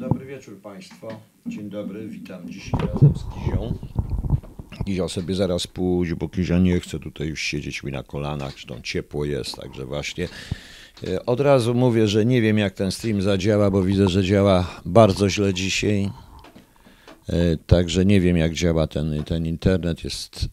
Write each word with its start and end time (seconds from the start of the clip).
Dobry 0.00 0.26
wieczór 0.26 0.60
Państwu. 0.60 1.06
Dzień 1.46 1.70
dobry, 1.70 2.08
witam 2.08 2.50
dzisiaj 2.50 2.80
razem 2.80 3.12
z 3.16 3.34
Kizią. 3.34 3.78
Kizio 4.84 5.08
sobie 5.08 5.34
zaraz 5.34 5.66
pójdzie, 5.66 6.16
bo 6.16 6.28
Kizia 6.28 6.58
nie 6.58 6.80
chce 6.80 6.98
tutaj 6.98 7.28
już 7.28 7.42
siedzieć 7.42 7.82
mi 7.82 7.92
na 7.92 8.02
kolanach, 8.02 8.52
zresztą 8.52 8.80
ciepło 8.82 9.24
jest, 9.24 9.56
także 9.56 9.86
właśnie 9.86 10.28
e, 11.08 11.26
od 11.26 11.40
razu 11.40 11.74
mówię, 11.74 12.08
że 12.08 12.24
nie 12.24 12.42
wiem 12.42 12.58
jak 12.58 12.74
ten 12.74 12.92
stream 12.92 13.22
zadziała, 13.22 13.70
bo 13.70 13.82
widzę, 13.82 14.08
że 14.08 14.24
działa 14.24 14.80
bardzo 14.84 15.30
źle 15.30 15.54
dzisiaj. 15.54 16.10
E, 17.28 17.56
Także 17.56 18.04
nie 18.04 18.20
wiem 18.20 18.36
jak 18.36 18.52
działa 18.52 18.86
ten, 18.86 19.24
ten 19.24 19.46
internet, 19.46 20.04
jest 20.04 20.48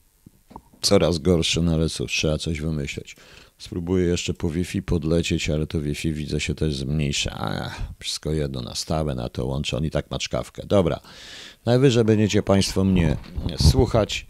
coraz 0.82 1.20
gorszy, 1.20 1.62
no 1.62 1.74
ale 1.74 1.90
cóż, 1.90 2.12
trzeba 2.12 2.38
coś 2.38 2.62
wymyśleć. 2.62 3.16
Spróbuję 3.58 4.06
jeszcze 4.06 4.34
po 4.34 4.50
Wi-Fi 4.50 4.82
podlecieć, 4.82 5.50
ale 5.50 5.68
to 5.68 5.82
Wi-Fi 5.82 6.14
widzę 6.14 6.40
się 6.40 6.56
też 6.56 6.76
zmniejsza. 6.76 7.72
Wszystko 8.00 8.32
jedno, 8.32 8.62
nastawę 8.62 9.16
na 9.16 9.30
to 9.30 9.46
łączę, 9.46 9.78
on 9.78 9.86
i 9.86 9.92
tak 9.92 10.12
ma 10.12 10.20
czkawkę. 10.20 10.64
Dobra, 10.66 11.00
najwyżej 11.66 12.04
będziecie 12.04 12.44
Państwo 12.44 12.84
mnie 12.84 13.18
słuchać, 13.62 14.28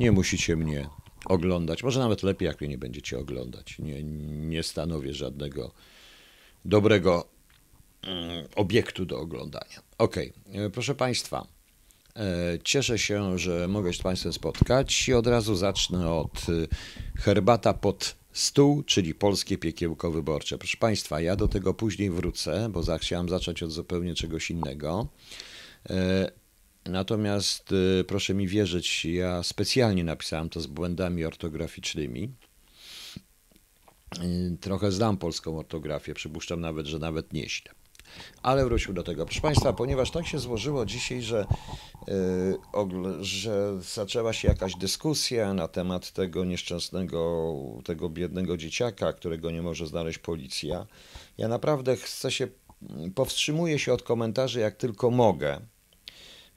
nie 0.00 0.12
musicie 0.12 0.56
mnie 0.56 0.88
oglądać. 1.26 1.82
Może 1.82 2.00
nawet 2.00 2.22
lepiej, 2.22 2.46
jak 2.46 2.60
mnie 2.60 2.68
nie 2.68 2.78
będziecie 2.78 3.18
oglądać. 3.18 3.78
Nie, 3.78 4.02
nie 4.48 4.62
stanowię 4.62 5.14
żadnego 5.14 5.72
dobrego 6.64 7.28
mm, 8.02 8.46
obiektu 8.56 9.06
do 9.06 9.20
oglądania. 9.20 9.82
Okej, 9.98 10.32
e, 10.52 10.70
proszę 10.70 10.94
Państwa, 10.94 11.46
E, 12.16 12.58
Cieszę 12.64 12.98
się, 12.98 13.38
że 13.38 13.68
mogę 13.68 13.92
się 13.92 13.98
z 13.98 14.02
Państwem 14.02 14.32
spotkać 14.32 15.08
i 15.08 15.14
od 15.14 15.26
razu 15.26 15.54
zacznę 15.54 16.10
od 16.10 16.48
y, 16.48 16.68
herbata 17.18 17.74
pod 17.74 18.16
stół, 18.38 18.82
czyli 18.82 19.14
polskie 19.14 19.58
piekiełko 19.58 20.10
wyborcze. 20.10 20.58
Proszę 20.58 20.76
Państwa, 20.76 21.20
ja 21.20 21.36
do 21.36 21.48
tego 21.48 21.74
później 21.74 22.10
wrócę, 22.10 22.68
bo 22.68 22.98
chciałem 22.98 23.28
zacząć 23.28 23.62
od 23.62 23.70
zupełnie 23.70 24.14
czegoś 24.14 24.50
innego. 24.50 25.08
E, 25.90 26.30
Natomiast 26.88 27.72
y, 27.72 28.04
proszę 28.04 28.34
mi 28.34 28.48
wierzyć, 28.48 29.04
ja 29.04 29.42
specjalnie 29.42 30.04
napisałem 30.04 30.48
to 30.48 30.60
z 30.60 30.66
błędami 30.66 31.24
ortograficznymi. 31.24 32.30
Y, 34.22 34.56
Trochę 34.60 34.92
znam 34.92 35.16
polską 35.16 35.58
ortografię, 35.58 36.14
przypuszczam 36.14 36.60
nawet, 36.60 36.86
że 36.86 36.98
nawet 36.98 37.32
nieźle. 37.32 37.72
Ale 38.42 38.64
wróćmy 38.64 38.94
do 38.94 39.02
tego. 39.02 39.24
Proszę 39.26 39.40
Państwa, 39.40 39.72
ponieważ 39.72 40.10
tak 40.10 40.26
się 40.26 40.38
złożyło 40.38 40.86
dzisiaj, 40.86 41.22
że, 41.22 41.46
ogl- 42.72 43.22
że 43.22 43.82
zaczęła 43.82 44.32
się 44.32 44.48
jakaś 44.48 44.74
dyskusja 44.74 45.54
na 45.54 45.68
temat 45.68 46.12
tego 46.12 46.44
nieszczęsnego, 46.44 47.52
tego 47.84 48.08
biednego 48.08 48.56
dzieciaka, 48.56 49.12
którego 49.12 49.50
nie 49.50 49.62
może 49.62 49.86
znaleźć 49.86 50.18
policja, 50.18 50.86
ja 51.38 51.48
naprawdę 51.48 51.96
chcę 51.96 52.30
się, 52.30 52.48
powstrzymuję 53.14 53.78
się 53.78 53.92
od 53.92 54.02
komentarzy 54.02 54.60
jak 54.60 54.76
tylko 54.76 55.10
mogę. 55.10 55.60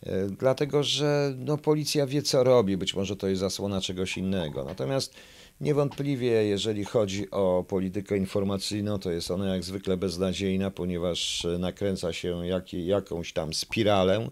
Yy, 0.06 0.12
Dlatego, 0.40 0.84
że 0.84 1.34
no, 1.38 1.58
policja 1.58 2.08
wie, 2.08 2.22
co 2.22 2.44
robi, 2.44 2.78
być 2.78 2.96
może 2.96 3.16
to 3.16 3.28
jest 3.28 3.40
zasłona 3.40 3.82
czegoś 3.82 4.18
innego. 4.18 4.64
Natomiast 4.64 5.14
Niewątpliwie, 5.62 6.32
jeżeli 6.32 6.86
chodzi 6.86 7.32
o 7.32 7.66
politykę 7.68 8.18
informacyjną, 8.18 9.00
to 9.00 9.12
jest 9.12 9.32
ona 9.32 9.54
jak 9.54 9.64
zwykle 9.64 9.98
beznadziejna, 9.98 10.72
ponieważ 10.72 11.48
nakręca 11.60 12.14
się 12.14 12.48
jak, 12.48 12.74
jakąś 12.74 13.34
tam 13.34 13.54
spiralę 13.54 14.30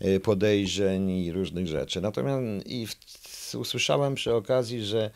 e, 0.00 0.20
podejrzeń 0.20 1.10
i 1.10 1.32
różnych 1.32 1.66
rzeczy. 1.66 2.00
Natomiast 2.00 2.66
i 2.66 2.86
w, 2.86 3.54
usłyszałem 3.54 4.14
przy 4.14 4.34
okazji, 4.34 4.84
że 4.84 5.10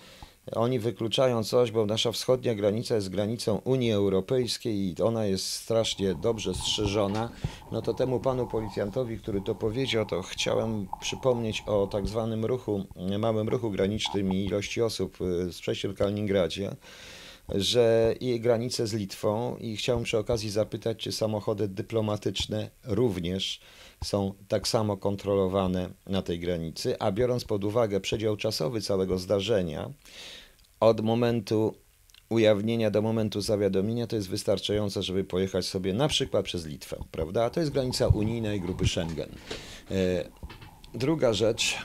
oni 0.54 0.78
wykluczają 0.78 1.44
coś, 1.44 1.70
bo 1.70 1.86
nasza 1.86 2.12
wschodnia 2.12 2.54
granica 2.54 2.94
jest 2.94 3.08
granicą 3.08 3.60
Unii 3.64 3.92
Europejskiej 3.92 4.76
i 4.76 5.02
ona 5.02 5.24
jest 5.24 5.46
strasznie 5.46 6.14
dobrze 6.14 6.54
strzeżona. 6.54 7.30
No 7.72 7.82
to 7.82 7.94
temu 7.94 8.20
panu 8.20 8.46
policjantowi, 8.46 9.18
który 9.18 9.40
to 9.40 9.54
powiedział, 9.54 10.06
to 10.06 10.22
chciałem 10.22 10.88
przypomnieć 11.00 11.62
o 11.66 11.86
tak 11.86 12.06
zwanym 12.06 12.44
ruchu, 12.44 12.84
małym 13.18 13.48
ruchu 13.48 13.70
granicznym 13.70 14.32
i 14.32 14.44
ilości 14.44 14.82
osób 14.82 15.20
y, 15.20 15.52
z 15.52 15.60
przejściem 15.60 15.92
w 15.92 15.98
Kaliningradzie 15.98 16.76
że 17.54 18.14
i 18.20 18.40
granicę 18.40 18.86
z 18.86 18.92
Litwą 18.92 19.56
i 19.56 19.76
chciałem 19.76 20.04
przy 20.04 20.18
okazji 20.18 20.50
zapytać, 20.50 20.98
czy 20.98 21.12
samochody 21.12 21.68
dyplomatyczne 21.68 22.70
również 22.84 23.60
są 24.04 24.34
tak 24.48 24.68
samo 24.68 24.96
kontrolowane 24.96 25.90
na 26.06 26.22
tej 26.22 26.38
granicy, 26.38 26.98
a 26.98 27.12
biorąc 27.12 27.44
pod 27.44 27.64
uwagę 27.64 28.00
przedział 28.00 28.36
czasowy 28.36 28.80
całego 28.80 29.18
zdarzenia, 29.18 29.90
od 30.80 31.00
momentu 31.00 31.74
ujawnienia 32.28 32.90
do 32.90 33.02
momentu 33.02 33.40
zawiadomienia 33.40 34.06
to 34.06 34.16
jest 34.16 34.28
wystarczające, 34.28 35.02
żeby 35.02 35.24
pojechać 35.24 35.66
sobie 35.66 35.94
na 35.94 36.08
przykład 36.08 36.44
przez 36.44 36.66
Litwę, 36.66 36.96
prawda? 37.10 37.44
A 37.44 37.50
to 37.50 37.60
jest 37.60 37.72
granica 37.72 38.08
unijna 38.08 38.54
i 38.54 38.60
grupy 38.60 38.88
Schengen. 38.88 39.28
E, 39.90 40.24
Druga 40.94 41.32
rzecz, 41.32 41.76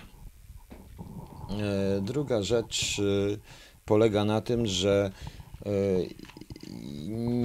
e, 1.49 2.01
druga 2.01 2.43
rzecz 2.43 2.99
e, 2.99 3.37
polega 3.85 4.25
na 4.25 4.41
tym, 4.41 4.65
że 4.65 5.11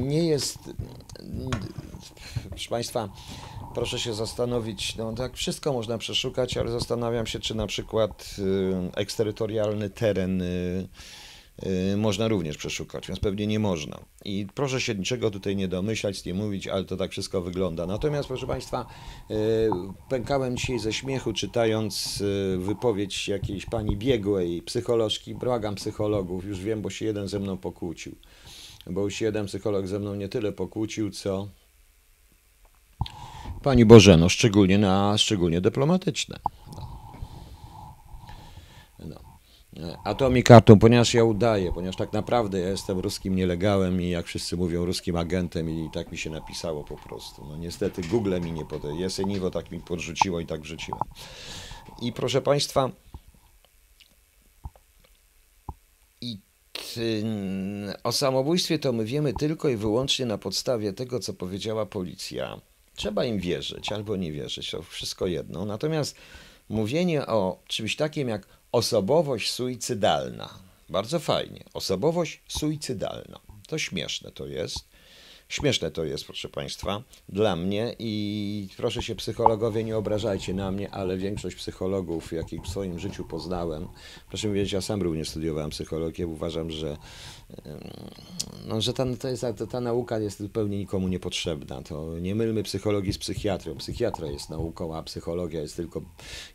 nie 0.03 0.25
jest, 0.25 0.59
proszę 2.50 2.71
Państwa, 2.71 3.09
proszę 3.75 3.99
się 3.99 4.15
zastanowić, 4.15 4.97
no 4.97 5.12
tak 5.12 5.37
wszystko 5.37 5.72
można 5.72 5.99
przeszukać, 5.99 6.56
ale 6.56 6.71
zastanawiam 6.71 7.27
się, 7.27 7.41
czy 7.41 7.55
na 7.55 7.67
przykład 7.67 8.37
eksterytorialny 8.94 9.91
teren 9.91 10.43
można 11.97 12.28
również 12.28 12.56
przeszukać, 12.56 13.09
więc 13.09 13.21
pewnie 13.21 13.47
nie 13.47 13.59
można. 13.59 14.00
I 14.25 14.47
proszę 14.54 14.81
się 14.81 14.94
niczego 14.94 15.31
tutaj 15.31 15.56
nie 15.56 15.69
domyślać, 15.69 16.25
nie 16.25 16.34
mówić, 16.34 16.69
ale 16.69 16.84
to 16.84 16.97
tak 16.97 17.10
wszystko 17.10 17.41
wygląda. 17.43 17.87
Natomiast, 17.87 18.28
proszę 18.28 18.47
Państwa, 18.47 18.87
y, 19.31 19.34
pękałem 20.09 20.56
dzisiaj 20.56 20.78
ze 20.78 20.93
śmiechu, 20.93 21.32
czytając 21.32 22.20
y, 22.20 22.59
wypowiedź 22.59 23.28
jakiejś 23.28 23.66
pani 23.66 23.97
biegłej, 23.97 24.62
psycholożki. 24.62 25.34
Błagam 25.34 25.75
psychologów, 25.75 26.44
już 26.44 26.60
wiem, 26.60 26.82
bo 26.82 26.91
się 26.91 27.04
jeden 27.04 27.28
ze 27.28 27.38
mną 27.38 27.56
pokłócił. 27.56 28.16
Bo 28.87 29.00
już 29.04 29.20
jeden 29.20 29.47
psycholog 29.47 29.87
ze 29.87 29.99
mną 29.99 30.15
nie 30.15 30.28
tyle 30.28 30.53
pokłócił, 30.53 31.10
co 31.10 31.49
Pani 33.62 33.84
Bożeno, 33.84 34.28
szczególnie 34.28 34.78
na 34.78 35.19
szczególnie 35.19 35.60
dyplomatyczne. 35.60 36.38
A 40.04 40.14
to 40.14 40.30
mi 40.30 40.42
kartą, 40.42 40.78
ponieważ 40.78 41.14
ja 41.14 41.24
udaję, 41.24 41.72
ponieważ 41.72 41.96
tak 41.96 42.12
naprawdę 42.12 42.60
ja 42.60 42.68
jestem 42.68 42.98
ruskim 42.98 43.36
nielegałem 43.36 44.02
i 44.02 44.10
jak 44.10 44.26
wszyscy 44.26 44.56
mówią 44.56 44.84
ruskim 44.84 45.16
agentem 45.16 45.70
i 45.70 45.91
tak 45.92 46.12
mi 46.12 46.18
się 46.18 46.30
napisało 46.30 46.84
po 46.84 46.96
prostu. 46.96 47.46
No 47.48 47.56
niestety 47.56 48.02
Google 48.02 48.40
mi 48.40 48.52
nie 48.52 48.64
podaje, 48.64 49.00
Jeseniwo 49.00 49.50
tak 49.50 49.70
mi 49.70 49.80
podrzuciło 49.80 50.40
i 50.40 50.46
tak 50.46 50.60
wrzuciłem. 50.60 51.00
I 52.02 52.12
proszę 52.12 52.42
Państwa, 52.42 52.90
i 56.20 56.38
o 58.04 58.12
samobójstwie 58.12 58.78
to 58.78 58.92
my 58.92 59.04
wiemy 59.04 59.32
tylko 59.32 59.69
i 59.69 59.76
wyłącznie 59.76 60.26
na 60.26 60.38
podstawie 60.38 60.92
tego, 60.92 61.20
co 61.20 61.34
powiedziała 61.34 61.86
policja. 61.86 62.60
Trzeba 62.94 63.24
im 63.24 63.38
wierzyć 63.38 63.92
albo 63.92 64.16
nie 64.16 64.32
wierzyć, 64.32 64.70
to 64.70 64.82
wszystko 64.82 65.26
jedno. 65.26 65.64
Natomiast 65.64 66.16
mówienie 66.69 67.26
o 67.26 67.62
czymś 67.66 67.96
takim 67.96 68.28
jak 68.28 68.59
osobowość 68.72 69.50
suicydalna, 69.50 70.54
bardzo 70.88 71.19
fajnie. 71.19 71.64
Osobowość 71.75 72.41
suicydalna. 72.48 73.41
To 73.69 73.78
śmieszne 73.78 74.31
to 74.31 74.47
jest. 74.47 74.91
Śmieszne 75.48 75.91
to 75.91 76.04
jest, 76.04 76.25
proszę 76.25 76.48
Państwa, 76.48 77.03
dla 77.28 77.56
mnie 77.56 77.94
i 77.98 78.69
proszę 78.76 79.03
się 79.03 79.14
psychologowie 79.14 79.84
nie 79.84 79.97
obrażajcie 79.97 80.54
na 80.54 80.70
mnie, 80.70 80.91
ale 80.91 81.16
większość 81.16 81.56
psychologów, 81.56 82.32
jakich 82.32 82.62
w 82.62 82.69
swoim 82.69 82.98
życiu 82.98 83.25
poznałem, 83.25 83.88
proszę 84.28 84.48
mi 84.48 84.54
wiedzieć, 84.54 84.72
ja 84.72 84.81
sam 84.81 85.02
również 85.02 85.28
studiowałem 85.28 85.70
psychologię, 85.70 86.26
uważam, 86.26 86.70
że, 86.70 86.97
no, 88.66 88.81
że 88.81 88.93
ta, 88.93 89.06
to 89.21 89.28
jest, 89.28 89.43
ta, 89.43 89.66
ta 89.66 89.81
nauka 89.81 90.19
jest 90.19 90.38
zupełnie 90.38 90.78
nikomu 90.78 91.09
niepotrzebna. 91.09 91.83
To 91.83 92.19
nie 92.19 92.34
mylmy 92.34 92.62
psychologii 92.62 93.12
z 93.12 93.19
psychiatrią. 93.19 93.75
Psychiatra 93.75 94.26
jest 94.26 94.50
nauką, 94.50 94.97
a 94.97 95.02
psychologia 95.02 95.61
jest 95.61 95.76
tylko, 95.76 96.02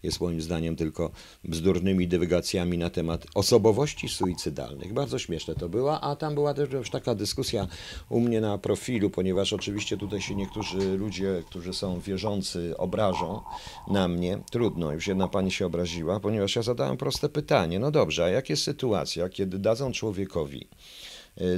jest 0.04 0.22
moim 0.22 0.42
zdaniem 0.42 0.76
tylko 0.76 1.12
bzdurnymi 1.44 2.08
dywagacjami 2.08 2.78
na 2.78 2.90
temat 2.90 3.26
osobowości 3.36 4.10
suicydalnych. 4.10 4.94
Bardzo 4.94 5.20
śmieszne 5.20 5.56
to 5.56 5.70
było, 5.70 6.02
a 6.02 6.16
tam 6.16 6.34
była 6.34 6.54
też 6.54 6.72
już 6.72 6.90
taka 6.90 7.16
dyskusja 7.16 7.68
u 8.10 8.20
mnie 8.20 8.42
na 8.42 8.58
profilu, 8.58 9.10
ponieważ 9.10 9.54
oczywiście 9.54 9.98
tutaj 9.98 10.22
się 10.22 10.36
niektórzy 10.36 10.98
ludzie, 10.98 11.44
którzy 11.50 11.74
są 11.74 12.00
wierzący, 12.00 12.78
obrażą 12.78 13.42
na 13.88 14.08
mnie. 14.08 14.40
Trudno, 14.52 14.92
już 14.92 15.08
jedna 15.08 15.28
pani 15.28 15.52
się 15.52 15.66
obraziła, 15.66 16.20
ponieważ 16.20 16.56
ja 16.56 16.62
zadałem 16.62 16.98
proste 16.98 17.30
pytanie. 17.30 17.80
No 17.80 17.92
dobrze, 17.92 18.26
a 18.26 18.30
jak 18.30 18.50
jest 18.50 18.64
sytuacja, 18.64 19.30
kiedy 19.30 19.60
dadzą 19.60 19.92
człowiekowi 19.92 20.68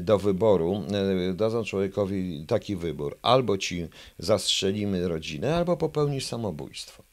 do 0.01 0.19
wyboru, 0.19 0.83
y, 1.29 1.33
dadzą 1.33 1.63
człowiekowi 1.63 2.45
taki 2.47 2.75
wybór, 2.75 3.17
albo 3.21 3.57
ci 3.57 3.87
zastrzelimy 4.19 5.07
rodzinę, 5.07 5.55
albo 5.55 5.77
popełnisz 5.77 6.25
samobójstwo. 6.25 7.03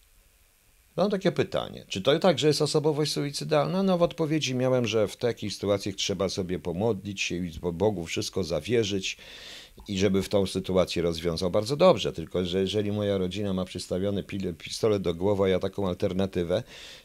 Mam 0.96 1.10
takie 1.10 1.32
pytanie, 1.32 1.84
czy 1.88 2.02
to 2.02 2.18
także 2.18 2.46
jest 2.46 2.62
osobowość 2.62 3.12
suicydalna? 3.12 3.82
No 3.82 3.98
w 3.98 4.02
odpowiedzi 4.02 4.54
miałem, 4.54 4.86
że 4.86 5.08
w 5.08 5.16
takich 5.16 5.52
sytuacjach 5.52 5.94
trzeba 5.94 6.28
sobie 6.28 6.58
pomodlić 6.58 7.22
się 7.22 7.34
i 7.34 7.50
Bogu 7.72 8.04
wszystko 8.04 8.44
zawierzyć 8.44 9.16
i 9.88 9.98
żeby 9.98 10.22
w 10.22 10.28
tą 10.28 10.46
sytuację 10.46 11.02
rozwiązał 11.02 11.50
bardzo 11.50 11.76
dobrze. 11.76 12.12
Tylko, 12.12 12.44
że 12.44 12.60
jeżeli 12.60 12.92
moja 12.92 13.18
rodzina 13.18 13.52
ma 13.52 13.64
przystawiony 13.64 14.24
pistolet 14.58 15.02
do 15.02 15.14
głowy, 15.14 15.44
a 15.44 15.48
ja 15.48 15.58
taką 15.58 15.88
alternatywę, 15.88 16.62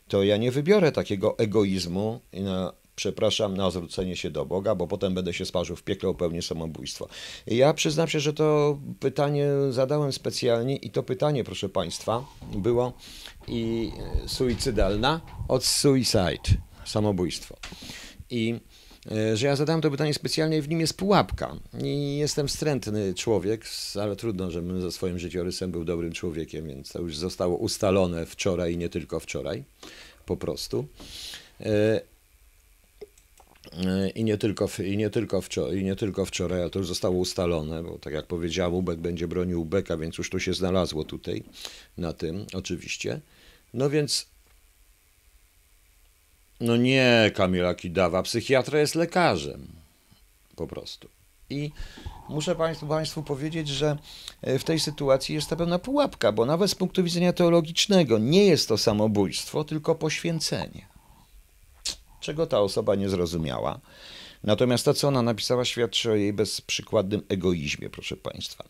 to 0.08 0.24
ja 0.24 0.38
nie 0.38 0.52
wybiorę 0.52 0.92
takiego 0.92 1.38
egoizmu 1.38 2.20
na, 2.34 2.74
przepraszam, 3.00 3.58
na 3.58 3.72
zwrócenie 3.72 4.16
się 4.16 4.30
do 4.30 4.46
Boga, 4.46 4.76
bo 4.76 4.88
potem 4.88 5.14
będę 5.14 5.34
się 5.34 5.46
sparzył 5.46 5.76
w 5.76 5.84
piekle 5.84 6.10
o 6.10 6.14
pełnię 6.14 6.42
samobójstwo. 6.42 7.08
Ja 7.48 7.74
przyznam 7.74 8.08
się, 8.08 8.20
że 8.20 8.34
to 8.34 8.80
pytanie 9.00 9.48
zadałem 9.70 10.14
specjalnie 10.14 10.76
i 10.76 10.90
to 10.92 11.04
pytanie, 11.04 11.44
proszę 11.44 11.70
Państwa, 11.70 12.26
było 12.56 12.94
i 13.48 13.92
suicydalna 14.28 15.22
od 15.48 15.66
suicide, 15.66 16.50
samobójstwo. 16.86 17.56
I 18.30 18.60
E, 19.12 19.38
że 19.38 19.48
ja 19.48 19.56
zadałem 19.56 19.82
to 19.82 19.92
pytanie 19.92 20.14
specjalnie 20.14 20.58
i 20.58 20.62
w 20.62 20.70
nim 20.70 20.80
jest 20.80 20.98
pułapka. 20.98 21.56
I 21.84 22.18
jestem 22.18 22.48
wstrętny 22.48 23.14
człowiek, 23.14 23.66
ale 24.02 24.16
trudno, 24.16 24.52
żebym 24.52 24.82
ze 24.82 24.92
swoim 24.92 25.20
życiorysem 25.20 25.72
był 25.72 25.86
dobrym 25.86 26.12
człowiekiem, 26.12 26.68
więc 26.68 26.92
to 26.92 27.00
już 27.00 27.18
zostało 27.18 27.58
ustalone 27.58 28.26
wczoraj 28.26 28.74
i 28.74 28.78
nie 28.78 28.90
tylko 28.90 29.20
wczoraj, 29.20 29.64
po 30.26 30.38
prostu. 30.38 30.86
E, 33.74 34.10
I 34.10 34.24
nie, 34.24 34.38
tylko, 34.38 34.70
i, 34.84 34.98
nie 34.98 35.10
tylko 35.10 35.42
wczoraj, 35.42 35.78
I 35.78 35.84
nie 35.84 35.96
tylko 35.96 36.26
wczoraj, 36.26 36.62
ale 36.62 36.70
to 36.70 36.80
już 36.80 36.88
zostało 36.88 37.18
ustalone, 37.18 37.84
bo 37.84 37.98
tak 37.98 38.14
jak 38.14 38.26
powiedziałem, 38.26 38.74
Ubek 38.74 39.00
będzie 39.00 39.28
bronił 39.28 39.62
Ubeka, 39.62 39.98
więc 39.98 40.18
już 40.18 40.30
to 40.30 40.40
się 40.40 40.54
znalazło 40.54 41.04
tutaj 41.04 41.44
na 41.98 42.14
tym, 42.14 42.46
oczywiście. 42.54 43.22
No 43.74 43.90
więc 43.90 44.26
no 46.60 46.78
nie, 46.78 47.32
Kamila 47.36 47.76
Kidawa, 47.76 48.24
psychiatra 48.24 48.80
jest 48.80 48.96
lekarzem. 48.96 49.68
Po 50.56 50.68
prostu. 50.68 51.10
I 51.50 51.72
muszę 52.30 52.56
Państwu, 52.56 52.88
Państwu 52.88 53.24
powiedzieć, 53.24 53.68
że 53.68 53.98
e, 54.42 54.60
w 54.60 54.64
tej 54.64 54.80
sytuacji 54.80 55.36
jest 55.36 55.50
to 55.50 55.56
pewna 55.56 55.80
pułapka, 55.80 56.32
bo 56.32 56.46
nawet 56.46 56.72
z 56.72 56.76
punktu 56.76 57.04
widzenia 57.04 57.34
teologicznego 57.34 58.18
nie 58.18 58.46
jest 58.46 58.68
to 58.68 58.78
samobójstwo, 58.78 59.64
tylko 59.64 59.96
poświęcenie. 59.96 60.89
Czego 62.20 62.48
ta 62.48 62.60
osoba 62.60 62.96
nie 62.96 63.10
zrozumiała. 63.10 63.80
Natomiast 64.44 64.86
to, 64.86 64.94
co 64.94 65.08
ona 65.08 65.22
napisała, 65.22 65.66
świadczy 65.66 66.12
o 66.12 66.16
jej 66.16 66.34
bezprzykładnym 66.34 67.22
egoizmie, 67.30 67.90
proszę 67.90 68.18
Państwa. 68.18 68.64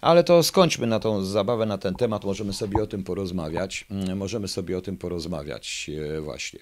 Ale 0.00 0.24
to 0.24 0.42
skończmy 0.42 0.86
na 0.86 1.00
tą 1.00 1.24
zabawę 1.24 1.66
na 1.66 1.78
ten 1.78 1.94
temat, 1.94 2.24
możemy 2.24 2.52
sobie 2.52 2.82
o 2.82 2.86
tym 2.86 3.04
porozmawiać. 3.04 3.86
Mm, 3.90 4.18
możemy 4.18 4.48
sobie 4.48 4.78
o 4.78 4.80
tym 4.80 4.96
porozmawiać 4.96 5.90
e, 6.16 6.20
właśnie 6.20 6.60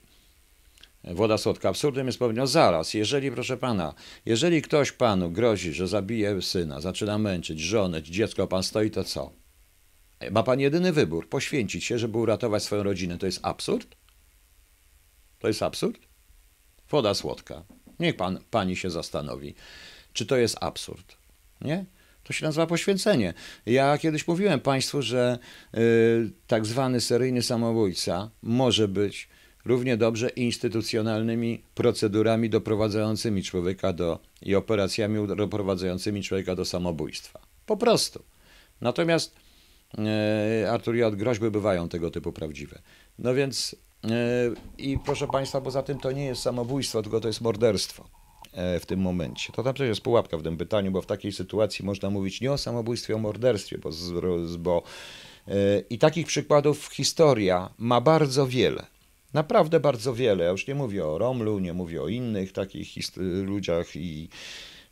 woda 1.04 1.38
słodka. 1.38 1.68
Absurdem 1.68 2.06
jest 2.06 2.18
powiedzieć, 2.18 2.38
no 2.38 2.46
zaraz, 2.46 2.94
jeżeli, 2.94 3.30
proszę 3.30 3.56
pana, 3.56 3.94
jeżeli 4.26 4.62
ktoś 4.62 4.92
panu 4.92 5.30
grozi, 5.30 5.72
że 5.72 5.88
zabije 5.88 6.42
syna, 6.42 6.80
zaczyna 6.80 7.18
męczyć, 7.18 7.60
żonę, 7.60 8.02
dziecko, 8.02 8.46
pan 8.46 8.62
stoi, 8.62 8.90
to 8.90 9.04
co? 9.04 9.32
Ma 10.30 10.42
pan 10.42 10.60
jedyny 10.60 10.92
wybór, 10.92 11.28
poświęcić 11.28 11.84
się, 11.84 11.98
żeby 11.98 12.18
uratować 12.18 12.62
swoją 12.62 12.82
rodzinę. 12.82 13.18
To 13.18 13.26
jest 13.26 13.40
absurd? 13.42 13.96
To 15.38 15.48
jest 15.48 15.62
absurd? 15.62 16.00
Woda 16.94 17.14
słodka. 17.14 17.62
Niech 18.00 18.16
pan, 18.16 18.38
pani 18.50 18.76
się 18.76 18.90
zastanowi, 18.90 19.54
czy 20.12 20.26
to 20.26 20.36
jest 20.36 20.56
absurd. 20.60 21.16
Nie? 21.60 21.84
To 22.24 22.32
się 22.32 22.46
nazywa 22.46 22.66
poświęcenie. 22.66 23.34
Ja 23.66 23.98
kiedyś 23.98 24.28
mówiłem 24.28 24.60
Państwu, 24.60 25.02
że 25.02 25.38
y, 25.74 25.78
tak 26.46 26.66
zwany 26.66 27.00
seryjny 27.00 27.42
samobójca 27.42 28.30
może 28.42 28.88
być 28.88 29.28
równie 29.64 29.96
dobrze 29.96 30.28
instytucjonalnymi 30.28 31.62
procedurami 31.74 32.50
doprowadzającymi 32.50 33.42
człowieka 33.42 33.92
do 33.92 34.18
i 34.42 34.54
operacjami 34.54 35.28
doprowadzającymi 35.36 36.22
człowieka 36.22 36.54
do 36.54 36.64
samobójstwa. 36.64 37.40
Po 37.66 37.76
prostu. 37.76 38.22
Natomiast 38.80 39.34
e, 39.98 40.70
Artur 40.70 40.94
J. 40.94 41.16
groźby 41.16 41.50
bywają 41.50 41.88
tego 41.88 42.10
typu 42.10 42.32
prawdziwe. 42.32 42.82
No 43.18 43.34
więc 43.34 43.76
i 44.78 44.98
proszę 45.04 45.26
Państwa, 45.26 45.60
poza 45.60 45.82
tym 45.82 45.98
to 45.98 46.12
nie 46.12 46.24
jest 46.24 46.42
samobójstwo, 46.42 47.02
tylko 47.02 47.20
to 47.20 47.28
jest 47.28 47.40
morderstwo 47.40 48.04
e, 48.52 48.80
w 48.80 48.86
tym 48.86 49.00
momencie. 49.00 49.52
To 49.52 49.62
tam 49.62 49.74
też 49.74 49.88
jest 49.88 50.00
pułapka 50.00 50.38
w 50.38 50.42
tym 50.42 50.56
pytaniu, 50.56 50.90
bo 50.90 51.02
w 51.02 51.06
takiej 51.06 51.32
sytuacji 51.32 51.84
można 51.84 52.10
mówić 52.10 52.40
nie 52.40 52.52
o 52.52 52.58
samobójstwie, 52.58 53.14
o 53.14 53.18
morderstwie, 53.18 53.78
bo, 53.78 53.90
bo 54.58 54.82
e, 55.48 55.52
i 55.90 55.98
takich 55.98 56.26
przykładów 56.26 56.88
historia 56.92 57.70
ma 57.78 58.00
bardzo 58.00 58.46
wiele. 58.46 58.86
Naprawdę 59.34 59.80
bardzo 59.80 60.14
wiele. 60.14 60.44
Ja 60.44 60.50
już 60.50 60.66
nie 60.66 60.74
mówię 60.74 61.06
o 61.06 61.18
Romlu, 61.18 61.58
nie 61.58 61.72
mówię 61.72 62.02
o 62.02 62.08
innych 62.08 62.52
takich 62.52 62.88
ludziach 63.16 63.96
i 63.96 64.28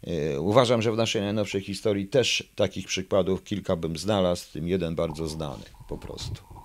e, 0.07 0.41
uważam, 0.41 0.83
że 0.83 0.93
w 0.93 0.97
naszej 0.97 1.23
najnowszej 1.23 1.61
historii 1.61 2.07
też 2.07 2.53
takich 2.55 2.87
przykładów 2.87 3.45
kilka 3.45 3.77
bym 3.77 3.97
znalazł, 3.97 4.53
tym 4.53 4.69
jeden 4.69 4.95
bardzo 4.95 5.29
znany 5.29 5.65
po 5.89 5.99
prostu. 5.99 6.62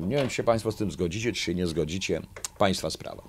Nie 0.00 0.16
wiem, 0.16 0.28
czy 0.28 0.34
się 0.34 0.42
Państwo 0.42 0.72
z 0.72 0.76
tym 0.76 0.90
zgodzicie, 0.90 1.32
czy 1.32 1.40
się 1.42 1.54
nie 1.54 1.66
zgodzicie. 1.66 2.20
Państwa 2.58 2.90
sprawa. 2.90 3.22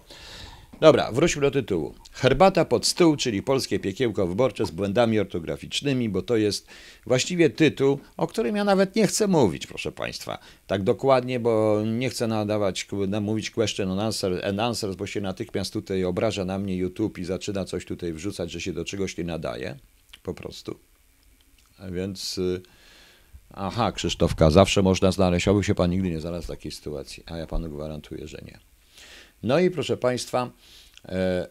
Dobra, 0.79 1.11
wróćmy 1.11 1.41
do 1.41 1.51
tytułu. 1.51 1.95
Herbata 2.11 2.65
pod 2.65 2.85
stół, 2.85 3.15
czyli 3.15 3.43
polskie 3.43 3.79
piekiełko 3.79 4.27
wyborcze 4.27 4.65
z 4.65 4.71
błędami 4.71 5.19
ortograficznymi, 5.19 6.09
bo 6.09 6.21
to 6.21 6.37
jest 6.37 6.67
właściwie 7.05 7.49
tytuł, 7.49 7.99
o 8.17 8.27
którym 8.27 8.55
ja 8.55 8.63
nawet 8.63 8.95
nie 8.95 9.07
chcę 9.07 9.27
mówić, 9.27 9.67
proszę 9.67 9.91
Państwa. 9.91 10.37
Tak 10.67 10.83
dokładnie, 10.83 11.39
bo 11.39 11.83
nie 11.85 12.09
chcę 12.09 12.27
nadawać, 12.27 12.87
mówić 13.21 13.51
question 13.51 13.91
and 13.91 14.01
answer, 14.01 14.45
and 14.45 14.59
answers, 14.59 14.95
bo 14.95 15.07
się 15.07 15.21
natychmiast 15.21 15.73
tutaj 15.73 16.03
obraża 16.03 16.45
na 16.45 16.59
mnie 16.59 16.75
YouTube 16.75 17.17
i 17.17 17.25
zaczyna 17.25 17.65
coś 17.65 17.85
tutaj 17.85 18.13
wrzucać, 18.13 18.51
że 18.51 18.61
się 18.61 18.73
do 18.73 18.85
czegoś 18.85 19.17
nie 19.17 19.23
nadaje. 19.23 19.77
Po 20.23 20.33
prostu. 20.33 20.79
A 21.77 21.91
więc... 21.91 22.37
Y, 22.37 22.61
aha, 23.53 23.91
Krzysztofka, 23.91 24.49
zawsze 24.49 24.81
można 24.81 25.11
znaleźć, 25.11 25.47
oby 25.47 25.63
się 25.63 25.75
pan 25.75 25.91
nigdy 25.91 26.09
nie 26.09 26.21
znalazł 26.21 26.45
w 26.45 26.49
takiej 26.49 26.71
sytuacji, 26.71 27.23
a 27.25 27.37
ja 27.37 27.47
panu 27.47 27.69
gwarantuję, 27.69 28.27
że 28.27 28.41
nie. 28.45 28.59
No 29.43 29.59
i 29.59 29.71
proszę 29.71 29.97
Państwa, 29.97 30.51
e, 31.05 31.47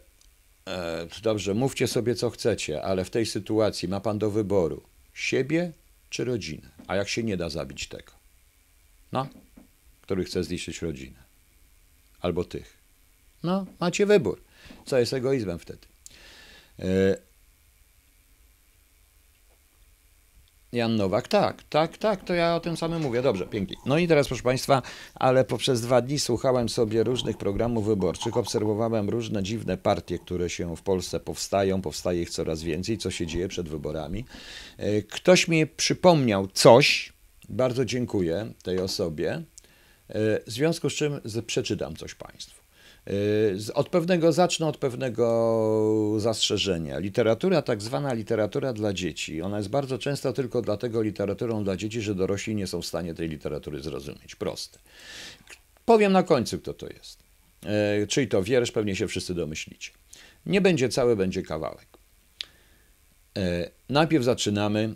e, 0.67 1.07
dobrze, 1.21 1.53
mówcie 1.53 1.87
sobie 1.87 2.15
co 2.15 2.29
chcecie, 2.29 2.83
ale 2.83 3.05
w 3.05 3.09
tej 3.09 3.25
sytuacji 3.25 3.87
ma 3.87 3.99
Pan 3.99 4.19
do 4.19 4.31
wyboru 4.31 4.83
siebie 5.13 5.71
czy 6.09 6.25
rodzinę. 6.25 6.69
A 6.87 6.95
jak 6.95 7.09
się 7.09 7.23
nie 7.23 7.37
da 7.37 7.49
zabić 7.49 7.87
tego? 7.87 8.11
No, 9.11 9.27
który 10.01 10.23
chce 10.23 10.43
zniszczyć 10.43 10.81
rodzinę. 10.81 11.17
Albo 12.21 12.43
tych. 12.43 12.77
No, 13.43 13.65
macie 13.79 14.05
wybór. 14.05 14.41
Co 14.85 14.99
jest 14.99 15.13
egoizmem 15.13 15.59
wtedy? 15.59 15.87
E, 16.79 17.17
Jan 20.71 20.95
Nowak, 20.95 21.27
tak, 21.27 21.63
tak, 21.63 21.97
tak, 21.97 22.23
to 22.23 22.33
ja 22.33 22.55
o 22.55 22.59
tym 22.59 22.77
samym 22.77 23.01
mówię. 23.01 23.21
Dobrze, 23.21 23.47
pięknie. 23.47 23.77
No 23.85 23.97
i 23.97 24.07
teraz, 24.07 24.27
proszę 24.27 24.43
Państwa, 24.43 24.81
ale 25.15 25.43
poprzez 25.43 25.81
dwa 25.81 26.01
dni 26.01 26.19
słuchałem 26.19 26.69
sobie 26.69 27.03
różnych 27.03 27.37
programów 27.37 27.85
wyborczych, 27.85 28.37
obserwowałem 28.37 29.09
różne 29.09 29.43
dziwne 29.43 29.77
partie, 29.77 30.19
które 30.19 30.49
się 30.49 30.75
w 30.75 30.81
Polsce 30.81 31.19
powstają, 31.19 31.81
powstaje 31.81 32.21
ich 32.21 32.29
coraz 32.29 32.63
więcej, 32.63 32.97
co 32.97 33.11
się 33.11 33.27
dzieje 33.27 33.47
przed 33.47 33.69
wyborami. 33.69 34.25
E, 34.77 35.01
ktoś 35.01 35.47
mi 35.47 35.67
przypomniał 35.67 36.47
coś, 36.47 37.13
bardzo 37.49 37.85
dziękuję 37.85 38.53
tej 38.63 38.79
osobie, 38.79 39.31
e, 39.31 39.43
w 40.47 40.51
związku 40.51 40.89
z 40.89 40.93
czym 40.93 41.21
przeczytam 41.47 41.95
coś 41.95 42.15
Państwu. 42.15 42.66
Y, 43.09 43.73
od 43.73 43.89
pewnego 43.89 44.31
zacznę 44.31 44.67
od 44.67 44.77
pewnego 44.77 46.15
zastrzeżenia. 46.17 46.99
Literatura, 46.99 47.61
tak 47.61 47.81
zwana 47.81 48.13
literatura 48.13 48.73
dla 48.73 48.93
dzieci, 48.93 49.41
ona 49.41 49.57
jest 49.57 49.69
bardzo 49.69 49.97
często 49.97 50.33
tylko 50.33 50.61
dlatego 50.61 51.01
literaturą 51.01 51.63
dla 51.63 51.77
dzieci, 51.77 52.01
że 52.01 52.15
dorośli 52.15 52.55
nie 52.55 52.67
są 52.67 52.81
w 52.81 52.85
stanie 52.85 53.13
tej 53.13 53.29
literatury 53.29 53.83
zrozumieć. 53.83 54.35
Proste. 54.35 54.79
Powiem 55.85 56.11
na 56.11 56.23
końcu, 56.23 56.59
kto 56.59 56.73
to 56.73 56.87
jest. 56.87 57.23
Y, 58.03 58.07
czyli 58.07 58.27
to 58.27 58.43
wiersz, 58.43 58.71
pewnie 58.71 58.95
się 58.95 59.07
wszyscy 59.07 59.33
domyślicie. 59.33 59.91
Nie 60.45 60.61
będzie 60.61 60.89
cały, 60.89 61.15
będzie 61.15 61.43
kawałek. 61.43 61.87
Y, 63.37 63.69
najpierw 63.89 64.23
zaczynamy 64.23 64.95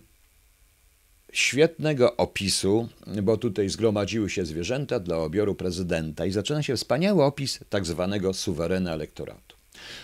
świetnego 1.32 2.18
opisu, 2.18 2.90
bo 3.24 3.38
tutaj 3.38 3.70
zgromadziły 3.70 4.30
się 4.30 4.46
zwierzęta 4.46 5.00
dla 5.00 5.18
obioru 5.18 5.56
prezydenta 5.56 6.26
i 6.26 6.32
zaczyna 6.32 6.64
się 6.64 6.76
wspaniały 6.76 7.24
opis 7.24 7.60
tak 7.70 7.86
zwanego 7.86 8.34
suwerena 8.34 8.94
elektoratu. 8.94 9.51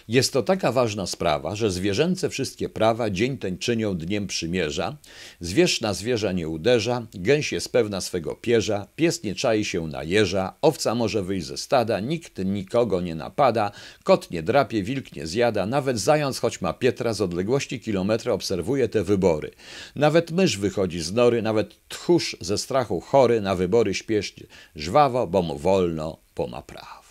Jest 0.08 0.34
to 0.34 0.44
taka 0.44 0.72
ważna 0.72 1.08
sprawa, 1.08 1.56
że 1.56 1.72
zwierzęce 1.72 2.30
wszystkie 2.30 2.70
prawa 2.70 3.10
dzień 3.10 3.38
ten 3.38 3.58
czynią 3.58 3.98
dniem 3.98 4.28
przymierza, 4.28 4.98
zwierz 5.40 5.82
na 5.82 5.94
zwierza 5.94 6.32
nie 6.32 6.50
uderza, 6.50 7.08
gęś 7.14 7.52
jest 7.52 7.72
pewna 7.72 8.02
swego 8.02 8.36
pierza, 8.36 8.88
pies 8.96 9.24
nie 9.24 9.36
czai 9.36 9.66
się 9.66 9.88
na 9.88 10.04
jeża, 10.04 10.54
owca 10.62 10.96
może 10.96 11.24
wyjść 11.24 11.48
ze 11.48 11.58
stada, 11.58 12.00
nikt 12.00 12.38
nikogo 12.46 13.02
nie 13.02 13.16
napada, 13.16 13.72
kot 14.04 14.32
nie 14.32 14.44
drapie, 14.44 14.84
wilk 14.84 15.16
nie 15.16 15.28
zjada, 15.28 15.66
nawet 15.66 16.00
zając, 16.00 16.40
choć 16.40 16.62
ma 16.62 16.74
Pietra, 16.74 17.14
z 17.14 17.22
odległości 17.22 17.80
kilometra 17.80 18.34
obserwuje 18.34 18.90
te 18.90 19.04
wybory. 19.04 19.52
Nawet 19.96 20.32
mysz 20.32 20.58
wychodzi 20.58 21.02
z 21.02 21.14
nory, 21.14 21.42
nawet 21.42 21.76
tchórz 21.88 22.38
ze 22.42 22.58
strachu 22.58 23.02
chory 23.02 23.42
na 23.42 23.56
wybory 23.56 23.94
śpiesznie, 23.94 24.44
żwawo, 24.76 25.28
bo 25.28 25.42
mu 25.42 25.58
wolno, 25.58 26.18
bo 26.36 26.48
ma 26.48 26.62
prawo. 26.62 27.07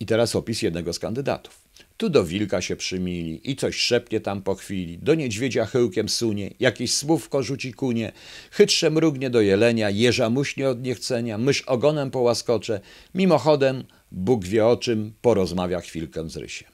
I 0.00 0.06
teraz 0.06 0.36
opis 0.36 0.62
jednego 0.62 0.92
z 0.92 0.98
kandydatów. 0.98 1.66
Tu 1.96 2.10
do 2.10 2.24
wilka 2.24 2.60
się 2.60 2.76
przymili 2.76 3.50
i 3.50 3.56
coś 3.56 3.76
szepnie 3.76 4.20
tam 4.20 4.42
po 4.42 4.54
chwili, 4.54 4.98
do 4.98 5.14
niedźwiedzia 5.14 5.66
chyłkiem 5.66 6.08
sunie, 6.08 6.54
jakieś 6.60 6.94
słówko 6.94 7.42
rzuci 7.42 7.72
kunie, 7.72 8.12
chytrze 8.50 8.90
mrugnie 8.90 9.30
do 9.30 9.40
jelenia, 9.40 9.90
jeża 9.90 10.30
muśnie 10.30 10.68
od 10.68 10.82
niechcenia, 10.82 11.38
mysz 11.38 11.62
ogonem 11.62 12.10
połaskocze, 12.10 12.80
mimochodem, 13.14 13.84
Bóg 14.12 14.44
wie 14.44 14.66
o 14.66 14.76
czym, 14.76 15.12
porozmawia 15.22 15.80
chwilkę 15.80 16.30
z 16.30 16.36
rysiem. 16.36 16.68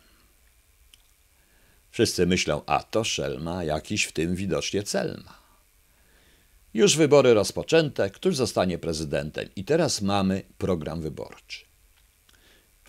Wszyscy 1.90 2.26
myślą, 2.26 2.62
a 2.66 2.82
to 2.82 3.04
szelma, 3.04 3.64
jakiś 3.64 4.04
w 4.04 4.12
tym 4.12 4.36
widocznie 4.36 4.82
cel 4.82 5.22
ma. 5.24 5.42
Już 6.74 6.96
wybory 6.96 7.34
rozpoczęte, 7.34 8.10
któż 8.10 8.36
zostanie 8.36 8.78
prezydentem 8.78 9.48
i 9.56 9.64
teraz 9.64 10.02
mamy 10.02 10.42
program 10.58 11.00
wyborczy. 11.00 11.71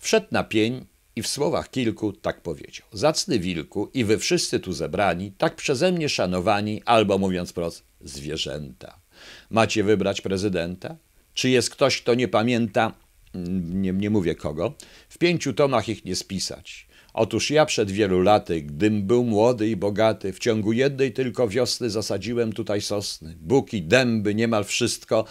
Wszedł 0.04 0.26
na 0.30 0.44
pień 0.44 0.86
i 1.16 1.22
w 1.22 1.28
słowach 1.28 1.70
kilku 1.70 2.12
tak 2.12 2.40
powiedział. 2.40 2.86
Zacny 2.92 3.38
wilku 3.38 3.90
i 3.94 4.04
wy 4.04 4.18
wszyscy 4.18 4.60
tu 4.60 4.72
zebrani, 4.72 5.32
tak 5.38 5.56
przeze 5.56 5.92
mnie 5.92 6.08
szanowani, 6.08 6.82
albo 6.84 7.18
mówiąc 7.18 7.52
prost, 7.52 7.84
zwierzęta. 8.00 9.00
Macie 9.50 9.84
wybrać 9.84 10.20
prezydenta? 10.20 10.96
Czy 11.34 11.48
jest 11.48 11.70
ktoś, 11.70 12.02
kto 12.02 12.14
nie 12.14 12.28
pamięta, 12.28 12.92
nie, 13.74 13.92
nie 13.92 14.10
mówię 14.10 14.34
kogo, 14.34 14.74
w 15.08 15.18
pięciu 15.18 15.52
tomach 15.52 15.88
ich 15.88 16.04
nie 16.04 16.16
spisać. 16.16 16.86
Otóż 17.14 17.50
ja 17.50 17.66
przed 17.66 17.90
wielu 17.90 18.20
laty, 18.20 18.62
gdym 18.62 19.06
był 19.06 19.24
młody 19.24 19.68
i 19.68 19.76
bogaty, 19.76 20.32
w 20.32 20.38
ciągu 20.38 20.72
jednej 20.72 21.12
tylko 21.12 21.48
wiosny 21.48 21.90
zasadziłem 21.90 22.52
tutaj 22.52 22.80
sosny, 22.80 23.36
buki, 23.40 23.82
dęby, 23.82 24.34
niemal 24.34 24.64
wszystko, 24.64 25.24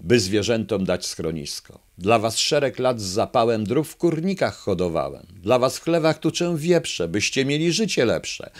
by 0.00 0.20
zwierzętom 0.20 0.84
dać 0.84 1.06
schronisko. 1.06 1.80
Dla 1.98 2.18
was 2.18 2.38
szereg 2.38 2.78
lat 2.78 3.00
z 3.00 3.04
zapałem 3.04 3.64
drów 3.64 3.90
w 3.90 3.96
kurnikach 3.96 4.56
hodowałem. 4.56 5.26
Dla 5.42 5.58
was 5.58 5.78
w 5.78 5.82
chlewach 5.82 6.18
tuczę 6.18 6.56
wieprze, 6.56 7.08
byście 7.08 7.44
mieli 7.44 7.72
życie 7.72 8.04
lepsze. 8.04 8.50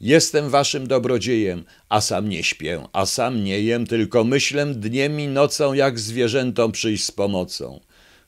Jestem 0.00 0.50
waszym 0.50 0.86
dobrodziejem, 0.86 1.64
a 1.88 2.00
sam 2.00 2.28
nie 2.28 2.44
śpię, 2.44 2.82
a 2.92 3.06
sam 3.06 3.44
nie 3.44 3.60
jem, 3.60 3.86
tylko 3.86 4.24
myślę 4.24 4.66
dniem 4.66 5.20
i 5.20 5.28
nocą, 5.28 5.72
jak 5.72 6.00
zwierzętom 6.00 6.72
przyjść 6.72 7.04
z 7.04 7.10
pomocą. 7.10 7.80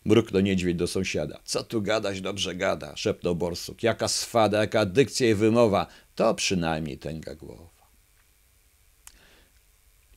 Mruknął 0.05 0.43
niedźwiedź 0.43 0.77
do 0.77 0.87
sąsiada. 0.87 1.41
Co 1.45 1.63
tu 1.63 1.83
gadać, 1.83 2.21
dobrze 2.21 2.55
gada, 2.55 2.97
szepnął 2.97 3.35
borsuk. 3.37 3.83
Jaka 3.83 4.09
swada, 4.09 4.61
jaka 4.61 4.87
dykcja 4.87 5.31
i 5.31 5.35
wymowa, 5.35 5.87
to 6.15 6.35
przynajmniej 6.35 6.99
tęga 6.99 7.35
głowa. 7.35 7.75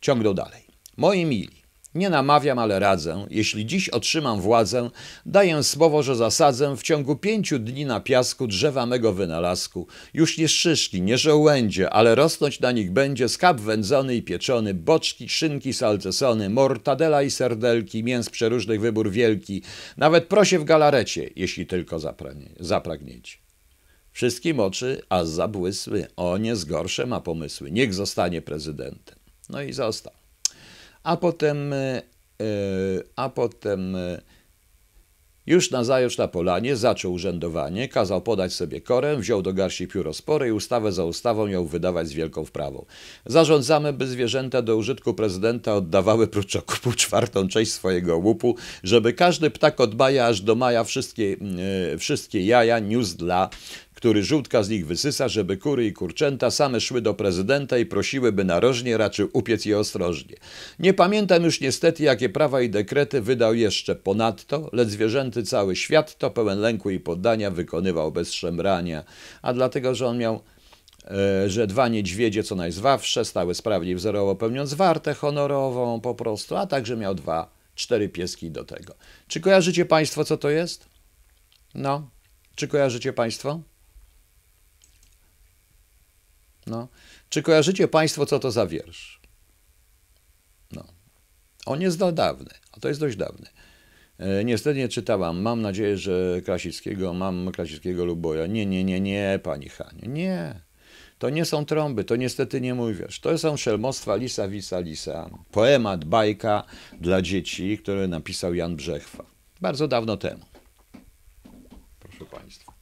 Ciągnął 0.02 0.34
dalej. 0.34 0.64
Moi 0.98 1.26
mili, 1.26 1.57
nie 1.98 2.10
namawiam, 2.10 2.60
ale 2.60 2.80
radzę. 2.80 3.28
Jeśli 3.30 3.66
dziś 3.66 3.90
otrzymam 3.90 4.42
władzę, 4.42 4.90
daję 5.26 5.64
słowo, 5.64 6.04
że 6.04 6.16
zasadzę 6.16 6.78
w 6.78 6.84
ciągu 6.84 7.16
pięciu 7.16 7.60
dni 7.60 7.86
na 7.86 8.00
piasku 8.00 8.48
drzewa 8.48 8.86
mego 8.86 9.14
wynalazku. 9.14 9.88
Już 10.14 10.38
nie 10.38 10.48
szyszki, 10.48 11.02
nie 11.02 11.18
żołędzie, 11.18 11.90
ale 11.90 12.16
rosnąć 12.16 12.60
na 12.60 12.72
nich 12.72 12.92
będzie 12.92 13.30
skab 13.30 13.60
wędzony 13.62 14.16
i 14.16 14.22
pieczony, 14.22 14.74
boczki, 14.74 15.30
szynki 15.30 15.74
salcesony, 15.74 16.50
mortadela 16.50 17.24
i 17.24 17.32
serdelki, 17.32 18.04
mięs 18.04 18.30
przeróżnych 18.30 18.82
wybór 18.82 19.12
wielki, 19.12 19.62
nawet 19.98 20.26
prosie 20.26 20.60
w 20.60 20.64
galarecie, 20.64 21.30
jeśli 21.36 21.68
tylko 21.68 22.00
zapragniecie. 22.60 23.38
Wszystkim 24.12 24.60
oczy 24.60 25.02
aż 25.10 25.28
zabłysły, 25.28 26.08
o 26.16 26.38
nie 26.38 26.56
zgorsze 26.56 27.06
ma 27.06 27.22
pomysły, 27.22 27.72
niech 27.72 27.94
zostanie 27.94 28.42
prezydentem. 28.42 29.20
No 29.50 29.62
i 29.62 29.74
został 29.74 30.14
a 31.08 31.18
potem, 31.18 31.74
e, 31.74 32.02
a 33.16 33.30
potem 33.30 33.96
e, 33.96 34.22
już 35.46 35.72
na 35.72 35.84
zajutrz 35.84 36.18
na 36.18 36.28
polanie 36.28 36.76
zaczął 36.76 37.14
urzędowanie, 37.14 37.90
kazał 37.90 38.22
podać 38.22 38.54
sobie 38.54 38.82
korę, 38.82 39.18
wziął 39.18 39.42
do 39.42 39.54
garści 39.54 39.88
pióro 39.88 40.14
spore 40.14 40.48
i 40.48 40.52
ustawę 40.52 40.92
za 40.92 41.06
ustawą 41.06 41.48
ją 41.48 41.66
wydawać 41.66 42.08
z 42.08 42.14
wielką 42.14 42.46
wprawą. 42.46 42.86
Zarządzamy, 43.26 43.94
by 43.94 44.08
zwierzęta 44.08 44.62
do 44.62 44.78
użytku 44.78 45.14
prezydenta 45.14 45.76
oddawały 45.76 46.28
prócz 46.28 46.56
okupu 46.56 46.92
czwartą 47.04 47.48
część 47.48 47.72
swojego 47.72 48.18
łupu, 48.18 48.56
żeby 48.84 49.14
każdy 49.14 49.50
ptak 49.50 49.80
od 49.82 49.98
maja 49.98 50.26
aż 50.26 50.42
do 50.42 50.56
maja 50.56 50.84
wszystkie, 50.84 51.36
e, 51.94 51.98
wszystkie 51.98 52.46
jaja 52.46 52.80
niósł 52.80 53.18
dla 53.18 53.50
który 53.98 54.24
żółtka 54.24 54.64
z 54.64 54.70
nich 54.70 54.88
wysysa, 54.88 55.28
żeby 55.28 55.58
kury 55.58 55.86
i 55.86 55.94
kurczęta 55.94 56.52
same 56.52 56.82
szły 56.82 57.02
do 57.02 57.14
prezydenta 57.14 57.78
i 57.78 57.86
prosiły, 57.86 58.32
by 58.32 58.44
narożnie 58.44 58.98
raczył 58.98 59.30
upiec 59.34 59.66
je 59.66 59.80
ostrożnie. 59.80 60.36
Nie 60.80 60.94
pamiętam 60.94 61.44
już 61.44 61.62
niestety, 61.62 62.04
jakie 62.04 62.30
prawa 62.30 62.62
i 62.62 62.70
dekrety 62.70 63.22
wydał 63.22 63.56
jeszcze 63.56 63.96
ponadto, 63.96 64.70
lecz 64.74 64.90
zwierzęty 64.90 65.44
cały 65.44 65.76
świat 65.76 66.18
to 66.18 66.32
pełen 66.32 66.60
lęku 66.60 66.90
i 66.90 67.00
poddania 67.00 67.52
wykonywał 67.52 68.12
bez 68.12 68.34
szemrania, 68.34 69.04
a 69.42 69.54
dlatego, 69.54 69.96
że 69.96 70.08
on 70.08 70.18
miał 70.18 70.42
e, 71.06 71.50
że 71.50 71.68
dwa 71.68 71.88
niedźwiedzie, 71.88 72.44
co 72.44 72.56
najzwawsze, 72.56 73.26
stały 73.26 73.56
sprawnie 73.56 73.96
wzorowo 73.96 74.36
pełniąc 74.36 74.74
wartę 74.74 75.14
honorową 75.14 76.02
po 76.02 76.16
prostu, 76.16 76.56
a 76.56 76.68
także 76.68 76.98
miał 76.98 77.16
dwa, 77.16 77.52
cztery 77.76 78.10
pieski 78.10 78.52
do 78.52 78.64
tego. 78.64 78.94
Czy 79.28 79.40
kojarzycie 79.40 79.86
Państwo, 79.86 80.26
co 80.26 80.38
to 80.38 80.50
jest? 80.50 80.86
No, 81.76 82.10
czy 82.56 82.68
kojarzycie 82.68 83.14
Państwo? 83.14 83.62
No. 86.68 86.88
Czy 87.30 87.42
kojarzycie 87.42 87.88
Państwo, 87.88 88.26
co 88.26 88.40
to 88.40 88.52
za 88.52 88.68
wiersz? 88.68 89.22
No. 90.72 90.84
On 91.66 91.82
jest 91.82 91.98
dawny, 91.98 92.50
a 92.72 92.80
to 92.80 92.88
jest 92.88 93.00
dość 93.00 93.18
dawny. 93.18 93.48
E, 94.18 94.44
niestety 94.44 94.80
nie 94.80 94.90
czytałam. 94.90 95.42
Mam 95.42 95.62
nadzieję, 95.62 95.98
że 95.98 96.42
Krasickiego, 96.46 97.14
mam 97.14 97.52
Krasickiego 97.52 98.06
Luboja. 98.06 98.48
Nie, 98.48 98.66
nie, 98.66 98.84
nie, 98.84 99.02
nie, 99.02 99.40
pani 99.44 99.70
Haniu, 99.70 100.12
nie. 100.12 100.62
To 101.20 101.30
nie 101.30 101.46
są 101.46 101.66
trąby, 101.66 102.04
to 102.04 102.16
niestety 102.16 102.62
nie 102.62 102.76
mój 102.76 102.94
wiersz. 102.94 103.20
To 103.20 103.38
są 103.38 103.58
szelmostwa 103.58 104.16
Lisa, 104.16 104.48
Wisa, 104.48 104.80
Lisa. 104.80 105.30
Poemat, 105.52 106.06
bajka 106.06 106.64
dla 107.02 107.22
dzieci, 107.22 107.78
który 107.78 108.08
napisał 108.08 108.54
Jan 108.54 108.76
Brzechwa. 108.76 109.26
Bardzo 109.62 109.88
dawno 109.88 110.18
temu. 110.18 110.46
Proszę 112.00 112.26
Państwa. 112.26 112.74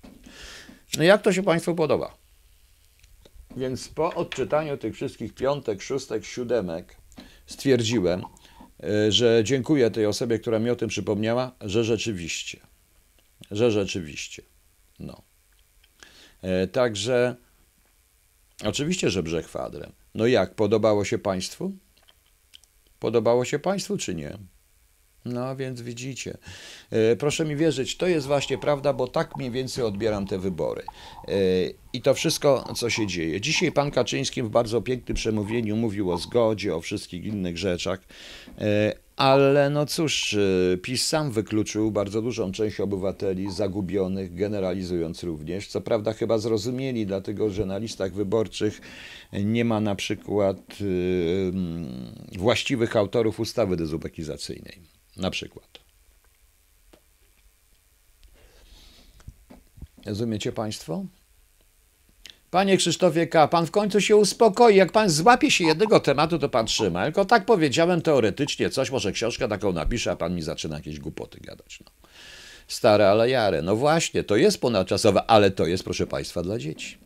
No 0.98 1.04
jak 1.04 1.22
to 1.22 1.34
się 1.34 1.44
Państwu 1.44 1.75
podoba? 1.75 2.25
Więc 3.56 3.90
po 3.90 4.14
odczytaniu 4.14 4.78
tych 4.78 4.96
wszystkich 4.96 5.34
piątek, 5.34 5.82
szóstek, 5.82 6.26
siódemek 6.26 6.98
stwierdziłem, 7.46 8.24
e, 8.84 9.12
że 9.12 9.42
dziękuję 9.44 9.92
tej 9.92 10.06
osobie, 10.06 10.40
która 10.40 10.60
mi 10.60 10.70
o 10.70 10.76
tym 10.76 10.90
przypomniała, 10.90 11.52
że 11.62 11.84
rzeczywiście, 11.84 12.60
że 13.52 13.72
rzeczywiście. 13.72 14.44
No. 15.00 15.22
E, 16.42 16.68
także 16.68 17.36
oczywiście, 18.64 19.10
że 19.10 19.24
brzeg 19.24 19.46
kwadrem. 19.46 19.92
No 20.16 20.28
jak, 20.28 20.56
podobało 20.56 21.06
się 21.06 21.18
Państwu? 21.18 21.72
Podobało 23.00 23.46
się 23.46 23.60
Państwu, 23.60 23.98
czy 23.98 24.16
nie? 24.16 24.38
No 25.25 25.55
więc 25.55 25.82
widzicie. 25.82 26.38
E, 26.91 27.15
proszę 27.15 27.46
mi 27.46 27.55
wierzyć, 27.55 27.98
to 27.98 28.08
jest 28.08 28.27
właśnie 28.27 28.58
prawda, 28.58 28.94
bo 28.94 29.08
tak 29.08 29.38
mniej 29.38 29.51
więcej 29.51 29.84
odbieram 29.84 30.27
te 30.27 30.39
wybory. 30.39 30.84
E, 31.27 31.34
I 31.94 32.01
to 32.01 32.13
wszystko, 32.13 32.74
co 32.75 32.89
się 32.89 33.08
dzieje. 33.08 33.41
Dzisiaj 33.41 33.72
pan 33.72 33.91
Kaczyński 33.91 34.44
w 34.44 34.50
bardzo 34.50 34.82
pięknym 34.82 35.15
przemówieniu 35.15 35.75
mówił 35.75 36.12
o 36.12 36.17
zgodzie, 36.17 36.75
o 36.75 36.82
wszystkich 36.82 37.25
innych 37.25 37.58
rzeczach, 37.58 38.00
e, 38.60 38.94
ale 39.15 39.70
no 39.70 39.86
cóż, 39.86 40.38
PiS 40.82 41.08
sam 41.08 41.32
wykluczył 41.32 41.91
bardzo 41.91 42.22
dużą 42.22 42.51
część 42.51 42.79
obywateli 42.79 43.51
zagubionych, 43.51 44.36
generalizując 44.36 45.24
również. 45.24 45.67
Co 45.67 45.82
prawda 45.82 46.13
chyba 46.13 46.38
zrozumieli, 46.38 47.05
dlatego 47.05 47.50
że 47.50 47.65
na 47.65 47.77
listach 47.77 48.13
wyborczych 48.13 48.82
nie 49.34 49.65
ma 49.65 49.82
na 49.82 49.96
przykład 49.96 50.58
właściwych 52.38 52.96
autorów 52.96 53.39
ustawy 53.39 53.75
dezubekizacyjnej 53.75 54.95
na 55.17 55.29
przykład. 55.29 55.79
Rozumiecie 60.05 60.51
Państwo? 60.51 61.05
Panie 62.51 62.77
Krzysztofie 62.77 63.27
K., 63.27 63.48
pan 63.48 63.65
w 63.65 63.72
końcu 63.72 64.01
się 64.01 64.15
uspokoi. 64.15 64.75
Jak 64.75 64.91
pan 64.91 65.10
złapie 65.10 65.51
się 65.51 65.65
jednego 65.65 66.00
tematu, 66.00 66.39
to 66.39 66.50
pan 66.50 66.65
trzyma. 66.65 67.03
Tylko 67.05 67.25
tak 67.25 67.45
powiedziałem 67.45 68.01
teoretycznie 68.01 68.69
coś, 68.69 68.91
może 68.91 69.12
książkę 69.12 69.48
taką 69.48 69.74
napiszę, 69.74 70.12
a 70.12 70.15
pan 70.15 70.36
mi 70.36 70.41
zaczyna 70.41 70.75
jakieś 70.75 71.00
głupoty 71.00 71.39
gadać. 71.39 71.79
No. 71.86 71.91
stare 72.67 73.10
ale 73.10 73.29
jare. 73.29 73.62
No 73.62 73.75
właśnie, 73.75 74.24
to 74.24 74.36
jest 74.36 74.62
ponadczasowe, 74.62 75.24
ale 75.27 75.51
to 75.51 75.65
jest, 75.67 75.84
proszę 75.84 76.07
Państwa, 76.07 76.43
dla 76.43 76.60
dzieci. 76.60 77.05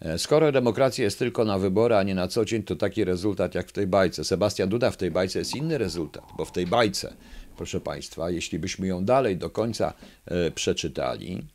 E, 0.00 0.18
skoro 0.18 0.52
demokracja 0.52 1.04
jest 1.04 1.18
tylko 1.18 1.44
na 1.44 1.58
wybory, 1.58 1.94
a 1.94 2.02
nie 2.02 2.14
na 2.14 2.28
co 2.28 2.44
dzień, 2.44 2.62
to 2.62 2.76
taki 2.76 3.04
rezultat 3.04 3.54
jak 3.54 3.68
w 3.68 3.72
tej 3.72 3.86
bajce. 3.86 4.24
Sebastian 4.24 4.68
Duda 4.68 4.90
w 4.90 4.96
tej 4.96 5.10
bajce 5.10 5.38
jest 5.38 5.56
inny 5.56 5.78
rezultat, 5.78 6.24
bo 6.36 6.44
w 6.44 6.52
tej 6.52 6.66
bajce, 6.66 7.16
proszę 7.56 7.80
Państwa, 7.80 8.30
jeśli 8.30 8.58
byśmy 8.58 8.86
ją 8.86 9.04
dalej 9.04 9.36
do 9.36 9.50
końca 9.50 9.92
e, 10.26 10.50
przeczytali, 10.50 11.46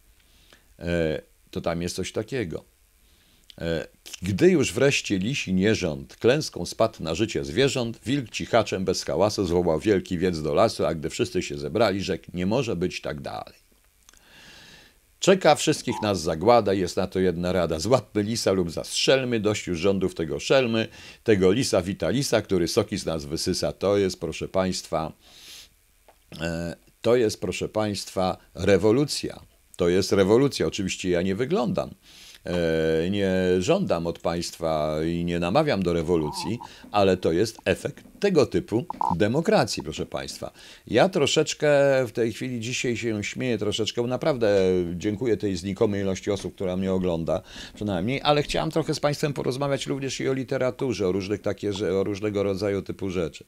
e, 0.80 1.22
to 1.52 1.62
tam 1.62 1.82
jest 1.82 1.96
coś 1.96 2.12
takiego. 2.12 2.64
E, 3.62 3.88
gdy 4.22 4.50
już 4.50 4.74
wreszcie 4.74 5.18
lisi 5.18 5.54
nierząd 5.54 6.16
klęską 6.16 6.66
spadł 6.66 7.04
na 7.04 7.16
życie 7.16 7.46
zwierząt, 7.46 8.00
wilk 8.06 8.30
cichaczem 8.30 8.86
bez 8.86 9.04
hałasu 9.04 9.46
zwołał 9.46 9.80
wielki 9.80 10.18
wiec 10.18 10.42
do 10.42 10.54
lasu, 10.54 10.86
a 10.86 10.96
gdy 10.96 11.10
wszyscy 11.10 11.42
się 11.42 11.58
zebrali, 11.58 12.02
rzekł, 12.02 12.25
nie 12.34 12.46
może 12.46 12.75
być 12.75 13.02
tak 13.02 13.22
dalej. 13.22 13.64
Czeka 15.19 15.55
wszystkich 15.55 16.01
nas 16.01 16.22
zagłada, 16.22 16.74
jest 16.74 16.98
na 16.98 17.07
to 17.07 17.19
jedna 17.19 17.51
rada. 17.51 17.79
Złapmy 17.79 18.24
lisa 18.24 18.51
lub 18.51 18.72
zastrzelmy, 18.72 19.39
dość 19.39 19.67
już 19.67 19.79
rządów 19.79 20.15
tego 20.15 20.39
szelmy, 20.39 20.88
tego 21.24 21.51
lisa 21.51 21.81
witalisa, 21.81 22.41
który 22.41 22.67
soki 22.67 22.98
z 22.98 23.05
nas 23.05 23.25
wysysa. 23.25 23.72
To 23.72 23.98
jest, 23.98 24.19
proszę 24.19 24.48
Państwa, 24.48 25.12
e, 26.41 26.75
to 27.01 27.15
jest, 27.15 27.41
proszę 27.41 27.69
Państwa, 27.69 28.38
rewolucja. 28.53 29.39
To 29.75 29.89
jest 29.89 30.12
rewolucja. 30.12 30.67
Oczywiście 30.67 31.10
ja 31.10 31.22
nie 31.22 31.36
wyglądam 31.36 31.89
nie 33.12 33.32
żądam 33.60 34.08
od 34.08 34.20
państwa 34.20 34.96
i 35.04 35.25
nie 35.25 35.40
namawiam 35.40 35.84
do 35.84 35.94
rewolucji, 35.94 36.60
ale 36.92 37.18
to 37.18 37.32
jest 37.32 37.58
efekt 37.66 38.06
tego 38.20 38.46
typu 38.46 38.86
demokracji, 39.16 39.84
proszę 39.84 40.06
państwa. 40.06 40.52
Ja 40.88 41.10
troszeczkę 41.10 41.70
w 42.08 42.12
tej 42.12 42.34
chwili 42.34 42.60
dzisiaj 42.60 42.98
się 42.98 43.24
śmieję, 43.24 43.58
troszeczkę, 43.58 44.02
naprawdę 44.02 44.58
dziękuję 44.96 45.38
tej 45.38 45.56
znikomej 45.56 46.02
ilości 46.02 46.32
osób, 46.32 46.56
która 46.56 46.78
mnie 46.78 46.94
ogląda, 46.94 47.42
przynajmniej, 47.75 48.22
ale 48.24 48.44
chciałam 48.44 48.72
trochę 48.72 48.94
z 48.94 49.00
państwem 49.00 49.34
porozmawiać 49.34 49.88
również 49.88 50.20
i 50.20 50.30
o 50.30 50.34
literaturze, 50.34 51.08
o 51.08 51.12
różnych 51.12 51.42
takie, 51.42 51.72
o 52.00 52.04
różnego 52.04 52.44
rodzaju 52.44 52.82
typu 52.82 53.10
rzeczy. 53.10 53.46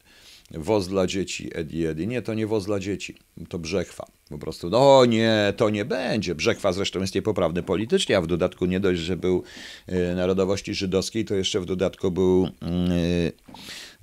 Woz 0.52 0.88
dla 0.88 1.08
dzieci, 1.08 1.50
Edi 1.54 1.86
Edi. 1.86 2.08
Nie, 2.08 2.22
to 2.22 2.34
nie 2.34 2.48
woz 2.48 2.66
dla 2.66 2.80
dzieci, 2.80 3.16
to 3.50 3.60
brzechwa. 3.60 4.06
Po 4.30 4.38
prostu, 4.38 4.70
no 4.70 5.06
nie, 5.06 5.54
to 5.58 5.70
nie 5.70 5.86
będzie. 5.86 6.36
Brzechwa 6.36 6.74
zresztą 6.74 7.00
jest 7.00 7.16
niepoprawny 7.16 7.64
politycznie, 7.64 8.18
a 8.18 8.22
w 8.22 8.28
dodatku 8.28 8.66
nie 8.66 8.80
dość, 8.80 9.02
że 9.02 9.18
był 9.18 9.44
y, 9.90 10.16
narodowości 10.16 10.74
żydowskiej, 10.74 11.26
to 11.26 11.36
jeszcze 11.36 11.60
w 11.60 11.66
dodatku 11.66 12.12
był, 12.12 12.50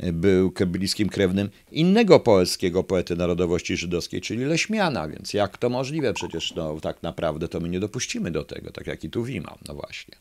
y, 0.02 0.12
był 0.12 0.52
bliskim 0.66 1.08
krewnym 1.08 1.50
innego 1.72 2.20
polskiego 2.20 2.84
poety 2.84 3.16
narodowości 3.16 3.76
żydowskiej, 3.76 4.20
czyli 4.20 4.44
Leśmiana, 4.44 5.08
więc 5.08 5.34
jak 5.34 5.58
to 5.58 5.70
możliwe? 5.70 6.14
Przecież 6.14 6.54
no, 6.54 6.80
tak 6.80 7.02
naprawdę 7.02 7.48
to 7.48 7.60
my 7.60 7.68
nie 7.68 7.80
dopuścimy 7.80 8.30
do 8.30 8.44
tego, 8.44 8.70
tak 8.70 8.86
jak 8.86 9.04
i 9.04 9.10
tu 9.10 9.24
Wima, 9.24 9.58
no 9.68 9.74
właśnie. 9.74 10.16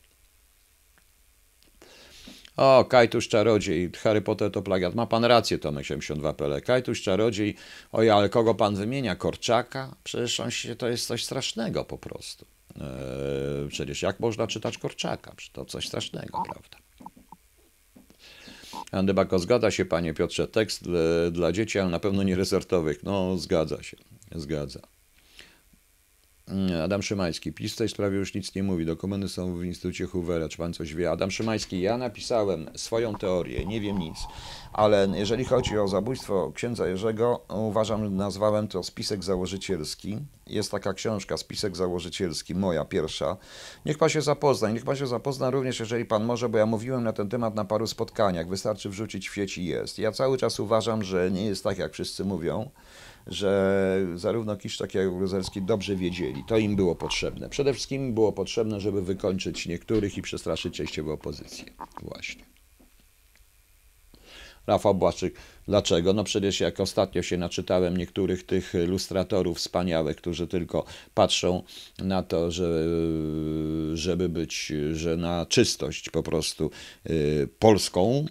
O, 2.56 2.84
Kajtusz 2.84 3.28
Czarodziej, 3.28 3.90
Harry 4.02 4.20
Potter 4.20 4.50
to 4.50 4.62
plagiat. 4.62 4.94
Ma 4.94 5.06
pan 5.06 5.24
rację, 5.24 5.58
Tomek 5.58 5.86
72 5.86 6.34
PL. 6.34 6.62
Kajtusz 6.62 7.02
Czarodziej, 7.02 7.56
oj, 7.92 8.10
ale 8.10 8.28
kogo 8.28 8.54
pan 8.54 8.76
wymienia? 8.76 9.16
Korczaka? 9.16 9.96
Przecież 10.04 10.40
on 10.40 10.50
się, 10.50 10.76
to 10.76 10.88
jest 10.88 11.06
coś 11.06 11.24
strasznego 11.24 11.84
po 11.84 11.98
prostu. 11.98 12.46
Eee, 12.80 13.68
przecież 13.68 14.02
jak 14.02 14.20
można 14.20 14.46
czytać 14.46 14.78
Korczaka? 14.78 15.34
To 15.52 15.64
coś 15.64 15.88
strasznego, 15.88 16.42
prawda? 16.50 16.78
Andybako, 18.92 19.38
zgadza 19.38 19.70
się, 19.70 19.84
panie 19.84 20.14
Piotrze, 20.14 20.48
tekst 20.48 20.84
dla, 20.84 21.00
dla 21.30 21.52
dzieci, 21.52 21.78
ale 21.78 21.90
na 21.90 22.00
pewno 22.00 22.22
nie 22.22 22.36
resortowych. 22.36 23.02
No, 23.02 23.36
zgadza 23.36 23.82
się, 23.82 23.96
zgadza. 24.34 24.80
Adam 26.84 27.02
Szymański. 27.02 27.52
PiS 27.52 27.74
w 27.74 27.76
tej 27.76 27.88
sprawie 27.88 28.16
już 28.16 28.34
nic 28.34 28.54
nie 28.54 28.62
mówi. 28.62 28.86
Dokumenty 28.86 29.28
są 29.28 29.56
w 29.56 29.64
Instytucie 29.64 30.06
Hoovera. 30.06 30.48
Czy 30.48 30.58
pan 30.58 30.72
coś 30.72 30.94
wie? 30.94 31.10
Adam 31.10 31.30
Szymański. 31.30 31.80
Ja 31.80 31.98
napisałem 31.98 32.70
swoją 32.76 33.14
teorię. 33.14 33.66
Nie 33.66 33.80
wiem 33.80 33.98
nic. 33.98 34.16
Ale 34.72 35.08
jeżeli 35.14 35.44
chodzi 35.44 35.78
o 35.78 35.88
zabójstwo 35.88 36.52
księdza 36.54 36.88
Jerzego, 36.88 37.44
uważam, 37.48 38.16
nazwałem 38.16 38.68
to 38.68 38.82
spisek 38.82 39.24
założycielski. 39.24 40.18
Jest 40.46 40.70
taka 40.70 40.94
książka, 40.94 41.36
spisek 41.36 41.76
założycielski, 41.76 42.54
moja 42.54 42.84
pierwsza. 42.84 43.36
Niech 43.86 43.98
pan 43.98 44.08
się 44.08 44.22
zapozna. 44.22 44.70
Niech 44.70 44.84
pan 44.84 44.96
się 44.96 45.06
zapozna 45.06 45.50
również, 45.50 45.80
jeżeli 45.80 46.04
pan 46.04 46.24
może, 46.24 46.48
bo 46.48 46.58
ja 46.58 46.66
mówiłem 46.66 47.04
na 47.04 47.12
ten 47.12 47.28
temat 47.28 47.54
na 47.54 47.64
paru 47.64 47.86
spotkaniach. 47.86 48.48
Wystarczy 48.48 48.90
wrzucić 48.90 49.28
w 49.28 49.34
sieci 49.34 49.64
jest. 49.64 49.98
Ja 49.98 50.12
cały 50.12 50.38
czas 50.38 50.60
uważam, 50.60 51.02
że 51.02 51.30
nie 51.30 51.46
jest 51.46 51.64
tak, 51.64 51.78
jak 51.78 51.92
wszyscy 51.92 52.24
mówią 52.24 52.70
że 53.26 54.06
zarówno 54.14 54.56
Kiszczak, 54.56 54.94
jak 54.94 55.06
i 55.08 55.16
Gruzelski 55.16 55.62
dobrze 55.62 55.96
wiedzieli. 55.96 56.44
To 56.48 56.58
im 56.58 56.76
było 56.76 56.94
potrzebne. 56.94 57.48
Przede 57.48 57.72
wszystkim 57.72 58.14
było 58.14 58.32
potrzebne, 58.32 58.80
żeby 58.80 59.02
wykończyć 59.02 59.66
niektórych 59.66 60.18
i 60.18 60.22
przestraszyć 60.22 60.74
częściowo 60.74 61.12
opozycję. 61.12 61.64
Właśnie. 62.02 62.44
Rafał 64.66 64.94
Błaczyk 64.94 65.34
Dlaczego? 65.68 66.12
No 66.12 66.24
przecież 66.24 66.60
jak 66.60 66.80
ostatnio 66.80 67.22
się 67.22 67.36
naczytałem 67.36 67.96
niektórych 67.96 68.46
tych 68.46 68.74
lustratorów 68.86 69.58
wspaniałych, 69.58 70.16
którzy 70.16 70.46
tylko 70.46 70.84
patrzą 71.14 71.62
na 71.98 72.22
to, 72.22 72.50
że, 72.50 72.86
żeby 73.94 74.28
być, 74.28 74.72
że 74.92 75.16
na 75.16 75.46
czystość 75.46 76.10
po 76.10 76.22
prostu 76.22 76.70
y, 77.10 77.48
polską 77.58 78.26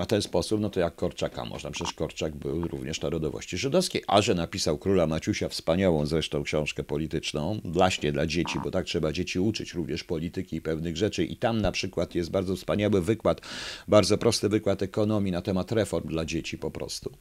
y, 0.00 0.04
w 0.04 0.06
ten 0.06 0.22
sposób, 0.22 0.60
no 0.60 0.70
to 0.70 0.80
jak 0.80 0.96
Korczaka 0.96 1.44
można. 1.44 1.70
Przecież 1.70 1.92
Korczak 1.94 2.36
był 2.36 2.68
również 2.68 3.00
narodowości 3.00 3.58
żydowskiej, 3.58 4.02
a 4.06 4.22
że 4.22 4.34
napisał 4.34 4.78
Króla 4.78 5.06
Maciusia, 5.06 5.48
wspaniałą 5.48 6.06
zresztą 6.06 6.42
książkę 6.42 6.84
polityczną, 6.84 7.60
właśnie 7.64 8.12
dla 8.12 8.26
dzieci, 8.26 8.58
bo 8.64 8.70
tak 8.70 8.86
trzeba 8.86 9.12
dzieci 9.12 9.40
uczyć 9.40 9.74
również 9.74 10.04
polityki 10.04 10.56
i 10.56 10.60
pewnych 10.60 10.96
rzeczy 10.96 11.24
i 11.24 11.36
tam 11.36 11.60
na 11.60 11.72
przykład 11.72 12.14
jest 12.14 12.30
bardzo 12.30 12.56
wspaniały 12.56 13.00
wykład, 13.00 13.40
bardzo 13.88 14.18
prosty 14.18 14.48
wykład 14.48 14.82
ekonomii 14.82 15.32
na 15.32 15.42
temat 15.42 15.72
reform 15.72 16.08
dla 16.08 16.24
dzieci 16.24 16.58
po 16.58 16.69
po 16.70 16.78
prostu. 16.78 17.12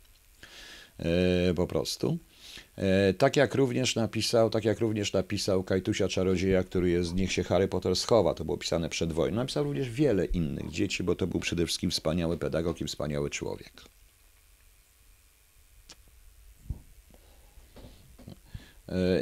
E, 0.99 1.53
po 1.53 1.67
prostu. 1.67 2.17
E, 2.75 3.13
tak 3.13 3.35
jak 3.35 3.55
również 3.55 3.95
napisał, 3.95 4.49
tak 4.49 4.65
jak 4.65 4.79
również 4.79 5.13
napisał 5.13 5.63
Kajtusia 5.63 6.07
Czarodzieja, 6.07 6.63
który 6.63 6.89
jest 6.89 7.15
Niech 7.15 7.31
się 7.31 7.43
Harry 7.43 7.67
Potter 7.67 7.95
schowa, 7.95 8.33
to 8.33 8.45
było 8.45 8.57
pisane 8.57 8.89
przed 8.89 9.13
wojną. 9.13 9.37
Napisał 9.37 9.63
również 9.63 9.89
wiele 9.89 10.25
innych 10.25 10.71
dzieci, 10.71 11.03
bo 11.03 11.15
to 11.15 11.27
był 11.27 11.39
przede 11.39 11.65
wszystkim 11.65 11.91
wspaniały 11.91 12.37
pedagog 12.37 12.81
i 12.81 12.85
wspaniały 12.85 13.29
człowiek. 13.29 13.98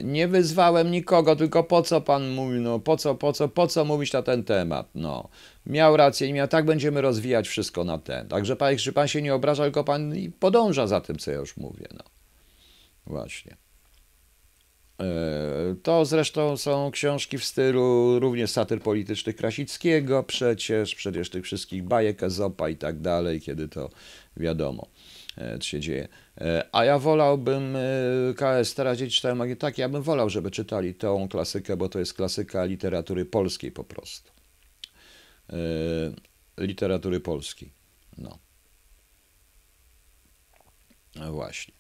Nie 0.04 0.28
wyzwałem 0.28 0.92
nikogo, 0.92 1.36
tylko 1.36 1.64
po 1.64 1.82
co 1.82 2.02
pan 2.02 2.30
mówi, 2.30 2.60
no 2.60 2.80
po 2.80 2.98
co, 2.98 3.16
po 3.16 3.34
co, 3.34 3.50
po 3.50 3.68
co 3.68 3.86
mówić 3.86 4.14
na 4.14 4.22
ten 4.22 4.44
temat, 4.44 4.90
no. 4.96 5.30
Miał 5.66 5.98
rację, 5.98 6.28
nie 6.28 6.34
miał, 6.34 6.48
tak 6.48 6.66
będziemy 6.66 7.02
rozwijać 7.02 7.48
wszystko 7.48 7.84
na 7.84 7.98
ten. 7.98 8.28
Także 8.28 8.56
pan, 8.56 8.78
czy 8.78 8.94
pan 8.94 9.08
się 9.08 9.22
nie 9.22 9.36
obraża, 9.36 9.64
tylko 9.64 9.84
pan 9.84 10.14
podąża 10.40 10.88
za 10.88 11.02
tym, 11.02 11.18
co 11.18 11.32
ja 11.32 11.38
już 11.38 11.58
mówię, 11.58 11.88
no. 11.94 12.04
Właśnie. 13.06 13.58
E, 15.02 15.76
to 15.84 16.06
zresztą 16.06 16.58
są 16.58 16.92
książki 16.92 17.38
w 17.38 17.46
stylu 17.46 18.20
również 18.20 18.52
satyr 18.52 18.82
politycznych 18.82 19.36
Krasickiego, 19.36 20.24
przecież, 20.24 20.96
przecież 20.96 21.30
tych 21.30 21.44
wszystkich 21.44 21.84
bajek 21.84 22.24
Ezopa 22.24 22.70
i 22.70 22.76
tak 22.76 23.00
dalej, 23.00 23.42
kiedy 23.42 23.68
to 23.68 23.90
wiadomo. 24.38 24.88
E, 25.38 25.58
co 25.60 25.64
się 25.64 25.80
dzieje. 25.80 26.08
E, 26.42 26.70
a 26.72 26.86
ja 26.86 27.00
wolałbym, 27.00 27.76
e, 27.76 27.82
KS, 28.34 28.74
teraz 28.74 28.98
dzieci 28.98 29.16
czytają 29.16 29.36
magię, 29.36 29.56
tak, 29.56 29.78
ja 29.78 29.90
bym 29.90 30.02
wolał, 30.02 30.30
żeby 30.30 30.52
czytali 30.52 30.96
tą 30.96 31.28
klasykę, 31.28 31.78
bo 31.78 31.90
to 31.90 32.00
jest 32.00 32.14
klasyka 32.14 32.66
literatury 32.66 33.26
polskiej 33.26 33.72
po 33.72 33.84
prostu. 33.84 34.32
Literatury 36.58 37.20
polskiej, 37.20 37.72
no. 38.18 38.40
no 41.16 41.32
właśnie. 41.32 41.74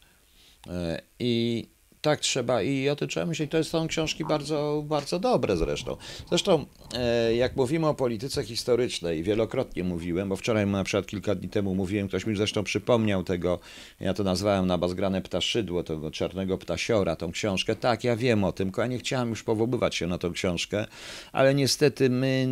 I 1.19 1.67
tak 2.01 2.19
trzeba 2.19 2.61
i 2.61 2.89
o 2.89 2.95
tym 2.95 3.07
trzeba 3.07 3.25
myśleć. 3.25 3.51
To 3.51 3.63
są 3.63 3.87
książki 3.87 4.25
bardzo, 4.25 4.83
bardzo 4.85 5.19
dobre 5.19 5.57
zresztą. 5.57 5.97
Zresztą, 6.29 6.65
e, 6.93 7.35
jak 7.35 7.55
mówimy 7.55 7.87
o 7.87 7.93
polityce 7.93 8.43
historycznej, 8.43 9.23
wielokrotnie 9.23 9.83
mówiłem, 9.83 10.29
bo 10.29 10.35
wczoraj 10.35 10.67
na 10.67 10.83
przykład 10.83 11.05
kilka 11.05 11.35
dni 11.35 11.49
temu 11.49 11.75
mówiłem, 11.75 12.07
ktoś 12.07 12.25
mi 12.25 12.35
zresztą 12.35 12.63
przypomniał 12.63 13.23
tego, 13.23 13.59
ja 13.99 14.13
to 14.13 14.23
nazwałem 14.23 14.67
na 14.67 14.77
bazgrane 14.77 15.21
ptaszydło, 15.21 15.83
tego 15.83 16.11
czarnego 16.11 16.57
ptasiora, 16.57 17.15
tą 17.15 17.31
książkę. 17.31 17.75
Tak, 17.75 18.03
ja 18.03 18.15
wiem 18.15 18.43
o 18.43 18.51
tym, 18.51 18.67
tylko 18.67 18.81
ja 18.81 18.87
nie 18.87 18.97
chciałem 18.97 19.29
już 19.29 19.43
powoływać 19.43 19.95
się 19.95 20.07
na 20.07 20.17
tą 20.17 20.33
książkę, 20.33 20.85
ale 21.31 21.55
niestety 21.55 22.09
my 22.09 22.45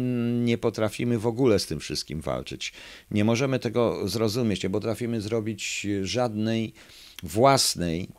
nie 0.44 0.58
potrafimy 0.58 1.20
w 1.20 1.28
ogóle 1.28 1.60
z 1.60 1.66
tym 1.66 1.80
wszystkim 1.80 2.22
walczyć. 2.22 2.74
Nie 3.12 3.26
możemy 3.26 3.60
tego 3.60 4.08
zrozumieć, 4.08 4.64
nie 4.64 4.70
potrafimy 4.70 5.22
zrobić 5.22 5.88
żadnej 6.02 6.74
własnej 7.24 8.10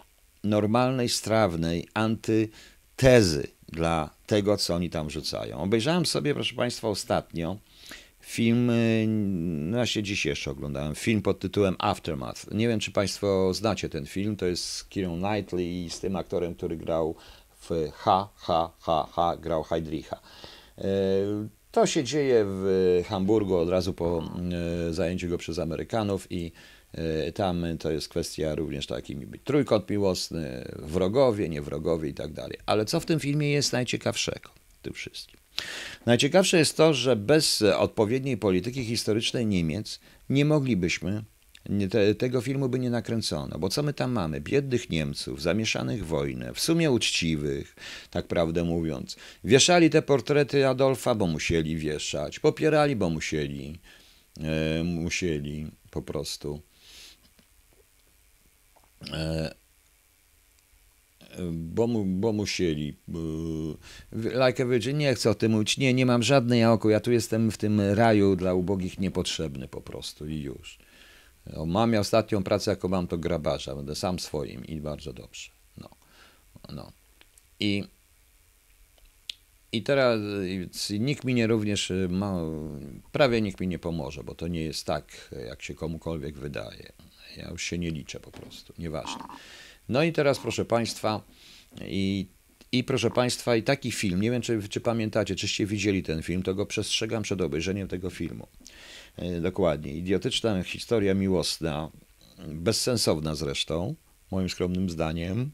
normalnej, 0.49 1.09
strawnej 1.09 1.89
antytezy 1.95 3.47
dla 3.69 4.11
tego, 4.27 4.57
co 4.57 4.75
oni 4.75 4.91
tam 4.91 5.11
rzucają. 5.11 5.59
Obejrzałem 5.59 6.07
sobie, 6.07 6.35
proszę 6.35 6.55
Państwa, 6.55 6.89
ostatnio 6.89 7.57
film, 8.21 8.71
y, 8.71 9.07
no 9.09 9.79
ja 9.79 9.87
się 9.87 10.03
dziś 10.03 10.27
jeszcze 10.27 10.51
oglądałem, 10.51 10.95
film 10.95 11.23
pod 11.23 11.39
tytułem 11.39 11.77
Aftermath. 11.79 12.51
Nie 12.53 12.69
wiem, 12.69 12.81
czy 12.81 12.91
Państwo 12.91 13.55
znacie 13.55 13.89
ten 13.89 14.07
film, 14.07 14.37
to 14.37 14.47
jest 14.47 14.65
z 14.65 14.85
Keirą 14.85 15.19
Knightley 15.19 15.91
z 15.91 16.01
tym 16.01 16.17
aktorem, 16.17 16.55
który 16.55 16.77
grał 16.77 17.15
w 17.61 17.71
H, 17.93 18.29
H, 18.37 18.71
H, 18.81 19.07
H, 19.13 19.37
grał 19.37 19.63
Heidricha. 19.63 20.21
Y, 20.79 20.83
to 21.71 21.87
się 21.87 22.05
dzieje 22.05 22.45
w 22.47 23.03
Hamburgu 23.09 23.57
od 23.57 23.69
razu 23.69 23.95
po 23.95 24.23
zajęciu 24.91 25.29
go 25.29 25.39
przez 25.39 25.59
Amerykanów 25.59 26.27
i 26.33 26.53
tam 27.35 27.65
to 27.79 27.91
jest 27.91 28.09
kwestia 28.09 28.55
również 28.55 28.87
być 29.27 29.43
trójkąt 29.45 29.91
miłosny, 29.91 30.65
wrogowie, 30.79 31.49
nie 31.49 31.63
wrogowie 31.63 32.09
i 32.09 32.15
tak 32.15 32.33
dalej. 32.33 32.59
Ale 32.67 32.85
co 32.85 33.01
w 33.01 33.07
tym 33.07 33.21
filmie 33.21 33.51
jest 33.51 33.73
najciekawszego? 33.73 34.51
Tym 34.83 34.93
wszystkim. 34.93 35.41
Najciekawsze 36.07 36.59
jest 36.59 36.77
to, 36.77 36.95
że 36.95 37.17
bez 37.17 37.63
odpowiedniej 37.63 38.37
polityki 38.37 38.85
historycznej 38.85 39.47
Niemiec 39.47 40.01
nie 40.29 40.45
moglibyśmy, 40.45 41.23
te, 41.91 42.15
tego 42.15 42.41
filmu 42.41 42.69
by 42.69 42.79
nie 42.79 42.91
nakręcono, 42.91 43.59
bo 43.59 43.69
co 43.69 43.83
my 43.83 43.93
tam 43.93 44.13
mamy? 44.13 44.41
Biednych 44.41 44.91
Niemców, 44.91 45.43
zamieszanych 45.43 46.05
w 46.05 46.07
wojnę, 46.07 46.55
w 46.55 46.61
sumie 46.61 46.91
uczciwych, 46.91 47.77
tak 48.11 48.27
prawdę 48.27 48.65
mówiąc. 48.65 49.17
Wieszali 49.45 49.91
te 49.91 50.03
portrety 50.03 50.67
Adolfa, 50.67 51.15
bo 51.15 51.27
musieli 51.27 51.77
wieszać, 51.77 52.41
popierali, 52.41 52.97
bo 52.97 53.11
musieli, 53.11 53.79
e, 54.41 54.85
musieli 54.85 55.67
po 55.91 56.03
prostu. 56.03 56.61
E, 59.13 59.55
bo, 61.53 61.87
mu, 61.87 62.05
bo 62.05 62.33
musieli. 62.33 62.97
Like 64.47 64.67
Virgin, 64.67 64.99
nie 64.99 65.15
chcę 65.15 65.31
o 65.31 65.35
tym 65.35 65.53
mówić. 65.53 65.79
Nie, 65.79 65.95
nie 65.95 66.07
mam 66.07 66.23
żadnej 66.23 66.65
oko. 66.65 66.91
Ja 66.91 67.01
tu 67.01 67.13
jestem 67.13 67.51
w 67.51 67.59
tym 67.59 67.81
raju 67.81 68.37
dla 68.37 68.55
ubogich 68.55 68.99
niepotrzebny 68.99 69.69
po 69.69 69.81
prostu 69.81 70.27
i 70.29 70.41
już. 70.41 70.79
Mam 71.67 71.93
ja 71.93 72.01
ostatnią 72.01 72.43
pracę, 72.43 72.71
jaką 72.71 72.89
mam, 72.89 73.07
to 73.07 73.19
grabarza. 73.19 73.77
Będę 73.77 73.95
sam 73.95 74.19
swoim 74.19 74.65
i 74.65 74.81
bardzo 74.81 75.13
dobrze. 75.13 75.51
No. 75.79 75.89
no. 76.73 76.93
I, 77.61 77.85
i 79.73 79.83
teraz 79.83 80.21
nikt 81.01 81.25
mi 81.25 81.35
nie 81.35 81.47
również, 81.47 81.93
ma, 82.09 82.41
prawie 83.13 83.43
nikt 83.43 83.61
mi 83.61 83.69
nie 83.69 83.79
pomoże, 83.79 84.25
bo 84.25 84.35
to 84.35 84.49
nie 84.49 84.65
jest 84.65 84.87
tak, 84.87 85.35
jak 85.49 85.63
się 85.63 85.75
komukolwiek 85.75 86.39
wydaje. 86.39 86.93
Ja 87.37 87.51
już 87.51 87.63
się 87.63 87.79
nie 87.79 87.91
liczę 87.91 88.21
po 88.21 88.31
prostu, 88.31 88.75
nieważne. 88.79 89.23
No 89.89 90.03
i 90.03 90.13
teraz, 90.13 90.39
proszę 90.39 90.65
Państwa, 90.65 91.23
i, 91.81 92.27
i 92.73 92.85
proszę 92.85 93.11
Państwa, 93.11 93.57
i 93.57 93.63
taki 93.63 93.93
film, 93.93 94.21
nie 94.21 94.31
wiem, 94.31 94.43
czy, 94.43 94.69
czy 94.69 94.81
pamiętacie, 94.81 95.37
czyście 95.37 95.67
widzieli 95.67 96.03
ten 96.03 96.23
film, 96.23 96.43
to 96.43 96.55
go 96.55 96.67
przestrzegam 96.67 97.23
przed 97.23 97.41
obejrzeniem 97.41 97.89
tego 97.89 98.11
filmu. 98.11 98.47
E, 99.17 99.41
dokładnie. 99.41 99.93
Idiotyczna 99.93 100.63
historia 100.63 101.15
miłosna, 101.15 101.91
bezsensowna 102.49 103.35
zresztą, 103.35 103.95
moim 104.31 104.49
skromnym 104.49 104.91
zdaniem. 104.91 105.51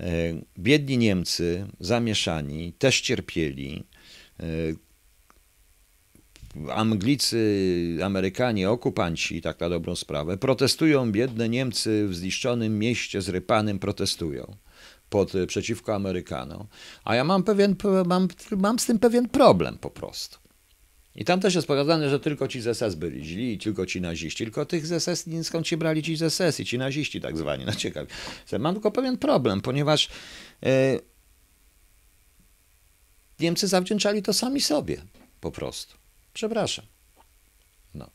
E, 0.00 0.04
biedni 0.58 0.98
Niemcy, 0.98 1.66
zamieszani, 1.80 2.72
też 2.72 3.00
cierpieli. 3.00 3.84
E, 6.56 6.74
Anglicy, 6.74 7.98
Amerykanie, 8.04 8.70
okupanci, 8.70 9.40
tak 9.40 9.60
na 9.60 9.68
dobrą 9.68 9.96
sprawę, 9.96 10.38
protestują, 10.38 11.12
biedne 11.12 11.48
Niemcy 11.48 12.06
w 12.08 12.14
zniszczonym 12.14 12.78
mieście 12.78 13.22
zrypanym 13.22 13.78
protestują 13.78 14.56
pod, 15.10 15.32
przeciwko 15.46 15.94
Amerykanom. 15.94 16.66
A 17.04 17.14
ja 17.14 17.24
mam, 17.24 17.42
pewien, 17.42 17.76
mam, 18.06 18.28
mam 18.56 18.78
z 18.78 18.86
tym 18.86 18.98
pewien 18.98 19.28
problem 19.28 19.78
po 19.78 19.90
prostu. 19.90 20.38
I 21.14 21.24
tam 21.24 21.40
też 21.40 21.54
jest 21.54 21.66
pokazane, 21.66 22.10
że 22.10 22.20
tylko 22.20 22.48
ci 22.48 22.60
z 22.60 22.76
SS 22.76 22.94
byli 22.94 23.24
źli, 23.24 23.58
tylko 23.58 23.86
ci 23.86 24.00
naziści. 24.00 24.44
Tylko 24.44 24.66
tych 24.66 24.86
z 24.86 25.02
SS, 25.02 25.28
skąd 25.42 25.68
się 25.68 25.76
brali 25.76 26.02
ci 26.02 26.16
z 26.16 26.32
SS 26.34 26.60
i 26.60 26.64
ci 26.64 26.78
naziści 26.78 27.20
tak 27.20 27.36
zwani. 27.38 27.64
No 27.64 27.74
ciekawe. 27.74 28.06
Mam 28.58 28.74
tylko 28.74 28.90
pewien 28.90 29.18
problem, 29.18 29.60
ponieważ 29.60 30.08
e, 30.62 30.98
Niemcy 33.40 33.68
zawdzięczali 33.68 34.22
to 34.22 34.32
sami 34.32 34.60
sobie 34.60 35.02
po 35.40 35.50
prostu. 35.50 35.99
Przepraszam. 36.32 36.84
No. 37.94 38.10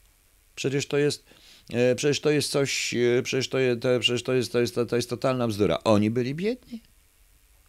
Przecież 0.56 0.88
to 0.88 0.98
jest, 0.98 1.26
e, 1.74 1.96
przecież 1.96 2.22
to 2.22 2.30
jest 2.30 2.52
coś, 2.52 2.94
e, 2.94 3.24
przecież 3.24 3.50
to 3.50 3.60
jest, 3.60 3.80
przecież 4.00 4.24
to 4.24 4.34
jest, 4.34 4.52
to 4.52 4.60
jest, 4.60 4.76
to 4.90 4.96
jest 4.96 5.10
totalna 5.10 5.48
bzdura. 5.48 5.84
Oni 5.84 6.12
byli 6.12 6.36
biedni. 6.36 6.82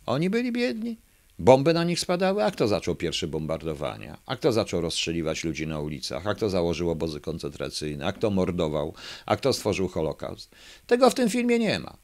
Oni 0.07 0.31
byli 0.31 0.53
biedni. 0.53 0.99
Bomby 1.39 1.75
na 1.75 1.85
nich 1.85 2.01
spadały, 2.01 2.45
a 2.45 2.51
kto 2.51 2.69
zaczął 2.69 2.95
pierwsze 2.95 3.27
bombardowania? 3.27 4.19
A 4.27 4.37
kto 4.37 4.53
zaczął 4.53 4.81
rozstrzeliwać 4.81 5.45
ludzi 5.45 5.67
na 5.67 5.81
ulicach? 5.81 6.27
A 6.27 6.35
kto 6.35 6.51
założył 6.51 6.91
obozy 6.91 7.21
koncentracyjne? 7.21 8.07
A 8.07 8.13
kto 8.13 8.31
mordował? 8.31 8.95
A 9.27 9.37
kto 9.37 9.53
stworzył 9.53 9.89
Holokaust? 9.89 10.51
Tego 10.87 11.11
w 11.11 11.15
tym 11.15 11.31
filmie 11.31 11.59
nie 11.59 11.79
ma. 11.79 11.97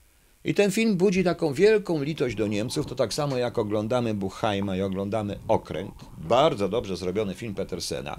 I 0.45 0.55
ten 0.55 0.71
film 0.71 0.97
budzi 0.97 1.25
taką 1.25 1.53
wielką 1.53 2.03
litość 2.03 2.37
do 2.37 2.47
Niemców, 2.47 2.87
to 2.87 2.95
tak 2.95 3.15
samo 3.15 3.37
jak 3.37 3.59
oglądamy 3.59 4.15
Buchheima 4.15 4.77
i 4.77 4.83
oglądamy 4.83 5.39
Okręt, 5.49 5.95
bardzo 6.19 6.69
dobrze 6.69 6.97
zrobiony 6.97 7.35
film 7.35 7.55
Petersena. 7.55 8.17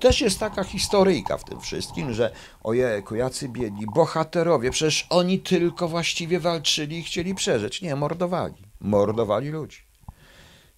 Też 0.00 0.20
jest 0.20 0.38
taka 0.38 0.64
historyjka 0.64 1.38
w 1.38 1.44
tym 1.44 1.60
wszystkim, 1.60 2.12
że 2.12 2.30
ojejku, 2.62 3.14
jacy 3.14 3.48
biedni, 3.48 3.86
bohaterowie, 3.94 4.70
przecież 4.70 5.06
oni 5.10 5.40
tylko 5.40 5.88
właściwie 5.88 6.40
walczyli 6.40 6.98
i 6.98 7.02
chcieli 7.02 7.34
przeżyć. 7.34 7.82
Nie, 7.82 7.96
mordowali. 7.96 8.54
Mordowali 8.80 9.48
ludzi. 9.48 9.78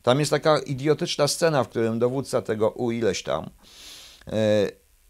Tam 0.03 0.21
jest 0.21 0.31
taka 0.31 0.59
idiotyczna 0.59 1.29
scena, 1.29 1.65
w 1.65 1.69
którym 1.69 1.99
dowódca 1.99 2.43
tego 2.43 2.71
U 2.71 2.91
ileś 2.91 3.23
tam 3.23 3.51
yy, 4.27 4.33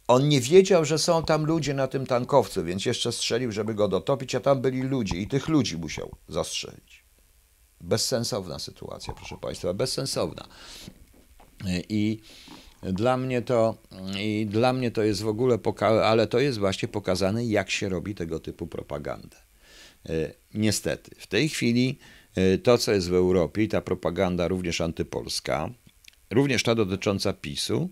on 0.09 0.29
nie 0.29 0.41
wiedział, 0.41 0.85
że 0.85 0.99
są 0.99 1.23
tam 1.23 1.47
ludzie 1.47 1.75
na 1.75 1.87
tym 1.87 2.07
tankowcu, 2.07 2.65
więc 2.65 2.87
jeszcze 2.87 3.13
strzelił, 3.13 3.53
żeby 3.53 3.75
go 3.75 3.89
dotopić, 3.89 4.35
a 4.35 4.41
tam 4.41 4.61
byli 4.61 4.83
ludzie 4.83 5.17
i 5.17 5.27
tych 5.27 5.49
ludzi 5.49 5.77
musiał 5.77 6.17
zastrzelić. 6.29 7.05
Bezsensowna 7.81 8.59
sytuacja, 8.59 9.15
proszę 9.15 9.37
Państwa, 9.41 9.75
bezsensowna. 9.75 10.49
I 11.89 12.21
dla 12.83 13.17
mnie 13.17 13.43
to, 13.43 13.75
i 14.21 14.47
dla 14.51 14.73
mnie 14.73 14.91
to 14.91 15.03
jest 15.03 15.23
w 15.23 15.29
ogóle, 15.29 15.59
ale 16.05 16.27
to 16.27 16.39
jest 16.39 16.59
właśnie 16.59 16.89
pokazane, 16.89 17.45
jak 17.45 17.71
się 17.71 17.89
robi 17.89 18.15
tego 18.15 18.41
typu 18.41 18.67
propagandę. 18.67 19.37
E, 20.09 20.33
niestety, 20.55 21.11
w 21.19 21.27
tej 21.27 21.49
chwili 21.49 21.99
e, 22.35 22.59
to, 22.59 22.79
co 22.79 22.93
jest 22.93 23.09
w 23.09 23.15
Europie 23.15 23.63
i 23.63 23.69
ta 23.69 23.81
propaganda 23.81 24.49
również 24.49 24.81
antypolska, 24.81 25.71
również 26.31 26.63
ta 26.63 26.75
dotycząca 26.75 27.33
PiSu, 27.33 27.91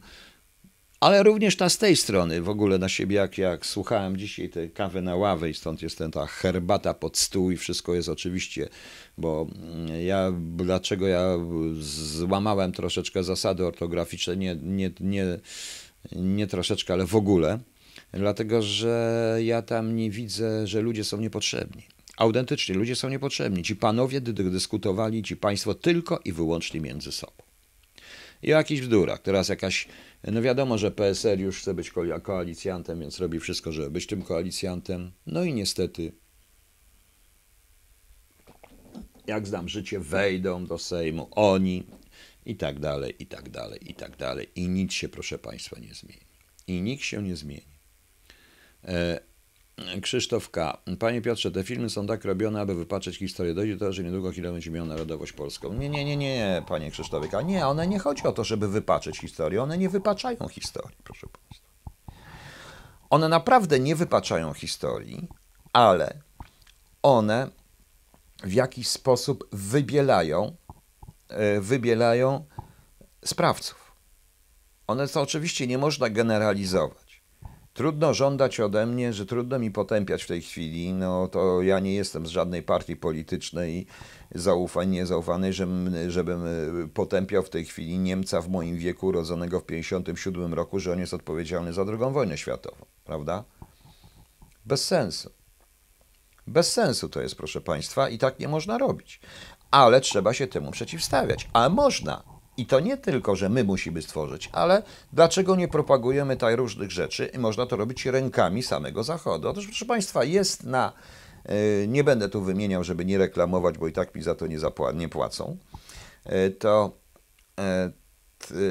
ale 1.02 1.22
również 1.22 1.56
ta 1.56 1.68
z 1.68 1.78
tej 1.78 1.96
strony 1.96 2.42
w 2.42 2.48
ogóle 2.48 2.78
na 2.78 2.88
siebie, 2.88 3.16
jak, 3.16 3.38
jak 3.38 3.66
słuchałem 3.66 4.16
dzisiaj 4.16 4.48
tej 4.48 4.70
kawy 4.70 5.02
na 5.02 5.16
ławę 5.16 5.50
i 5.50 5.54
stąd 5.54 5.82
jest 5.82 5.98
ten, 5.98 6.10
ta 6.10 6.26
herbata 6.26 6.94
pod 6.94 7.18
stół 7.18 7.50
i 7.50 7.56
wszystko 7.56 7.94
jest 7.94 8.08
oczywiście, 8.08 8.68
bo 9.18 9.46
mm, 9.56 10.06
ja, 10.06 10.32
dlaczego 10.56 11.06
ja 11.06 11.38
złamałem 11.80 12.72
troszeczkę 12.72 13.24
zasady 13.24 13.66
ortograficzne, 13.66 14.36
nie, 14.36 14.56
nie, 14.62 14.90
nie, 15.00 15.24
nie 16.16 16.46
troszeczkę, 16.46 16.92
ale 16.92 17.06
w 17.06 17.16
ogóle, 17.16 17.58
dlatego 18.12 18.62
że 18.62 19.38
ja 19.42 19.62
tam 19.62 19.96
nie 19.96 20.10
widzę, 20.10 20.66
że 20.66 20.80
ludzie 20.80 21.04
są 21.04 21.20
niepotrzebni. 21.20 21.82
Autentycznie, 22.16 22.74
ludzie 22.74 22.96
są 22.96 23.08
niepotrzebni. 23.08 23.62
Ci 23.62 23.76
panowie 23.76 24.20
dyskutowali, 24.20 25.22
ci 25.22 25.36
państwo 25.36 25.74
tylko 25.74 26.20
i 26.24 26.32
wyłącznie 26.32 26.80
między 26.80 27.12
sobą. 27.12 27.42
I 28.42 28.54
o 28.54 28.56
jakichś 28.56 28.80
bzdurach. 28.80 29.22
Teraz 29.22 29.48
jakaś 29.48 29.88
no 30.24 30.42
wiadomo, 30.42 30.78
że 30.78 30.90
PSL 30.90 31.40
już 31.40 31.60
chce 31.60 31.74
być 31.74 31.92
koalicjantem, 32.22 33.00
więc 33.00 33.18
robi 33.18 33.40
wszystko, 33.40 33.72
żeby 33.72 33.90
być 33.90 34.06
tym 34.06 34.22
koalicjantem. 34.22 35.12
No 35.26 35.44
i 35.44 35.54
niestety, 35.54 36.12
jak 39.26 39.46
znam 39.46 39.68
życie, 39.68 40.00
wejdą 40.00 40.66
do 40.66 40.78
Sejmu 40.78 41.28
oni 41.30 41.86
i 42.46 42.56
tak 42.56 42.80
dalej, 42.80 43.14
i 43.18 43.26
tak 43.26 43.50
dalej, 43.50 43.90
i 43.90 43.94
tak 43.94 44.16
dalej. 44.16 44.48
I 44.54 44.68
nic 44.68 44.92
się, 44.92 45.08
proszę 45.08 45.38
Państwa, 45.38 45.80
nie 45.80 45.94
zmieni. 45.94 46.26
I 46.66 46.82
nikt 46.82 47.04
się 47.04 47.22
nie 47.22 47.36
zmieni. 47.36 47.72
E, 48.84 49.20
Krzysztof 50.02 50.50
K. 50.50 50.78
Panie 50.98 51.22
Piotrze, 51.22 51.50
te 51.50 51.64
filmy 51.64 51.90
są 51.90 52.06
tak 52.06 52.24
robione, 52.24 52.60
aby 52.60 52.74
wypatrzeć 52.74 53.18
historię. 53.18 53.54
Dojdzie 53.54 53.72
do 53.72 53.78
tego, 53.78 53.92
że 53.92 54.04
niedługo 54.04 54.32
Hitler 54.32 54.52
będzie 54.52 54.70
miał 54.70 54.86
narodowość 54.86 55.32
polską. 55.32 55.72
Nie, 55.72 55.88
nie, 55.88 56.04
nie, 56.04 56.16
nie, 56.16 56.62
panie 56.68 56.90
Krzysztofie 56.90 57.28
K. 57.28 57.42
Nie, 57.42 57.66
one 57.66 57.86
nie 57.86 57.98
chodzi 57.98 58.22
o 58.22 58.32
to, 58.32 58.44
żeby 58.44 58.68
wypatrzeć 58.68 59.18
historię. 59.18 59.62
One 59.62 59.78
nie 59.78 59.88
wypaczają 59.88 60.48
historii, 60.48 60.96
proszę 61.04 61.26
państwa. 61.26 61.72
One 63.10 63.28
naprawdę 63.28 63.80
nie 63.80 63.96
wypaczają 63.96 64.52
historii, 64.52 65.28
ale 65.72 66.14
one 67.02 67.48
w 68.44 68.52
jakiś 68.52 68.88
sposób 68.88 69.48
wybielają, 69.52 70.56
e, 71.28 71.60
wybielają 71.60 72.44
sprawców. 73.24 73.92
One 74.86 75.08
to 75.08 75.20
oczywiście 75.20 75.66
nie 75.66 75.78
można 75.78 76.10
generalizować. 76.10 77.01
Trudno 77.74 78.14
żądać 78.14 78.60
ode 78.60 78.86
mnie, 78.86 79.12
że 79.12 79.26
trudno 79.26 79.58
mi 79.58 79.70
potępiać 79.70 80.22
w 80.22 80.26
tej 80.26 80.42
chwili. 80.42 80.92
No 80.92 81.28
to 81.28 81.62
ja 81.62 81.78
nie 81.78 81.94
jestem 81.94 82.26
z 82.26 82.30
żadnej 82.30 82.62
partii 82.62 82.96
politycznej 82.96 83.86
zaufań, 84.34 84.90
niezaufanej, 84.90 85.52
żebym, 85.52 86.10
żebym 86.10 86.46
y, 86.46 86.88
potępiał 86.88 87.42
w 87.42 87.50
tej 87.50 87.64
chwili 87.64 87.98
Niemca 87.98 88.40
w 88.40 88.48
moim 88.48 88.78
wieku, 88.78 89.06
urodzonego 89.06 89.60
w 89.60 89.64
1957 89.64 90.54
roku, 90.54 90.80
że 90.80 90.92
on 90.92 90.98
jest 90.98 91.14
odpowiedzialny 91.14 91.72
za 91.72 91.82
II 91.82 92.12
wojnę 92.12 92.38
światową, 92.38 92.86
prawda? 93.04 93.44
Bez 94.66 94.84
sensu. 94.84 95.30
Bez 96.46 96.72
sensu 96.72 97.08
to 97.08 97.20
jest, 97.20 97.34
proszę 97.34 97.60
Państwa, 97.60 98.08
i 98.08 98.18
tak 98.18 98.38
nie 98.38 98.48
można 98.48 98.78
robić. 98.78 99.20
Ale 99.70 100.00
trzeba 100.00 100.34
się 100.34 100.46
temu 100.46 100.70
przeciwstawiać. 100.70 101.48
A 101.52 101.68
można. 101.68 102.31
I 102.56 102.66
to 102.66 102.80
nie 102.80 102.96
tylko, 102.96 103.36
że 103.36 103.48
my 103.48 103.64
musimy 103.64 104.02
stworzyć, 104.02 104.48
ale 104.52 104.82
dlaczego 105.12 105.56
nie 105.56 105.68
propagujemy 105.68 106.36
tak 106.36 106.56
różnych 106.56 106.90
rzeczy 106.90 107.30
i 107.34 107.38
można 107.38 107.66
to 107.66 107.76
robić 107.76 108.06
rękami 108.06 108.62
samego 108.62 109.04
Zachodu? 109.04 109.48
Otóż, 109.48 109.66
proszę 109.66 109.86
Państwa, 109.86 110.24
jest 110.24 110.64
na. 110.64 110.92
y, 111.50 111.86
Nie 111.88 112.04
będę 112.04 112.28
tu 112.28 112.42
wymieniał, 112.42 112.84
żeby 112.84 113.04
nie 113.04 113.18
reklamować, 113.18 113.78
bo 113.78 113.88
i 113.88 113.92
tak 113.92 114.14
mi 114.14 114.22
za 114.22 114.34
to 114.34 114.46
nie, 114.46 114.58
zapła- 114.58 114.94
nie 114.94 115.08
płacą. 115.08 115.56
Y, 116.32 116.50
To 116.50 116.92
e, 117.58 117.92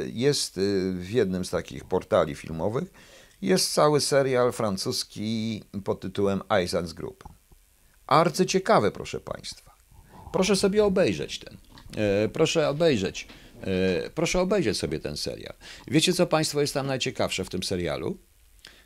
jest 0.05 0.59
w 0.93 1.09
jednym 1.09 1.45
z 1.45 1.49
takich 1.49 1.83
portali 1.83 2.35
filmowych 2.35 2.91
jest 3.41 3.73
cały 3.73 4.01
serial 4.01 4.51
francuski 4.51 5.63
pod 5.83 5.99
tytułem 5.99 6.41
Islands 6.63 6.93
Group. 6.93 7.23
Arcyciekawe, 8.07 8.91
proszę 8.91 9.19
Państwa. 9.19 9.71
Proszę 10.33 10.55
sobie 10.55 10.85
obejrzeć 10.85 11.39
ten. 11.39 11.57
E, 11.97 12.29
proszę 12.29 12.69
obejrzeć. 12.69 13.27
E, 13.61 14.09
proszę 14.09 14.39
obejrzeć 14.39 14.77
sobie 14.77 14.99
ten 14.99 15.17
serial. 15.17 15.53
Wiecie, 15.87 16.13
co 16.13 16.27
Państwo 16.27 16.61
jest 16.61 16.73
tam 16.73 16.87
najciekawsze 16.87 17.45
w 17.45 17.49
tym 17.49 17.63
serialu? 17.63 18.17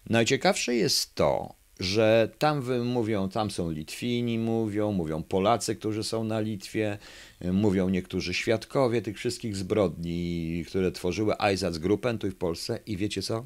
Najciekawsze 0.09 0.75
jest 0.75 1.15
to, 1.15 1.55
że 1.79 2.29
tam 2.37 2.83
mówią, 2.85 3.29
tam 3.29 3.51
są 3.51 3.71
Litwini, 3.71 4.39
mówią, 4.39 4.91
mówią 4.91 5.23
Polacy, 5.23 5.75
którzy 5.75 6.03
są 6.03 6.23
na 6.23 6.39
Litwie, 6.39 6.97
e, 7.39 7.51
mówią 7.51 7.89
niektórzy 7.89 8.33
świadkowie 8.33 9.01
tych 9.01 9.17
wszystkich 9.17 9.55
zbrodni, 9.55 10.65
które 10.67 10.91
tworzyły 10.91 11.37
Einsatzgruppen 11.37 12.17
tu 12.17 12.31
w 12.31 12.35
Polsce. 12.35 12.79
I 12.85 12.97
wiecie 12.97 13.21
co? 13.21 13.45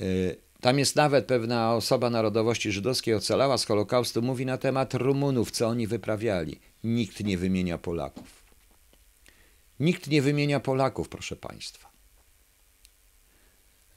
Y, 0.00 0.36
Tam 0.60 0.78
jest 0.78 0.96
nawet 0.96 1.26
pewna 1.26 1.74
osoba 1.74 2.10
narodowości 2.10 2.72
żydowskiej 2.72 3.14
ocalała 3.14 3.58
z 3.58 3.64
Holokaustu, 3.64 4.22
mówi 4.22 4.46
na 4.46 4.58
temat 4.58 4.94
Rumunów, 4.94 5.50
co 5.50 5.66
oni 5.68 5.86
wyprawiali. 5.86 6.60
Nikt 6.84 7.24
nie 7.24 7.38
wymienia 7.38 7.78
Polaków. 7.78 8.35
Nikt 9.80 10.06
nie 10.06 10.22
wymienia 10.22 10.60
Polaków, 10.60 11.08
proszę 11.08 11.36
Państwa. 11.36 11.92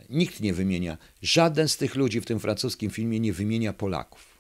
Nikt 0.10 0.42
nie 0.42 0.54
wymienia, 0.54 0.98
żaden 1.22 1.68
z 1.68 1.78
tych 1.78 1.96
ludzi 1.96 2.22
w 2.22 2.26
tym 2.26 2.40
francuskim 2.40 2.92
filmie 2.92 3.20
nie 3.20 3.34
wymienia 3.34 3.74
Polaków. 3.74 4.40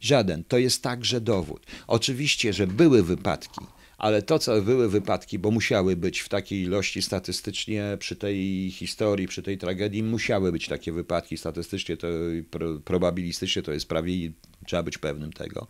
Żaden. 0.00 0.44
To 0.44 0.58
jest 0.58 0.82
także 0.82 1.20
dowód. 1.20 1.66
Oczywiście, 1.86 2.52
że 2.52 2.66
były 2.66 3.02
wypadki, 3.02 3.60
ale 3.98 4.22
to, 4.22 4.38
co 4.38 4.62
były 4.62 4.88
wypadki, 4.88 5.38
bo 5.38 5.50
musiały 5.50 5.96
być 5.96 6.20
w 6.20 6.28
takiej 6.28 6.62
ilości 6.62 7.02
statystycznie 7.02 7.96
przy 7.98 8.16
tej 8.16 8.70
historii, 8.70 9.28
przy 9.28 9.42
tej 9.42 9.58
tragedii, 9.58 10.02
musiały 10.02 10.52
być 10.52 10.68
takie 10.68 10.92
wypadki. 10.92 11.36
Statystycznie 11.38 11.96
to, 11.96 12.08
pro, 12.50 12.78
probabilistycznie 12.78 13.62
to 13.62 13.72
jest 13.72 13.88
prawie, 13.88 14.32
trzeba 14.66 14.82
być 14.82 14.98
pewnym 14.98 15.32
tego. 15.32 15.66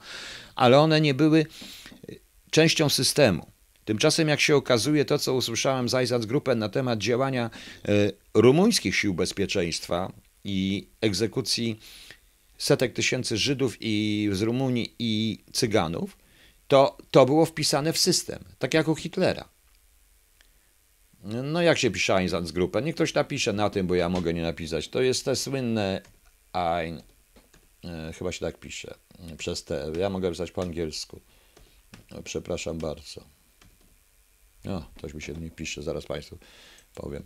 Ale 0.55 0.79
one 0.79 1.01
nie 1.01 1.15
były 1.15 1.47
częścią 2.51 2.89
systemu. 2.89 3.54
Tymczasem, 3.85 4.29
jak 4.29 4.41
się 4.41 4.57
okazuje, 4.57 5.05
to 5.05 5.19
co 5.19 5.35
usłyszałem 5.35 5.89
z 5.89 5.95
Einsatzgruppen 5.95 6.59
na 6.59 6.69
temat 6.69 6.99
działania 6.99 7.51
e, 7.89 7.91
rumuńskich 8.35 8.97
sił 8.97 9.15
bezpieczeństwa 9.15 10.13
i 10.45 10.87
egzekucji 11.01 11.79
setek 12.59 12.93
tysięcy 12.93 13.37
Żydów 13.37 13.77
i 13.81 14.29
z 14.33 14.43
Rumunii 14.43 14.95
i 14.99 15.39
Cyganów, 15.53 16.17
to 16.69 16.97
to 17.11 17.27
było 17.27 17.47
wpisane 17.47 17.93
w 17.93 17.99
system, 17.99 18.45
tak 18.59 18.75
jak 18.75 18.89
u 18.89 18.95
Hitlera. 18.95 19.49
No 21.25 21.63
jak 21.63 21.79
się 21.79 21.91
pisze 21.91 22.15
Einsatzgruppe? 22.15 22.83
Niech 22.83 22.95
ktoś 22.95 23.15
napisze 23.15 23.53
na 23.53 23.71
tym, 23.71 23.87
bo 23.87 23.95
ja 23.95 24.09
mogę 24.09 24.35
nie 24.35 24.43
napisać. 24.43 24.89
To 24.89 25.03
jest 25.03 25.25
te 25.25 25.37
słynne 25.37 26.01
Ein... 26.53 27.03
e, 27.85 28.13
Chyba 28.13 28.33
się 28.33 28.41
tak 28.41 28.59
pisze. 28.61 28.95
Przez 29.39 29.65
te. 29.65 29.93
Ja 29.99 30.11
mogę 30.11 30.31
pisać 30.31 30.51
po 30.51 30.63
angielsku. 30.63 31.21
Przepraszam 32.25 32.79
bardzo. 32.79 33.34
No, 34.65 34.91
coś 35.01 35.15
mi 35.15 35.23
się 35.23 35.33
nie 35.33 35.51
pisze, 35.51 35.83
zaraz 35.83 36.07
Państwu 36.07 36.39
powiem. 36.95 37.25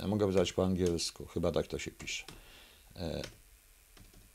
Ja 0.00 0.06
mogę 0.06 0.28
pisać 0.28 0.52
po 0.52 0.64
angielsku, 0.64 1.26
chyba 1.26 1.52
tak 1.52 1.66
to 1.66 1.78
się 1.78 1.90
pisze. 1.90 2.24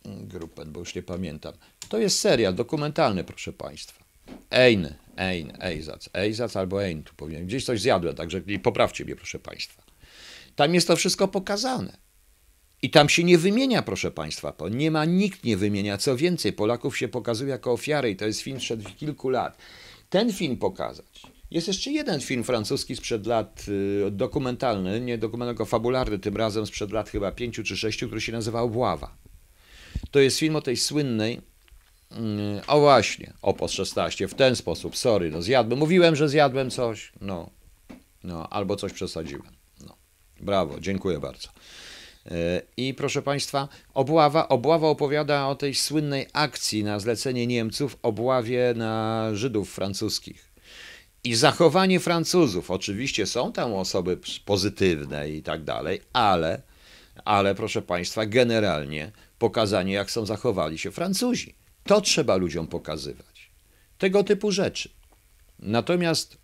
Gruppen, 0.05 0.71
bo 0.71 0.79
już 0.79 0.95
nie 0.95 1.03
pamiętam. 1.03 1.53
To 1.89 1.97
jest 1.97 2.19
serial 2.19 2.55
dokumentalny, 2.55 3.23
proszę 3.23 3.53
Państwa. 3.53 4.03
Ein, 4.49 4.95
Ein, 5.15 5.57
Eisac, 5.61 6.09
Eisac 6.13 6.55
albo 6.55 6.83
Ein, 6.83 7.03
tu 7.03 7.15
powiem. 7.15 7.45
Gdzieś 7.45 7.65
coś 7.65 7.81
zjadłem, 7.81 8.15
także 8.15 8.41
poprawcie 8.63 9.05
mnie, 9.05 9.15
proszę 9.15 9.39
Państwa. 9.39 9.83
Tam 10.55 10.75
jest 10.75 10.87
to 10.87 10.95
wszystko 10.95 11.27
pokazane. 11.27 11.97
I 12.81 12.89
tam 12.89 13.09
się 13.09 13.23
nie 13.23 13.37
wymienia, 13.37 13.81
proszę 13.81 14.11
Państwa, 14.11 14.53
nie 14.71 14.91
ma, 14.91 15.05
nikt 15.05 15.43
nie 15.43 15.57
wymienia. 15.57 15.97
Co 15.97 16.17
więcej, 16.17 16.53
Polaków 16.53 16.97
się 16.97 17.07
pokazuje 17.07 17.51
jako 17.51 17.71
ofiary 17.71 18.11
i 18.11 18.15
to 18.15 18.25
jest 18.25 18.41
film 18.41 18.59
sprzed 18.59 18.97
kilku 18.97 19.29
lat. 19.29 19.57
Ten 20.09 20.33
film 20.33 20.57
pokazać. 20.57 21.21
Jest 21.51 21.67
jeszcze 21.67 21.91
jeden 21.91 22.21
film 22.21 22.43
francuski 22.43 22.95
sprzed 22.95 23.25
lat, 23.25 23.65
y, 24.07 24.11
dokumentalny, 24.11 25.01
nie 25.01 25.17
dokumentalny, 25.17 25.53
tylko 25.53 25.65
fabularny, 25.65 26.19
tym 26.19 26.37
razem 26.37 26.65
sprzed 26.65 26.91
lat 26.91 27.09
chyba 27.09 27.31
pięciu 27.31 27.63
czy 27.63 27.77
sześciu, 27.77 28.07
który 28.07 28.21
się 28.21 28.31
nazywa 28.31 28.61
Obława. 28.61 29.15
To 30.11 30.19
jest 30.19 30.39
film 30.39 30.55
o 30.55 30.61
tej 30.61 30.77
słynnej, 30.77 31.41
mm, 32.11 32.61
o 32.67 32.79
właśnie, 32.79 33.33
Opos 33.41 33.71
16, 33.71 34.27
w 34.27 34.33
ten 34.33 34.55
sposób, 34.55 34.97
sorry, 34.97 35.31
no 35.31 35.41
zjadłem, 35.41 35.79
mówiłem, 35.79 36.15
że 36.15 36.29
zjadłem 36.29 36.69
coś, 36.69 37.11
no, 37.21 37.49
no, 38.23 38.49
albo 38.49 38.75
coś 38.75 38.93
przesadziłem, 38.93 39.51
no. 39.87 39.95
Brawo, 40.39 40.79
dziękuję 40.79 41.19
bardzo. 41.19 41.49
I 42.77 42.93
proszę 42.93 43.21
Państwa, 43.21 43.67
obława, 43.93 44.47
obława 44.47 44.87
opowiada 44.87 45.47
o 45.47 45.55
tej 45.55 45.75
słynnej 45.75 46.27
akcji 46.33 46.83
na 46.83 46.99
zlecenie 46.99 47.47
Niemców, 47.47 47.97
obławie 48.01 48.73
na 48.75 49.25
Żydów 49.33 49.71
francuskich. 49.73 50.49
I 51.23 51.35
zachowanie 51.35 51.99
Francuzów. 51.99 52.71
Oczywiście 52.71 53.25
są 53.25 53.51
tam 53.51 53.73
osoby 53.73 54.17
pozytywne 54.45 55.29
i 55.29 55.43
tak 55.43 55.63
dalej, 55.63 56.01
ale, 56.13 56.61
ale 57.25 57.55
proszę 57.55 57.81
Państwa, 57.81 58.25
generalnie 58.25 59.11
pokazanie, 59.39 59.93
jak 59.93 60.11
są 60.11 60.25
zachowali 60.25 60.77
się 60.77 60.91
Francuzi. 60.91 61.55
To 61.83 62.01
trzeba 62.01 62.35
ludziom 62.35 62.67
pokazywać. 62.67 63.51
Tego 63.97 64.23
typu 64.23 64.51
rzeczy. 64.51 64.89
Natomiast 65.59 66.37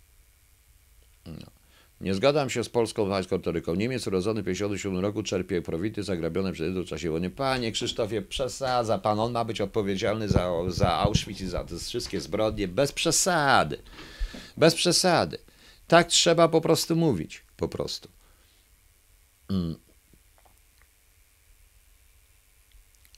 no, 1.26 1.55
nie 2.00 2.14
zgadzam 2.14 2.50
się 2.50 2.64
z 2.64 2.68
polską 2.68 3.08
pańską 3.08 3.36
retoryką. 3.36 3.74
Niemiec 3.74 4.06
urodzony 4.06 4.42
w 4.42 4.44
1957 4.44 5.02
roku 5.04 5.22
czerpie 5.22 5.62
profity 5.62 6.02
zagrabione 6.02 6.52
przez 6.52 6.74
w 6.74 6.84
czasie 6.84 7.10
wojny. 7.10 7.30
Panie 7.30 7.72
Krzysztofie, 7.72 8.22
przesadza 8.22 8.98
pan. 8.98 9.20
On 9.20 9.32
ma 9.32 9.44
być 9.44 9.60
odpowiedzialny 9.60 10.28
za, 10.28 10.50
za 10.68 10.92
Auschwitz 10.92 11.40
i 11.40 11.46
za 11.46 11.64
te 11.64 11.78
wszystkie 11.78 12.20
zbrodnie. 12.20 12.68
Bez 12.68 12.92
przesady. 12.92 13.78
Bez 14.56 14.74
przesady. 14.74 15.38
Tak 15.86 16.08
trzeba 16.08 16.48
po 16.48 16.60
prostu 16.60 16.96
mówić. 16.96 17.44
Po 17.56 17.68
prostu. 17.68 18.08
Mm. 19.50 19.85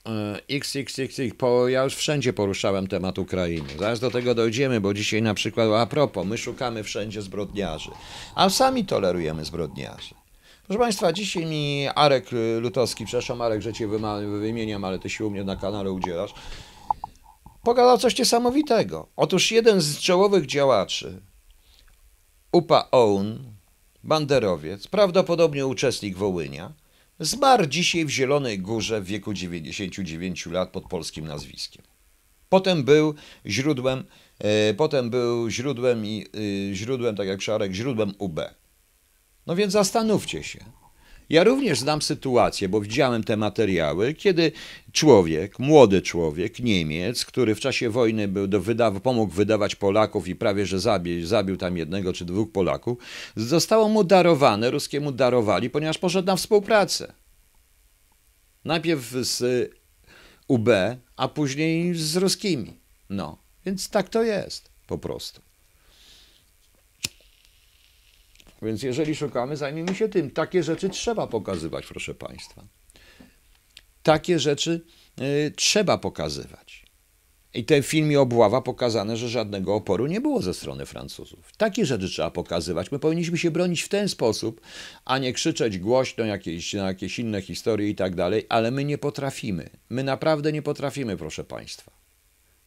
E, 0.06 0.40
XXX, 0.50 1.20
po, 1.38 1.68
ja 1.68 1.84
już 1.84 1.94
wszędzie 1.94 2.32
poruszałem 2.32 2.86
temat 2.86 3.18
Ukrainy. 3.18 3.68
Zaraz 3.78 4.00
do 4.00 4.10
tego 4.10 4.34
dojdziemy, 4.34 4.80
bo 4.80 4.94
dzisiaj 4.94 5.22
na 5.22 5.34
przykład, 5.34 5.68
a 5.72 5.86
propos, 5.86 6.26
my 6.26 6.38
szukamy 6.38 6.84
wszędzie 6.84 7.22
zbrodniarzy, 7.22 7.90
a 8.34 8.50
sami 8.50 8.84
tolerujemy 8.84 9.44
zbrodniarzy. 9.44 10.14
Proszę 10.66 10.78
Państwa, 10.78 11.12
dzisiaj 11.12 11.46
mi 11.46 11.88
Arek 11.94 12.26
Lutowski, 12.60 13.04
przepraszam 13.04 13.40
Arek, 13.40 13.62
że 13.62 13.72
Cię 13.72 13.88
wymieniam, 14.40 14.84
ale 14.84 14.98
Ty 14.98 15.10
się 15.10 15.26
u 15.26 15.30
mnie 15.30 15.44
na 15.44 15.56
kanale 15.56 15.92
udzielasz, 15.92 16.34
pogadał 17.62 17.98
coś 17.98 18.18
niesamowitego. 18.18 19.08
Otóż 19.16 19.52
jeden 19.52 19.80
z 19.80 19.98
czołowych 19.98 20.46
działaczy, 20.46 21.20
UPA 22.52 22.88
OWN, 22.90 23.38
banderowiec, 24.04 24.86
prawdopodobnie 24.86 25.66
uczestnik 25.66 26.16
Wołynia, 26.16 26.72
Zmarł 27.20 27.66
dzisiaj 27.66 28.04
w 28.04 28.10
Zielonej 28.10 28.58
Górze 28.58 29.00
w 29.00 29.04
wieku 29.04 29.34
99 29.34 30.46
lat 30.46 30.70
pod 30.70 30.84
polskim 30.84 31.26
nazwiskiem. 31.26 31.84
Potem 32.48 32.84
był 32.84 33.14
źródłem, 33.46 34.04
e, 34.38 34.74
potem 34.74 35.10
był 35.10 35.50
źródłem 35.50 36.06
i 36.06 36.26
e, 36.70 36.74
źródłem, 36.74 37.16
tak 37.16 37.28
jak 37.28 37.42
Szarek, 37.42 37.72
źródłem 37.72 38.14
UB. 38.18 38.40
No 39.46 39.56
więc 39.56 39.72
zastanówcie 39.72 40.42
się. 40.42 40.64
Ja 41.30 41.44
również 41.44 41.78
znam 41.78 42.02
sytuację, 42.02 42.68
bo 42.68 42.80
widziałem 42.80 43.24
te 43.24 43.36
materiały, 43.36 44.14
kiedy 44.14 44.52
człowiek, 44.92 45.58
młody 45.58 46.02
człowiek, 46.02 46.60
Niemiec, 46.60 47.24
który 47.24 47.54
w 47.54 47.60
czasie 47.60 47.90
wojny 47.90 48.28
był 48.28 48.46
do 48.46 48.62
pomógł 49.02 49.32
wydawać 49.32 49.76
Polaków 49.76 50.28
i 50.28 50.36
prawie 50.36 50.66
że 50.66 50.80
zabił, 50.80 51.26
zabił 51.26 51.56
tam 51.56 51.76
jednego 51.76 52.12
czy 52.12 52.24
dwóch 52.24 52.52
Polaków, 52.52 52.98
zostało 53.36 53.88
mu 53.88 54.04
darowane, 54.04 54.70
ruskiemu 54.70 55.12
darowali, 55.12 55.70
ponieważ 55.70 55.98
poszedł 55.98 56.26
na 56.26 56.36
współpracę. 56.36 57.12
Najpierw 58.64 59.10
z 59.10 59.70
UB, 60.48 60.68
a 61.16 61.28
później 61.28 61.94
z 61.94 62.16
ruskimi. 62.16 62.78
No, 63.10 63.38
więc 63.66 63.90
tak 63.90 64.08
to 64.08 64.22
jest 64.22 64.70
po 64.86 64.98
prostu. 64.98 65.47
Więc 68.62 68.82
jeżeli 68.82 69.14
szukamy, 69.14 69.56
zajmijmy 69.56 69.94
się 69.94 70.08
tym. 70.08 70.30
Takie 70.30 70.62
rzeczy 70.62 70.88
trzeba 70.88 71.26
pokazywać, 71.26 71.86
proszę 71.86 72.14
Państwa. 72.14 72.64
Takie 74.02 74.38
rzeczy 74.38 74.80
y, 75.20 75.52
trzeba 75.56 75.98
pokazywać. 75.98 76.88
I 77.54 77.64
ten 77.64 77.82
filmie 77.82 78.20
Obława 78.20 78.62
pokazane, 78.62 79.16
że 79.16 79.28
żadnego 79.28 79.74
oporu 79.74 80.06
nie 80.06 80.20
było 80.20 80.42
ze 80.42 80.54
strony 80.54 80.86
Francuzów. 80.86 81.52
Takie 81.56 81.86
rzeczy 81.86 82.08
trzeba 82.08 82.30
pokazywać. 82.30 82.92
My 82.92 82.98
powinniśmy 82.98 83.38
się 83.38 83.50
bronić 83.50 83.82
w 83.82 83.88
ten 83.88 84.08
sposób, 84.08 84.60
a 85.04 85.18
nie 85.18 85.32
krzyczeć 85.32 85.78
głośno 85.78 86.24
jakieś, 86.24 86.74
na 86.74 86.86
jakieś 86.86 87.18
inne 87.18 87.42
historie 87.42 87.88
i 87.88 87.94
tak 87.94 88.14
dalej, 88.14 88.46
ale 88.48 88.70
my 88.70 88.84
nie 88.84 88.98
potrafimy. 88.98 89.70
My 89.90 90.04
naprawdę 90.04 90.52
nie 90.52 90.62
potrafimy, 90.62 91.16
proszę 91.16 91.44
Państwa. 91.44 91.92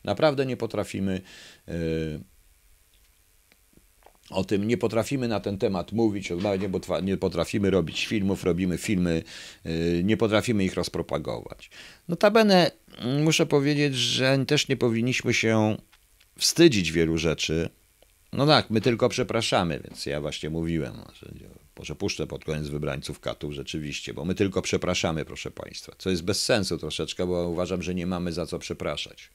Naprawdę 0.03 0.45
nie 0.45 0.57
potrafimy. 0.57 1.21
Yy, 1.67 1.73
o 4.31 4.43
tym 4.43 4.67
nie 4.67 4.77
potrafimy 4.77 5.27
na 5.27 5.39
ten 5.39 5.57
temat 5.57 5.91
mówić, 5.91 6.29
nie, 7.03 7.17
potrafimy 7.17 7.69
robić 7.69 8.05
filmów, 8.05 8.43
robimy 8.43 8.77
filmy, 8.77 9.23
yy, 9.65 10.03
nie 10.03 10.17
potrafimy 10.17 10.63
ich 10.63 10.73
rozpropagować. 10.73 11.69
Notabene 12.07 12.71
mm, 12.97 13.23
muszę 13.23 13.45
powiedzieć, 13.45 13.95
że 13.95 14.45
też 14.47 14.67
nie 14.67 14.77
powinniśmy 14.77 15.33
się 15.33 15.77
wstydzić 16.37 16.91
wielu 16.91 17.17
rzeczy. 17.17 17.69
No 18.33 18.47
tak, 18.47 18.69
my 18.69 18.81
tylko 18.81 19.09
przepraszamy, 19.09 19.81
więc 19.83 20.05
ja 20.05 20.21
właśnie 20.21 20.49
mówiłem, 20.49 20.93
że 21.13 21.31
może 21.77 21.95
puszczę 21.95 22.27
pod 22.27 22.45
koniec 22.45 22.67
wybrańców 22.67 23.19
katów 23.19 23.53
rzeczywiście, 23.53 24.13
bo 24.13 24.25
my 24.25 24.35
tylko 24.35 24.61
przepraszamy, 24.61 25.25
proszę 25.25 25.51
Państwa, 25.51 25.93
co 25.97 26.09
jest 26.09 26.23
bez 26.23 26.45
sensu 26.45 26.77
troszeczkę, 26.77 27.27
bo 27.27 27.47
uważam, 27.47 27.81
że 27.81 27.95
nie 27.95 28.07
mamy 28.07 28.33
za 28.33 28.45
co 28.45 28.59
przepraszać. 28.59 29.29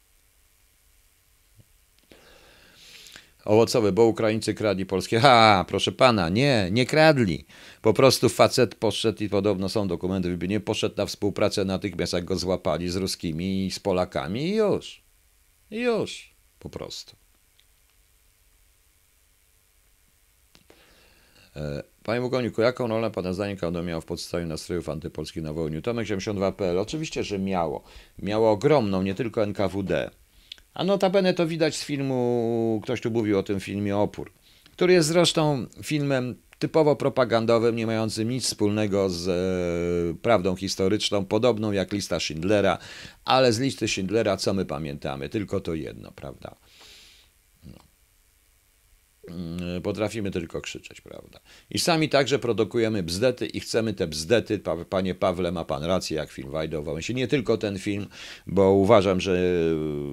Owocowe, 3.47 3.93
bo 3.93 4.05
Ukraińcy 4.05 4.55
kradli 4.55 4.87
polskie. 4.87 5.21
Ha, 5.21 5.65
proszę 5.69 5.93
pana, 5.93 6.29
nie, 6.29 6.69
nie 6.73 6.87
kradli. 6.87 7.47
Po 7.83 7.93
prostu 7.93 8.29
facet 8.29 8.75
poszedł 8.75 9.25
i 9.25 9.29
podobno 9.29 9.69
są 9.69 9.89
dokumenty, 9.89 10.39
nie 10.49 10.61
poszedł 10.61 10.95
na 10.97 11.07
współpracę 11.07 11.65
natychmiast, 11.65 12.13
jak 12.13 12.25
go 12.25 12.37
złapali 12.37 12.89
z 12.89 12.97
ruskimi 12.97 13.67
i 13.67 13.71
z 13.71 13.79
Polakami 13.79 14.43
i 14.43 14.55
już. 14.55 15.03
I 15.71 15.81
już, 15.81 16.35
po 16.59 16.69
prostu. 16.69 17.17
E, 21.57 21.83
panie 22.03 22.21
pułkowniku, 22.21 22.63
jaką 22.63 22.89
rolę 22.89 23.11
Pana 23.11 23.33
zdaniem 23.33 23.57
KONO 23.57 23.83
miał 23.83 24.01
w 24.01 24.05
podstawie 24.05 24.47
nastrojów 24.47 24.89
antypolskich 24.89 25.43
na 25.43 25.53
wojnie? 25.53 25.83
Tomek 25.83 26.07
72.pl. 26.09 26.79
Oczywiście, 26.79 27.25
że 27.25 27.39
miało. 27.39 27.83
Miało 28.19 28.51
ogromną, 28.51 29.03
nie 29.03 29.15
tylko 29.15 29.43
NKWD. 29.43 30.11
A 30.77 30.85
notabene 30.85 31.35
to 31.35 31.47
widać 31.47 31.77
z 31.77 31.85
filmu, 31.85 32.81
ktoś 32.85 33.01
tu 33.01 33.11
mówił 33.11 33.39
o 33.39 33.43
tym 33.43 33.61
filmie 33.61 33.97
Opór, 33.97 34.33
który 34.73 34.93
jest 34.93 35.09
zresztą 35.09 35.67
filmem 35.83 36.35
typowo 36.59 36.97
propagandowym, 36.97 37.77
nie 37.77 37.87
mającym 37.87 38.29
nic 38.29 38.45
wspólnego 38.45 39.11
z 39.11 39.29
e, 39.29 40.23
prawdą 40.23 40.57
historyczną, 40.57 41.25
podobną 41.25 41.73
jak 41.73 41.93
lista 41.93 42.21
Schindlera, 42.21 42.79
ale 43.25 43.53
z 43.53 43.59
listy 43.59 43.89
Schindlera 43.89 44.37
co 44.37 44.55
my 44.55 44.65
pamiętamy? 44.65 45.29
Tylko 45.29 45.61
to 45.61 45.75
jedno, 45.75 46.13
prawda? 46.13 46.57
Mm, 49.29 49.83
potrafimy 49.83 50.31
tylko 50.31 50.61
krzyczeć, 50.61 51.01
prawda? 51.01 51.41
I 51.71 51.79
sami 51.79 52.09
także 52.09 52.39
produkujemy 52.39 53.03
bzdety 53.03 53.47
i 53.47 53.61
chcemy 53.61 53.95
te 53.95 54.07
bzdety, 54.07 54.61
panie 54.91 55.15
Pawle, 55.15 55.53
ma 55.53 55.65
pan 55.65 55.85
rację, 55.85 56.17
jak 56.17 56.31
film 56.31 56.51
Wajdo 56.51 56.83
Wałęsie. 56.83 57.15
Nie 57.15 57.29
tylko 57.29 57.59
ten 57.59 57.79
film, 57.79 58.07
bo 58.47 58.73
uważam, 58.73 59.21
że 59.21 59.39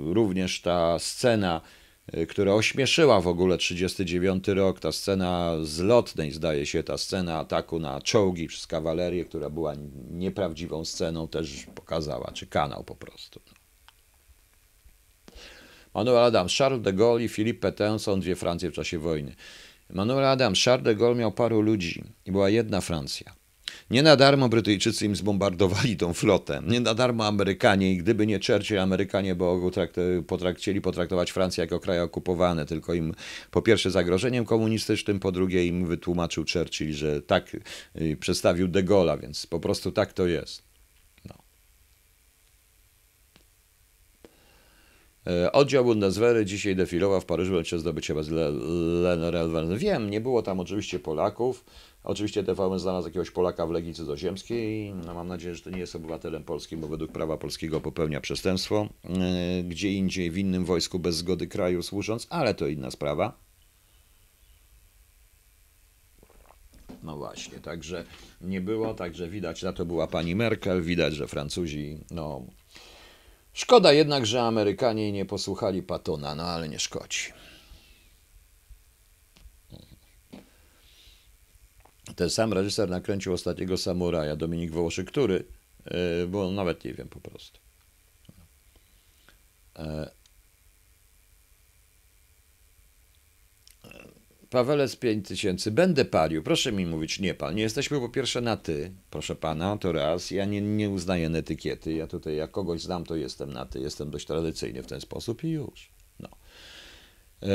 również 0.06 0.62
ta 0.62 1.00
scena, 1.00 1.62
y, 2.18 2.28
która 2.28 2.54
ośmieszyła 2.54 3.22
w 3.22 3.28
ogóle 3.28 3.58
39 3.58 4.48
rok, 4.48 4.80
ta 4.80 4.92
scena 4.92 5.58
z 5.64 5.80
lotnej, 5.80 6.32
zdaje 6.32 6.66
się, 6.66 6.84
ta 6.84 6.98
scena 6.98 7.40
ataku 7.40 7.80
na 7.80 8.02
czołgi 8.02 8.48
przez 8.48 8.68
kawalerię, 8.68 9.26
która 9.26 9.50
była 9.50 9.74
nieprawdziwą 10.12 10.86
sceną, 10.86 11.28
też 11.28 11.66
pokazała, 11.76 12.32
czy 12.34 12.48
kanał 12.48 12.84
po 12.84 12.96
prostu. 12.96 13.42
Manuel 15.94 16.24
Adams, 16.24 16.58
Charles 16.58 16.82
de 16.82 16.94
Gaulle 16.94 17.24
i 17.24 17.30
Philippe 17.30 17.60
Pétain 17.60 18.00
są 18.00 18.20
dwie 18.20 18.36
Francje 18.36 18.72
w 18.72 18.74
czasie 18.74 19.00
wojny. 19.00 19.36
Manuel 19.90 20.26
Adams, 20.26 20.64
Charles 20.64 20.86
de 20.86 20.96
Gaulle 20.96 21.16
miał 21.16 21.32
paru 21.32 21.62
ludzi 21.62 22.04
i 22.26 22.32
była 22.32 22.50
jedna 22.50 22.82
Francja. 22.82 23.44
Nie 23.92 24.04
na 24.04 24.16
darmo 24.16 24.50
Brytyjczycy 24.50 25.06
im 25.06 25.16
zbombardowali 25.16 25.98
tą 25.98 26.14
flotę. 26.14 26.62
Nie 26.68 26.80
na 26.80 26.94
darmo 26.94 27.26
Amerykanie 27.28 27.92
i 27.92 27.98
gdyby 27.98 28.28
nie 28.28 28.40
Churchill, 28.40 28.80
Amerykanie 28.80 29.36
by 29.36 29.46
potrakt, 30.28 30.60
chcieli 30.60 30.82
potraktować 30.82 31.32
Francję 31.32 31.62
jako 31.62 31.80
kraj 31.80 32.00
okupowany, 32.00 32.66
tylko 32.66 32.94
im 32.94 33.14
po 33.52 33.62
pierwsze 33.62 33.92
zagrożeniem 33.92 34.46
komunistycznym, 34.46 35.20
po 35.20 35.32
drugie 35.32 35.68
im 35.68 35.88
wytłumaczył 35.88 36.46
Churchill, 36.54 36.94
że 36.94 37.22
tak 37.22 37.58
y, 38.02 38.18
przedstawił 38.20 38.68
de 38.68 38.84
Gaulle'a, 38.84 39.22
więc 39.22 39.48
po 39.48 39.60
prostu 39.60 39.92
tak 39.92 40.14
to 40.14 40.28
jest. 40.28 40.73
Oddział 45.52 45.86
Bundeswehry 45.86 46.46
dzisiaj 46.46 46.76
defilował 46.76 47.22
w 47.22 47.26
Paryżu 47.26 47.54
lecie 47.54 47.80
zdobycie 47.80 48.14
Lennerelven. 49.04 49.78
Wiem, 49.78 50.10
nie 50.10 50.22
było 50.22 50.42
tam 50.42 50.60
oczywiście 50.60 51.00
Polaków. 51.00 51.66
Oczywiście 52.04 52.44
TVN 52.44 52.80
znalazł 52.80 53.08
jakiegoś 53.08 53.32
Polaka 53.32 53.68
w 53.68 53.72
Legii 53.72 53.94
Cudzoziemskiej. 53.94 54.94
No, 55.06 55.14
mam 55.14 55.28
nadzieję, 55.28 55.56
że 55.56 55.62
to 55.62 55.70
nie 55.70 55.80
jest 55.80 55.96
obywatelem 55.96 56.44
polskim, 56.44 56.80
bo 56.80 56.88
według 56.88 57.12
prawa 57.12 57.38
polskiego 57.38 57.82
popełnia 57.82 58.22
przestępstwo. 58.22 58.90
E, 59.04 59.64
gdzie 59.64 59.94
indziej 59.94 60.32
w 60.32 60.38
innym 60.38 60.66
wojsku 60.66 61.00
bez 61.00 61.16
zgody 61.16 61.48
kraju 61.48 61.84
służąc, 61.84 62.28
ale 62.30 62.54
to 62.54 62.68
inna 62.68 62.92
sprawa. 62.92 63.38
No 67.04 67.18
właśnie, 67.18 67.60
także 67.60 68.06
nie 68.42 68.62
było, 68.62 68.94
także 68.94 69.30
widać, 69.30 69.64
na 69.64 69.74
to 69.74 69.86
była 69.86 70.08
pani 70.08 70.36
Merkel, 70.36 70.82
widać, 70.82 71.14
że 71.14 71.28
Francuzi, 71.28 71.98
no 72.12 72.46
Szkoda 73.54 73.94
jednak, 73.94 74.26
że 74.26 74.42
Amerykanie 74.42 75.12
nie 75.12 75.26
posłuchali 75.26 75.84
Patona, 75.84 76.36
no 76.36 76.44
ale 76.44 76.70
nie 76.70 76.80
szkodzi. 76.80 77.34
Ten 82.16 82.30
sam 82.30 82.54
reżyser 82.54 82.90
nakręcił 82.90 83.34
ostatniego 83.34 83.78
samuraja, 83.78 84.36
Dominik 84.36 84.72
Wołoszy, 84.72 85.06
który, 85.06 85.46
e, 85.86 86.28
bo 86.28 86.52
nawet 86.52 86.86
nie 86.86 86.94
wiem 86.94 87.08
po 87.08 87.20
prostu. 87.20 87.60
Pawelec 94.54 94.96
5000, 94.96 95.72
będę 95.72 96.06
palił, 96.06 96.44
proszę 96.44 96.72
mi 96.72 96.86
mówić, 96.86 97.20
nie 97.20 97.34
pal. 97.34 97.56
Nie 97.56 97.64
jesteśmy 97.64 98.00
po 98.00 98.10
pierwsze 98.10 98.42
na 98.42 98.58
ty, 98.58 98.92
proszę 99.10 99.36
pana, 99.36 99.78
to 99.78 99.92
raz. 99.92 100.32
Ja 100.32 100.46
nie, 100.46 100.62
nie 100.62 100.90
uznaję 100.90 101.28
etykiety. 101.28 101.94
Ja 101.94 102.08
tutaj, 102.08 102.36
jak 102.36 102.52
kogoś 102.52 102.82
znam, 102.82 103.04
to 103.04 103.16
jestem 103.16 103.54
na 103.54 103.66
ty. 103.66 103.80
Jestem 103.80 104.12
dość 104.12 104.26
tradycyjny 104.26 104.84
w 104.84 104.88
ten 104.88 105.02
sposób 105.02 105.44
i 105.44 105.50
już. 105.50 105.90
No. 106.20 106.30
E, 107.44 107.48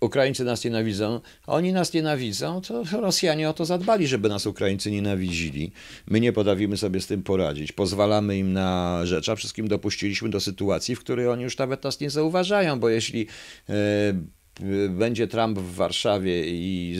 Ukraińcy 0.00 0.44
nas 0.44 0.64
nienawidzą, 0.64 1.20
oni 1.46 1.72
nas 1.72 1.92
nienawidzą, 1.92 2.60
to 2.60 2.84
Rosjanie 2.92 3.50
o 3.50 3.52
to 3.52 3.64
zadbali, 3.64 4.06
żeby 4.06 4.28
nas 4.28 4.46
Ukraińcy 4.46 4.90
nienawidzili. 4.90 5.72
My 6.06 6.20
nie 6.20 6.32
podawimy 6.32 6.76
sobie 6.76 7.00
z 7.00 7.06
tym 7.06 7.22
poradzić. 7.22 7.72
Pozwalamy 7.72 8.38
im 8.38 8.52
na 8.52 9.00
rzecz, 9.04 9.28
a 9.28 9.36
wszystkim 9.36 9.68
dopuściliśmy 9.68 10.28
do 10.28 10.40
sytuacji, 10.40 10.96
w 10.96 11.00
której 11.00 11.28
oni 11.28 11.42
już 11.42 11.58
nawet 11.58 11.84
nas 11.84 12.00
nie 12.00 12.10
zauważają, 12.10 12.80
bo 12.80 12.88
jeśli 12.88 13.26
e, 13.68 13.74
będzie 14.90 15.26
Trump 15.26 15.58
w 15.58 15.74
Warszawie 15.74 16.46
i, 16.46 16.96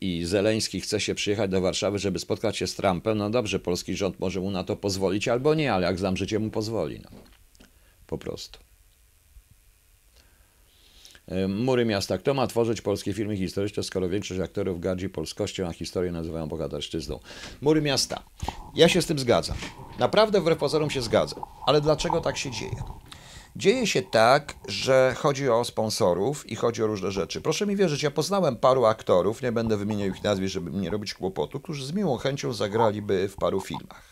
i 0.00 0.24
Zeleński 0.24 0.80
chce 0.80 1.00
się 1.00 1.14
przyjechać 1.14 1.50
do 1.50 1.60
Warszawy, 1.60 1.98
żeby 1.98 2.18
spotkać 2.18 2.56
się 2.56 2.66
z 2.66 2.74
Trumpem, 2.74 3.18
no 3.18 3.30
dobrze, 3.30 3.58
polski 3.58 3.96
rząd 3.96 4.20
może 4.20 4.40
mu 4.40 4.50
na 4.50 4.64
to 4.64 4.76
pozwolić 4.76 5.28
albo 5.28 5.54
nie, 5.54 5.72
ale 5.72 5.86
jak 5.86 5.98
znam 5.98 6.16
życie, 6.16 6.38
mu 6.38 6.50
pozwoli. 6.50 7.00
No. 7.04 7.10
Po 8.06 8.18
prostu. 8.18 8.58
Mury 11.48 11.84
miasta. 11.84 12.18
Kto 12.18 12.34
ma 12.34 12.46
tworzyć 12.46 12.80
polskie 12.80 13.12
filmy 13.12 13.36
historyczne, 13.36 13.82
skoro 13.82 14.08
większość 14.08 14.40
aktorów 14.40 14.80
gardzi 14.80 15.08
polskością, 15.08 15.66
a 15.66 15.72
historię 15.72 16.12
nazywają 16.12 16.46
bohaterszczyzną? 16.46 17.18
Mury 17.60 17.82
miasta. 17.82 18.22
Ja 18.74 18.88
się 18.88 19.02
z 19.02 19.06
tym 19.06 19.18
zgadzam. 19.18 19.56
Naprawdę 19.98 20.40
wbrew 20.40 20.58
pozorom 20.58 20.90
się 20.90 21.02
zgadzam. 21.02 21.40
Ale 21.66 21.80
dlaczego 21.80 22.20
tak 22.20 22.36
się 22.38 22.50
dzieje? 22.50 22.82
Dzieje 23.56 23.86
się 23.86 24.02
tak, 24.02 24.54
że 24.68 25.14
chodzi 25.18 25.48
o 25.48 25.64
sponsorów 25.64 26.50
i 26.50 26.56
chodzi 26.56 26.82
o 26.82 26.86
różne 26.86 27.10
rzeczy. 27.10 27.40
Proszę 27.40 27.66
mi 27.66 27.76
wierzyć, 27.76 28.02
ja 28.02 28.10
poznałem 28.10 28.56
paru 28.56 28.84
aktorów, 28.84 29.42
nie 29.42 29.52
będę 29.52 29.76
wymieniał 29.76 30.08
ich 30.08 30.24
nazwisk, 30.24 30.52
żeby 30.52 30.70
nie 30.70 30.90
robić 30.90 31.14
kłopotu, 31.14 31.60
którzy 31.60 31.86
z 31.86 31.92
miłą 31.92 32.16
chęcią 32.16 32.52
zagraliby 32.52 33.28
w 33.28 33.36
paru 33.36 33.60
filmach. 33.60 34.10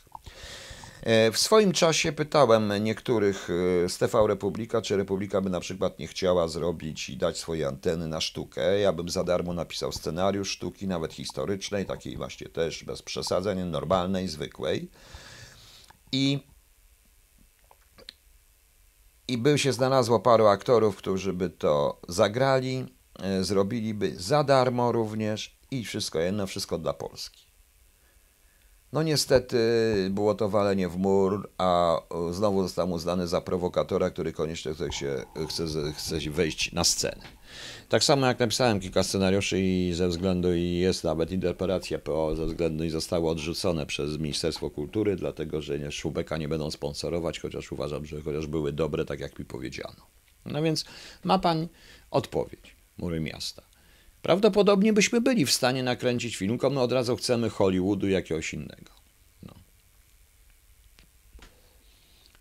E, 1.02 1.32
w 1.32 1.38
swoim 1.38 1.72
czasie 1.72 2.12
pytałem 2.12 2.72
niektórych 2.84 3.48
e, 3.84 3.88
z 3.88 3.98
TV 3.98 4.26
Republika, 4.26 4.82
czy 4.82 4.96
Republika 4.96 5.40
by 5.40 5.50
na 5.50 5.60
przykład 5.60 5.98
nie 5.98 6.06
chciała 6.06 6.48
zrobić 6.48 7.10
i 7.10 7.16
dać 7.16 7.38
swoje 7.38 7.68
anteny 7.68 8.08
na 8.08 8.20
sztukę. 8.20 8.80
Ja 8.80 8.92
bym 8.92 9.08
za 9.08 9.24
darmo 9.24 9.54
napisał 9.54 9.92
scenariusz 9.92 10.50
sztuki, 10.50 10.88
nawet 10.88 11.14
historycznej, 11.14 11.86
takiej 11.86 12.16
właśnie 12.16 12.48
też 12.48 12.84
bez 12.84 13.02
przesadzeń, 13.02 13.64
normalnej, 13.64 14.28
zwykłej. 14.28 14.88
I 16.12 16.42
i 19.28 19.38
by 19.38 19.58
się 19.58 19.72
znalazło 19.72 20.20
paru 20.20 20.46
aktorów, 20.46 20.96
którzy 20.96 21.32
by 21.32 21.50
to 21.50 22.00
zagrali, 22.08 22.86
e, 23.22 23.44
zrobiliby 23.44 24.16
za 24.16 24.44
darmo 24.44 24.92
również 24.92 25.58
i 25.70 25.84
wszystko 25.84 26.18
jedno, 26.18 26.46
wszystko 26.46 26.78
dla 26.78 26.92
Polski. 26.92 27.48
No 28.92 29.02
niestety 29.02 29.58
było 30.10 30.34
to 30.34 30.48
walenie 30.48 30.88
w 30.88 30.96
mur, 30.96 31.50
a 31.58 32.00
znowu 32.30 32.62
został 32.62 32.90
uznany 32.90 33.28
za 33.28 33.40
prowokatora, 33.40 34.10
który 34.10 34.32
koniecznie 34.32 34.74
chce, 34.74 34.92
się, 34.92 35.24
chce, 35.48 35.64
chce 35.92 36.30
wejść 36.30 36.72
na 36.72 36.84
scenę. 36.84 37.37
Tak 37.88 38.04
samo 38.04 38.26
jak 38.26 38.38
napisałem 38.38 38.80
kilka 38.80 39.02
scenariuszy 39.02 39.60
i 39.60 39.92
ze 39.92 40.08
względu 40.08 40.54
i 40.54 40.62
jest 40.62 41.04
nawet 41.04 41.32
interpelacja 41.32 41.98
PO 41.98 42.36
ze 42.36 42.46
względu 42.46 42.84
i 42.84 42.90
zostały 42.90 43.28
odrzucone 43.28 43.86
przez 43.86 44.18
Ministerstwo 44.18 44.70
Kultury, 44.70 45.16
dlatego 45.16 45.62
że 45.62 45.92
Szubeka 45.92 46.36
nie 46.36 46.48
będą 46.48 46.70
sponsorować, 46.70 47.38
chociaż 47.38 47.72
uważam, 47.72 48.06
że 48.06 48.20
chociaż 48.20 48.46
były 48.46 48.72
dobre, 48.72 49.04
tak 49.04 49.20
jak 49.20 49.38
mi 49.38 49.44
powiedziano. 49.44 50.06
No 50.46 50.62
więc 50.62 50.84
ma 51.24 51.38
pan 51.38 51.68
odpowiedź, 52.10 52.76
Mury 52.98 53.20
Miasta. 53.20 53.62
Prawdopodobnie 54.22 54.92
byśmy 54.92 55.20
byli 55.20 55.46
w 55.46 55.52
stanie 55.52 55.82
nakręcić 55.82 56.36
film, 56.36 56.58
my 56.70 56.80
od 56.80 56.92
razu 56.92 57.16
chcemy 57.16 57.50
Hollywoodu 57.50 58.08
jakiegoś 58.08 58.54
innego. 58.54 58.92
No. 59.42 59.54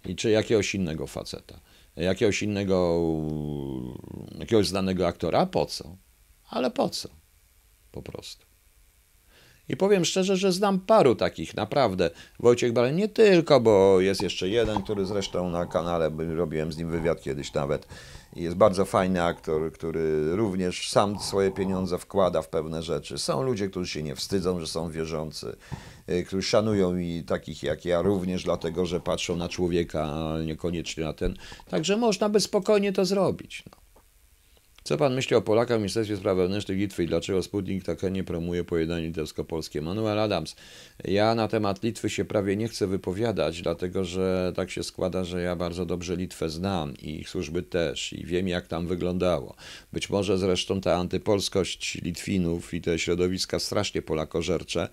I 0.06 0.16
czy 0.16 0.30
jakiegoś 0.30 0.76
innego 0.76 1.08
faceta 1.08 1.60
jakiegoś 1.98 2.44
innego, 2.44 3.02
jakiegoś 4.40 4.68
znanego 4.68 5.08
aktora. 5.08 5.46
Po 5.46 5.66
co? 5.66 5.96
Ale 6.50 6.72
po 6.72 6.90
co? 6.90 7.10
Po 7.92 8.02
prostu. 8.02 8.46
I 9.70 9.78
powiem 9.78 10.06
szczerze, 10.06 10.38
że 10.38 10.52
znam 10.52 10.80
paru 10.80 11.16
takich, 11.16 11.56
naprawdę. 11.56 12.10
Wojciech 12.40 12.74
Bale 12.74 12.94
nie 12.94 13.08
tylko, 13.08 13.60
bo 13.60 14.00
jest 14.00 14.22
jeszcze 14.22 14.50
jeden, 14.50 14.84
który 14.84 15.06
zresztą 15.06 15.50
na 15.50 15.66
kanale, 15.66 16.12
robiłem 16.36 16.72
z 16.72 16.78
nim 16.78 16.90
wywiad 16.90 17.22
kiedyś 17.22 17.54
nawet. 17.54 17.88
Jest 18.38 18.56
bardzo 18.56 18.86
fajny 18.86 19.24
aktor, 19.24 19.72
który 19.72 20.36
również 20.36 20.90
sam 20.90 21.20
swoje 21.20 21.52
pieniądze 21.52 21.98
wkłada 21.98 22.42
w 22.42 22.50
pewne 22.50 22.84
rzeczy. 22.84 23.18
Są 23.18 23.44
ludzie, 23.44 23.70
którzy 23.70 23.92
się 23.92 24.04
nie 24.04 24.16
wstydzą, 24.16 24.60
że 24.60 24.68
są 24.68 24.92
wierzący, 24.92 25.56
y, 26.10 26.24
którzy 26.24 26.48
szanują 26.48 26.98
i 26.98 27.24
takich 27.24 27.64
jak 27.64 27.86
ja 27.86 28.02
również, 28.02 28.44
dlatego 28.44 28.86
że 28.86 29.00
patrzą 29.00 29.36
na 29.36 29.50
człowieka, 29.50 30.04
a 30.04 30.42
niekoniecznie 30.42 31.04
na 31.04 31.14
ten. 31.14 31.36
Także 31.70 31.98
można 31.98 32.30
by 32.30 32.40
spokojnie 32.40 32.94
to 32.94 33.06
zrobić. 33.06 33.64
No. 33.72 33.87
Co 34.88 34.98
pan 34.98 35.14
myśli 35.14 35.36
o 35.36 35.42
Polakach 35.42 35.78
w 35.78 35.80
Ministerstwie 35.80 36.18
Spraw 36.18 36.38
Wewnętrznych 36.38 36.78
Litwy 36.78 37.04
i 37.04 37.08
dlaczego 37.08 37.44
Sputnik 37.44 37.84
tak 37.84 38.04
nie 38.12 38.24
promuje 38.24 38.64
pojednanie 38.64 39.08
litewsko-polskie? 39.08 39.82
Manuel 39.82 40.20
Adams, 40.20 40.56
ja 41.04 41.36
na 41.36 41.48
temat 41.48 41.84
Litwy 41.84 42.10
się 42.10 42.26
prawie 42.26 42.56
nie 42.56 42.68
chcę 42.68 42.88
wypowiadać, 42.88 43.62
dlatego 43.62 44.04
że 44.04 44.54
tak 44.56 44.72
się 44.72 44.84
składa, 44.84 45.24
że 45.24 45.42
ja 45.42 45.56
bardzo 45.56 45.86
dobrze 45.86 46.16
Litwę 46.16 46.50
znam 46.50 46.98
i 46.98 47.20
ich 47.20 47.30
służby 47.30 47.64
też 47.64 48.14
i 48.14 48.26
wiem 48.26 48.48
jak 48.48 48.68
tam 48.68 48.88
wyglądało. 48.88 49.56
Być 49.94 50.10
może 50.10 50.38
zresztą 50.38 50.82
ta 50.82 50.96
antypolskość 50.96 52.02
Litwinów 52.02 52.74
i 52.74 52.82
te 52.82 53.00
środowiska 53.00 53.60
strasznie 53.60 54.02
polakożercze, 54.02 54.90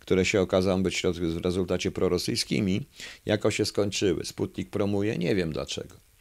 które 0.00 0.24
się 0.24 0.40
okazały 0.40 0.82
być 0.82 1.02
w 1.02 1.44
rezultacie 1.44 1.90
prorosyjskimi, 1.90 2.86
jako 3.26 3.50
się 3.50 3.64
skończyły. 3.64 4.24
Sputnik 4.24 4.70
promuje, 4.70 5.18
nie 5.18 5.34
wiem 5.34 5.52
dlaczego 5.52 6.13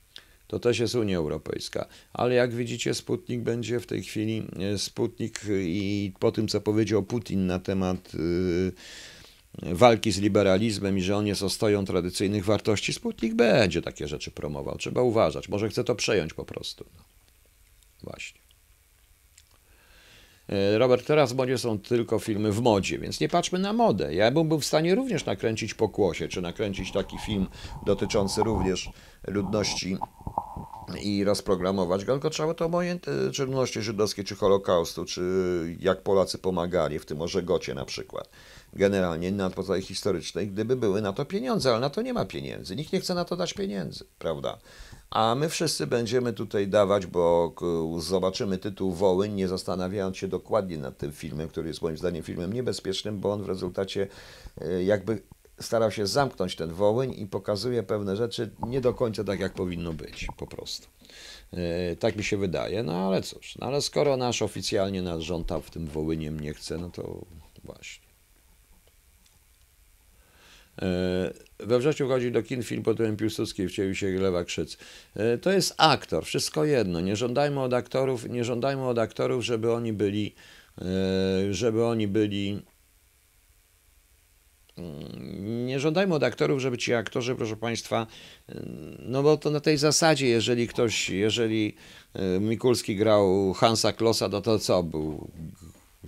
to 0.53 0.59
też 0.59 0.79
jest 0.79 0.95
Unia 0.95 1.17
Europejska. 1.17 1.85
Ale 2.13 2.35
jak 2.35 2.53
widzicie, 2.53 2.93
Sputnik 2.93 3.41
będzie 3.41 3.79
w 3.79 3.85
tej 3.85 4.03
chwili, 4.03 4.47
e, 4.73 4.77
Sputnik 4.77 5.41
i 5.49 6.11
po 6.19 6.31
tym, 6.31 6.47
co 6.47 6.61
powiedział 6.61 7.03
Putin 7.03 7.45
na 7.45 7.59
temat 7.59 8.11
e, 9.63 9.75
walki 9.75 10.11
z 10.11 10.19
liberalizmem 10.19 10.97
i 10.97 11.01
że 11.01 11.17
on 11.17 11.27
jest 11.27 11.43
ostoją 11.43 11.85
tradycyjnych 11.85 12.45
wartości, 12.45 12.93
Sputnik 12.93 13.33
będzie 13.33 13.81
takie 13.81 14.07
rzeczy 14.07 14.31
promował. 14.31 14.77
Trzeba 14.77 15.01
uważać. 15.01 15.49
Może 15.49 15.69
chce 15.69 15.83
to 15.83 15.95
przejąć 15.95 16.33
po 16.33 16.45
prostu. 16.45 16.85
No. 16.97 17.03
Właśnie. 18.03 18.43
E, 20.49 20.77
Robert, 20.77 21.07
teraz 21.07 21.33
w 21.33 21.35
modzie 21.35 21.57
są 21.57 21.79
tylko 21.79 22.19
filmy 22.19 22.51
w 22.51 22.61
modzie, 22.61 22.99
więc 22.99 23.19
nie 23.19 23.29
patrzmy 23.29 23.59
na 23.59 23.73
modę. 23.73 24.15
Ja 24.15 24.31
bym 24.31 24.47
był 24.47 24.59
w 24.59 24.65
stanie 24.65 24.95
również 24.95 25.25
nakręcić 25.25 25.73
pokłosie, 25.73 26.27
czy 26.27 26.41
nakręcić 26.41 26.91
taki 26.91 27.17
film 27.17 27.47
dotyczący 27.85 28.43
również 28.43 28.89
ludności 29.27 29.97
i 31.01 31.23
rozprogramować 31.23 32.05
go, 32.05 32.13
tylko 32.13 32.29
trzeba 32.29 32.53
to 32.53 32.65
obojętnie, 32.65 33.13
czy 33.33 33.45
ludności 33.45 33.81
żydowskiej, 33.81 34.25
czy 34.25 34.35
Holokaustu, 34.35 35.05
czy 35.05 35.21
jak 35.79 36.01
Polacy 36.01 36.37
pomagali, 36.37 36.99
w 36.99 37.05
tym 37.05 37.21
o 37.21 37.27
Żegocie 37.27 37.73
na 37.73 37.85
przykład. 37.85 38.29
Generalnie 38.73 39.31
na 39.31 39.49
podstawie 39.49 39.81
historycznej, 39.81 40.47
gdyby 40.47 40.75
były 40.75 41.01
na 41.01 41.13
to 41.13 41.25
pieniądze, 41.25 41.69
ale 41.69 41.79
na 41.79 41.89
to 41.89 42.01
nie 42.01 42.13
ma 42.13 42.25
pieniędzy. 42.25 42.75
Nikt 42.75 42.93
nie 42.93 43.01
chce 43.01 43.15
na 43.15 43.25
to 43.25 43.35
dać 43.35 43.53
pieniędzy, 43.53 44.05
prawda? 44.19 44.57
A 45.09 45.35
my 45.35 45.49
wszyscy 45.49 45.87
będziemy 45.87 46.33
tutaj 46.33 46.67
dawać, 46.67 47.05
bo 47.05 47.53
zobaczymy 47.97 48.57
tytuł 48.57 48.91
Wołyń, 48.91 49.33
nie 49.33 49.47
zastanawiając 49.47 50.17
się 50.17 50.27
dokładnie 50.27 50.77
nad 50.77 50.97
tym 50.97 51.11
filmem, 51.11 51.49
który 51.49 51.67
jest 51.67 51.81
moim 51.81 51.97
zdaniem 51.97 52.23
filmem 52.23 52.53
niebezpiecznym, 52.53 53.19
bo 53.19 53.33
on 53.33 53.43
w 53.43 53.47
rezultacie 53.47 54.07
e, 54.61 54.83
jakby 54.83 55.21
starał 55.63 55.91
się 55.91 56.07
zamknąć 56.07 56.55
ten 56.55 56.73
Wołyń 56.73 57.19
i 57.19 57.27
pokazuje 57.27 57.83
pewne 57.83 58.15
rzeczy 58.15 58.49
nie 58.67 58.81
do 58.81 58.93
końca 58.93 59.23
tak, 59.23 59.39
jak 59.39 59.53
powinno 59.53 59.93
być, 59.93 60.27
po 60.37 60.47
prostu. 60.47 60.87
E, 61.53 61.95
tak 61.95 62.15
mi 62.15 62.23
się 62.23 62.37
wydaje, 62.37 62.83
no 62.83 63.07
ale 63.07 63.21
cóż, 63.21 63.55
no 63.55 63.67
ale 63.67 63.81
skoro 63.81 64.17
nasz 64.17 64.41
oficjalnie 64.41 65.01
nasz 65.01 65.23
rząd 65.23 65.51
w 65.63 65.69
tym 65.69 65.87
Wołyniem 65.87 66.39
nie 66.39 66.53
chce, 66.53 66.77
no 66.77 66.89
to 66.89 67.25
właśnie. 67.63 68.07
E, 70.81 71.33
we 71.59 71.79
wrześniu 71.79 72.07
chodzi 72.07 72.31
do 72.31 72.43
kin 72.43 72.63
film 72.63 72.83
pod 72.83 72.93
tytułem 72.93 73.17
Piłsudski 73.17 73.67
wcielił 73.67 73.95
się 73.95 74.07
Lewa 74.07 74.43
Krzyc. 74.43 74.77
E, 75.15 75.37
to 75.37 75.51
jest 75.51 75.73
aktor, 75.77 76.25
wszystko 76.25 76.65
jedno. 76.65 77.01
Nie 77.01 77.15
żądajmy 77.15 77.61
od 77.61 77.73
aktorów, 77.73 78.29
nie 78.29 78.43
żądajmy 78.43 78.87
od 78.87 78.99
aktorów, 78.99 79.45
żeby 79.45 79.71
oni 79.71 79.93
byli, 79.93 80.35
żeby 81.51 81.85
oni 81.85 82.07
byli 82.07 82.61
nie 85.67 85.79
żądajmy 85.79 86.15
od 86.15 86.23
aktorów, 86.23 86.59
żeby 86.61 86.77
ci 86.77 86.93
aktorzy, 86.93 87.35
proszę 87.35 87.57
Państwa, 87.57 88.07
mm, 88.47 88.97
no 88.99 89.23
bo 89.23 89.37
to 89.37 89.51
na 89.51 89.59
tej 89.59 89.77
zasadzie, 89.77 90.27
jeżeli 90.27 90.67
ktoś, 90.67 91.09
jeżeli 91.09 91.75
y, 92.35 92.39
Mikulski 92.39 92.95
grał 92.95 93.53
Hansa 93.53 93.93
Klossa, 93.93 94.27
no 94.27 94.41
to 94.41 94.59
co, 94.59 94.83
był 94.83 95.31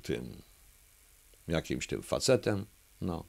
tym 0.04 0.42
jakimś 1.48 1.88
tym 1.88 2.04
facetem, 2.04 2.66
no. 3.02 3.24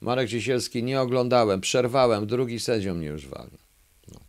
Marek 0.00 0.28
Ciesielski 0.28 0.82
nie 0.82 1.00
oglądałem, 1.00 1.60
przerwałem, 1.60 2.26
drugi 2.26 2.60
sędzią 2.60 2.94
mnie 2.94 3.06
już 3.06 3.26
wali. 3.26 3.58
No. 4.12 4.20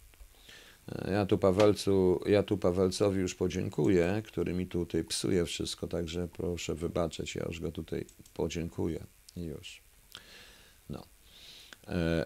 Ja 1.12 1.26
tu 1.26 1.38
Pawelcu, 1.38 2.20
ja 2.26 2.44
tu 2.44 2.58
Pawelcowi 2.58 3.20
już 3.20 3.36
podziękuję, 3.36 4.22
który 4.26 4.54
mi 4.54 4.68
tutaj 4.68 5.04
psuje 5.04 5.46
wszystko, 5.46 5.88
także 5.88 6.28
proszę 6.28 6.76
wybaczyć, 6.76 7.36
ja 7.36 7.46
już 7.48 7.60
go 7.60 7.72
tutaj 7.72 8.06
podziękuję. 8.34 9.06
Już. 9.36 9.82
E, 11.88 12.26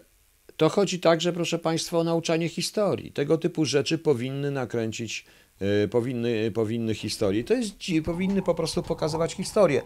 to 0.58 0.70
chodzi 0.70 1.00
także, 1.00 1.34
proszę 1.34 1.60
Państwa, 1.60 1.98
o 1.98 2.04
nauczanie 2.04 2.50
historii. 2.50 3.12
Tego 3.12 3.38
typu 3.38 3.66
rzeczy 3.66 3.98
powinny 3.98 4.52
nakręcić, 4.52 5.26
e, 5.60 5.88
powinny, 5.88 6.52
powinny 6.52 6.96
historii. 6.96 7.44
To 7.44 7.54
jest, 7.54 7.74
powinny 8.06 8.42
po 8.42 8.56
prostu 8.56 8.84
pokazywać 8.84 9.34
historię. 9.34 9.82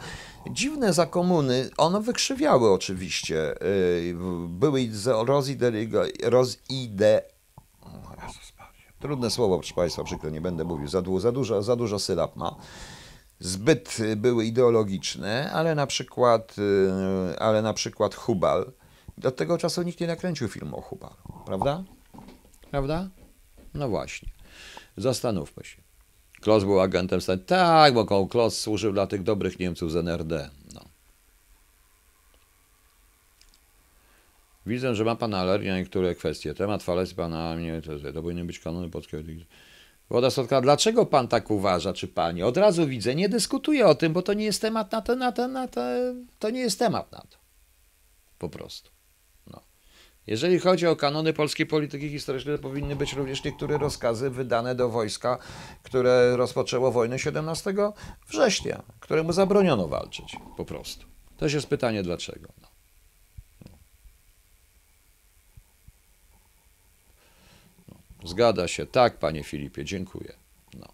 Dziwne 0.51 0.93
za 0.93 1.05
komuny, 1.05 1.70
one 1.78 2.01
wykrzywiały 2.01 2.72
oczywiście. 2.72 3.51
E, 3.51 3.55
były 4.47 4.89
rozide, 6.24 7.22
Trudne 8.99 9.30
słowo, 9.30 9.57
proszę 9.57 9.74
Państwa, 9.74 10.03
przykro, 10.03 10.30
nie 10.30 10.41
będę 10.41 10.63
mówił, 10.63 10.88
za, 10.88 11.03
za, 11.20 11.32
dużo, 11.32 11.63
za 11.63 11.76
dużo 11.76 11.99
sylab 11.99 12.36
ma. 12.36 12.55
Zbyt 13.39 13.97
były 14.17 14.45
ideologiczne, 14.45 15.51
ale 15.53 15.76
na 15.76 15.88
przykład, 15.88 16.55
ale 17.39 17.61
na 17.61 17.74
przykład 17.74 18.15
Hubal, 18.15 18.72
do 19.20 19.32
tego 19.32 19.57
czasu 19.57 19.82
nikt 19.82 19.99
nie 19.99 20.07
nakręcił 20.07 20.47
filmu 20.47 20.78
o 20.78 20.82
Hubaru, 20.82 21.15
prawda? 21.45 21.84
Prawda? 22.72 23.09
No 23.74 23.89
właśnie. 23.89 24.30
Zastanówmy 24.97 25.63
się. 25.63 25.82
Klos 26.41 26.63
był 26.63 26.80
agentem. 26.80 27.20
Tak, 27.45 27.93
bo 27.93 28.28
Klos 28.28 28.57
służył 28.57 28.93
dla 28.93 29.07
tych 29.07 29.24
dobrych 29.24 29.59
Niemców 29.59 29.91
z 29.91 29.95
NRD. 29.95 30.49
No. 30.74 30.82
Widzę, 34.65 34.95
że 34.95 35.05
ma 35.05 35.15
pan 35.15 35.34
alergię 35.34 35.72
na 35.72 35.78
niektóre 35.78 36.15
kwestie. 36.15 36.53
Temat 36.53 36.84
falacji 36.84 37.15
pana 37.15 37.55
mnie 37.55 37.76
interesuje. 37.76 38.13
To 38.13 38.22
powinny 38.22 38.45
być 38.45 38.59
kanony 38.59 38.89
polskiego. 38.89 39.24
Woda 40.09 40.30
słodka, 40.30 40.61
dlaczego 40.61 41.05
pan 41.05 41.28
tak 41.28 41.51
uważa, 41.51 41.93
czy 41.93 42.07
pani? 42.07 42.43
Od 42.43 42.57
razu 42.57 42.88
widzę, 42.88 43.15
nie 43.15 43.30
dyskutuję 43.30 43.88
o 43.88 43.95
tym, 43.95 44.13
bo 44.13 44.22
to 44.22 44.34
nie 44.34 44.45
jest 44.45 44.61
temat 44.61 44.91
na 44.91 45.01
to, 45.01 45.15
na 45.15 45.32
to, 45.32 45.47
na 45.47 45.67
to, 45.67 45.82
to 46.39 46.49
nie 46.49 46.59
jest 46.59 46.80
temat 46.80 47.11
na 47.11 47.20
to. 47.20 47.38
Po 48.39 48.49
prostu. 48.49 48.99
No. 50.30 50.32
Jeżeli 50.32 50.59
chodzi 50.59 50.88
o 50.88 50.95
kanony 50.95 51.34
polskiej 51.34 51.65
polityki 51.65 52.09
historycznej, 52.09 52.55
to 52.55 52.61
powinny 52.61 52.95
być 52.95 53.13
również 53.13 53.43
niektóre 53.43 53.77
rozkazy 53.77 54.30
wydane 54.30 54.75
do 54.75 54.89
wojska, 54.89 55.38
które 55.84 56.38
rozpoczęło 56.38 56.91
wojnę 56.91 57.19
17 57.19 57.73
września, 58.27 58.84
któremu 58.99 59.34
zabroniono 59.34 59.88
walczyć. 59.88 60.36
Po 60.57 60.65
prostu. 60.65 61.05
To 61.38 61.45
jest 61.45 61.67
pytanie 61.67 62.03
dlaczego. 62.03 62.47
No. 62.61 62.67
Zgadza 68.25 68.67
się. 68.67 68.86
Tak, 68.86 69.17
panie 69.17 69.43
Filipie, 69.43 69.86
dziękuję. 69.86 70.34
No. 70.73 70.88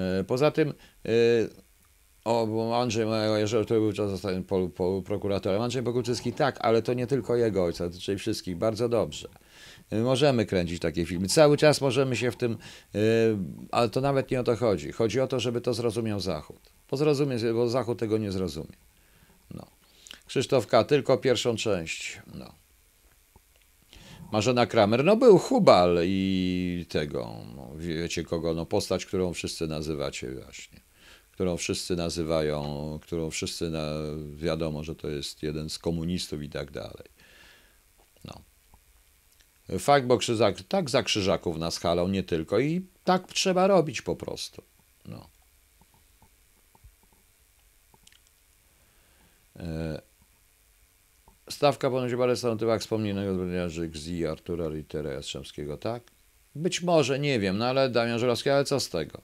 E, 0.00 0.24
Poza 0.24 0.50
tym, 0.50 0.68
e, 0.68 1.10
o, 2.24 2.46
bo 2.46 2.80
Andrzej, 2.80 3.06
jeżeli 3.36 3.66
to 3.66 3.74
był 3.74 3.92
czas 3.92 4.10
zostałem 4.10 4.44
po, 4.44 4.68
po 4.68 5.02
prokuratorem, 5.04 5.62
Andrzej 5.62 5.82
Boguczycki, 5.82 6.32
tak, 6.32 6.58
ale 6.60 6.82
to 6.82 6.94
nie 6.94 7.06
tylko 7.06 7.36
jego 7.36 7.64
ojca, 7.64 7.90
czyli 8.00 8.18
wszystkich, 8.18 8.56
bardzo 8.56 8.88
dobrze. 8.88 9.28
E, 9.90 9.98
Możemy 9.98 10.46
kręcić 10.46 10.80
takie 10.80 11.06
filmy. 11.06 11.28
Cały 11.28 11.56
czas 11.56 11.80
możemy 11.80 12.16
się 12.16 12.30
w 12.30 12.36
tym, 12.36 12.56
e, 12.94 12.98
ale 13.70 13.88
to 13.88 14.00
nawet 14.00 14.30
nie 14.30 14.40
o 14.40 14.44
to 14.44 14.56
chodzi. 14.56 14.92
Chodzi 14.92 15.20
o 15.20 15.26
to, 15.26 15.40
żeby 15.40 15.60
to 15.60 15.74
zrozumiał 15.74 16.20
Zachód. 16.20 16.60
Bo, 16.90 16.96
zrozumie, 16.96 17.36
bo 17.54 17.68
Zachód 17.68 17.98
tego 17.98 18.18
nie 18.18 18.32
zrozumie. 18.32 18.76
No. 19.54 19.66
Krzysztof 20.26 20.66
K., 20.66 20.84
tylko 20.84 21.18
pierwszą 21.18 21.56
część. 21.56 22.22
No. 22.34 22.52
Marzena 24.32 24.66
Kramer, 24.66 25.04
no 25.04 25.16
był 25.16 25.38
Hubal 25.38 25.98
i 26.04 26.86
tego, 26.88 27.34
no, 27.56 27.70
wiecie 27.76 28.24
kogo, 28.24 28.54
no 28.54 28.66
postać, 28.66 29.06
którą 29.06 29.32
wszyscy 29.32 29.66
nazywacie 29.66 30.30
właśnie, 30.30 30.80
którą 31.38 31.56
wszyscy 31.56 31.96
nazywają, 31.96 32.98
którą 33.02 33.30
wszyscy, 33.30 33.70
na, 33.70 33.84
wiadomo, 34.34 34.84
że 34.84 34.94
to 34.94 35.08
jest 35.08 35.42
jeden 35.42 35.70
z 35.70 35.78
komunistów 35.78 36.42
i 36.42 36.48
tak 36.48 36.70
dalej. 36.70 37.08
No. 38.24 38.42
Fakt, 39.78 40.06
bo 40.06 40.18
Krzyżak, 40.18 40.62
tak 40.68 40.90
za 40.90 41.02
Krzyżaków 41.02 41.58
nas 41.58 41.78
halał, 41.78 42.08
nie 42.08 42.22
tylko 42.22 42.58
i 42.58 42.86
tak 43.04 43.32
trzeba 43.32 43.66
robić 43.66 44.02
po 44.02 44.16
prostu. 44.16 44.62
No. 45.06 45.28
E, 49.56 50.02
Stawka 51.50 51.90
ponoć 51.90 52.12
parę 52.14 52.34
na 52.42 52.56
tywach 52.56 52.80
wspomnianego 52.80 53.34
zbrodniarzy 53.34 53.88
Gzi, 53.88 54.26
Artura 54.26 54.68
Rittera 54.68 55.12
Jastrzębskiego, 55.12 55.76
tak? 55.76 56.02
Być 56.54 56.82
może, 56.82 57.18
nie 57.18 57.40
wiem, 57.40 57.58
no 57.58 57.66
ale 57.66 57.90
Damian 57.90 58.18
Żelowski, 58.18 58.50
ale 58.50 58.64
co 58.64 58.80
z 58.80 58.88
tego? 58.88 59.20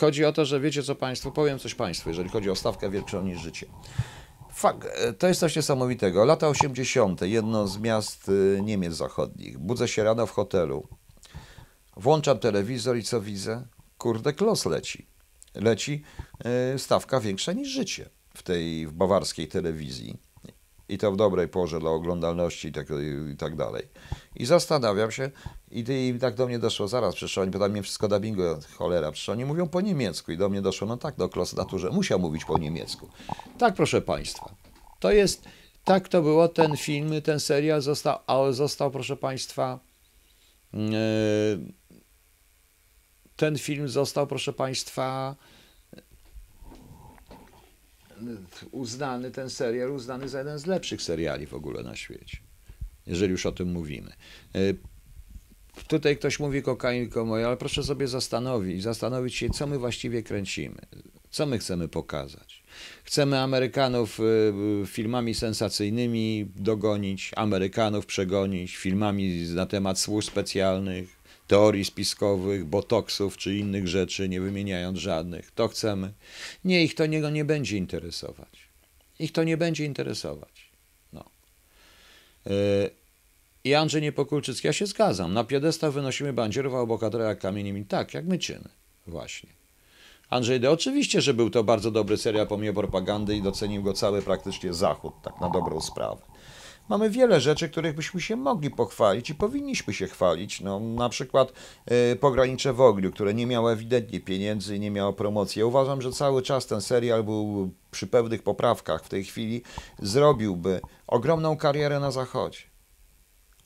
Chodzi 0.00 0.24
o 0.24 0.32
to, 0.32 0.44
że 0.44 0.60
wiecie 0.60 0.82
co 0.82 0.94
Państwo, 0.94 1.30
powiem 1.30 1.58
coś 1.58 1.74
Państwu, 1.74 2.08
jeżeli 2.08 2.28
chodzi 2.28 2.50
o 2.50 2.56
stawkę 2.56 2.90
większą 2.90 3.22
niż 3.22 3.40
życie. 3.40 3.66
Fakt, 4.52 4.88
to 5.18 5.28
jest 5.28 5.40
coś 5.40 5.56
niesamowitego. 5.56 6.24
Lata 6.24 6.48
80. 6.48 7.20
jedno 7.22 7.68
z 7.68 7.78
miast 7.78 8.28
y, 8.28 8.60
Niemiec 8.62 8.94
zachodnich. 8.94 9.58
Budzę 9.58 9.88
się 9.88 10.04
rano 10.04 10.26
w 10.26 10.30
hotelu. 10.30 10.88
Włączam 11.96 12.38
telewizor 12.38 12.96
i 12.96 13.02
co 13.02 13.20
widzę? 13.20 13.66
Kurde, 13.98 14.32
klos 14.32 14.66
leci. 14.66 15.06
Leci 15.54 16.02
y, 16.74 16.78
stawka 16.78 17.20
większa 17.20 17.52
niż 17.52 17.68
życie 17.68 18.10
w 18.34 18.42
tej 18.42 18.86
w 18.86 18.92
bawarskiej 18.92 19.48
telewizji 19.48 20.18
i 20.90 20.98
to 20.98 21.12
w 21.12 21.16
dobrej 21.16 21.48
porze 21.48 21.80
dla 21.80 21.90
oglądalności 21.90 22.68
i 22.68 22.72
tak, 22.72 22.86
i 23.32 23.36
tak 23.36 23.56
dalej. 23.56 23.82
I 24.36 24.46
zastanawiam 24.46 25.10
się, 25.10 25.30
i, 25.70 25.84
i 25.88 26.18
tak 26.20 26.34
do 26.34 26.46
mnie 26.46 26.58
doszło 26.58 26.88
zaraz, 26.88 27.14
przecież 27.14 27.38
oni 27.38 27.52
pytają 27.52 27.72
mnie 27.72 27.82
wszystko 27.82 28.08
dubbingu, 28.08 28.42
cholera, 28.78 29.12
przecież 29.12 29.28
oni 29.28 29.44
mówią 29.44 29.68
po 29.68 29.80
niemiecku 29.80 30.32
i 30.32 30.36
do 30.36 30.48
mnie 30.48 30.62
doszło, 30.62 30.88
no 30.88 30.96
tak, 30.96 31.16
do 31.16 31.28
Klos 31.28 31.56
Naturze, 31.56 31.90
musiał 31.90 32.18
mówić 32.18 32.44
po 32.44 32.58
niemiecku. 32.58 33.08
Tak, 33.58 33.74
proszę 33.74 34.02
Państwa, 34.02 34.54
to 35.00 35.12
jest, 35.12 35.44
tak 35.84 36.08
to 36.08 36.22
było, 36.22 36.48
ten 36.48 36.76
film, 36.76 37.22
ten 37.22 37.40
serial 37.40 37.80
został, 37.80 38.18
a 38.26 38.52
został, 38.52 38.90
proszę 38.90 39.16
Państwa, 39.16 39.78
yy, 40.72 40.80
ten 43.36 43.58
film 43.58 43.88
został, 43.88 44.26
proszę 44.26 44.52
Państwa, 44.52 45.36
uznany 48.70 49.30
ten 49.30 49.50
serial, 49.50 49.90
uznany 49.90 50.28
za 50.28 50.38
jeden 50.38 50.58
z 50.58 50.66
lepszych 50.66 51.02
seriali 51.02 51.46
w 51.46 51.54
ogóle 51.54 51.82
na 51.82 51.96
świecie, 51.96 52.38
jeżeli 53.06 53.30
już 53.30 53.46
o 53.46 53.52
tym 53.52 53.72
mówimy. 53.72 54.12
E, 54.54 54.58
tutaj 55.88 56.16
ktoś 56.16 56.38
mówi 56.40 56.62
kokainko 56.62 57.24
moja, 57.24 57.46
ale 57.46 57.56
proszę 57.56 57.82
sobie 57.82 58.08
zastanowić, 58.08 58.82
zastanowić 58.82 59.34
się, 59.34 59.50
co 59.50 59.66
my 59.66 59.78
właściwie 59.78 60.22
kręcimy, 60.22 60.80
co 61.30 61.46
my 61.46 61.58
chcemy 61.58 61.88
pokazać. 61.88 62.62
Chcemy 63.04 63.38
Amerykanów 63.38 64.20
e, 64.20 64.86
filmami 64.86 65.34
sensacyjnymi 65.34 66.46
dogonić, 66.56 67.30
Amerykanów 67.36 68.06
przegonić, 68.06 68.76
filmami 68.76 69.46
na 69.54 69.66
temat 69.66 69.98
służb 69.98 70.28
specjalnych, 70.28 71.19
teorii 71.50 71.84
spiskowych, 71.84 72.64
botoksów 72.64 73.36
czy 73.36 73.56
innych 73.56 73.88
rzeczy, 73.88 74.28
nie 74.28 74.40
wymieniając 74.40 74.98
żadnych. 74.98 75.50
To 75.50 75.68
chcemy. 75.68 76.12
Nie, 76.64 76.84
ich 76.84 76.94
to 76.94 77.06
niego 77.06 77.30
nie 77.30 77.44
będzie 77.44 77.76
interesować. 77.76 78.68
Ich 79.18 79.32
to 79.32 79.44
nie 79.44 79.56
będzie 79.56 79.84
interesować. 79.84 80.70
No. 81.12 81.24
Yy. 82.46 82.90
I 83.64 83.74
Andrzej 83.74 84.02
Niepokulczycki, 84.02 84.66
ja 84.66 84.72
się 84.72 84.86
zgadzam. 84.86 85.34
Na 85.34 85.44
piedestał 85.44 85.92
wynosimy 85.92 86.32
bandzierów, 86.32 86.74
a 86.74 86.86
bohatera 86.86 87.24
jak 87.24 87.38
kamieniem. 87.38 87.84
Tak, 87.84 88.14
jak 88.14 88.26
my 88.26 88.38
czyny. 88.38 88.68
Właśnie. 89.06 89.50
Andrzej 90.30 90.60
D. 90.60 90.70
Oczywiście, 90.70 91.20
że 91.20 91.34
był 91.34 91.50
to 91.50 91.64
bardzo 91.64 91.90
dobry 91.90 92.16
serial 92.16 92.46
pomimo 92.46 92.74
propagandy 92.80 93.36
i 93.36 93.42
docenił 93.42 93.82
go 93.82 93.92
cały 93.92 94.22
praktycznie 94.22 94.74
Zachód, 94.74 95.14
tak 95.22 95.40
na 95.40 95.50
dobrą 95.50 95.80
sprawę. 95.80 96.22
Mamy 96.90 97.10
wiele 97.10 97.40
rzeczy, 97.40 97.68
których 97.68 97.94
byśmy 97.94 98.20
się 98.20 98.36
mogli 98.36 98.70
pochwalić 98.70 99.30
i 99.30 99.34
powinniśmy 99.34 99.94
się 99.94 100.06
chwalić. 100.06 100.60
No, 100.60 100.80
na 100.80 101.08
przykład 101.08 101.52
y, 102.12 102.16
Pogranicze 102.16 102.72
w 102.72 102.80
Ogniu, 102.80 103.12
które 103.12 103.34
nie 103.34 103.46
miało 103.46 103.72
ewidentnie 103.72 104.20
pieniędzy 104.20 104.76
i 104.76 104.80
nie 104.80 104.90
miało 104.90 105.12
promocji. 105.12 105.60
Ja 105.60 105.66
uważam, 105.66 106.02
że 106.02 106.12
cały 106.12 106.42
czas 106.42 106.66
ten 106.66 106.80
serial 106.80 107.24
był 107.24 107.70
przy 107.90 108.06
pewnych 108.06 108.42
poprawkach 108.42 109.04
w 109.04 109.08
tej 109.08 109.24
chwili 109.24 109.62
zrobiłby 109.98 110.80
ogromną 111.06 111.56
karierę 111.56 112.00
na 112.00 112.10
zachodzie. 112.10 112.60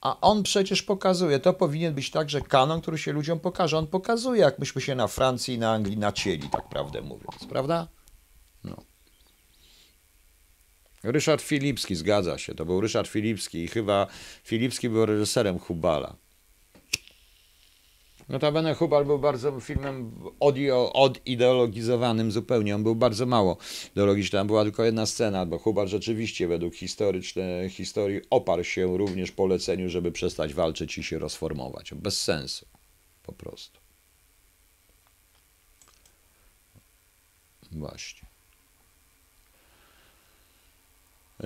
A 0.01 0.21
on 0.21 0.43
przecież 0.43 0.83
pokazuje, 0.83 1.39
to 1.39 1.53
powinien 1.53 1.95
być 1.95 2.11
tak, 2.11 2.31
że 2.31 2.41
kanon, 2.41 2.81
który 2.81 2.99
się 2.99 3.13
ludziom 3.13 3.41
pokaże, 3.41 3.79
on 3.79 3.87
pokazuje, 3.87 4.41
jak 4.41 4.59
myśmy 4.59 4.81
się 4.81 4.95
na 4.95 5.07
Francji 5.07 5.55
i 5.55 5.59
na 5.59 5.73
Anglii 5.73 5.99
nacięli, 5.99 6.49
tak 6.49 6.69
prawdę 6.69 7.01
mówiąc, 7.01 7.47
prawda? 7.49 7.89
No. 8.65 8.94
Ryszard 11.05 11.43
Filipski, 11.43 11.95
zgadza 11.95 12.39
się, 12.39 12.55
to 12.55 12.65
był 12.65 12.81
Ryszard 12.81 13.09
Filipski 13.09 13.59
i 13.59 13.69
chyba 13.69 14.07
Filipski 14.45 14.89
był 14.89 15.07
reżyserem 15.07 15.59
Hubala. 15.59 16.17
Notabene 18.29 18.75
Hubal 18.75 19.05
był 19.05 19.19
bardzo 19.19 19.61
filmem 19.61 20.13
odideologizowanym 20.95 22.33
zupełnie, 22.33 22.75
on 22.75 22.83
był 22.83 22.95
bardzo 22.95 23.27
mało 23.27 23.57
ideologiczny, 23.93 24.39
tam 24.39 24.47
była 24.47 24.65
tylko 24.65 24.85
jedna 24.85 25.07
scena, 25.07 25.47
bo 25.47 25.59
Hubal 25.59 25.89
rzeczywiście 25.89 26.49
według 26.49 26.75
historycznej 26.75 27.71
historii 27.71 28.21
oparł 28.31 28.65
się 28.65 28.99
również 28.99 29.33
poleceniu, 29.33 29.89
żeby 29.89 30.13
przestać 30.13 30.55
walczyć 30.55 30.99
i 30.99 31.03
się 31.03 31.19
rozformować. 31.19 31.95
Bez 31.95 32.21
sensu, 32.21 32.67
po 33.23 33.33
prostu. 33.33 33.81
Właśnie. 37.73 38.24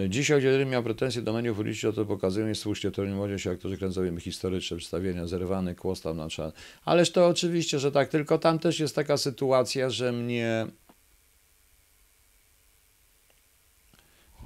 Dzisiaj 0.08 0.42
kiedy 0.42 0.66
miał 0.66 0.82
pretensje 0.82 1.22
do 1.22 1.32
mediów 1.32 1.58
ulicznych, 1.58 1.94
to 1.94 2.04
pokazują 2.04 2.48
i 2.48 2.54
słusznie, 2.54 2.90
to 2.90 3.04
nie 3.04 3.14
może 3.14 3.38
się 3.38 3.50
aktorzy 3.50 3.78
kręcowymi 3.78 4.20
historyczne 4.20 4.76
przedstawienia, 4.76 5.26
zerwany 5.26 5.74
kłos 5.74 6.00
tam 6.00 6.16
na 6.16 6.28
czas. 6.28 6.52
Ależ 6.84 7.10
to 7.12 7.26
oczywiście, 7.26 7.78
że 7.78 7.92
tak, 7.92 8.08
tylko 8.08 8.38
tam 8.38 8.58
też 8.58 8.80
jest 8.80 8.94
taka 8.94 9.16
sytuacja, 9.16 9.90
że 9.90 10.12
mnie... 10.12 10.66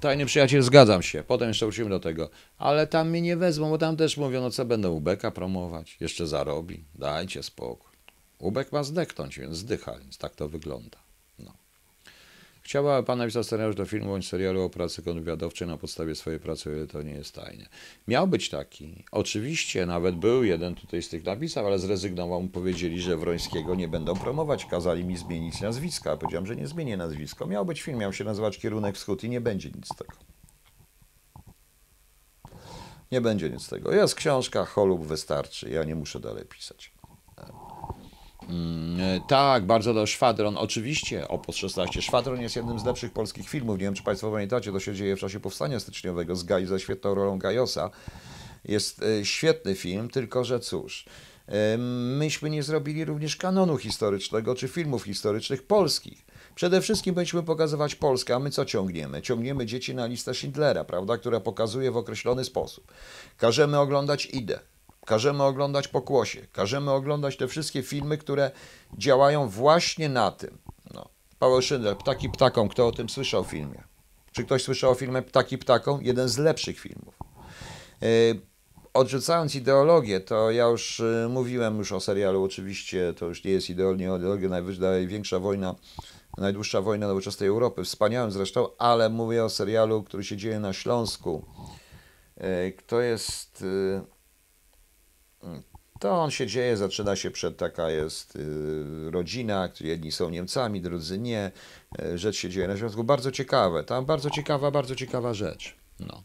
Tajny 0.01 0.25
przyjaciel, 0.25 0.61
zgadzam 0.61 1.01
się, 1.01 1.23
potem 1.23 1.47
jeszcze 1.47 1.65
wrócimy 1.65 1.89
do 1.89 1.99
tego, 1.99 2.29
ale 2.57 2.87
tam 2.87 3.09
mnie 3.09 3.21
nie 3.21 3.37
wezmą, 3.37 3.69
bo 3.69 3.77
tam 3.77 3.97
też 3.97 4.17
mówią, 4.17 4.41
no 4.41 4.49
co 4.51 4.65
będą 4.65 4.91
Ubeka 4.91 5.31
promować, 5.31 5.97
jeszcze 5.99 6.27
zarobi, 6.27 6.83
dajcie 6.95 7.43
spokój. 7.43 7.91
Ubek 8.39 8.71
ma 8.71 8.83
zdechnąć, 8.83 9.39
więc 9.39 9.57
zdycha, 9.57 9.99
więc 9.99 10.17
tak 10.17 10.35
to 10.35 10.49
wygląda. 10.49 11.02
Chciała 12.63 13.03
pan 13.03 13.17
napisać 13.17 13.45
scenariusz 13.45 13.75
do 13.75 13.85
filmu 13.85 14.07
bądź 14.07 14.27
serialu 14.27 14.61
o 14.61 14.69
pracy 14.69 15.03
kontrwywiadowczej 15.03 15.67
na 15.67 15.77
podstawie 15.77 16.15
swojej 16.15 16.39
pracy, 16.39 16.69
ale 16.69 16.87
to 16.87 17.01
nie 17.01 17.11
jest 17.11 17.35
tajne. 17.35 17.65
Miał 18.07 18.27
być 18.27 18.49
taki. 18.49 19.03
Oczywiście, 19.11 19.85
nawet 19.85 20.15
był 20.15 20.43
jeden 20.43 20.75
tutaj 20.75 21.01
z 21.01 21.09
tych 21.09 21.25
napisał, 21.25 21.67
ale 21.67 21.79
zrezygnował. 21.79 22.41
Mu 22.41 22.49
powiedzieli, 22.49 23.01
że 23.01 23.17
Wrońskiego 23.17 23.75
nie 23.75 23.87
będą 23.87 24.15
promować. 24.15 24.65
Kazali 24.65 25.03
mi 25.03 25.17
zmienić 25.17 25.61
nazwiska. 25.61 26.17
Powiedziałem, 26.17 26.45
że 26.45 26.55
nie 26.55 26.67
zmienię 26.67 26.97
nazwisko. 26.97 27.45
Miał 27.45 27.65
być 27.65 27.81
film, 27.81 27.97
miał 27.97 28.13
się 28.13 28.23
nazywać 28.23 28.57
Kierunek 28.57 28.95
Wschód 28.95 29.23
i 29.23 29.29
nie 29.29 29.41
będzie 29.41 29.69
nic 29.69 29.85
z 29.85 29.97
tego. 29.97 30.13
Nie 33.11 33.21
będzie 33.21 33.49
nic 33.49 33.61
z 33.61 33.69
tego. 33.69 33.93
Jest 33.93 34.15
książka, 34.15 34.65
cholub 34.65 35.05
wystarczy. 35.05 35.69
Ja 35.69 35.83
nie 35.83 35.95
muszę 35.95 36.19
dalej 36.19 36.45
pisać. 36.45 36.92
Mm, 38.49 39.01
e, 39.01 39.21
tak, 39.27 39.65
bardzo 39.65 39.93
do 39.93 40.05
Szwadron. 40.05 40.57
Oczywiście, 40.57 41.27
Opus 41.27 41.55
16. 41.55 42.01
Szwadron 42.01 42.41
jest 42.41 42.55
jednym 42.55 42.79
z 42.79 42.85
lepszych 42.85 43.11
polskich 43.11 43.49
filmów. 43.49 43.77
Nie 43.77 43.85
wiem, 43.85 43.93
czy 43.93 44.03
Państwo 44.03 44.31
pamiętacie, 44.31 44.71
to 44.71 44.79
się 44.79 44.95
dzieje 44.95 45.15
w 45.15 45.19
czasie 45.19 45.39
powstania 45.39 45.79
styczniowego 45.79 46.35
z 46.35 46.43
Gaj, 46.43 46.65
ze 46.65 46.79
świetną 46.79 47.15
rolą 47.15 47.39
Gajosa. 47.39 47.89
Jest 48.65 49.03
e, 49.03 49.25
świetny 49.25 49.75
film, 49.75 50.09
tylko 50.09 50.43
że 50.43 50.59
cóż, 50.59 51.05
e, 51.47 51.77
myśmy 52.17 52.49
nie 52.49 52.63
zrobili 52.63 53.05
również 53.05 53.35
kanonu 53.35 53.77
historycznego 53.77 54.55
czy 54.55 54.67
filmów 54.67 55.03
historycznych 55.03 55.63
polskich. 55.63 56.25
Przede 56.55 56.81
wszystkim 56.81 57.15
będziemy 57.15 57.43
pokazywać 57.43 57.95
Polskę, 57.95 58.35
a 58.35 58.39
my 58.39 58.51
co 58.51 58.65
ciągniemy? 58.65 59.21
Ciągniemy 59.21 59.65
dzieci 59.65 59.95
na 59.95 60.05
listę 60.05 60.33
Schindlera, 60.33 60.83
prawda, 60.83 61.17
która 61.17 61.39
pokazuje 61.39 61.91
w 61.91 61.97
określony 61.97 62.43
sposób. 62.43 62.91
Każemy 63.37 63.79
oglądać 63.79 64.25
Idę, 64.25 64.59
każemy 65.05 65.43
oglądać 65.43 65.87
Pokłosie, 65.87 66.47
każemy 66.51 66.91
oglądać 66.91 67.37
te 67.37 67.47
wszystkie 67.47 67.83
filmy, 67.83 68.17
które 68.17 68.51
działają 68.97 69.49
właśnie 69.49 70.09
na 70.09 70.31
tym. 70.31 70.57
No. 70.93 71.09
Paweł 71.39 71.61
Schindler, 71.61 71.97
Ptaki 71.97 72.29
Ptaką, 72.29 72.69
kto 72.69 72.87
o 72.87 72.91
tym 72.91 73.09
słyszał 73.09 73.43
w 73.43 73.47
filmie? 73.47 73.83
Czy 74.31 74.43
ktoś 74.43 74.63
słyszał 74.63 74.91
o 74.91 74.95
filmie 74.95 75.21
Ptaki 75.21 75.57
Ptaką? 75.57 75.99
Jeden 75.99 76.29
z 76.29 76.37
lepszych 76.37 76.79
filmów. 76.79 77.19
Yy, 78.01 78.07
odrzucając 78.93 79.55
ideologię, 79.55 80.19
to 80.19 80.51
ja 80.51 80.65
już 80.65 80.99
yy, 80.99 81.29
mówiłem 81.29 81.77
już 81.77 81.91
o 81.91 81.99
serialu, 81.99 82.43
oczywiście 82.43 83.13
to 83.13 83.25
już 83.25 83.43
nie 83.43 83.51
jest 83.51 83.69
ideologia, 83.69 84.15
ideologia 84.15 84.49
największa 84.79 85.39
wojna 85.39 85.75
Najdłuższa 86.37 86.81
wojna 86.81 87.07
nowoczesnej 87.07 87.49
Europy, 87.49 87.83
wspaniałym 87.83 88.31
zresztą, 88.31 88.67
ale 88.77 89.09
mówię 89.09 89.43
o 89.43 89.49
serialu, 89.49 90.03
który 90.03 90.23
się 90.23 90.37
dzieje 90.37 90.59
na 90.59 90.73
Śląsku. 90.73 91.45
E, 92.37 92.71
kto 92.71 93.01
jest. 93.01 93.65
To 95.99 96.21
on 96.21 96.31
się 96.31 96.47
dzieje, 96.47 96.77
zaczyna 96.77 97.15
się 97.15 97.31
przed 97.31 97.57
taka 97.57 97.89
jest 97.89 98.35
e, 98.35 99.11
rodzina, 99.11 99.69
jedni 99.81 100.11
są 100.11 100.29
Niemcami, 100.29 100.81
drudzy 100.81 101.19
nie. 101.19 101.51
Rzecz 102.15 102.35
się 102.35 102.49
dzieje 102.49 102.67
na 102.67 102.77
Śląsku. 102.77 103.03
Bardzo 103.03 103.31
ciekawe. 103.31 103.83
Tam 103.83 104.05
bardzo 104.05 104.29
ciekawa, 104.29 104.71
bardzo 104.71 104.95
ciekawa 104.95 105.33
rzecz. 105.33 105.75
No. 105.99 106.23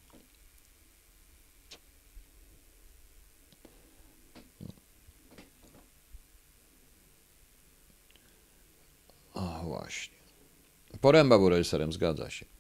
O, 9.35 9.63
właśnie. 9.65 10.19
Poręba 11.01 11.39
był 11.39 11.49
reżyserem, 11.49 11.93
zgadza 11.93 12.31
się. 12.31 12.58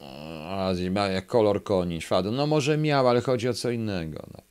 A 0.00 0.72
jak 1.12 1.26
kolor 1.26 1.64
koni, 1.64 2.00
szwadron. 2.00 2.36
No 2.36 2.46
może 2.46 2.78
miał, 2.78 3.08
ale 3.08 3.20
chodzi 3.20 3.48
o 3.48 3.54
co 3.54 3.70
innego. 3.70 4.26
No. 4.34 4.42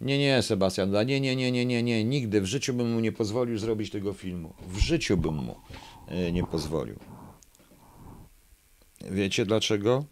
Nie, 0.00 0.18
nie, 0.18 0.42
Sebastian, 0.42 0.90
nie, 1.06 1.20
nie, 1.20 1.36
nie, 1.36 1.52
nie, 1.52 1.66
nie, 1.66 1.82
nie, 1.82 2.04
nigdy 2.04 2.40
w 2.40 2.46
życiu 2.46 2.74
bym 2.74 2.92
mu 2.92 3.00
nie 3.00 3.12
pozwolił 3.12 3.58
zrobić 3.58 3.90
tego 3.90 4.12
filmu. 4.12 4.54
W 4.68 4.78
życiu 4.78 5.16
bym 5.16 5.34
mu 5.34 5.56
e, 6.08 6.32
nie 6.32 6.46
pozwolił. 6.46 6.98
Wiecie 9.10 9.46
dlaczego? 9.46 10.04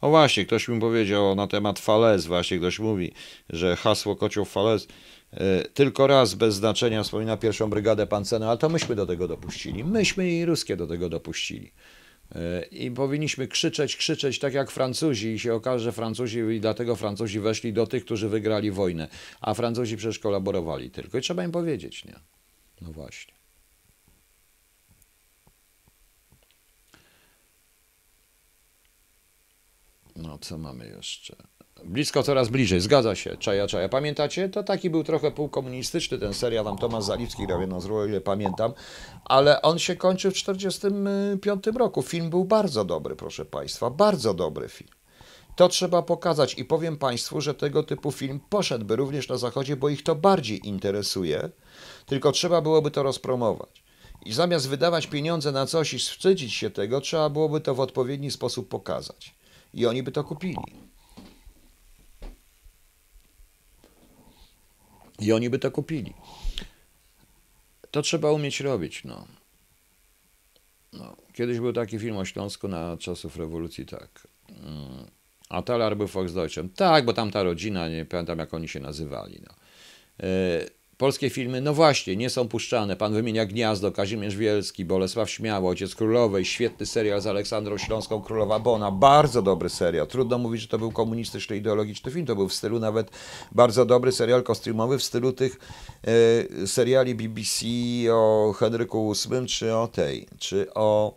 O 0.00 0.10
właśnie, 0.10 0.46
ktoś 0.46 0.68
mi 0.68 0.80
powiedział 0.80 1.34
na 1.34 1.46
temat 1.46 1.78
falez, 1.78 2.26
właśnie 2.26 2.58
ktoś 2.58 2.78
mówi, 2.78 3.12
że 3.50 3.76
hasło 3.76 4.16
kocioł 4.16 4.44
falez 4.44 4.88
tylko 5.74 6.06
raz 6.06 6.34
bez 6.34 6.54
znaczenia 6.54 7.02
wspomina 7.02 7.36
pierwszą 7.36 7.70
brygadę 7.70 8.06
pancerną, 8.06 8.48
ale 8.48 8.58
to 8.58 8.68
myśmy 8.68 8.94
do 8.94 9.06
tego 9.06 9.28
dopuścili. 9.28 9.84
Myśmy 9.84 10.30
i 10.30 10.44
ruskie 10.44 10.76
do 10.76 10.86
tego 10.86 11.08
dopuścili. 11.08 11.72
E, 12.34 12.62
I 12.62 12.90
powinniśmy 12.90 13.48
krzyczeć, 13.48 13.96
krzyczeć 13.96 14.38
tak 14.38 14.54
jak 14.54 14.70
Francuzi 14.70 15.28
i 15.28 15.38
się 15.38 15.54
okaże, 15.54 15.84
że 15.84 15.92
Francuzi 15.92 16.38
i 16.38 16.60
dlatego 16.60 16.96
Francuzi 16.96 17.40
weszli 17.40 17.72
do 17.72 17.86
tych, 17.86 18.04
którzy 18.04 18.28
wygrali 18.28 18.70
wojnę, 18.70 19.08
a 19.40 19.54
Francuzi 19.54 19.96
przecież 19.96 20.18
kolaborowali 20.18 20.90
tylko 20.90 21.18
i 21.18 21.20
trzeba 21.20 21.44
im 21.44 21.52
powiedzieć, 21.52 22.04
nie? 22.04 22.14
No 22.80 22.92
właśnie. 22.92 23.34
No, 30.16 30.38
co 30.38 30.58
mamy 30.58 30.88
jeszcze? 30.88 31.36
Blisko 31.84 32.22
coraz 32.22 32.48
bliżej, 32.48 32.80
zgadza 32.80 33.14
się, 33.14 33.36
Czaja 33.36 33.66
Czaja. 33.66 33.88
Pamiętacie? 33.88 34.48
To 34.48 34.62
taki 34.62 34.90
był 34.90 35.04
trochę 35.04 35.30
półkomunistyczny 35.30 36.18
ten 36.18 36.34
serial, 36.34 36.64
tam 36.64 36.78
Tomasz 36.78 37.04
Zaliwski 37.04 37.46
grał 37.46 37.60
jedną 37.60 37.80
z 37.80 37.84
ról, 37.84 38.08
ile 38.08 38.20
pamiętam, 38.20 38.72
ale 39.24 39.62
on 39.62 39.78
się 39.78 39.96
kończył 39.96 40.30
w 40.30 40.34
1945 40.34 41.76
roku. 41.76 42.02
Film 42.02 42.30
był 42.30 42.44
bardzo 42.44 42.84
dobry, 42.84 43.16
proszę 43.16 43.44
Państwa, 43.44 43.90
bardzo 43.90 44.34
dobry 44.34 44.68
film. 44.68 44.90
To 45.56 45.68
trzeba 45.68 46.02
pokazać 46.02 46.58
i 46.58 46.64
powiem 46.64 46.96
Państwu, 46.96 47.40
że 47.40 47.54
tego 47.54 47.82
typu 47.82 48.12
film 48.12 48.40
poszedłby 48.50 48.96
również 48.96 49.28
na 49.28 49.36
Zachodzie, 49.36 49.76
bo 49.76 49.88
ich 49.88 50.02
to 50.02 50.14
bardziej 50.14 50.68
interesuje, 50.68 51.50
tylko 52.06 52.32
trzeba 52.32 52.60
byłoby 52.60 52.90
to 52.90 53.02
rozpromować. 53.02 53.82
I 54.24 54.32
zamiast 54.32 54.68
wydawać 54.68 55.06
pieniądze 55.06 55.52
na 55.52 55.66
coś 55.66 55.94
i 55.94 55.98
wstydzić 55.98 56.54
się 56.54 56.70
tego, 56.70 57.00
trzeba 57.00 57.30
byłoby 57.30 57.60
to 57.60 57.74
w 57.74 57.80
odpowiedni 57.80 58.30
sposób 58.30 58.68
pokazać 58.68 59.34
i 59.74 59.86
oni 59.86 60.02
by 60.02 60.12
to 60.12 60.24
kupili. 60.24 60.87
I 65.18 65.32
oni 65.32 65.50
by 65.50 65.58
to 65.58 65.70
kupili. 65.70 66.14
To 67.90 68.02
trzeba 68.02 68.32
umieć 68.32 68.60
robić. 68.60 69.04
No. 69.04 69.26
No. 70.92 71.16
Kiedyś 71.32 71.58
był 71.58 71.72
taki 71.72 71.98
film 71.98 72.16
o 72.16 72.24
Śląsku 72.24 72.68
na 72.68 72.96
czasów 72.96 73.36
rewolucji, 73.36 73.86
tak. 73.86 74.28
Mm. 74.48 75.06
A 75.48 75.62
Talar 75.62 75.96
był 75.96 76.06
Volksdeutschem. 76.06 76.68
Tak, 76.68 77.04
bo 77.04 77.12
tam 77.12 77.30
ta 77.30 77.42
rodzina, 77.42 77.88
nie 77.88 78.04
pamiętam 78.04 78.38
jak 78.38 78.54
oni 78.54 78.68
się 78.68 78.80
nazywali. 78.80 79.40
No. 79.46 79.54
Polskie 80.98 81.30
filmy, 81.30 81.60
no 81.60 81.74
właśnie, 81.74 82.16
nie 82.16 82.30
są 82.30 82.48
puszczane. 82.48 82.96
Pan 82.96 83.14
wymienia 83.14 83.46
Gniazdo, 83.46 83.92
Kazimierz 83.92 84.36
Wielski, 84.36 84.84
Bolesław 84.84 85.30
Śmiało, 85.30 85.70
Ojciec 85.70 85.94
Królowej, 85.94 86.44
świetny 86.44 86.86
serial 86.86 87.20
z 87.20 87.26
Aleksandrą 87.26 87.78
Śląską, 87.78 88.22
Królowa 88.22 88.58
Bona, 88.58 88.90
bardzo 88.90 89.42
dobry 89.42 89.68
serial. 89.68 90.06
Trudno 90.06 90.38
mówić, 90.38 90.60
że 90.62 90.68
to 90.68 90.78
był 90.78 90.92
komunistyczny, 90.92 91.56
ideologiczny 91.56 92.12
film, 92.12 92.26
to 92.26 92.36
był 92.36 92.48
w 92.48 92.54
stylu 92.54 92.80
nawet 92.80 93.10
bardzo 93.52 93.84
dobry 93.84 94.12
serial 94.12 94.42
kostiumowy, 94.42 94.98
w 94.98 95.02
stylu 95.02 95.32
tych 95.32 95.58
e, 96.62 96.66
seriali 96.66 97.14
BBC 97.14 97.66
o 98.12 98.54
Henryku 98.58 99.12
VIII, 99.30 99.46
czy 99.46 99.76
o 99.76 99.88
tej, 99.88 100.26
czy 100.38 100.74
o 100.74 101.14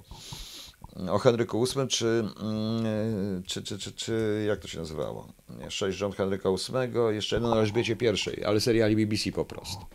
o 0.95 1.19
Henryku 1.19 1.65
VIII, 1.65 1.87
czy, 1.87 2.23
mm, 2.41 3.43
czy, 3.43 3.63
czy, 3.63 3.79
czy, 3.79 3.91
czy 3.91 4.45
jak 4.47 4.59
to 4.59 4.67
się 4.67 4.79
nazywało? 4.79 5.27
Sześć 5.69 5.97
rząd 5.97 6.15
Henryka 6.15 6.49
VIII, 6.49 7.15
jeszcze 7.15 7.35
jedno 7.35 7.49
na 7.49 7.61
Elżbiecie 7.61 7.97
I, 8.37 8.43
ale 8.43 8.61
seriali 8.61 8.95
BBC 8.95 9.31
po 9.31 9.45
prostu. 9.45 9.85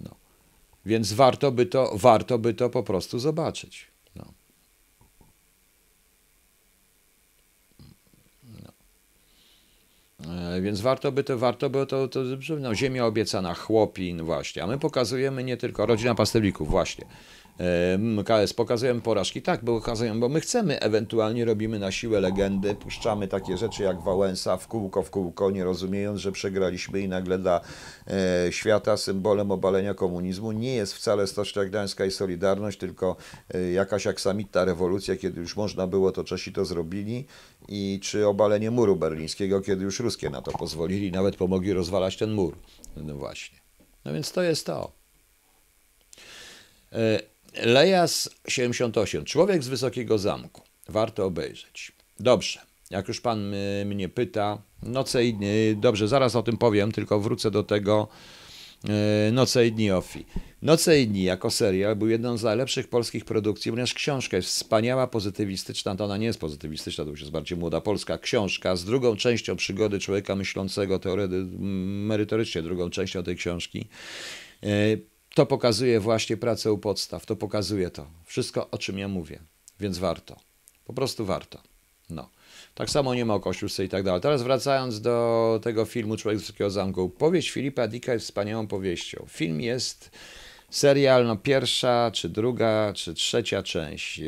No. 0.00 0.10
Więc 0.86 1.12
warto 1.12 1.52
by, 1.52 1.66
to, 1.66 1.92
warto 1.94 2.38
by 2.38 2.54
to 2.54 2.70
po 2.70 2.82
prostu 2.82 3.18
zobaczyć. 3.18 3.86
No. 4.16 4.24
No. 8.64 8.72
E, 10.34 10.60
więc 10.60 10.80
warto 10.80 11.12
by 11.12 11.24
to, 11.24 11.38
warto 11.38 11.70
by 11.70 11.86
to, 11.86 12.08
to, 12.08 12.20
no, 12.60 12.74
Ziemia 12.74 13.06
obiecana, 13.06 13.54
chłopin, 13.54 14.22
właśnie. 14.22 14.62
A 14.62 14.66
my 14.66 14.78
pokazujemy 14.78 15.44
nie 15.44 15.56
tylko 15.56 15.86
rodzina 15.86 16.14
pastewników, 16.14 16.70
właśnie. 16.70 17.04
KS 18.24 18.52
pokazujemy 18.52 19.00
porażki. 19.00 19.42
Tak, 19.42 19.64
bo 19.64 19.78
pokazujemy, 19.78 20.20
bo 20.20 20.28
my 20.28 20.40
chcemy, 20.40 20.80
ewentualnie 20.80 21.44
robimy 21.44 21.78
na 21.78 21.92
siłę 21.92 22.20
legendy, 22.20 22.74
puszczamy 22.74 23.28
takie 23.28 23.56
rzeczy 23.56 23.82
jak 23.82 24.02
Wałęsa 24.02 24.56
w 24.56 24.68
kółko 24.68 25.02
w 25.02 25.10
kółko, 25.10 25.50
nie 25.50 25.64
rozumiejąc, 25.64 26.20
że 26.20 26.32
przegraliśmy 26.32 27.00
i 27.00 27.08
nagle 27.08 27.38
dla 27.38 27.60
e, 28.06 28.52
świata 28.52 28.96
symbolem 28.96 29.50
obalenia 29.50 29.94
komunizmu 29.94 30.52
nie 30.52 30.74
jest 30.74 30.94
wcale 30.94 31.26
Stocznia 31.26 31.64
Gdańska 31.64 32.04
i 32.04 32.10
Solidarność, 32.10 32.78
tylko 32.78 33.16
e, 33.54 33.72
jakaś 33.72 34.06
aksamitna 34.06 34.64
rewolucja, 34.64 35.16
kiedy 35.16 35.40
już 35.40 35.56
można 35.56 35.86
było, 35.86 36.12
to 36.12 36.24
Czesi 36.24 36.52
to 36.52 36.64
zrobili 36.64 37.26
i 37.68 38.00
czy 38.02 38.26
obalenie 38.26 38.70
muru 38.70 38.96
berlińskiego, 38.96 39.60
kiedy 39.60 39.84
już 39.84 40.00
Ruskie 40.00 40.30
na 40.30 40.42
to 40.42 40.52
pozwolili, 40.52 41.12
nawet 41.12 41.36
pomogli 41.36 41.72
rozwalać 41.72 42.16
ten 42.16 42.32
mur. 42.32 42.56
No 42.96 43.14
właśnie. 43.14 43.58
No 44.04 44.12
więc 44.12 44.32
to 44.32 44.42
jest 44.42 44.66
to. 44.66 44.92
E, 46.92 47.37
Lejas 47.54 48.30
78. 48.48 49.24
Człowiek 49.24 49.62
z 49.62 49.68
Wysokiego 49.68 50.18
Zamku. 50.18 50.62
Warto 50.88 51.24
obejrzeć. 51.24 51.92
Dobrze. 52.20 52.60
Jak 52.90 53.08
już 53.08 53.20
pan 53.20 53.54
mnie 53.84 54.08
pyta, 54.08 54.62
noce 54.82 55.24
i 55.24 55.34
dni, 55.34 55.76
dobrze, 55.76 56.08
zaraz 56.08 56.36
o 56.36 56.42
tym 56.42 56.56
powiem, 56.56 56.92
tylko 56.92 57.20
wrócę 57.20 57.50
do 57.50 57.62
tego. 57.62 58.08
E, 58.88 59.32
noce 59.32 59.66
i 59.66 59.72
dni 59.72 59.90
Ofi. 59.90 60.26
Noce 60.62 61.00
i 61.00 61.06
dni 61.06 61.22
jako 61.22 61.50
serial 61.50 61.96
był 61.96 62.08
jedną 62.08 62.36
z 62.36 62.42
najlepszych 62.42 62.88
polskich 62.88 63.24
produkcji, 63.24 63.72
ponieważ 63.72 63.94
książka 63.94 64.36
jest 64.36 64.48
wspaniała, 64.48 65.06
pozytywistyczna, 65.06 65.96
to 65.96 66.04
ona 66.04 66.16
nie 66.16 66.26
jest 66.26 66.40
pozytywistyczna, 66.40 67.04
to 67.04 67.10
już 67.10 67.20
jest 67.20 67.32
bardziej 67.32 67.58
młoda 67.58 67.80
polska 67.80 68.18
książka 68.18 68.76
z 68.76 68.84
drugą 68.84 69.16
częścią 69.16 69.56
przygody 69.56 69.98
człowieka 69.98 70.36
myślącego, 70.36 70.98
teorety, 70.98 71.44
merytorycznie 71.58 72.62
drugą 72.62 72.90
częścią 72.90 73.22
tej 73.22 73.36
książki. 73.36 73.88
To 75.34 75.46
pokazuje 75.46 76.00
właśnie 76.00 76.36
pracę 76.36 76.72
u 76.72 76.78
podstaw, 76.78 77.26
to 77.26 77.36
pokazuje 77.36 77.90
to. 77.90 78.06
Wszystko, 78.24 78.70
o 78.70 78.78
czym 78.78 78.98
ja 78.98 79.08
mówię. 79.08 79.40
Więc 79.80 79.98
warto. 79.98 80.36
Po 80.84 80.92
prostu 80.92 81.24
warto. 81.24 81.62
No. 82.10 82.28
Tak 82.74 82.90
samo 82.90 83.14
nie 83.14 83.24
ma 83.24 83.34
o 83.34 83.40
Kościuszce 83.40 83.84
i 83.84 83.88
tak 83.88 84.02
dalej. 84.02 84.20
Teraz 84.20 84.42
wracając 84.42 85.00
do 85.00 85.60
tego 85.62 85.84
filmu 85.84 86.16
Człowiek 86.16 86.38
z 86.38 86.42
Wysokiego 86.42 86.70
Zamku. 86.70 87.08
Powieść 87.08 87.50
Filipa 87.50 87.88
Dicka 87.88 88.12
jest 88.12 88.24
wspaniałą 88.24 88.66
powieścią. 88.66 89.26
Film 89.28 89.60
jest 89.60 90.10
serial, 90.70 91.26
no 91.26 91.36
pierwsza, 91.36 92.10
czy 92.14 92.28
druga, 92.28 92.92
czy 92.94 93.14
trzecia 93.14 93.62
część. 93.62 94.20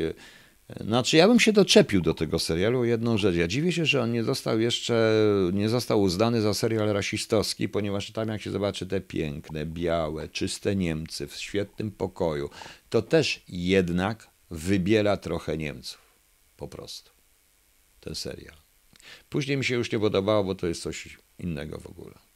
Znaczy, 0.79 1.17
ja 1.17 1.27
bym 1.27 1.39
się 1.39 1.53
doczepił 1.53 2.01
do 2.01 2.13
tego 2.13 2.39
serialu 2.39 2.85
jedną 2.85 3.17
rzecz. 3.17 3.35
Ja 3.35 3.47
dziwię 3.47 3.71
się, 3.71 3.85
że 3.85 4.01
on 4.01 4.11
nie 4.11 4.23
został 4.23 4.59
jeszcze, 4.59 5.13
nie 5.53 5.69
został 5.69 6.01
uznany 6.01 6.41
za 6.41 6.53
serial 6.53 6.93
rasistowski, 6.93 7.69
ponieważ 7.69 8.11
tam 8.11 8.27
jak 8.27 8.41
się 8.41 8.51
zobaczy 8.51 8.85
te 8.85 9.01
piękne, 9.01 9.65
białe, 9.65 10.29
czyste 10.29 10.75
Niemcy 10.75 11.27
w 11.27 11.35
świetnym 11.35 11.91
pokoju, 11.91 12.49
to 12.89 13.01
też 13.01 13.43
jednak 13.47 14.29
wybiera 14.51 15.17
trochę 15.17 15.57
Niemców. 15.57 16.01
Po 16.57 16.67
prostu. 16.67 17.11
Ten 17.99 18.15
serial. 18.15 18.55
Później 19.29 19.57
mi 19.57 19.65
się 19.65 19.75
już 19.75 19.91
nie 19.91 19.99
podobało, 19.99 20.43
bo 20.43 20.55
to 20.55 20.67
jest 20.67 20.81
coś 20.81 21.17
innego 21.39 21.79
w 21.79 21.87
ogóle. 21.87 22.30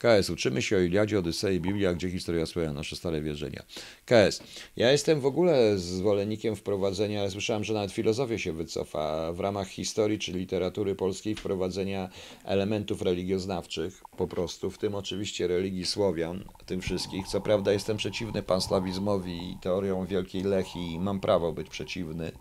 KS. 0.00 0.30
Uczymy 0.30 0.62
się 0.62 0.76
o 0.76 0.80
Iliadzie, 0.80 1.18
Odysei, 1.18 1.60
Biblii, 1.60 1.86
a 1.86 1.94
gdzie 1.94 2.10
historia 2.10 2.46
spełnia 2.46 2.72
nasze 2.72 2.96
stare 2.96 3.22
wierzenia. 3.22 3.62
KS. 4.06 4.42
Ja 4.76 4.92
jestem 4.92 5.20
w 5.20 5.26
ogóle 5.26 5.78
zwolennikiem 5.78 6.56
wprowadzenia, 6.56 7.20
ale 7.20 7.30
słyszałem, 7.30 7.64
że 7.64 7.74
nawet 7.74 7.92
filozofia 7.92 8.38
się 8.38 8.52
wycofa 8.52 9.32
w 9.32 9.40
ramach 9.40 9.68
historii 9.68 10.18
czy 10.18 10.32
literatury 10.32 10.94
polskiej 10.94 11.34
wprowadzenia 11.34 12.08
elementów 12.44 13.02
religioznawczych 13.02 14.02
po 14.16 14.28
prostu, 14.28 14.70
w 14.70 14.78
tym 14.78 14.94
oczywiście 14.94 15.46
religii 15.46 15.86
Słowian, 15.86 16.44
tym 16.66 16.80
wszystkich. 16.80 17.28
Co 17.28 17.40
prawda 17.40 17.72
jestem 17.72 17.96
przeciwny 17.96 18.42
panslawizmowi 18.42 19.52
i 19.52 19.56
teorią 19.60 20.06
Wielkiej 20.06 20.42
Lechi 20.42 20.92
i 20.92 21.00
mam 21.00 21.20
prawo 21.20 21.52
być 21.52 21.68
przeciwny, 21.68 22.32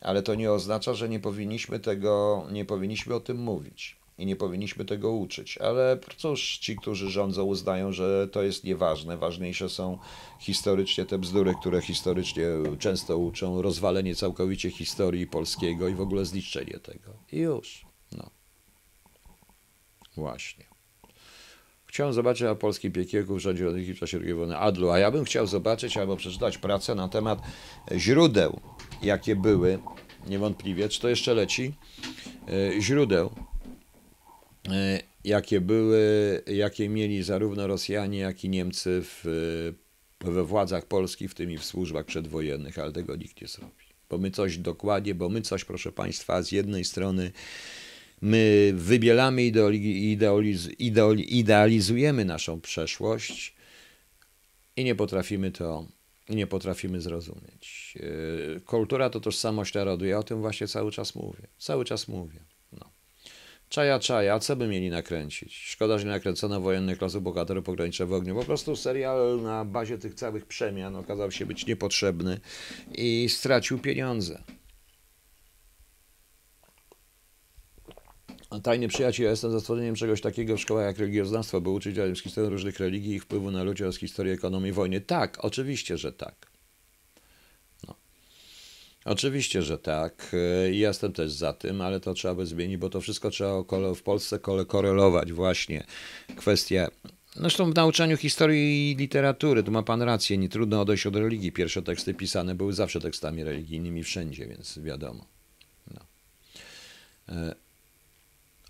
ale 0.00 0.22
to 0.22 0.34
nie 0.34 0.52
oznacza, 0.52 0.94
że 0.94 1.08
nie 1.08 1.20
powinniśmy 1.20 1.80
tego, 1.80 2.46
nie 2.52 2.64
powinniśmy 2.64 3.14
o 3.14 3.20
tym 3.20 3.36
mówić 3.38 4.03
i 4.18 4.26
nie 4.26 4.36
powinniśmy 4.36 4.84
tego 4.84 5.12
uczyć. 5.12 5.58
Ale 5.58 5.98
cóż, 6.16 6.58
ci, 6.58 6.76
którzy 6.76 7.10
rządzą, 7.10 7.44
uznają, 7.44 7.92
że 7.92 8.28
to 8.28 8.42
jest 8.42 8.64
nieważne. 8.64 9.16
Ważniejsze 9.16 9.68
są 9.68 9.98
historycznie 10.40 11.06
te 11.06 11.18
bzdury, 11.18 11.54
które 11.60 11.82
historycznie 11.82 12.44
często 12.78 13.18
uczą, 13.18 13.62
rozwalenie 13.62 14.14
całkowicie 14.14 14.70
historii 14.70 15.26
polskiego 15.26 15.88
i 15.88 15.94
w 15.94 16.00
ogóle 16.00 16.24
zniszczenie 16.24 16.78
tego. 16.78 17.10
I 17.32 17.38
już. 17.38 17.86
No. 18.12 18.30
Właśnie. 20.16 20.64
Chciałem 21.86 22.12
zobaczyć 22.12 22.42
na 22.42 22.54
polskim 22.54 22.92
piekiełku 22.92 23.34
w 23.34 23.38
rządzie 23.38 23.70
w 23.70 23.98
czasie 23.98 24.18
II 24.24 24.34
wojny 24.34 24.58
Adlu, 24.58 24.90
a 24.90 24.98
ja 24.98 25.10
bym 25.10 25.24
chciał 25.24 25.46
zobaczyć 25.46 25.96
albo 25.96 26.16
przeczytać 26.16 26.58
pracę 26.58 26.94
na 26.94 27.08
temat 27.08 27.38
źródeł, 27.96 28.60
jakie 29.02 29.36
były, 29.36 29.78
niewątpliwie, 30.26 30.88
czy 30.88 31.00
to 31.00 31.08
jeszcze 31.08 31.34
leci, 31.34 31.74
e, 32.48 32.80
źródeł 32.80 33.30
jakie 35.24 35.60
były, 35.60 36.42
jakie 36.46 36.88
mieli 36.88 37.22
zarówno 37.22 37.66
Rosjanie, 37.66 38.18
jak 38.18 38.44
i 38.44 38.48
Niemcy 38.48 39.02
w, 39.04 39.24
we 40.20 40.44
władzach 40.44 40.86
polskich, 40.86 41.30
w 41.30 41.34
tym 41.34 41.50
i 41.50 41.58
w 41.58 41.64
służbach 41.64 42.06
przedwojennych, 42.06 42.78
ale 42.78 42.92
tego 42.92 43.16
nikt 43.16 43.40
nie 43.42 43.48
zrobi. 43.48 43.84
Bo 44.10 44.18
my 44.18 44.30
coś 44.30 44.58
dokładnie, 44.58 45.14
bo 45.14 45.28
my 45.28 45.42
coś, 45.42 45.64
proszę 45.64 45.92
Państwa, 45.92 46.42
z 46.42 46.52
jednej 46.52 46.84
strony 46.84 47.32
my 48.22 48.72
wybielamy, 48.76 49.42
idealiz, 49.42 50.68
idealizujemy 51.28 52.24
naszą 52.24 52.60
przeszłość 52.60 53.54
i 54.76 54.84
nie 54.84 54.94
potrafimy 54.94 55.50
to, 55.50 55.86
nie 56.28 56.46
potrafimy 56.46 57.00
zrozumieć. 57.00 57.98
E, 58.56 58.60
kultura 58.60 59.10
to 59.10 59.20
tożsamość 59.20 59.74
narodu. 59.74 60.04
Ja 60.04 60.18
o 60.18 60.22
tym 60.22 60.40
właśnie 60.40 60.68
cały 60.68 60.92
czas 60.92 61.14
mówię. 61.14 61.46
Cały 61.58 61.84
czas 61.84 62.08
mówię. 62.08 62.40
Czaja, 63.74 63.98
czaja, 63.98 64.38
co 64.38 64.56
by 64.56 64.68
mieli 64.68 64.90
nakręcić? 64.90 65.54
Szkoda, 65.56 65.98
że 65.98 66.04
nie 66.04 66.10
nakręcono 66.10 66.60
wojennych 66.60 67.00
losów 67.00 67.22
bohaterów 67.22 67.64
pogranicze 67.64 68.06
w 68.06 68.12
ogniu. 68.12 68.34
Po 68.34 68.44
prostu 68.44 68.76
serial 68.76 69.42
na 69.42 69.64
bazie 69.64 69.98
tych 69.98 70.14
całych 70.14 70.46
przemian 70.46 70.96
okazał 70.96 71.30
się 71.30 71.46
być 71.46 71.66
niepotrzebny 71.66 72.40
i 72.94 73.28
stracił 73.28 73.78
pieniądze. 73.78 74.42
Tajny 78.62 78.88
przyjaciel, 78.88 79.24
ja 79.24 79.30
jestem 79.30 79.50
za 79.50 79.60
stworzeniem 79.60 79.94
czegoś 79.94 80.20
takiego 80.20 80.56
w 80.56 80.60
szkołach 80.60 80.86
jak 80.86 80.98
religioznawstwo, 80.98 81.60
by 81.60 81.70
uczyć 81.70 81.96
z 81.96 82.22
historii 82.22 82.50
różnych 82.50 82.78
religii 82.78 83.12
i 83.12 83.14
ich 83.14 83.22
wpływu 83.22 83.50
na 83.50 83.62
ludzi 83.62 83.82
oraz 83.82 83.96
historii 83.96 84.32
ekonomii 84.32 84.72
wojny. 84.72 85.00
Tak, 85.00 85.44
oczywiście, 85.44 85.98
że 85.98 86.12
tak. 86.12 86.53
Oczywiście, 89.04 89.62
że 89.62 89.78
tak. 89.78 90.36
I 90.72 90.78
jestem 90.78 91.12
też 91.12 91.32
za 91.32 91.52
tym, 91.52 91.80
ale 91.80 92.00
to 92.00 92.14
trzeba 92.14 92.34
by 92.34 92.46
zmienić, 92.46 92.76
bo 92.76 92.90
to 92.90 93.00
wszystko 93.00 93.30
trzeba 93.30 93.62
w 93.94 94.02
Polsce 94.02 94.38
korelować 94.66 95.32
właśnie. 95.32 95.84
Kwestie 96.36 96.88
Zresztą 97.36 97.70
w 97.70 97.74
nauczaniu 97.74 98.16
historii 98.16 98.92
i 98.92 98.96
literatury, 98.96 99.62
tu 99.62 99.70
ma 99.70 99.82
pan 99.82 100.02
rację, 100.02 100.38
nie 100.38 100.48
trudno 100.48 100.80
odejść 100.80 101.06
od 101.06 101.16
religii. 101.16 101.52
Pierwsze 101.52 101.82
teksty 101.82 102.14
pisane 102.14 102.54
były 102.54 102.72
zawsze 102.72 103.00
tekstami 103.00 103.44
religijnymi 103.44 104.04
wszędzie, 104.04 104.46
więc 104.46 104.78
wiadomo. 104.78 105.24
No. 105.94 106.00
E, 107.28 107.54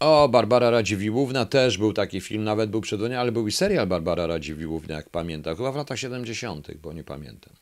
o, 0.00 0.28
Barbara 0.28 0.70
Radziwiłłówna 0.70 1.46
też 1.46 1.78
był 1.78 1.92
taki 1.92 2.20
film, 2.20 2.44
nawet 2.44 2.70
był 2.70 2.80
przedwojny, 2.80 3.18
ale 3.18 3.32
był 3.32 3.48
i 3.48 3.52
serial 3.52 3.86
Barbara 3.86 4.26
Radziwiłłówna, 4.26 4.94
jak 4.94 5.10
pamiętam, 5.10 5.56
chyba 5.56 5.72
w 5.72 5.76
latach 5.76 5.98
70., 5.98 6.74
bo 6.82 6.92
nie 6.92 7.04
pamiętam. 7.04 7.52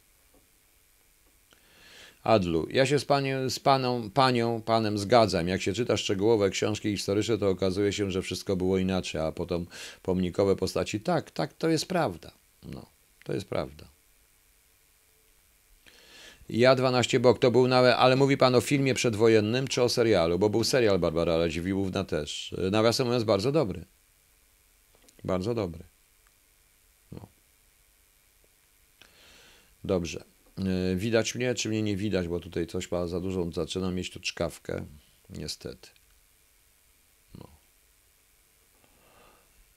Adlu, 2.22 2.66
ja 2.70 2.86
się 2.86 2.98
z, 2.98 3.04
panią, 3.04 3.50
z 3.50 3.58
paną, 3.58 4.10
panią, 4.10 4.62
panem 4.62 4.98
zgadzam. 4.98 5.48
Jak 5.48 5.62
się 5.62 5.72
czyta 5.72 5.96
szczegółowe 5.96 6.50
książki 6.50 6.90
historyczne, 6.96 7.38
to 7.38 7.48
okazuje 7.48 7.92
się, 7.92 8.10
że 8.10 8.22
wszystko 8.22 8.56
było 8.56 8.78
inaczej, 8.78 9.20
a 9.20 9.32
potem 9.32 9.66
pomnikowe 10.02 10.56
postaci. 10.56 11.00
Tak, 11.00 11.30
tak, 11.30 11.52
to 11.52 11.68
jest 11.68 11.86
prawda. 11.86 12.32
No, 12.62 12.86
to 13.24 13.32
jest 13.32 13.48
prawda. 13.48 13.84
Ja 16.48 16.74
12 16.74 17.20
bok 17.20 17.38
to 17.38 17.50
był 17.50 17.68
nawet, 17.68 17.94
ale 17.98 18.16
mówi 18.16 18.36
pan 18.36 18.54
o 18.54 18.60
filmie 18.60 18.94
przedwojennym 18.94 19.68
czy 19.68 19.82
o 19.82 19.88
serialu? 19.88 20.38
Bo 20.38 20.50
był 20.50 20.64
serial 20.64 20.98
Barbara 20.98 21.36
Radziwiłłówna 21.36 22.04
też. 22.04 22.54
Nawiasem 22.70 23.06
mówiąc, 23.06 23.24
bardzo 23.24 23.52
dobry. 23.52 23.84
Bardzo 25.24 25.54
dobry. 25.54 25.84
No. 27.12 27.26
Dobrze. 29.84 30.31
E, 30.58 30.96
widać 30.96 31.34
mnie, 31.34 31.54
czy 31.54 31.68
mnie 31.68 31.82
nie 31.82 31.96
widać, 31.96 32.28
bo 32.28 32.40
tutaj 32.40 32.66
coś 32.66 32.90
ma 32.90 33.06
za 33.06 33.20
dużą, 33.20 33.52
zaczynam 33.52 33.94
mieć 33.94 34.10
tu 34.10 34.20
czkawkę, 34.20 34.84
niestety. 35.30 35.88
No. 37.38 37.48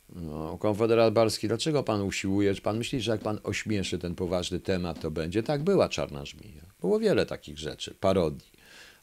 No, 0.09 0.57
konfederat 0.57 1.13
Barski, 1.13 1.47
dlaczego 1.47 1.84
pan 1.84 2.01
usiłuje? 2.01 2.55
Czy 2.55 2.61
pan 2.61 2.78
myśli, 2.78 3.01
że 3.01 3.11
jak 3.11 3.21
pan 3.21 3.39
ośmieszy 3.43 3.99
ten 3.99 4.15
poważny 4.15 4.59
temat, 4.59 5.01
to 5.01 5.11
będzie? 5.11 5.43
Tak, 5.43 5.63
była 5.63 5.89
czarna 5.89 6.26
żmija. 6.26 6.63
Było 6.82 6.99
wiele 6.99 7.26
takich 7.26 7.59
rzeczy, 7.59 7.95
parodii. 7.99 8.51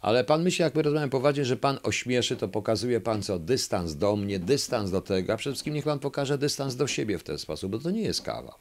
Ale 0.01 0.25
pan 0.25 0.43
myśli, 0.43 0.63
jak 0.63 0.75
my 0.75 0.83
rozmawiamy 0.83 1.11
poważnie, 1.11 1.45
że 1.45 1.57
pan 1.57 1.79
ośmieszy, 1.83 2.37
to 2.37 2.49
pokazuje 2.49 3.01
pan 3.01 3.23
co? 3.23 3.39
Dystans 3.39 3.97
do 3.97 4.17
mnie, 4.17 4.39
dystans 4.39 4.91
do 4.91 5.01
tego, 5.01 5.33
a 5.33 5.37
przede 5.37 5.55
wszystkim 5.55 5.75
niech 5.75 5.85
pan 5.85 5.99
pokaże 5.99 6.39
dystans 6.39 6.77
do 6.77 6.87
siebie 6.87 7.19
w 7.19 7.23
ten 7.23 7.39
sposób, 7.39 7.73
bo 7.73 7.79
to 7.79 7.91
nie 7.91 8.03
jest 8.03 8.23
kawał. 8.23 8.55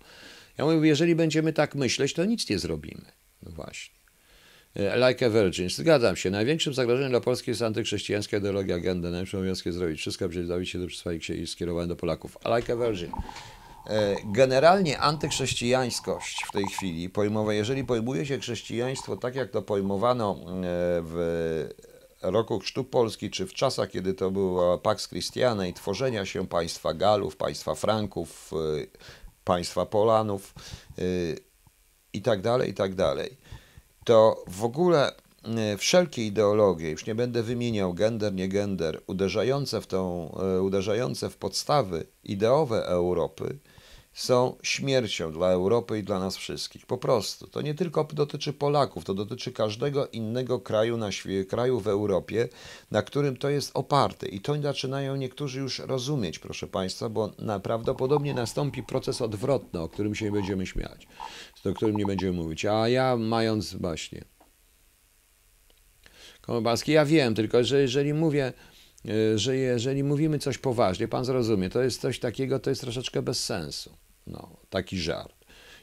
Ja 0.62 0.68
mówię, 0.68 0.88
jeżeli 0.88 1.16
będziemy 1.16 1.54
tak 1.54 1.76
myśleć, 1.76 2.14
to 2.14 2.26
nic 2.26 2.50
nie 2.50 2.60
zrobimy. 2.60 3.06
No 3.44 3.52
właśnie. 3.52 3.96
E, 4.76 5.10
like 5.10 5.26
a 5.26 5.30
Virgin. 5.30 5.70
Zgadzam 5.70 6.16
się. 6.16 6.30
Największym 6.30 6.74
zagrożeniem 6.74 7.12
dla 7.12 7.22
Polski 7.22 7.52
jest 7.52 7.62
antyczhrześcijańska 7.62 8.38
ideologia 8.38 8.76
agenda. 8.76 9.10
Najlepszym 9.10 9.40
obowiązkiem 9.40 9.74
zrobić 9.74 10.00
wszystko, 10.00 10.26
aby 10.26 10.44
zbawić 10.44 10.70
się 10.70 10.80
do 10.80 10.88
przysłania 10.88 11.20
i 11.42 11.48
skierowania 11.48 11.88
do 11.88 11.96
Polaków. 11.96 12.38
Like 12.56 12.74
a 12.74 12.76
Virgin. 12.76 13.12
E, 13.88 14.16
generalnie 14.26 15.00
antychrześcijańskość 15.00 16.44
w 16.50 16.52
tej 16.52 16.66
chwili, 16.66 17.10
pojmowa, 17.10 17.54
jeżeli 17.54 17.84
pojmuje 17.84 18.26
się 18.26 18.40
chrześcijaństwo 18.40 19.18
tak, 19.18 19.36
jak 19.36 19.52
to 19.52 19.62
pojmowano 19.62 20.36
e, 20.40 20.44
w 21.04 21.70
roku 22.22 22.60
Chrztu 22.60 22.84
Polski, 22.84 23.30
czy 23.30 23.48
w 23.48 23.54
czasach, 23.54 23.90
kiedy 23.90 24.14
to 24.14 24.32
był 24.32 24.80
Pax 24.80 25.08
Christiana 25.08 25.68
i 25.68 25.74
tworzenia 25.74 26.26
się 26.26 26.48
państwa 26.48 26.94
Galów, 26.94 27.36
państwa 27.36 27.76
Franków, 27.76 28.52
państwa 29.52 29.86
Polanów 29.86 30.54
y, 31.00 31.38
i 32.14 32.22
tak 32.22 32.42
dalej, 32.42 32.70
i 32.70 32.74
tak 32.74 32.96
dalej, 32.96 33.38
to 34.06 34.44
w 34.48 34.64
ogóle 34.64 35.12
y, 35.74 35.78
wszelkie 35.78 36.26
ideologie, 36.26 36.90
już 36.90 37.06
nie 37.06 37.16
będę 37.16 37.44
wymieniał 37.44 37.94
gender, 37.94 38.34
nie 38.34 38.48
gender, 38.48 39.02
uderzające 39.08 39.82
w, 39.82 39.88
tą, 39.88 40.32
y, 40.58 40.62
uderzające 40.62 41.30
w 41.30 41.38
podstawy 41.38 42.08
ideowe 42.24 42.86
Europy, 42.86 43.58
są 44.14 44.56
śmiercią 44.64 45.32
dla 45.32 45.48
Europy 45.48 46.00
i 46.00 46.04
dla 46.04 46.20
nas 46.20 46.38
wszystkich. 46.38 46.86
Po 46.86 46.98
prostu. 46.98 47.48
To 47.48 47.62
nie 47.62 47.74
tylko 47.74 48.04
dotyczy 48.04 48.54
Polaków, 48.54 49.06
to 49.06 49.14
dotyczy 49.14 49.52
każdego 49.52 50.08
innego 50.08 50.60
kraju, 50.60 50.98
na 50.98 51.10
świe- 51.10 51.46
kraju 51.46 51.80
w 51.80 51.88
Europie, 51.88 52.50
na 52.92 53.02
którym 53.02 53.38
to 53.38 53.50
jest 53.50 53.72
oparte. 53.74 54.28
I 54.28 54.42
to 54.42 54.62
zaczynają 54.62 55.16
niektórzy 55.16 55.60
już 55.60 55.80
rozumieć, 55.80 56.40
proszę 56.40 56.68
Państwa, 56.68 57.10
bo 57.10 57.32
na, 57.40 57.60
prawdopodobnie 57.60 58.34
nastąpi 58.34 58.84
proces 58.84 59.22
odwrotny, 59.22 59.80
o 59.80 59.90
którym 59.90 60.16
się 60.16 60.26
nie 60.26 60.32
będziemy 60.32 60.68
śmiać, 60.68 61.08
o 61.66 61.74
którym 61.74 61.98
nie 61.98 62.06
będziemy 62.06 62.34
mówić. 62.34 62.66
A 62.66 62.88
ja 62.88 63.18
mając 63.18 63.74
właśnie. 63.74 64.24
Komobalski, 66.42 66.92
ja 66.92 67.06
wiem, 67.06 67.36
tylko 67.36 67.64
że 67.64 67.82
jeżeli 67.82 68.14
mówię, 68.14 68.54
że 69.36 69.58
jeżeli 69.58 70.04
mówimy 70.04 70.40
coś 70.40 70.58
poważnie, 70.58 71.08
pan 71.08 71.26
zrozumie, 71.26 71.70
to 71.70 71.82
jest 71.82 72.02
coś 72.02 72.20
takiego, 72.20 72.60
to 72.60 72.70
jest 72.70 72.82
troszeczkę 72.82 73.22
bez 73.22 73.46
sensu. 73.46 73.98
No, 74.28 74.58
taki 74.70 75.00
żart. 75.00 75.36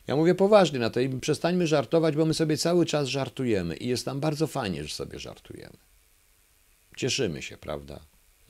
Ja 0.06 0.16
mówię 0.16 0.34
poważnie 0.34 0.78
na 0.78 0.90
to 0.90 1.00
i 1.00 1.08
przestańmy 1.08 1.66
żartować, 1.66 2.16
bo 2.16 2.24
my 2.24 2.34
sobie 2.34 2.56
cały 2.56 2.86
czas 2.86 3.08
żartujemy 3.08 3.76
i 3.76 3.88
jest 3.88 4.06
nam 4.06 4.20
bardzo 4.20 4.46
fajnie, 4.46 4.84
że 4.84 4.94
sobie 4.94 5.18
żartujemy. 5.18 5.76
Cieszymy 6.96 7.42
się, 7.42 7.56
prawda? 7.56 8.00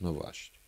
No 0.01 0.13
właśnie. 0.13 0.59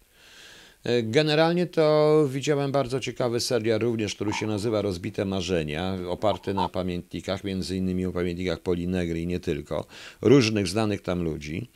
E, 0.83 1.03
Generalnie 1.03 1.67
to 1.67 2.25
widziałem 2.29 2.71
bardzo 2.71 2.99
ciekawy 2.99 3.39
serial 3.39 3.79
również, 3.79 4.15
który 4.15 4.33
się 4.33 4.47
nazywa 4.47 4.81
Rozbite 4.81 5.25
Marzenia, 5.25 5.97
oparty 6.07 6.53
na 6.53 6.69
pamiętnikach, 6.69 7.43
między 7.43 7.77
innymi 7.77 8.05
o 8.05 8.11
pamiętnikach 8.11 8.59
Polinegry 8.59 9.21
i 9.21 9.27
nie 9.27 9.39
tylko, 9.39 9.85
różnych 10.21 10.67
znanych 10.67 11.01
tam 11.01 11.23
ludzi. 11.23 11.69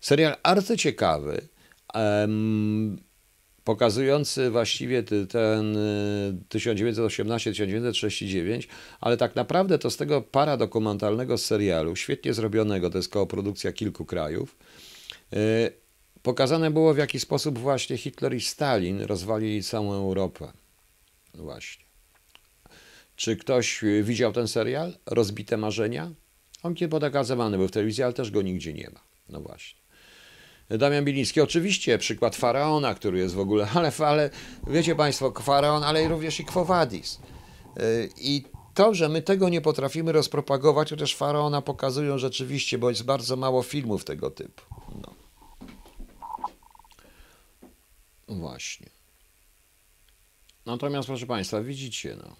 Serial 0.00 0.36
arcyciekawy, 0.42 1.34
em, 1.34 1.48
pokazujący 3.64 4.50
właściwie 4.50 5.02
ten 5.02 5.76
y, 5.76 6.34
1918-1939, 6.48 8.66
ale 9.00 9.16
tak 9.16 9.36
naprawdę 9.36 9.78
to 9.78 9.90
z 9.90 9.96
tego 9.96 10.22
paradokumentalnego 10.22 11.38
serialu, 11.38 11.96
świetnie 11.96 12.34
zrobionego, 12.34 12.90
to 12.90 12.98
jest 12.98 13.12
koprodukcja 13.12 13.72
kilku 13.72 14.04
krajów, 14.04 14.56
y, 15.32 15.72
pokazane 16.22 16.70
było 16.70 16.94
w 16.94 16.98
jaki 16.98 17.20
sposób 17.20 17.58
właśnie 17.58 17.96
Hitler 17.96 18.34
i 18.34 18.40
Stalin 18.40 19.00
rozwalili 19.00 19.62
całą 19.62 19.94
Europę. 19.94 20.52
Właśnie. 21.34 21.84
Czy 23.16 23.36
ktoś 23.36 23.84
y, 23.84 24.02
widział 24.02 24.32
ten 24.32 24.48
serial? 24.48 24.92
Rozbite 25.06 25.56
marzenia? 25.56 26.12
On 26.62 26.74
kiedy 26.74 27.00
pokazywany 27.00 27.58
był 27.58 27.68
w 27.68 27.70
telewizji, 27.70 28.04
ale 28.04 28.12
też 28.12 28.30
go 28.30 28.42
nigdzie 28.42 28.72
nie 28.72 28.90
ma. 28.90 29.00
No 29.28 29.40
właśnie. 29.40 29.81
Damian 30.78 31.04
Biliński, 31.04 31.40
oczywiście 31.40 31.98
przykład 31.98 32.36
faraona, 32.36 32.94
który 32.94 33.18
jest 33.18 33.34
w 33.34 33.38
ogóle, 33.38 33.68
ale, 33.74 33.92
ale 33.98 34.30
wiecie 34.66 34.94
Państwo, 34.94 35.30
faraon, 35.30 35.84
ale 35.84 36.08
również 36.08 36.40
i 36.40 36.44
Quo 36.44 36.64
Vadis. 36.64 37.20
Yy, 37.76 38.08
I 38.16 38.44
to, 38.74 38.94
że 38.94 39.08
my 39.08 39.22
tego 39.22 39.48
nie 39.48 39.60
potrafimy 39.60 40.12
rozpropagować, 40.12 40.90
chociaż 40.90 41.16
faraona 41.16 41.62
pokazują 41.62 42.18
rzeczywiście, 42.18 42.78
bo 42.78 42.90
jest 42.90 43.04
bardzo 43.04 43.36
mało 43.36 43.62
filmów 43.62 44.04
tego 44.04 44.30
typu. 44.30 44.62
No. 45.02 45.14
Właśnie. 48.28 48.90
Natomiast, 50.66 51.06
proszę 51.06 51.26
Państwa, 51.26 51.62
widzicie, 51.62 52.16
no. 52.16 52.36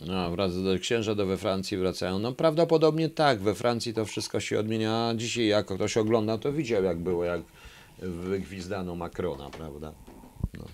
No, 0.00 0.30
wraz 0.30 0.62
do 0.62 0.78
księża 0.78 1.14
do 1.14 1.26
we 1.26 1.36
Francji 1.36 1.76
wracają. 1.76 2.18
No 2.18 2.32
prawdopodobnie 2.32 3.08
tak, 3.08 3.40
we 3.40 3.54
Francji 3.54 3.94
to 3.94 4.04
wszystko 4.04 4.40
się 4.40 4.58
odmienia. 4.58 5.12
Dzisiaj 5.16 5.46
jak 5.46 5.66
ktoś 5.66 5.96
ogląda, 5.96 6.38
to 6.38 6.52
widział 6.52 6.84
jak 6.84 6.98
było, 6.98 7.24
jak 7.24 7.40
wygwizdano 7.98 8.94
Macrona, 8.94 9.50
prawda? 9.50 9.92
No. 10.58 10.64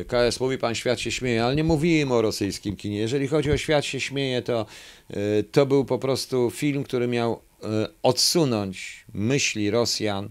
E, 0.00 0.04
KS 0.04 0.40
mówi, 0.40 0.58
pan 0.58 0.74
świat 0.74 1.00
się 1.00 1.10
śmieje, 1.10 1.44
ale 1.44 1.56
nie 1.56 1.64
mówiłem 1.64 2.12
o 2.12 2.22
rosyjskim 2.22 2.76
kinie. 2.76 2.98
Jeżeli 2.98 3.28
chodzi 3.28 3.52
o 3.52 3.56
świat 3.56 3.84
się 3.84 4.00
śmieje, 4.00 4.42
to 4.42 4.66
e, 5.10 5.42
to 5.42 5.66
był 5.66 5.84
po 5.84 5.98
prostu 5.98 6.50
film, 6.50 6.84
który 6.84 7.08
miał 7.08 7.32
e, 7.62 7.88
odsunąć 8.02 9.04
myśli 9.14 9.70
Rosjan 9.70 10.28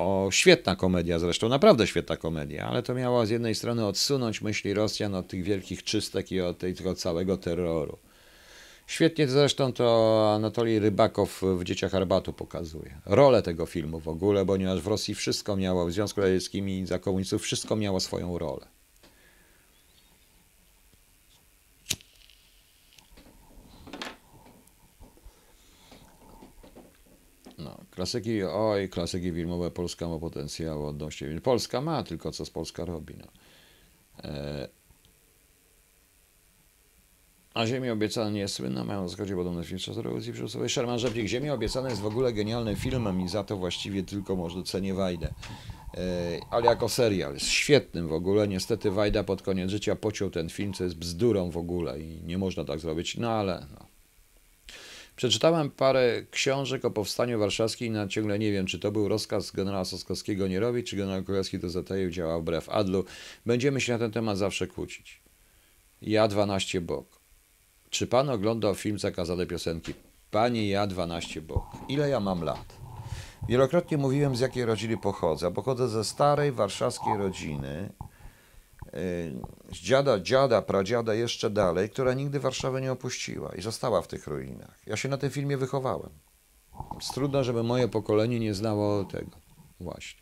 o 0.00 0.28
świetna 0.30 0.76
komedia 0.76 1.18
zresztą, 1.18 1.48
naprawdę 1.48 1.86
świetna 1.86 2.16
komedia, 2.16 2.66
ale 2.66 2.82
to 2.82 2.94
miało 2.94 3.26
z 3.26 3.30
jednej 3.30 3.54
strony 3.54 3.86
odsunąć 3.86 4.42
myśli 4.42 4.74
Rosjan 4.74 5.14
od 5.14 5.28
tych 5.28 5.42
wielkich 5.42 5.84
czystek 5.84 6.32
i 6.32 6.40
od 6.40 6.58
tego 6.58 6.94
całego 6.94 7.36
terroru. 7.36 7.98
Świetnie 8.86 9.28
zresztą 9.28 9.72
to 9.72 10.32
Anatolij 10.34 10.78
Rybakow 10.78 11.42
w 11.42 11.64
Dzieciach 11.64 11.94
Arbatu 11.94 12.32
pokazuje. 12.32 13.00
Rolę 13.06 13.42
tego 13.42 13.66
filmu 13.66 14.00
w 14.00 14.08
ogóle, 14.08 14.46
ponieważ 14.46 14.80
w 14.80 14.86
Rosji 14.86 15.14
wszystko 15.14 15.56
miało, 15.56 15.86
w 15.86 15.92
Związku 15.92 16.20
Radzieckim 16.20 16.68
i 16.68 16.86
za 16.86 16.98
komunistów 16.98 17.42
wszystko 17.42 17.76
miało 17.76 18.00
swoją 18.00 18.38
rolę. 18.38 18.79
Klasyki, 28.00 28.42
oj, 28.44 28.88
klasyki 28.88 29.32
filmowe 29.32 29.70
Polska 29.70 30.08
ma 30.08 30.18
potencjał 30.18 30.86
odnośnie. 30.86 31.40
Polska 31.40 31.80
ma, 31.80 32.02
tylko 32.02 32.32
co 32.32 32.44
z 32.44 32.50
Polska 32.50 32.84
robi. 32.84 33.14
No. 33.18 33.26
E, 34.24 34.68
a 37.54 37.66
Ziemia 37.66 37.92
obiecana 37.92 38.30
nie 38.30 38.40
jest 38.40 38.54
słynna, 38.54 38.84
mają 38.84 39.08
zgodzie 39.08 39.36
podobne 39.36 39.64
film 39.64 39.80
z 39.80 39.84
telewizji 39.84 40.32
przymusowej. 40.32 40.68
Sherman 40.68 40.98
Żebnik. 40.98 41.26
Ziemia 41.26 41.54
obiecana 41.54 41.90
jest 41.90 42.00
w 42.00 42.06
ogóle 42.06 42.32
genialnym 42.32 42.76
filmem 42.76 43.20
i 43.20 43.28
za 43.28 43.44
to 43.44 43.56
właściwie 43.56 44.02
tylko 44.02 44.36
może 44.36 44.62
cenię 44.62 44.94
Wajdę. 44.94 45.34
E, 45.96 46.40
ale 46.50 46.66
jako 46.66 46.88
serial 46.88 47.34
jest 47.34 47.46
świetnym 47.46 48.08
w 48.08 48.12
ogóle. 48.12 48.48
Niestety 48.48 48.90
Wajda 48.90 49.24
pod 49.24 49.42
koniec 49.42 49.70
życia 49.70 49.96
pociął 49.96 50.30
ten 50.30 50.48
film, 50.48 50.72
co 50.72 50.84
jest 50.84 50.96
bzdurą 50.96 51.50
w 51.50 51.56
ogóle 51.56 52.00
i 52.00 52.22
nie 52.22 52.38
można 52.38 52.64
tak 52.64 52.80
zrobić, 52.80 53.16
no 53.16 53.30
ale 53.30 53.66
no. 53.74 53.79
Przeczytałem 55.20 55.70
parę 55.70 56.22
książek 56.30 56.84
o 56.84 56.90
powstaniu 56.90 57.38
warszawskim, 57.38 57.92
no 57.92 58.08
ciągle 58.08 58.38
nie 58.38 58.52
wiem, 58.52 58.66
czy 58.66 58.78
to 58.78 58.92
był 58.92 59.08
rozkaz 59.08 59.50
generała 59.50 59.84
Soskowskiego 59.84 60.48
nie 60.48 60.60
robić, 60.60 60.90
czy 60.90 60.96
generał 60.96 61.22
Królewski 61.22 61.58
to 61.58 61.70
zataił, 61.70 62.10
działał 62.10 62.40
wbrew 62.40 62.68
Adlu. 62.68 63.04
Będziemy 63.46 63.80
się 63.80 63.92
na 63.92 63.98
ten 63.98 64.10
temat 64.10 64.38
zawsze 64.38 64.66
kłócić. 64.66 65.22
Ja 66.02 66.28
12 66.28 66.80
bok. 66.80 67.20
Czy 67.90 68.06
pan 68.06 68.30
oglądał 68.30 68.74
film 68.74 68.98
Zakazane 68.98 69.46
piosenki? 69.46 69.94
Panie, 70.30 70.68
ja 70.68 70.86
12 70.86 71.42
bok. 71.42 71.64
Ile 71.88 72.08
ja 72.08 72.20
mam 72.20 72.42
lat? 72.42 72.76
Wielokrotnie 73.48 73.98
mówiłem, 73.98 74.36
z 74.36 74.40
jakiej 74.40 74.64
rodziny 74.64 74.96
pochodzę. 74.96 75.52
Pochodzę 75.52 75.88
ze 75.88 76.04
starej 76.04 76.52
warszawskiej 76.52 77.16
rodziny, 77.16 77.92
z 79.72 79.76
dziada, 79.76 80.20
dziada, 80.20 80.62
pradziada 80.62 81.14
jeszcze 81.14 81.50
dalej, 81.50 81.90
która 81.90 82.14
nigdy 82.14 82.40
Warszawę 82.40 82.80
nie 82.80 82.92
opuściła 82.92 83.52
i 83.58 83.62
została 83.62 84.02
w 84.02 84.08
tych 84.08 84.26
ruinach. 84.26 84.78
Ja 84.86 84.96
się 84.96 85.08
na 85.08 85.18
tym 85.18 85.30
filmie 85.30 85.56
wychowałem. 85.56 86.10
Jest 86.94 87.14
trudno, 87.14 87.44
żeby 87.44 87.62
moje 87.62 87.88
pokolenie 87.88 88.40
nie 88.40 88.54
znało 88.54 89.04
tego. 89.04 89.30
Właśnie. 89.80 90.20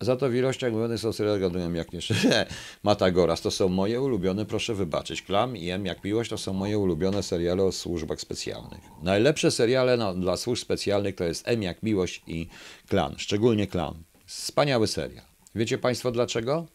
Za 0.00 0.16
to 0.16 0.28
w 0.28 0.34
ilościach 0.34 0.72
mówionych 0.72 1.00
są 1.00 1.12
seriale 1.12 1.38
gadują 1.38 1.72
jak 1.72 1.92
nie 1.92 2.00
Matagoras 2.82 3.40
to 3.40 3.50
są 3.50 3.68
moje 3.68 4.00
ulubione, 4.00 4.46
proszę 4.46 4.74
wybaczyć. 4.74 5.22
Klam 5.22 5.56
i 5.56 5.70
M 5.70 5.86
jak 5.86 6.04
miłość 6.04 6.30
to 6.30 6.38
są 6.38 6.52
moje 6.52 6.78
ulubione 6.78 7.22
seriale 7.22 7.62
o 7.62 7.72
służbach 7.72 8.20
specjalnych. 8.20 8.80
Najlepsze 9.02 9.50
seriale 9.50 10.14
dla 10.16 10.36
służb 10.36 10.62
specjalnych 10.62 11.14
to 11.14 11.24
jest 11.24 11.48
M 11.48 11.62
jak 11.62 11.82
miłość 11.82 12.22
i 12.26 12.48
Klan, 12.88 13.14
szczególnie 13.18 13.66
Klan. 13.66 14.02
Wspaniały 14.26 14.86
serial. 14.86 15.24
Wiecie 15.54 15.78
Państwo 15.78 16.10
dlaczego? 16.10 16.66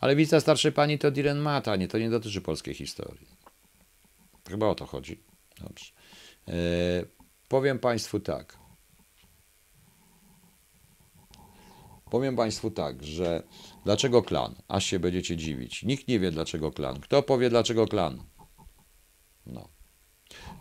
Ale 0.00 0.16
wice 0.16 0.40
starszej 0.40 0.72
pani 0.72 0.98
to 0.98 1.10
Diren 1.10 1.38
Mata, 1.38 1.76
nie, 1.76 1.88
to 1.88 1.98
nie 1.98 2.10
dotyczy 2.10 2.40
polskiej 2.40 2.74
historii. 2.74 3.26
Chyba 4.48 4.66
o 4.66 4.74
to 4.74 4.86
chodzi. 4.86 5.22
Dobrze. 5.60 5.92
E, 6.48 6.52
powiem 7.48 7.78
Państwu 7.78 8.20
tak. 8.20 8.58
Powiem 12.10 12.36
Państwu 12.36 12.70
tak, 12.70 13.02
że 13.02 13.42
dlaczego 13.84 14.22
klan? 14.22 14.54
Aż 14.68 14.84
się 14.84 14.98
będziecie 14.98 15.36
dziwić. 15.36 15.82
Nikt 15.82 16.08
nie 16.08 16.20
wie 16.20 16.30
dlaczego 16.30 16.72
klan. 16.72 17.00
Kto 17.00 17.22
powie 17.22 17.50
dlaczego 17.50 17.86
klan? 17.86 18.22
No. 19.46 19.68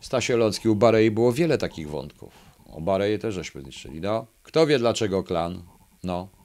Stasielocki 0.01 0.69
u 0.69 0.75
Barei 0.75 1.11
było 1.11 1.33
wiele 1.33 1.57
takich 1.57 1.89
wątków. 1.89 2.33
O 2.65 2.81
Barei 2.81 3.19
też 3.19 3.35
żeśmy 3.35 3.61
zniszczyli. 3.61 4.01
No. 4.01 4.27
Kto 4.43 4.67
wie 4.67 4.79
dlaczego 4.79 5.23
klan? 5.23 5.63
No. 6.03 6.36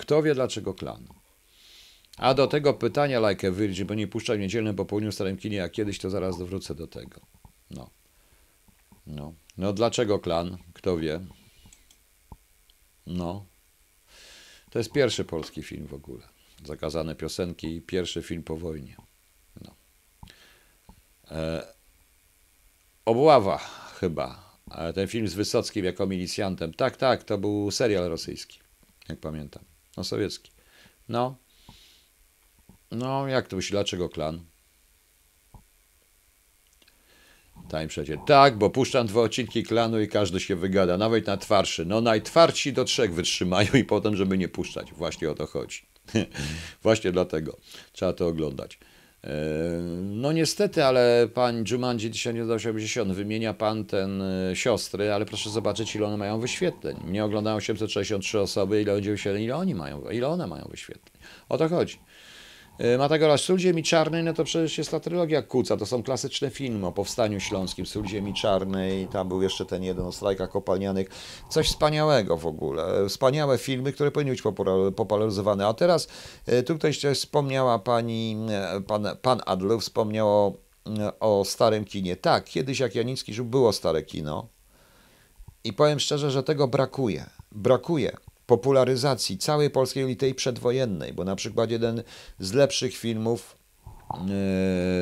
Kto 0.00 0.22
wie 0.22 0.34
dlaczego 0.34 0.74
klan? 0.74 1.08
A 2.16 2.34
do 2.34 2.46
tego 2.46 2.74
pytania 2.74 3.30
like 3.30 3.48
a 3.48 3.50
virgin, 3.50 3.86
bo 3.86 3.94
nie 3.94 4.08
puszczam 4.08 4.36
w 4.36 4.40
niedzielnym 4.40 4.76
popołudniu 4.76 5.10
w 5.10 5.14
starym 5.14 5.36
kinie, 5.36 5.56
jak 5.56 5.72
kiedyś, 5.72 5.98
to 5.98 6.10
zaraz 6.10 6.38
wrócę 6.38 6.74
do 6.74 6.86
tego. 6.86 7.20
No. 7.70 7.90
No. 9.06 9.34
No 9.58 9.72
dlaczego 9.72 10.18
klan? 10.18 10.58
Kto 10.74 10.96
wie? 10.96 11.20
No. 13.06 13.46
To 14.70 14.78
jest 14.78 14.92
pierwszy 14.92 15.24
polski 15.24 15.62
film 15.62 15.86
w 15.86 15.94
ogóle. 15.94 16.22
Zakazane 16.64 17.14
piosenki 17.14 17.76
i 17.76 17.82
pierwszy 17.82 18.22
film 18.22 18.42
po 18.42 18.56
wojnie. 18.56 18.96
No. 19.60 19.74
E, 21.30 21.66
obława 23.04 23.58
chyba 24.00 24.50
Ale 24.70 24.92
ten 24.92 25.08
film 25.08 25.28
z 25.28 25.34
Wysockim 25.34 25.84
jako 25.84 26.06
milicjantem. 26.06 26.74
Tak, 26.74 26.96
tak, 26.96 27.24
to 27.24 27.38
był 27.38 27.70
serial 27.70 28.08
rosyjski, 28.08 28.60
jak 29.08 29.20
pamiętam. 29.20 29.69
No, 30.00 30.04
sowiecki. 30.04 30.50
No. 31.08 31.36
No, 32.90 33.28
jak 33.28 33.48
to 33.48 33.56
myślisz, 33.56 33.70
dlaczego 33.70 34.08
klan? 34.08 34.40
Time 37.70 37.86
przecież. 37.88 38.18
Tak, 38.26 38.58
bo 38.58 38.70
puszczam 38.70 39.06
dwa 39.06 39.20
odcinki 39.20 39.62
klanu 39.62 40.00
i 40.00 40.08
każdy 40.08 40.40
się 40.40 40.56
wygada, 40.56 40.96
nawet 40.96 41.26
na 41.26 41.36
twardszy. 41.36 41.84
No 41.84 42.00
najtwardsi 42.00 42.72
do 42.72 42.84
trzech 42.84 43.14
wytrzymają 43.14 43.72
i 43.72 43.84
potem, 43.84 44.16
żeby 44.16 44.38
nie 44.38 44.48
puszczać. 44.48 44.92
Właśnie 44.92 45.30
o 45.30 45.34
to 45.34 45.46
chodzi. 45.46 45.86
Właśnie 46.82 47.12
dlatego 47.12 47.56
trzeba 47.92 48.12
to 48.12 48.26
oglądać. 48.26 48.78
No 50.00 50.32
niestety, 50.32 50.84
ale 50.84 51.28
pan 51.34 51.64
Jumanji 51.70 52.10
1980 52.10 53.12
wymienia 53.12 53.54
pan 53.54 53.84
ten 53.84 54.22
e, 54.22 54.56
siostry, 54.56 55.12
ale 55.12 55.26
proszę 55.26 55.50
zobaczyć, 55.50 55.96
ile 55.96 56.06
one 56.06 56.16
mają 56.16 56.40
wyświetleń. 56.40 56.96
Mnie 57.04 57.24
oglądają 57.24 57.56
863 57.56 58.40
osoby, 58.40 58.82
ile 58.82 58.92
ile 59.44 59.56
oni 59.56 59.74
mają, 59.74 60.10
ile 60.10 60.28
one 60.28 60.46
mają 60.46 60.64
wyświetleń. 60.70 61.22
O 61.48 61.58
to 61.58 61.68
chodzi. 61.68 61.98
E, 62.80 62.98
Matagora, 62.98 63.38
Sól 63.38 63.58
Ziemi 63.58 63.82
Czarnej, 63.82 64.24
no 64.24 64.32
to 64.32 64.44
przecież 64.44 64.78
jest 64.78 64.90
ta 64.90 65.00
trylogia 65.00 65.42
Kuca, 65.42 65.76
to 65.76 65.86
są 65.86 66.02
klasyczne 66.02 66.50
filmy 66.50 66.86
o 66.86 66.92
powstaniu 66.92 67.40
śląskim, 67.40 67.86
Sól 67.86 68.06
Ziemi 68.06 68.34
Czarnej, 68.34 69.06
tam 69.06 69.28
był 69.28 69.42
jeszcze 69.42 69.66
ten 69.66 69.82
jeden 69.82 70.04
o 70.06 70.12
strajkach 70.12 70.50
kopalnianych, 70.50 71.08
coś 71.50 71.68
wspaniałego 71.68 72.36
w 72.36 72.46
ogóle, 72.46 73.08
wspaniałe 73.08 73.58
filmy, 73.58 73.92
które 73.92 74.10
powinny 74.10 74.32
być 74.32 74.42
popularyzowane, 74.96 75.66
a 75.66 75.74
teraz 75.74 76.08
e, 76.46 76.62
tutaj 76.62 76.88
jeszcze 76.88 77.14
wspomniała 77.14 77.78
pani, 77.78 78.36
e, 78.50 78.80
pan, 78.80 79.08
pan 79.22 79.40
Adlu 79.46 79.80
wspomniał 79.80 80.28
o, 80.28 80.54
o 81.20 81.44
starym 81.44 81.84
kinie, 81.84 82.16
tak, 82.16 82.44
kiedyś 82.44 82.80
jak 82.80 82.94
Janicki 82.94 83.34
żył, 83.34 83.44
było 83.44 83.72
stare 83.72 84.02
kino. 84.02 84.48
I 85.64 85.72
powiem 85.72 86.00
szczerze, 86.00 86.30
że 86.30 86.42
tego 86.42 86.68
brakuje, 86.68 87.30
brakuje, 87.52 88.16
popularyzacji 88.50 89.38
całej 89.38 89.70
polskiej 89.70 90.06
litej 90.06 90.34
przedwojennej, 90.34 91.12
bo 91.12 91.24
na 91.24 91.36
przykład 91.36 91.70
jeden 91.70 92.02
z 92.38 92.52
lepszych 92.52 92.96
filmów, 92.96 93.56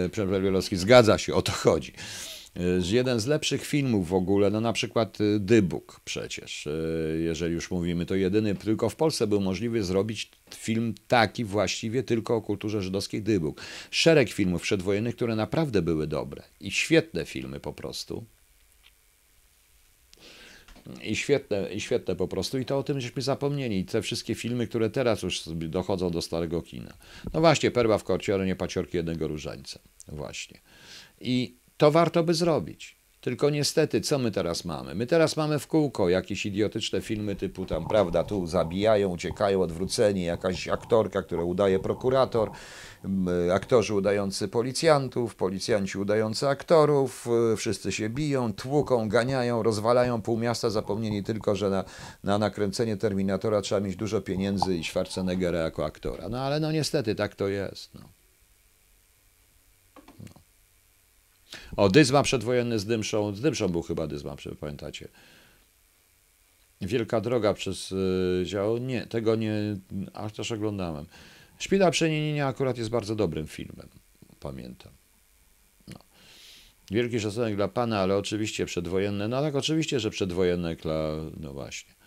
yy, 0.03 0.09
Przemysław 0.09 0.42
Bielowski, 0.42 0.76
zgadza 0.76 1.18
się, 1.18 1.34
o 1.34 1.42
to 1.42 1.53
chodzi. 1.53 1.92
Yy, 2.57 2.82
jeden 2.84 3.20
z 3.20 3.26
lepszych 3.26 3.66
filmów 3.66 4.09
w 4.09 4.14
ogóle, 4.14 4.51
no 4.51 4.61
na 4.61 4.72
przykład 4.72 5.20
yy, 5.20 5.40
Dybuk 5.40 6.01
przecież, 6.05 6.68
jeżeli 7.18 7.55
już 7.55 7.70
mówimy, 7.70 8.07
to 8.07 8.14
jedyny, 8.14 8.55
tylko 8.55 8.88
w 8.88 8.96
Polsce 8.96 9.26
był 9.26 9.40
możliwy 9.40 9.84
zrobić 9.84 10.30
film 10.55 10.94
taki 11.09 11.44
właściwie 11.44 12.03
tylko 12.03 12.36
o 12.36 12.42
kulturze 12.42 12.82
żydowskiej 12.82 13.22
Dybuk. 13.22 13.61
Szereg 13.90 14.30
filmów 14.30 14.62
przedwojennych, 14.62 15.16
które 15.16 15.36
naprawdę 15.36 15.82
były 15.82 16.07
dobre 16.07 16.42
i 16.61 16.70
świetne 16.70 17.24
filmy 17.24 17.61
po 17.61 17.72
prostu. 17.72 18.24
I 21.03 21.16
świetne, 21.16 21.72
I 21.74 21.80
świetne 21.80 22.16
po 22.16 22.28
prostu. 22.28 22.59
I 22.59 22.64
to 22.64 22.78
o 22.78 22.82
tym 22.82 23.01
żeśmy 23.01 23.22
zapomnieli. 23.22 23.84
Te 23.84 24.03
wszystkie 24.03 24.34
filmy, 24.34 24.66
które 24.66 24.91
teraz 24.91 25.22
już 25.22 25.43
dochodzą 25.49 26.11
do 26.11 26.22
starego 26.22 26.62
kina. 26.62 26.95
No 27.34 27.41
właśnie, 27.41 27.70
Perła 27.70 27.99
w 27.99 28.05
korcie, 28.05 28.39
nie 28.47 28.57
paciorki 28.57 28.97
jednego 28.97 29.28
różańca. 29.28 29.80
Właśnie. 30.09 30.61
I 31.20 31.57
to 31.76 31.91
warto 31.91 32.24
by 32.24 32.34
zrobić. 32.34 32.97
Tylko 33.20 33.50
niestety, 33.50 34.00
co 34.00 34.18
my 34.18 34.30
teraz 34.30 34.64
mamy? 34.64 34.94
My 34.94 35.06
teraz 35.06 35.36
mamy 35.36 35.58
w 35.58 35.66
kółko 35.66 36.08
jakieś 36.08 36.46
idiotyczne 36.46 37.00
filmy 37.00 37.36
typu 37.36 37.66
tam, 37.66 37.88
prawda, 37.88 38.24
tu 38.24 38.46
zabijają, 38.46 39.08
uciekają, 39.08 39.62
odwróceni, 39.62 40.24
jakaś 40.24 40.68
aktorka, 40.68 41.22
która 41.22 41.42
udaje 41.42 41.78
prokurator, 41.78 42.50
aktorzy 43.52 43.94
udający 43.94 44.48
policjantów, 44.48 45.34
policjanci 45.34 45.98
udający 45.98 46.48
aktorów, 46.48 47.28
y, 47.52 47.56
wszyscy 47.56 47.92
się 47.92 48.08
biją, 48.08 48.52
tłuką, 48.52 49.08
ganiają, 49.08 49.62
rozwalają 49.62 50.22
pół 50.22 50.38
miasta, 50.38 50.70
zapomnieli 50.70 51.24
tylko, 51.24 51.56
że 51.56 51.70
na, 51.70 51.84
na 52.24 52.38
nakręcenie 52.38 52.96
Terminatora 52.96 53.60
trzeba 53.60 53.80
mieć 53.80 53.96
dużo 53.96 54.20
pieniędzy 54.20 54.76
i 54.76 54.84
Schwarzeneggera 54.84 55.58
jako 55.58 55.84
aktora. 55.84 56.28
No 56.28 56.40
ale 56.40 56.60
no 56.60 56.72
niestety 56.72 57.14
tak 57.14 57.34
to 57.34 57.48
jest. 57.48 57.94
No. 57.94 58.00
O, 61.76 61.88
Dyzma 61.88 62.22
przedwojenny 62.22 62.78
z 62.78 62.84
Dymszą. 62.84 63.34
Z 63.34 63.40
Dymszą 63.40 63.68
był 63.68 63.82
chyba 63.82 64.07
Dyzma, 64.07 64.36
pamiętacie. 64.61 65.09
Wielka 66.80 67.20
droga 67.20 67.55
przez 67.55 67.92
y, 67.92 68.42
dział. 68.46 68.78
Nie, 68.78 69.07
tego 69.07 69.36
nie, 69.36 69.53
aż 70.14 70.32
też 70.32 70.53
oglądałem. 70.53 71.07
Szpila 71.59 71.90
Przenienienia 71.90 72.46
akurat 72.46 72.78
jest 72.78 72.90
bardzo 72.90 73.14
dobrym 73.16 73.46
filmem, 73.46 73.88
pamiętam. 74.40 74.92
No. 75.88 75.99
Wielki 76.90 77.20
szacunek 77.20 77.57
dla 77.57 77.68
Pana, 77.68 78.01
ale 78.01 78.16
oczywiście 78.16 78.66
przedwojenne, 78.66 79.28
no 79.28 79.42
tak 79.42 79.55
oczywiście, 79.55 80.01
że 80.01 80.11
przedwojenne, 80.11 80.76
dla, 80.76 81.14
no 81.40 81.53
właśnie. 81.53 81.97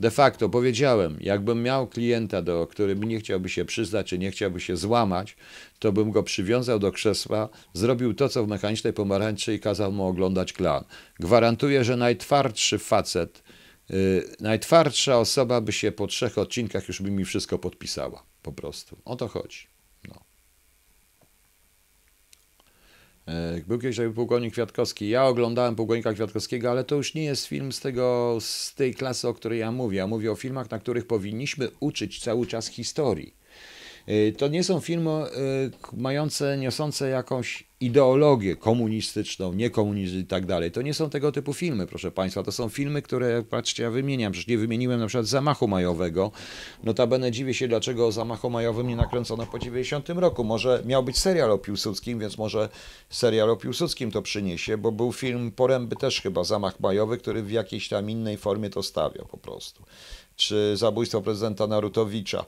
De 0.00 0.10
facto 0.10 0.48
powiedziałem, 0.48 1.16
jakbym 1.20 1.62
miał 1.62 1.86
klienta, 1.86 2.42
do 2.42 2.66
którym 2.66 3.02
nie 3.02 3.20
chciałby 3.20 3.48
się 3.48 3.64
przyznać, 3.64 4.06
czy 4.06 4.18
nie 4.18 4.30
chciałby 4.30 4.60
się 4.60 4.76
złamać, 4.76 5.36
to 5.78 5.92
bym 5.92 6.10
go 6.10 6.22
przywiązał 6.22 6.78
do 6.78 6.92
krzesła, 6.92 7.48
zrobił 7.72 8.14
to, 8.14 8.28
co 8.28 8.44
w 8.44 8.48
mechanicznej 8.48 8.92
pomarańczy 8.92 9.54
i 9.54 9.60
kazał 9.60 9.92
mu 9.92 10.06
oglądać 10.06 10.52
klan. 10.52 10.84
Gwarantuję, 11.20 11.84
że 11.84 11.96
najtwardszy 11.96 12.78
facet, 12.78 13.42
yy, 13.90 14.24
najtwardsza 14.40 15.18
osoba 15.18 15.60
by 15.60 15.72
się 15.72 15.92
po 15.92 16.06
trzech 16.06 16.38
odcinkach 16.38 16.88
już 16.88 17.02
by 17.02 17.10
mi 17.10 17.24
wszystko 17.24 17.58
podpisała. 17.58 18.22
Po 18.42 18.52
prostu. 18.52 18.96
O 19.04 19.16
to 19.16 19.28
chodzi. 19.28 19.66
No. 20.08 20.14
E, 20.14 20.18
był 23.66 23.78
kiedyś 23.78 23.96
taki 23.96 24.14
pułkownik 24.14 24.52
Kwiatkowski. 24.52 25.08
Ja 25.08 25.26
oglądałem 25.26 25.76
pułkownika 25.76 26.12
Kwiatkowskiego, 26.12 26.70
ale 26.70 26.84
to 26.84 26.94
już 26.94 27.14
nie 27.14 27.24
jest 27.24 27.46
film 27.46 27.72
z, 27.72 27.80
tego, 27.80 28.38
z 28.40 28.74
tej 28.74 28.94
klasy, 28.94 29.28
o 29.28 29.34
której 29.34 29.60
ja 29.60 29.72
mówię. 29.72 29.98
Ja 29.98 30.06
mówię 30.06 30.32
o 30.32 30.34
filmach, 30.34 30.70
na 30.70 30.78
których 30.78 31.06
powinniśmy 31.06 31.68
uczyć 31.80 32.20
cały 32.20 32.46
czas 32.46 32.68
historii. 32.68 33.34
E, 34.06 34.32
to 34.32 34.48
nie 34.48 34.64
są 34.64 34.80
filmy 34.80 35.10
e, 35.10 35.26
mające, 35.92 36.58
niosące 36.58 37.08
jakąś 37.08 37.64
ideologię 37.80 38.56
komunistyczną, 38.56 39.52
niekomunistyczną 39.52 40.20
i 40.22 40.26
tak 40.26 40.46
dalej. 40.46 40.70
To 40.70 40.82
nie 40.82 40.94
są 40.94 41.10
tego 41.10 41.32
typu 41.32 41.54
filmy, 41.54 41.86
proszę 41.86 42.10
Państwa. 42.10 42.42
To 42.42 42.52
są 42.52 42.68
filmy, 42.68 43.02
które, 43.02 43.42
patrzcie, 43.42 43.82
ja 43.82 43.90
wymieniam. 43.90 44.32
Przecież 44.32 44.48
nie 44.48 44.58
wymieniłem 44.58 45.00
na 45.00 45.06
przykład 45.06 45.26
Zamachu 45.26 45.68
Majowego. 45.68 46.30
Notabene 46.82 47.30
dziwię 47.30 47.54
się, 47.54 47.68
dlaczego 47.68 48.06
o 48.06 48.12
Zamachu 48.12 48.50
Majowym 48.50 48.88
nie 48.88 48.96
nakręcono 48.96 49.46
po 49.46 49.58
90 49.58 50.08
roku. 50.08 50.44
Może 50.44 50.82
miał 50.86 51.02
być 51.02 51.18
serial 51.18 51.50
o 51.50 51.58
Piłsudskim, 51.58 52.18
więc 52.18 52.38
może 52.38 52.68
serial 53.10 53.50
o 53.50 53.56
Piłsudskim 53.56 54.10
to 54.10 54.22
przyniesie, 54.22 54.78
bo 54.78 54.92
był 54.92 55.12
film 55.12 55.52
Poręby 55.52 55.96
też 55.96 56.20
chyba, 56.20 56.44
Zamach 56.44 56.80
Majowy, 56.80 57.18
który 57.18 57.42
w 57.42 57.50
jakiejś 57.50 57.88
tam 57.88 58.10
innej 58.10 58.36
formie 58.36 58.70
to 58.70 58.82
stawiał 58.82 59.26
po 59.26 59.38
prostu. 59.38 59.82
Czy 60.36 60.76
zabójstwo 60.76 61.20
prezydenta 61.22 61.66
Narutowicza. 61.66 62.44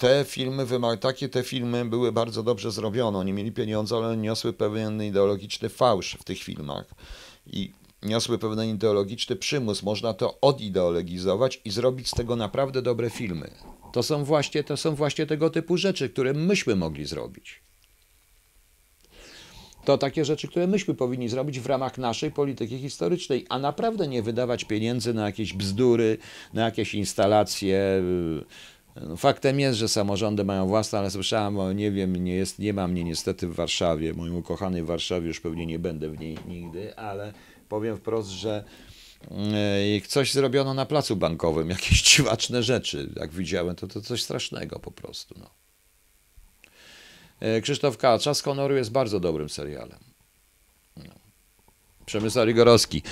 Te 0.00 0.24
filmy, 0.24 0.66
takie 1.00 1.28
te 1.28 1.42
filmy 1.42 1.84
były 1.84 2.12
bardzo 2.12 2.42
dobrze 2.42 2.70
zrobione. 2.70 3.18
Oni 3.18 3.32
mieli 3.32 3.52
pieniądze, 3.52 3.96
ale 3.96 4.16
niosły 4.16 4.52
pewien 4.52 5.02
ideologiczny 5.02 5.68
fałsz 5.68 6.16
w 6.20 6.24
tych 6.24 6.38
filmach. 6.38 6.84
I 7.46 7.72
niosły 8.02 8.38
pewien 8.38 8.74
ideologiczny 8.74 9.36
przymus. 9.36 9.82
Można 9.82 10.14
to 10.14 10.40
odideologizować 10.40 11.60
i 11.64 11.70
zrobić 11.70 12.08
z 12.08 12.10
tego 12.10 12.36
naprawdę 12.36 12.82
dobre 12.82 13.10
filmy. 13.10 13.50
To 13.92 14.02
są 14.02 14.24
właśnie, 14.24 14.64
to 14.64 14.76
są 14.76 14.94
właśnie 14.94 15.26
tego 15.26 15.50
typu 15.50 15.76
rzeczy, 15.76 16.10
które 16.10 16.32
myśmy 16.32 16.76
mogli 16.76 17.06
zrobić. 17.06 17.62
To 19.84 19.98
takie 19.98 20.24
rzeczy, 20.24 20.48
które 20.48 20.66
myśmy 20.66 20.94
powinni 20.94 21.28
zrobić 21.28 21.60
w 21.60 21.66
ramach 21.66 21.98
naszej 21.98 22.30
polityki 22.30 22.78
historycznej, 22.78 23.46
a 23.48 23.58
naprawdę 23.58 24.08
nie 24.08 24.22
wydawać 24.22 24.64
pieniędzy 24.64 25.14
na 25.14 25.26
jakieś 25.26 25.52
bzdury, 25.52 26.18
na 26.54 26.64
jakieś 26.64 26.94
instalacje. 26.94 28.02
No, 28.96 29.16
faktem 29.16 29.60
jest, 29.60 29.78
że 29.78 29.88
samorządy 29.88 30.44
mają 30.44 30.66
własne, 30.66 30.98
ale 30.98 31.10
słyszałem, 31.10 31.76
nie 31.76 31.90
wiem, 31.90 32.16
nie, 32.16 32.34
jest, 32.34 32.58
nie 32.58 32.72
ma 32.72 32.88
mnie 32.88 33.04
niestety 33.04 33.48
w 33.48 33.54
Warszawie, 33.54 34.14
moim 34.14 34.36
ukochanej 34.36 34.82
Warszawie, 34.82 35.26
już 35.26 35.40
pewnie 35.40 35.66
nie 35.66 35.78
będę 35.78 36.10
w 36.10 36.20
niej 36.20 36.38
nigdy, 36.48 36.96
ale 36.96 37.32
powiem 37.68 37.96
wprost, 37.96 38.28
że 38.28 38.64
e, 39.30 40.00
coś 40.06 40.32
zrobiono 40.32 40.74
na 40.74 40.86
placu 40.86 41.16
bankowym, 41.16 41.70
jakieś 41.76 42.02
dziwaczne 42.02 42.62
rzeczy, 42.62 43.10
jak 43.16 43.30
widziałem, 43.30 43.76
to, 43.76 43.88
to 43.88 44.00
coś 44.00 44.22
strasznego 44.22 44.78
po 44.78 44.90
prostu. 44.90 45.34
No. 45.38 45.50
E, 47.40 47.60
Krzysztof 47.60 47.96
K. 47.96 48.18
Czas 48.18 48.40
honoru 48.42 48.76
jest 48.76 48.92
bardzo 48.92 49.20
dobrym 49.20 49.48
serialem. 49.48 49.98
No. 50.96 51.14
Przemysł 52.06 52.44
Rigorowski. 52.44 53.02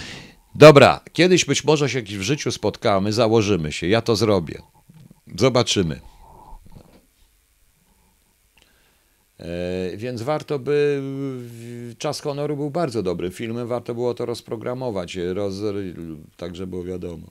Dobra, 0.55 1.01
kiedyś 1.13 1.45
być 1.45 1.65
może 1.65 1.89
się 1.89 2.03
w 2.03 2.23
życiu 2.23 2.53
spotkamy, 2.53 3.13
założymy 3.13 3.73
się, 3.73 3.87
ja 3.87 4.03
to 4.03 4.17
zrobię. 4.17 4.63
Zobaczymy. 5.37 6.01
E, 9.41 9.97
więc 9.97 10.23
warto 10.23 10.59
by. 10.59 11.03
Czas 11.99 12.21
honoru 12.21 12.57
był 12.57 12.71
bardzo 12.71 13.03
dobrym 13.03 13.33
filmem, 13.33 13.69
warto 13.69 13.95
było 13.95 14.15
to 14.15 14.27
rozprogramować, 14.27 15.17
roz, 15.17 15.55
tak 16.37 16.57
żeby 16.57 16.71
było 16.71 16.85
wiadomo. 16.85 17.27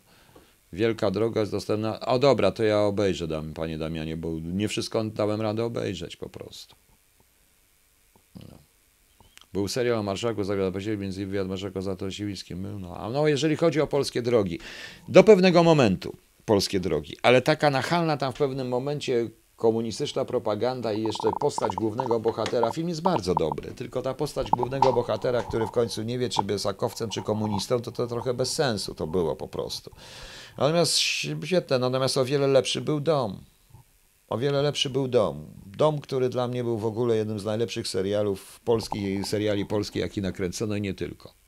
Wielka 0.74 1.12
droga 1.12 1.42
jest 1.42 1.52
dostępna. 1.52 2.00
O 2.00 2.20
dobra, 2.20 2.52
to 2.52 2.64
ja 2.64 2.82
obejrzę, 2.82 3.28
dam, 3.28 3.54
panie 3.54 3.78
Damianie, 3.78 4.18
bo 4.18 4.32
nie 4.44 4.68
wszystko 4.68 5.04
dałem 5.04 5.42
radę 5.42 5.64
obejrzeć 5.64 6.16
po 6.16 6.30
prostu. 6.30 6.76
No. 8.36 8.58
Był 9.54 9.68
serial 9.68 9.98
o 9.98 10.04
marszałku 10.04 10.44
Zagrada 10.44 10.80
między 10.80 10.94
innymi 10.94 11.26
wywiad 11.26 11.48
marszałka 11.48 11.82
Zatorsiewickim. 11.82 12.62
Był, 12.62 12.80
no. 12.80 12.98
A 12.98 13.10
no, 13.10 13.28
jeżeli 13.28 13.56
chodzi 13.56 13.82
o 13.82 13.88
polskie 13.88 14.22
drogi, 14.22 14.60
do 15.08 15.24
pewnego 15.24 15.64
momentu 15.64 16.18
polskie 16.48 16.80
drogi, 16.80 17.18
ale 17.24 17.42
taka 17.42 17.70
nachalna 17.70 18.18
tam 18.18 18.34
w 18.34 18.38
pewnym 18.38 18.68
momencie 18.68 19.30
komunistyczna 19.56 20.26
propaganda 20.26 20.94
i 20.94 21.04
jeszcze 21.04 21.30
postać 21.40 21.76
głównego 21.76 22.20
bohatera. 22.20 22.72
Film 22.72 22.90
jest 22.90 23.02
bardzo 23.02 23.36
dobry, 23.36 23.72
tylko 23.72 24.02
ta 24.02 24.14
postać 24.14 24.50
głównego 24.50 24.94
bohatera, 24.94 25.44
który 25.44 25.68
w 25.68 25.72
końcu 25.72 26.04
nie 26.04 26.20
wie, 26.20 26.30
czy 26.30 26.42
jest 26.50 26.66
akowcem, 26.66 27.10
czy 27.10 27.22
komunistą, 27.22 27.82
to 27.82 27.92
to 27.92 28.08
trochę 28.08 28.34
bez 28.34 28.54
sensu 28.54 28.96
to 28.96 29.08
było 29.08 29.36
po 29.36 29.48
prostu. 29.48 29.92
Natomiast 30.58 30.98
świetne, 30.98 31.80
natomiast 31.80 32.18
o 32.18 32.26
wiele 32.26 32.48
lepszy 32.48 32.82
był 32.82 33.00
dom. 33.00 33.44
O 34.28 34.38
wiele 34.38 34.62
lepszy 34.62 34.90
był 34.90 35.08
dom. 35.08 35.46
Dom, 35.66 36.02
który 36.02 36.30
dla 36.30 36.48
mnie 36.48 36.64
był 36.64 36.78
w 36.78 36.86
ogóle 36.86 37.16
jednym 37.16 37.40
z 37.40 37.46
najlepszych 37.46 37.88
serialów 37.88 38.60
polskich, 38.60 39.28
seriali 39.28 39.66
polskich, 39.66 40.02
jaki 40.02 40.22
nakręcono 40.22 40.76
i 40.76 40.82
nie 40.82 40.94
tylko. 40.94 41.47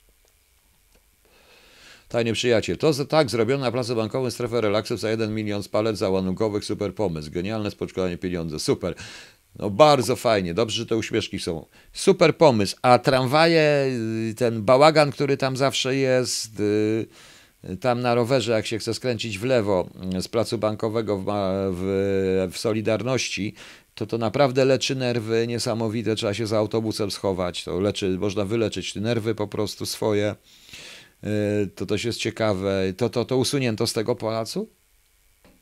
Tajny 2.09 2.33
przyjaciel. 2.33 2.77
To 2.77 3.05
tak 3.05 3.29
zrobiono 3.29 3.63
na 3.63 3.71
placu 3.71 3.95
bankowym 3.95 4.31
strefę 4.31 4.61
relaksu 4.61 4.97
za 4.97 5.09
1 5.09 5.35
milion 5.35 5.63
palet 5.71 5.97
załanunkowych. 5.97 6.65
Super 6.65 6.95
pomysł. 6.95 7.31
Genialne 7.31 7.71
spoczkowanie 7.71 8.17
pieniądze. 8.17 8.59
Super. 8.59 8.95
No 9.59 9.69
bardzo 9.69 10.15
fajnie. 10.15 10.53
Dobrze, 10.53 10.77
że 10.77 10.85
te 10.85 10.97
uśmieszki 10.97 11.39
są. 11.39 11.65
Super 11.93 12.37
pomysł. 12.37 12.75
A 12.81 12.99
tramwaje, 12.99 13.91
y, 14.29 14.33
ten 14.35 14.63
bałagan, 14.63 15.11
który 15.11 15.37
tam 15.37 15.57
zawsze 15.57 15.95
jest... 15.95 16.59
Yy 16.59 17.07
tam 17.81 18.01
na 18.01 18.15
rowerze, 18.15 18.51
jak 18.51 18.67
się 18.67 18.79
chce 18.79 18.93
skręcić 18.93 19.37
w 19.39 19.43
lewo 19.43 19.89
z 20.19 20.27
placu 20.27 20.57
bankowego 20.57 21.17
w, 21.17 21.25
w, 21.71 22.47
w, 22.51 22.57
Solidarności, 22.57 23.53
to 23.95 24.05
to 24.05 24.17
naprawdę 24.17 24.65
leczy 24.65 24.95
nerwy 24.95 25.45
niesamowite. 25.47 26.15
Trzeba 26.15 26.33
się 26.33 26.47
za 26.47 26.57
autobusem 26.57 27.11
schować. 27.11 27.63
To 27.63 27.79
leczy, 27.79 28.17
można 28.19 28.45
wyleczyć 28.45 28.95
nerwy 28.95 29.35
po 29.35 29.47
prostu 29.47 29.85
swoje. 29.85 30.35
Y, 31.23 31.67
to 31.67 31.85
też 31.85 32.05
jest 32.05 32.19
ciekawe. 32.19 32.93
To, 32.97 33.09
to, 33.09 33.25
to 33.25 33.37
usunięto 33.37 33.87
z 33.87 33.93
tego 33.93 34.15
placu? 34.15 34.69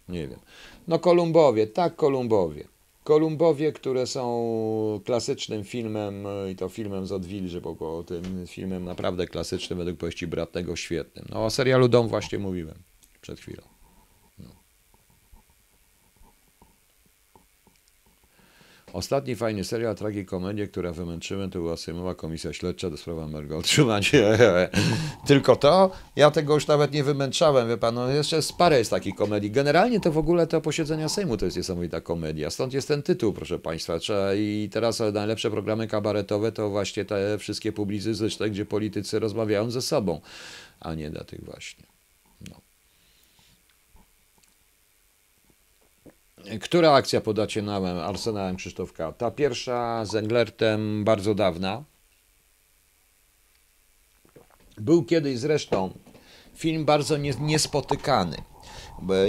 Nie 0.10 0.28
wiem. 0.28 0.40
No 0.88 1.00
Kolumbowie, 1.00 1.68
tak 1.68 1.96
Kolumbowie. 1.96 2.68
Kolumbowie, 3.04 3.72
które 3.72 4.08
są 4.08 5.02
klasycznym 5.06 5.64
filmem, 5.64 6.24
i 6.52 6.56
to 6.56 6.70
filmem 6.70 7.06
z 7.06 7.12
Odwilży, 7.12 7.62
bo 7.62 8.04
tym 8.04 8.48
filmem 8.48 8.86
naprawdę 8.86 9.28
klasycznym 9.28 9.80
według 9.80 9.98
powieści 9.98 10.28
Bratnego, 10.28 10.76
świetnym. 10.76 11.26
No 11.30 11.46
o 11.46 11.50
serialu 11.50 11.88
Dom 11.88 12.08
właśnie 12.08 12.40
mówiłem 12.40 12.76
przed 13.22 13.40
chwilą. 13.40 13.77
Ostatni 18.94 19.36
fajny 19.36 19.64
serial 19.64 19.96
tragikomedię, 19.96 20.68
która 20.68 20.92
wymęczyłem, 20.92 21.50
to 21.50 21.60
była 21.60 21.78
Sejmowa 21.78 22.16
Komisja 22.16 22.54
Śledcza 22.54 22.90
do 22.90 22.98
sprawy 22.98 23.22
Amergo. 23.22 23.58
Otrzymanie. 23.58 24.38
Tylko 25.28 25.56
to? 25.56 25.92
Ja 26.16 26.32
tego 26.32 26.54
już 26.54 26.68
nawet 26.68 26.92
nie 26.92 27.04
wymęczałem, 27.04 27.68
wie 27.68 27.78
pan, 27.78 27.96
no 27.96 28.10
jeszcze 28.10 28.36
jest 28.36 28.54
parę 28.54 28.78
jest 28.78 28.92
takich 28.92 29.16
komedii. 29.16 29.52
Generalnie 29.52 30.00
to 30.00 30.12
w 30.12 30.18
ogóle 30.18 30.48
to 30.48 30.62
posiedzenia 30.62 31.10
Sejmu 31.10 31.38
to 31.38 31.46
jest 31.46 31.58
niesamowita 31.58 32.02
komedia. 32.02 32.50
Stąd 32.50 32.74
jest 32.74 32.88
ten 32.88 33.04
tytuł, 33.04 33.34
proszę 33.34 33.60
państwa. 33.60 33.94
I 34.36 34.70
teraz 34.72 35.02
najlepsze 35.14 35.52
programy 35.52 35.88
kabaretowe 35.88 36.52
to 36.52 36.70
właśnie 36.70 37.06
te 37.06 37.38
wszystkie 37.38 37.72
publicystyczne, 37.72 38.50
gdzie 38.50 38.66
politycy 38.66 39.20
rozmawiają 39.20 39.72
ze 39.72 39.82
sobą, 39.82 40.22
a 40.80 40.94
nie 40.94 41.10
dla 41.10 41.24
tych 41.24 41.44
właśnie. 41.44 41.87
Która 46.62 46.92
akcja 46.94 47.22
podacie 47.22 47.62
nam 47.62 47.86
Arsenałem 47.86 48.56
Krzysztofka? 48.56 49.12
Ta 49.12 49.32
pierwsza 49.32 50.06
z 50.06 50.16
Englertem 50.16 51.04
bardzo 51.04 51.36
dawna. 51.36 51.84
Był 54.78 55.04
kiedyś 55.04 55.40
zresztą 55.40 55.92
film 56.56 56.86
bardzo 56.86 57.18
niespotykany. 57.40 58.38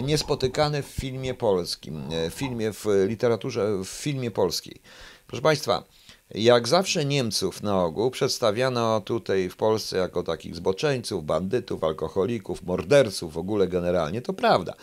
Niespotykany 0.02 0.82
w 0.82 0.86
filmie 0.86 1.34
polskim, 1.34 2.02
w 2.30 2.34
filmie 2.34 2.72
w 2.72 2.84
literaturze, 3.06 3.84
w 3.84 3.88
filmie 3.88 4.30
polskiej. 4.30 4.80
Proszę 5.26 5.42
Państwa, 5.42 5.84
jak 6.34 6.68
zawsze 6.68 7.04
Niemców 7.04 7.62
na 7.62 7.84
ogół 7.84 8.10
przedstawiano 8.10 9.00
tutaj 9.00 9.48
w 9.48 9.56
Polsce 9.56 9.96
jako 9.98 10.22
takich 10.22 10.56
zboczeńców, 10.56 11.24
bandytów, 11.24 11.84
alkoholików, 11.84 12.62
morderców, 12.62 13.32
w 13.32 13.38
ogóle 13.38 13.68
generalnie, 13.68 14.22
to 14.22 14.32
prawda 14.32 14.74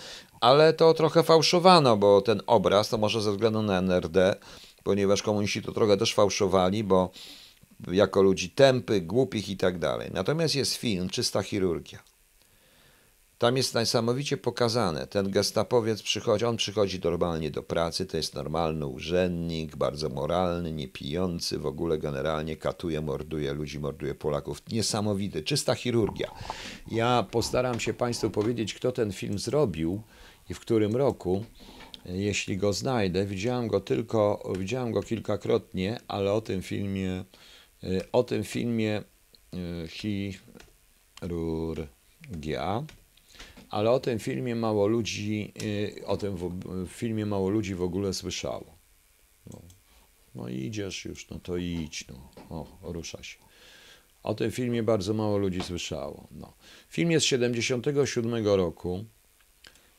ale 0.45 0.73
to 0.73 0.93
trochę 0.93 1.23
fałszowano, 1.23 1.97
bo 1.97 2.21
ten 2.21 2.41
obraz, 2.47 2.89
to 2.89 2.97
może 2.97 3.21
ze 3.21 3.31
względu 3.31 3.61
na 3.61 3.77
NRD, 3.77 4.35
ponieważ 4.83 5.21
komuniści 5.21 5.61
to 5.61 5.71
trochę 5.71 5.97
też 5.97 6.13
fałszowali, 6.13 6.83
bo 6.83 7.09
jako 7.91 8.21
ludzi 8.21 8.49
tępych, 8.49 9.07
głupich 9.07 9.49
i 9.49 9.57
tak 9.57 9.79
dalej. 9.79 10.09
Natomiast 10.13 10.55
jest 10.55 10.75
film 10.75 11.09
Czysta 11.09 11.43
chirurgia. 11.43 11.99
Tam 13.37 13.57
jest 13.57 13.75
niesamowicie 13.75 14.37
pokazane. 14.37 15.07
Ten 15.07 15.31
gestapowiec 15.31 16.01
przychodzi, 16.01 16.45
on 16.45 16.57
przychodzi 16.57 16.99
normalnie 17.03 17.51
do 17.51 17.63
pracy, 17.63 18.05
to 18.05 18.17
jest 18.17 18.35
normalny 18.35 18.85
urzędnik, 18.85 19.75
bardzo 19.75 20.09
moralny, 20.09 20.71
niepijący, 20.71 21.59
w 21.59 21.65
ogóle 21.65 21.97
generalnie 21.97 22.57
katuje, 22.57 23.01
morduje 23.01 23.53
ludzi, 23.53 23.79
morduje 23.79 24.15
Polaków. 24.15 24.61
Niesamowity, 24.71 25.43
czysta 25.43 25.75
chirurgia. 25.75 26.31
Ja 26.91 27.25
postaram 27.31 27.79
się 27.79 27.93
Państwu 27.93 28.29
powiedzieć, 28.29 28.73
kto 28.73 28.91
ten 28.91 29.11
film 29.11 29.39
zrobił 29.39 30.01
i 30.49 30.53
w 30.53 30.59
którym 30.59 30.95
roku, 30.95 31.45
jeśli 32.05 32.57
go 32.57 32.73
znajdę. 32.73 33.25
Widziałem 33.25 33.67
go 33.67 33.79
tylko, 33.79 34.53
widziałem 34.59 34.91
go 34.91 35.03
kilkakrotnie, 35.03 35.97
ale 36.07 36.33
o 36.33 36.41
tym 36.41 36.61
filmie, 36.61 37.23
o 38.11 38.23
tym 38.23 38.43
filmie 38.43 39.03
e, 39.53 39.87
chirurgia, 41.21 42.83
ale 43.69 43.91
o 43.91 43.99
tym 43.99 44.19
filmie 44.19 44.55
mało 44.55 44.87
ludzi, 44.87 45.53
e, 46.01 46.05
o 46.05 46.17
tym 46.17 46.37
filmie 46.87 47.25
mało 47.25 47.49
ludzi 47.49 47.75
w 47.75 47.81
ogóle 47.81 48.13
słyszało. 48.13 48.75
No, 49.53 49.61
no 50.35 50.49
idziesz 50.49 51.05
już, 51.05 51.29
no 51.29 51.39
to 51.39 51.57
idź, 51.57 52.05
no. 52.07 52.29
O, 52.49 52.67
rusza 52.93 53.23
się. 53.23 53.37
O 54.23 54.33
tym 54.33 54.51
filmie 54.51 54.83
bardzo 54.83 55.13
mało 55.13 55.37
ludzi 55.37 55.61
słyszało. 55.61 56.27
No. 56.31 56.53
Film 56.89 57.11
jest 57.11 57.25
z 57.25 57.29
77 57.29 58.47
roku. 58.47 59.05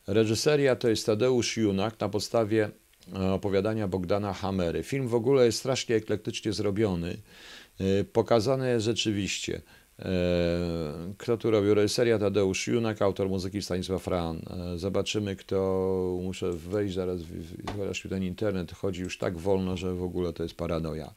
Reżyseria 0.07 0.75
to 0.75 0.89
jest 0.89 1.05
Tadeusz 1.05 1.57
Junak 1.57 1.99
na 1.99 2.09
podstawie 2.09 2.69
e, 3.15 3.31
opowiadania 3.31 3.87
Bogdana 3.87 4.33
Hamery. 4.33 4.83
Film 4.83 5.07
w 5.07 5.15
ogóle 5.15 5.45
jest 5.45 5.59
strasznie 5.59 5.95
eklektycznie 5.95 6.53
zrobiony. 6.53 7.17
E, 7.79 8.03
pokazane 8.03 8.69
jest 8.69 8.85
rzeczywiście. 8.85 9.61
E, 9.99 10.09
kto 11.17 11.37
tu 11.37 11.51
robił? 11.51 11.73
Reżyseria 11.73 12.19
Tadeusz 12.19 12.67
Junak, 12.67 13.01
autor 13.01 13.29
muzyki 13.29 13.61
Stanisław 13.61 14.07
Ran. 14.07 14.41
Zobaczymy, 14.75 15.35
kto. 15.35 16.19
Muszę 16.23 16.51
wejść 16.51 16.95
zaraz, 16.95 17.19
zaraz 17.77 17.97
ten 18.09 18.23
internet 18.23 18.71
chodzi 18.71 19.01
już 19.01 19.17
tak 19.17 19.37
wolno, 19.37 19.77
że 19.77 19.95
w 19.95 20.03
ogóle 20.03 20.33
to 20.33 20.43
jest 20.43 20.55
paranoja. 20.55 21.13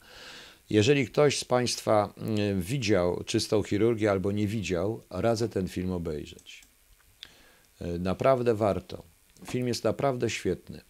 Jeżeli 0.69 1.07
ktoś 1.07 1.37
z 1.37 1.45
Państwa 1.45 2.13
widział 2.55 3.23
czystą 3.25 3.63
chirurgię 3.63 4.11
albo 4.11 4.31
nie 4.31 4.47
widział, 4.47 5.01
radzę 5.09 5.49
ten 5.49 5.67
film 5.67 5.91
obejrzeć. 5.91 6.60
E, 7.81 7.99
naprawdę 7.99 8.55
warto. 8.55 9.03
Film 9.45 9.67
jest 9.67 9.83
naprawdę 9.83 10.29
świetny. 10.29 10.81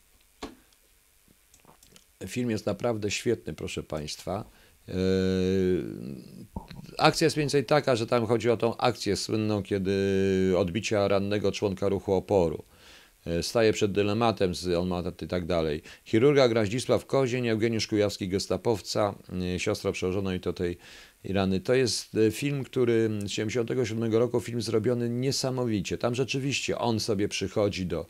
Film 2.28 2.50
jest 2.50 2.66
naprawdę 2.66 3.12
świetny, 3.12 3.54
proszę 3.54 3.84
Państwa. 3.84 4.46
E, 4.88 4.94
akcja 6.98 7.26
jest 7.26 7.38
więcej 7.38 7.66
taka, 7.66 7.96
że 7.96 8.08
tam 8.08 8.26
chodzi 8.26 8.50
o 8.50 8.58
tą 8.58 8.78
akcję 8.78 9.16
słynną, 9.16 9.64
kiedy 9.64 9.94
odbicia 10.58 11.08
rannego 11.08 11.52
członka 11.52 11.90
ruchu 11.90 12.14
oporu. 12.14 12.64
E, 13.26 13.44
staje 13.44 13.74
przed 13.74 13.92
dylematem, 13.92 14.52
on 14.80 14.88
ma 14.88 15.04
i 15.22 15.28
tak 15.28 15.46
dalej. 15.46 15.82
Chirurga 16.06 16.50
gra 16.50 16.66
Zdzisław 16.66 17.06
Kozień, 17.06 17.48
Eugeniusz 17.48 17.88
Kujawski, 17.88 18.28
gestapowca, 18.28 19.16
siostra 19.58 19.92
przełożona 19.92 20.36
i 20.36 20.40
to 20.40 20.54
tej 20.54 20.78
Irany. 21.24 21.60
To 21.60 21.74
jest 21.74 22.16
e, 22.16 22.32
film, 22.32 22.64
który 22.64 23.10
z 23.10 23.24
1977 23.24 24.14
roku, 24.14 24.40
film 24.40 24.62
zrobiony 24.62 25.10
niesamowicie. 25.10 25.98
Tam 25.98 26.16
rzeczywiście 26.16 26.78
on 26.78 27.00
sobie 27.00 27.28
przychodzi 27.28 27.86
do. 27.86 28.06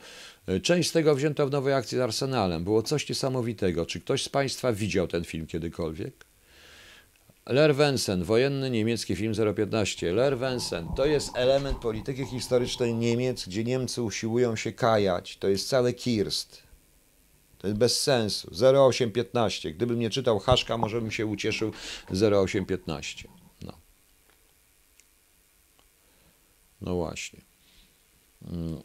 E, 0.48 0.60
część 0.60 0.90
z 0.90 0.92
tego 0.92 1.16
wzięto 1.16 1.48
w 1.48 1.52
nowej 1.52 1.74
akcji 1.74 1.98
z 1.98 2.02
Arsenalem. 2.02 2.64
Było 2.64 2.84
coś 2.84 3.10
niesamowitego. 3.10 3.86
Czy 3.86 4.00
ktoś 4.00 4.24
z 4.24 4.30
Państwa 4.30 4.74
widział 4.74 5.08
ten 5.08 5.24
film 5.24 5.48
kiedykolwiek? 5.48 6.26
Ler 7.46 7.76
Wensen, 7.76 8.24
wojenny 8.24 8.70
niemiecki 8.70 9.16
film 9.16 9.34
015. 9.56 10.14
Ler 10.14 10.38
Wensen 10.38 10.88
to 10.96 11.06
jest 11.06 11.30
element 11.36 11.78
polityki 11.78 12.26
historycznej 12.26 12.96
Niemiec, 12.96 13.48
gdzie 13.48 13.64
Niemcy 13.64 14.02
usiłują 14.02 14.56
się 14.56 14.72
kajać. 14.72 15.38
To 15.38 15.48
jest 15.48 15.70
cały 15.70 15.94
Kirst. 15.94 16.71
To 17.62 17.68
jest 17.68 17.80
bez 17.80 18.02
sensu. 18.02 18.52
0815. 18.52 19.72
Gdybym 19.72 20.00
nie 20.00 20.10
czytał 20.10 20.40
Haszka, 20.40 20.78
może 20.78 21.02
bym 21.02 21.12
się 21.12 21.26
ucieszył 21.26 21.72
0815. 22.10 23.30
No. 23.62 23.74
No 26.82 26.96
właśnie. 26.96 27.42
Mm. 28.52 28.82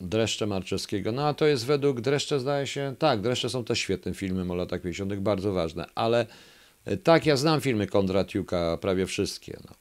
Dreszcze 0.00 0.46
Marczewskiego. 0.46 1.12
No 1.12 1.26
a 1.26 1.34
to 1.34 1.46
jest 1.46 1.66
według 1.66 2.00
Dreszcze, 2.00 2.40
zdaje 2.40 2.66
się, 2.66 2.94
tak, 2.98 3.20
Dreszcze 3.20 3.50
są 3.50 3.64
też 3.64 3.78
świetnym 3.78 4.14
filmem 4.14 4.50
o 4.50 4.54
latach 4.54 4.82
50., 4.82 5.14
bardzo 5.14 5.52
ważne, 5.52 5.86
ale 5.94 6.26
e, 6.84 6.96
tak, 6.96 7.26
ja 7.26 7.36
znam 7.36 7.60
filmy 7.60 7.86
Kondratiuka, 7.86 8.78
prawie 8.80 9.06
wszystkie. 9.06 9.58
No. 9.64 9.74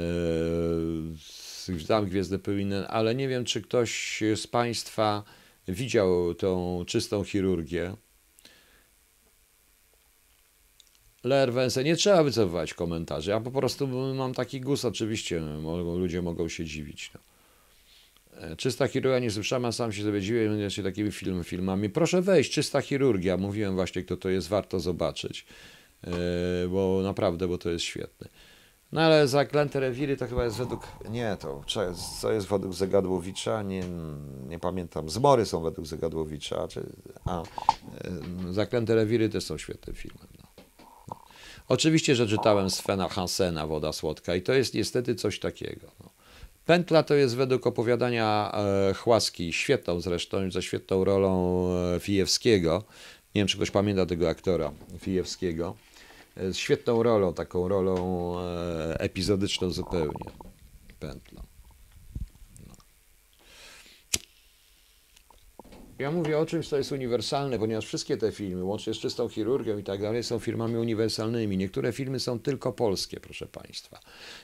Yy, 0.00 1.49
znam 1.66 2.06
Gwiezdne 2.06 2.38
Pyłiny, 2.38 2.88
ale 2.88 3.14
nie 3.14 3.28
wiem, 3.28 3.44
czy 3.44 3.62
ktoś 3.62 4.22
z 4.36 4.46
Państwa 4.46 5.22
widział 5.68 6.34
tą 6.34 6.84
czystą 6.86 7.24
chirurgię. 7.24 7.94
Lerwensę, 11.24 11.84
nie 11.84 11.96
trzeba 11.96 12.22
wycofywać 12.22 12.74
komentarzy. 12.74 13.30
Ja 13.30 13.40
po 13.40 13.50
prostu 13.50 13.88
mam 14.14 14.34
taki 14.34 14.60
gust, 14.60 14.84
oczywiście, 14.84 15.40
ludzie 15.96 16.22
mogą 16.22 16.48
się 16.48 16.64
dziwić. 16.64 17.10
No. 17.14 17.20
E, 18.40 18.56
czysta 18.56 18.88
chirurgia 18.88 19.18
nie 19.18 19.30
słyszałem, 19.30 19.64
a 19.64 19.72
sam 19.72 19.92
się 19.92 20.04
dowiedziałem 20.04 20.70
się 20.70 20.82
takimi 20.82 21.12
film, 21.12 21.44
filmami. 21.44 21.90
Proszę 21.90 22.22
wejść, 22.22 22.52
czysta 22.52 22.80
chirurgia. 22.80 23.36
Mówiłem 23.36 23.74
właśnie, 23.74 24.02
kto 24.02 24.16
to 24.16 24.28
jest, 24.28 24.48
warto 24.48 24.80
zobaczyć. 24.80 25.46
E, 26.04 26.10
bo 26.68 27.00
naprawdę, 27.02 27.48
bo 27.48 27.58
to 27.58 27.70
jest 27.70 27.84
świetne. 27.84 28.28
No 28.92 29.00
ale 29.00 29.28
zaklęte 29.28 29.80
rewiry 29.80 30.16
to 30.16 30.26
chyba 30.26 30.44
jest 30.44 30.56
według. 30.56 30.86
Nie, 31.10 31.36
to 31.40 31.62
co 32.20 32.32
jest 32.32 32.46
według 32.46 32.74
Zegadłowicza? 32.74 33.62
Nie, 33.62 33.84
nie 34.48 34.58
pamiętam. 34.58 35.10
Zmory 35.10 35.46
są 35.46 35.60
według 35.60 35.86
Zegadłowicza. 35.86 36.68
Czy, 36.68 36.86
a, 37.24 37.42
e, 37.42 37.44
zaklęte 38.50 38.94
rewiry 38.94 39.28
też 39.28 39.44
są 39.44 39.58
świetnym 39.58 39.96
filmem. 39.96 40.26
No. 40.38 40.64
No. 41.08 41.16
Oczywiście, 41.68 42.14
że 42.14 42.26
czytałem 42.26 42.70
Svena 42.70 43.08
Hansena 43.08 43.66
Woda 43.66 43.92
Słodka 43.92 44.34
i 44.34 44.42
to 44.42 44.52
jest 44.52 44.74
niestety 44.74 45.14
coś 45.14 45.40
takiego. 45.40 45.86
No. 46.00 46.10
Pętla 46.66 47.02
to 47.02 47.14
jest 47.14 47.36
według 47.36 47.66
opowiadania 47.66 48.52
e, 48.54 48.94
Chłaski, 48.94 49.52
świetną 49.52 50.00
zresztą, 50.00 50.50
ze 50.50 50.62
świetną 50.62 51.04
rolą 51.04 51.64
e, 51.96 52.00
Fijewskiego. 52.00 52.84
Nie 53.34 53.40
wiem, 53.40 53.48
czy 53.48 53.56
ktoś 53.56 53.70
pamięta 53.70 54.06
tego 54.06 54.28
aktora 54.28 54.72
Fijewskiego. 54.98 55.76
Z 56.36 56.56
świetną 56.56 57.02
rolą, 57.02 57.34
taką 57.34 57.68
rolą 57.68 58.34
epizodyczną 58.98 59.70
zupełnie. 59.70 60.30
Pętla. 60.98 61.42
Ja 65.98 66.10
mówię 66.10 66.38
o 66.38 66.46
czymś, 66.46 66.68
co 66.68 66.76
jest 66.76 66.92
uniwersalne, 66.92 67.58
ponieważ 67.58 67.86
wszystkie 67.86 68.16
te 68.16 68.32
filmy, 68.32 68.64
łącznie 68.64 68.94
z 68.94 68.98
czystą 68.98 69.28
chirurgią 69.28 69.78
i 69.78 69.84
tak 69.84 70.00
dalej, 70.00 70.24
są 70.24 70.38
filmami 70.38 70.76
uniwersalnymi. 70.76 71.56
Niektóre 71.56 71.92
filmy 71.92 72.20
są 72.20 72.38
tylko 72.38 72.72
polskie, 72.72 73.20
proszę 73.20 73.46
Państwa. 73.46 74.00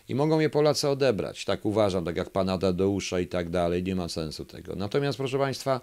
I 0.08 0.14
mogą 0.14 0.40
je 0.40 0.50
Polacy 0.50 0.88
odebrać. 0.88 1.44
Tak 1.44 1.64
uważam, 1.64 2.04
tak 2.04 2.16
jak 2.16 2.30
Pana 2.30 2.58
Tadeusza 2.58 3.20
i 3.20 3.26
tak 3.26 3.50
dalej. 3.50 3.82
Nie 3.82 3.96
ma 3.96 4.08
sensu 4.08 4.44
tego. 4.44 4.76
Natomiast, 4.76 5.18
proszę 5.18 5.38
Państwa, 5.38 5.80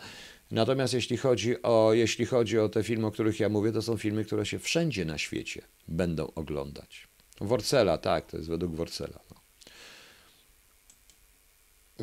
natomiast 0.53 0.93
jeśli 0.93 1.17
chodzi, 1.17 1.63
o, 1.63 1.93
jeśli 1.93 2.25
chodzi 2.25 2.59
o 2.59 2.69
te 2.69 2.83
filmy, 2.83 3.07
o 3.07 3.11
których 3.11 3.39
ja 3.39 3.49
mówię, 3.49 3.71
to 3.71 3.81
są 3.81 3.97
filmy, 3.97 4.25
które 4.25 4.45
się 4.45 4.59
wszędzie 4.59 5.05
na 5.05 5.17
świecie 5.17 5.61
będą 5.87 6.33
oglądać. 6.35 7.07
Worcela, 7.41 7.97
tak, 7.97 8.25
to 8.31 8.37
jest 8.37 8.49
według 8.49 8.75
Worcela. 8.75 9.19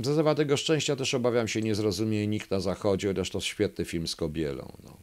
Co 0.05 0.15
zawatego 0.15 0.57
szczęścia 0.57 0.97
też 0.97 1.15
obawiam 1.15 1.49
się 1.49 1.63
nie 1.63 1.75
zrozumie 1.75 2.27
nikt 2.27 2.51
na 2.51 2.61
zachodzie, 2.61 3.09
chociaż 3.09 3.31
to 3.31 3.41
świetny 3.41 3.85
film 3.85 4.09
z 4.09 4.17
Kobielą. 4.17 4.77
No. 4.85 4.99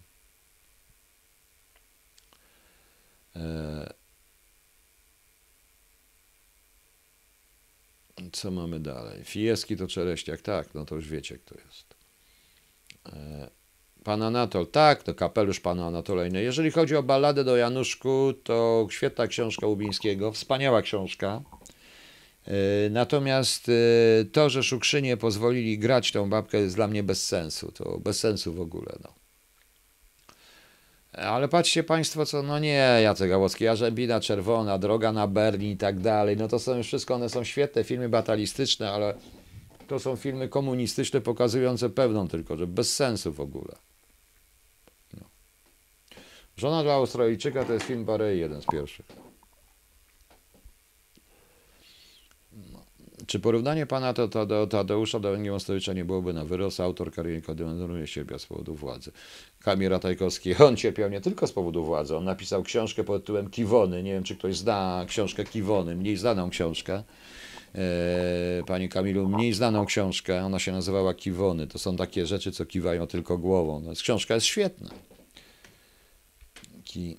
E... 3.35 3.93
Co 8.31 8.51
mamy 8.51 8.79
dalej? 8.79 9.23
Fieski 9.23 9.77
to 9.77 9.87
Czereściak, 9.87 10.41
tak, 10.41 10.73
no 10.73 10.85
to 10.85 10.95
już 10.95 11.07
wiecie, 11.09 11.37
kto 11.37 11.55
jest. 11.65 11.86
Pan 14.03 14.23
Anatol, 14.23 14.67
tak, 14.67 15.03
to 15.03 15.13
kapelusz 15.13 15.59
pana 15.59 15.87
Anatolejny. 15.87 16.43
Jeżeli 16.43 16.71
chodzi 16.71 16.95
o 16.95 17.03
balladę 17.03 17.43
do 17.43 17.57
Januszku, 17.57 18.33
to 18.43 18.87
świetna 18.89 19.27
książka 19.27 19.67
Łubińskiego, 19.67 20.31
wspaniała 20.31 20.81
książka. 20.81 21.41
E, 22.47 22.89
natomiast 22.89 23.69
e, 23.69 24.25
to, 24.25 24.49
że 24.49 24.63
Szukrzynie 24.63 25.17
pozwolili 25.17 25.79
grać 25.79 26.11
tą 26.11 26.29
babkę 26.29 26.57
jest 26.57 26.75
dla 26.75 26.87
mnie 26.87 27.03
bez 27.03 27.25
sensu. 27.25 27.71
To 27.71 27.99
bez 27.99 28.19
sensu 28.19 28.53
w 28.53 28.61
ogóle. 28.61 28.97
No. 29.03 29.13
Ale 31.11 31.47
patrzcie 31.47 31.83
Państwo, 31.83 32.25
co, 32.25 32.43
no 32.43 32.59
nie, 32.59 32.99
Jacek 33.03 33.29
Gałowski, 33.29 33.63
Jarzębina 33.63 34.19
Czerwona, 34.19 34.77
Droga 34.77 35.11
na 35.11 35.27
Berlin 35.27 35.71
i 35.71 35.77
tak 35.77 35.99
dalej, 35.99 36.37
no 36.37 36.47
to 36.47 36.59
są 36.59 36.77
już 36.77 36.87
wszystko, 36.87 37.15
one 37.15 37.29
są 37.29 37.43
świetne, 37.43 37.83
filmy 37.83 38.09
batalistyczne, 38.09 38.91
ale 38.91 39.13
to 39.87 39.99
są 39.99 40.15
filmy 40.15 40.49
komunistyczne 40.49 41.21
pokazujące 41.21 41.89
pewną 41.89 42.27
tylko, 42.27 42.57
że 42.57 42.67
bez 42.67 42.95
sensu 42.95 43.33
w 43.33 43.39
ogóle. 43.39 43.75
No. 45.13 45.23
Żona 46.57 46.83
dla 46.83 46.93
Australijczyka 46.93 47.65
to 47.65 47.73
jest 47.73 47.85
film 47.85 48.05
Barei, 48.05 48.39
jeden 48.39 48.61
z 48.61 48.65
pierwszych. 48.65 49.05
Czy 53.27 53.39
porównanie 53.39 53.85
pana 53.85 54.13
Tadeusza 54.69 55.19
do 55.19 55.37
Mostowicza 55.51 55.93
nie 55.93 56.05
byłoby 56.05 56.33
na 56.33 56.45
wyrost? 56.45 56.79
Autor 56.79 57.11
kariery 57.11 57.41
kondenuje 57.41 58.07
cierpiał 58.07 58.39
z 58.39 58.45
powodu 58.45 58.75
władzy. 58.75 59.11
Kamil 59.59 59.89
Ratajkowski, 59.89 60.55
on 60.55 60.75
cierpiał 60.75 61.09
nie 61.09 61.21
tylko 61.21 61.47
z 61.47 61.51
powodu 61.51 61.83
władzy. 61.83 62.17
On 62.17 62.23
napisał 62.23 62.63
książkę 62.63 63.03
pod 63.03 63.21
tytułem 63.21 63.49
Kiwony. 63.49 64.03
Nie 64.03 64.13
wiem, 64.13 64.23
czy 64.23 64.35
ktoś 64.35 64.57
zna 64.57 65.05
książkę 65.07 65.43
Kiwony, 65.43 65.95
mniej 65.95 66.17
znaną 66.17 66.49
książkę. 66.49 67.03
E, 67.77 68.63
Panie 68.67 68.89
Kamilu, 68.89 69.29
mniej 69.29 69.53
znaną 69.53 69.85
książkę. 69.85 70.45
Ona 70.45 70.59
się 70.59 70.71
nazywała 70.71 71.13
Kiwony. 71.13 71.67
To 71.67 71.79
są 71.79 71.95
takie 71.95 72.25
rzeczy, 72.25 72.51
co 72.51 72.65
kiwają 72.65 73.07
tylko 73.07 73.37
głową. 73.37 73.79
No, 73.79 73.91
książka 73.93 74.35
jest 74.35 74.45
świetna. 74.45 74.89
Ki, 76.83 77.17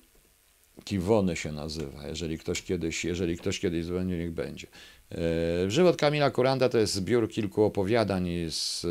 Kiwony 0.83 1.35
się 1.35 1.51
nazywa. 1.51 2.07
Jeżeli 2.07 2.37
ktoś 2.37 2.61
kiedyś, 2.61 3.05
jeżeli 3.05 3.37
ktoś 3.37 3.59
kiedyś 3.59 3.85
dzwoni, 3.85 4.17
niech 4.17 4.31
będzie. 4.31 4.67
E, 5.11 5.71
żywot 5.71 5.97
Kamila 5.97 6.31
Kuranda 6.31 6.69
to 6.69 6.77
jest 6.77 6.93
zbiór 6.93 7.29
kilku 7.29 7.63
opowiadań 7.63 8.29
z, 8.49 8.83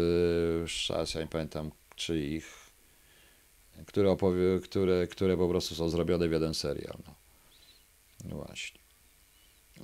ja 1.15 1.21
nie 1.21 1.27
pamiętam 1.27 1.71
czy 1.97 2.21
ich, 2.21 2.71
które, 3.87 4.11
opowie, 4.11 4.61
które, 4.65 5.07
które 5.07 5.37
po 5.37 5.49
prostu 5.49 5.75
są 5.75 5.89
zrobione 5.89 6.29
w 6.29 6.33
jeden 6.33 6.55
serial. 6.55 6.97
No, 7.07 7.15
no 8.25 8.37
właśnie. 8.37 8.88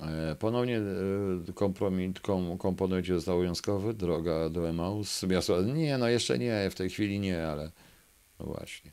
E, 0.01 0.35
ponownie 0.35 0.77
e, 1.49 1.53
kompromit, 1.53 2.19
kom, 2.19 2.57
komponujecie 2.57 3.13
został 3.13 3.35
obowiązkowy, 3.35 3.93
droga 3.93 4.49
do 4.49 4.69
Emaus, 4.69 5.23
miasto, 5.23 5.61
nie, 5.61 5.97
no 5.97 6.07
jeszcze 6.07 6.39
nie, 6.39 6.69
w 6.69 6.75
tej 6.75 6.89
chwili 6.89 7.19
nie, 7.19 7.47
ale 7.47 7.71
no 8.39 8.45
właśnie. 8.45 8.91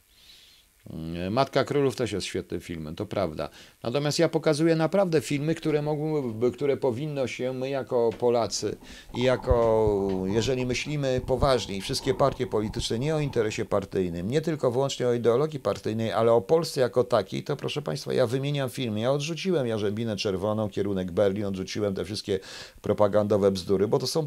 Matka 1.30 1.64
Królów 1.64 1.96
też 1.96 2.12
jest 2.12 2.26
świetnym 2.26 2.60
filmem, 2.60 2.94
to 2.94 3.06
prawda. 3.06 3.48
Natomiast 3.82 4.18
ja 4.18 4.28
pokazuję 4.28 4.76
naprawdę 4.76 5.20
filmy, 5.20 5.54
które 5.54 5.82
mogłyby, 5.82 6.52
które 6.52 6.76
powinno 6.76 7.26
się 7.26 7.52
my 7.52 7.70
jako 7.70 8.10
Polacy 8.18 8.76
i 9.14 9.22
jako, 9.22 10.08
jeżeli 10.26 10.66
myślimy 10.66 11.20
poważnie, 11.26 11.82
wszystkie 11.82 12.14
partie 12.14 12.46
polityczne, 12.46 12.98
nie 12.98 13.14
o 13.14 13.20
interesie 13.20 13.64
partyjnym, 13.64 14.30
nie 14.30 14.40
tylko 14.40 14.70
wyłącznie 14.70 15.08
o 15.08 15.12
ideologii 15.12 15.60
partyjnej, 15.60 16.12
ale 16.12 16.32
o 16.32 16.40
Polsce 16.40 16.80
jako 16.80 17.04
takiej, 17.04 17.44
to 17.44 17.56
proszę 17.56 17.82
Państwa, 17.82 18.12
ja 18.12 18.26
wymieniam 18.26 18.70
filmy. 18.70 19.00
Ja 19.00 19.12
odrzuciłem 19.12 19.66
Jarzębinę 19.66 20.16
Czerwoną, 20.16 20.68
kierunek 20.68 21.12
Berlin, 21.12 21.44
odrzuciłem 21.44 21.94
te 21.94 22.04
wszystkie 22.04 22.40
propagandowe 22.82 23.50
bzdury, 23.50 23.88
bo 23.88 23.98
to 23.98 24.06
są 24.06 24.26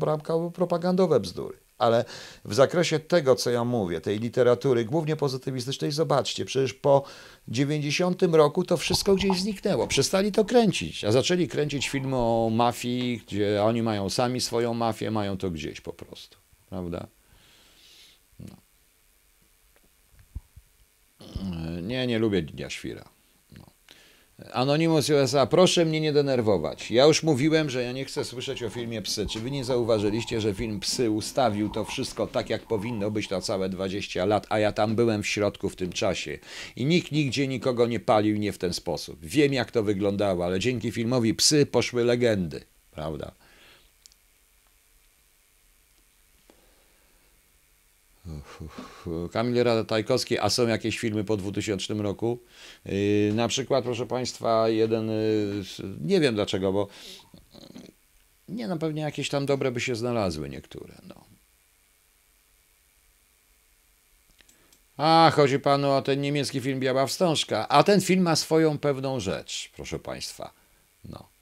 propagandowe 0.53 1.19
bzdury. 1.19 1.64
Ale 1.77 2.05
w 2.45 2.53
zakresie 2.53 2.99
tego, 2.99 3.35
co 3.35 3.49
ja 3.49 3.63
mówię, 3.63 4.01
tej 4.01 4.19
literatury, 4.19 4.85
głównie 4.85 5.15
pozytywistycznej, 5.15 5.91
zobaczcie, 5.91 6.45
przecież 6.45 6.73
po 6.73 7.03
90 7.47 8.21
roku 8.23 8.63
to 8.63 8.77
wszystko 8.77 9.15
gdzieś 9.15 9.39
zniknęło. 9.39 9.87
Przestali 9.87 10.31
to 10.31 10.45
kręcić, 10.45 11.03
a 11.03 11.11
zaczęli 11.11 11.47
kręcić 11.47 11.89
filmy 11.89 12.15
o 12.15 12.49
mafii, 12.53 13.21
gdzie 13.27 13.63
oni 13.63 13.81
mają 13.81 14.09
sami 14.09 14.41
swoją 14.41 14.73
mafię, 14.73 15.11
mają 15.11 15.37
to 15.37 15.51
gdzieś 15.51 15.81
po 15.81 15.93
prostu. 15.93 16.37
Prawda? 16.69 17.07
No. 18.39 18.55
Nie, 21.81 22.07
nie 22.07 22.19
lubię 22.19 22.41
Dnia 22.41 22.69
Świra. 22.69 23.14
Anonymous 24.53 25.09
USA, 25.09 25.45
proszę 25.45 25.85
mnie 25.85 26.01
nie 26.01 26.13
denerwować. 26.13 26.91
Ja 26.91 27.05
już 27.05 27.23
mówiłem, 27.23 27.69
że 27.69 27.83
ja 27.83 27.91
nie 27.91 28.05
chcę 28.05 28.25
słyszeć 28.25 28.63
o 28.63 28.69
filmie 28.69 29.01
Psy. 29.01 29.25
Czy 29.25 29.39
wy 29.39 29.51
nie 29.51 29.63
zauważyliście, 29.63 30.41
że 30.41 30.53
film 30.53 30.79
Psy 30.79 31.11
ustawił 31.11 31.69
to 31.69 31.85
wszystko 31.85 32.27
tak, 32.27 32.49
jak 32.49 32.61
powinno 32.61 33.11
być 33.11 33.29
na 33.29 33.41
całe 33.41 33.69
20 33.69 34.25
lat, 34.25 34.47
a 34.49 34.59
ja 34.59 34.71
tam 34.71 34.95
byłem 34.95 35.23
w 35.23 35.27
środku 35.27 35.69
w 35.69 35.75
tym 35.75 35.91
czasie. 35.91 36.37
I 36.75 36.85
nikt 36.85 37.11
nigdzie 37.11 37.47
nikogo 37.47 37.87
nie 37.87 37.99
palił 37.99 38.37
nie 38.37 38.51
w 38.53 38.57
ten 38.57 38.73
sposób. 38.73 39.25
Wiem, 39.25 39.53
jak 39.53 39.71
to 39.71 39.83
wyglądało, 39.83 40.45
ale 40.45 40.59
dzięki 40.59 40.91
filmowi 40.91 41.33
Psy 41.33 41.65
poszły 41.65 42.03
legendy, 42.03 42.61
prawda? 42.91 43.31
Kamil 49.31 49.63
Ratajkowski, 49.63 50.39
a 50.39 50.49
są 50.49 50.67
jakieś 50.67 50.99
filmy 50.99 51.23
po 51.23 51.37
2000 51.37 51.93
roku? 51.93 52.39
Yy, 52.85 53.31
na 53.33 53.47
przykład, 53.47 53.83
proszę 53.83 54.05
Państwa, 54.05 54.69
jeden, 54.69 55.07
yy, 55.07 55.63
nie 56.01 56.19
wiem 56.19 56.35
dlaczego, 56.35 56.73
bo 56.73 56.87
nie, 58.49 58.67
no 58.67 58.77
pewnie 58.77 59.01
jakieś 59.01 59.29
tam 59.29 59.45
dobre 59.45 59.71
by 59.71 59.81
się 59.81 59.95
znalazły 59.95 60.49
niektóre, 60.49 60.93
no. 61.07 61.25
A, 64.97 65.31
chodzi 65.35 65.59
panu 65.59 65.91
o 65.91 66.01
ten 66.01 66.21
niemiecki 66.21 66.61
film 66.61 66.79
Biała 66.79 67.07
Wstążka. 67.07 67.67
A 67.67 67.83
ten 67.83 68.01
film 68.01 68.23
ma 68.23 68.35
swoją 68.35 68.77
pewną 68.77 69.19
rzecz, 69.19 69.69
proszę 69.75 69.99
państwa. 69.99 70.53
No. 71.05 71.23
Mm, 71.23 71.33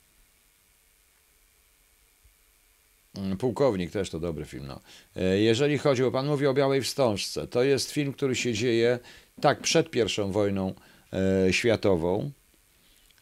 Pułkownik 3.39 3.91
też 3.91 4.09
to 4.09 4.19
dobry 4.19 4.45
film. 4.45 4.67
No. 4.67 4.81
E, 5.15 5.39
Jeżeli 5.39 5.77
chodzi 5.77 6.03
o, 6.03 6.11
pan 6.11 6.27
mówi 6.27 6.47
o 6.47 6.53
Białej 6.53 6.81
Wstążce, 6.81 7.47
to 7.47 7.63
jest 7.63 7.91
film, 7.91 8.13
który 8.13 8.35
się 8.35 8.53
dzieje 8.53 8.99
tak 9.41 9.61
przed 9.61 9.89
pierwszą 9.89 10.31
wojną 10.31 10.73
e, 11.13 11.53
światową, 11.53 12.31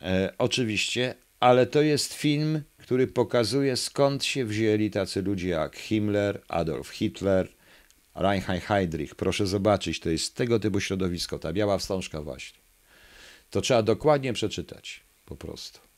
e, 0.01 0.33
oczywiście, 0.37 1.15
ale 1.39 1.65
to 1.65 1.81
jest 1.81 2.13
film, 2.13 2.61
który 2.77 3.07
pokazuje 3.07 3.77
skąd 3.77 4.25
się 4.25 4.45
wzięli 4.45 4.91
tacy 4.91 5.21
ludzie 5.21 5.49
jak 5.49 5.75
Himmler, 5.75 6.41
Adolf 6.47 6.89
Hitler, 6.89 7.47
Reinhard 8.15 8.63
Heydrich. 8.63 9.15
Proszę 9.15 9.47
zobaczyć, 9.47 9.99
to 9.99 10.09
jest 10.09 10.35
tego 10.35 10.59
typu 10.59 10.79
środowisko, 10.79 11.39
ta 11.39 11.53
Biała 11.53 11.77
Wstążka 11.77 12.21
właśnie. 12.21 12.59
To 13.49 13.61
trzeba 13.61 13.83
dokładnie 13.83 14.33
przeczytać, 14.33 15.01
po 15.25 15.35
prostu. 15.35 15.90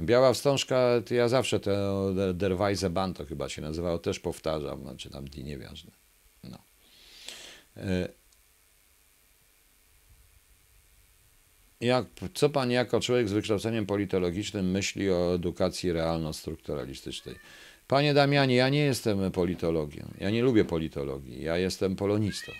Biała 0.00 0.32
wstążka, 0.32 0.88
ja 1.10 1.28
zawsze 1.28 1.60
to 1.60 2.04
Der 2.34 2.56
Weise 2.56 2.90
Band 2.90 3.16
to 3.16 3.26
chyba 3.26 3.48
się 3.48 3.62
nazywało, 3.62 3.98
też 3.98 4.20
powtarzam, 4.20 4.82
znaczy 4.82 5.10
tam 5.10 5.28
die 5.28 5.44
nieważne. 5.44 5.90
No. 6.44 6.58
E, 7.76 8.08
Jak, 11.80 12.06
co 12.34 12.50
pan 12.50 12.70
jako 12.70 13.00
człowiek 13.00 13.28
z 13.28 13.32
wykształceniem 13.32 13.86
politologicznym 13.86 14.70
myśli 14.70 15.10
o 15.10 15.34
edukacji 15.34 15.92
realno-strukturalistycznej? 15.92 17.34
Panie 17.88 18.14
Damianie, 18.14 18.56
ja 18.56 18.68
nie 18.68 18.80
jestem 18.80 19.30
politologiem. 19.32 20.14
Ja 20.20 20.30
nie 20.30 20.42
lubię 20.42 20.64
politologii. 20.64 21.42
Ja 21.42 21.56
jestem 21.56 21.96
polonistą. 21.96 22.52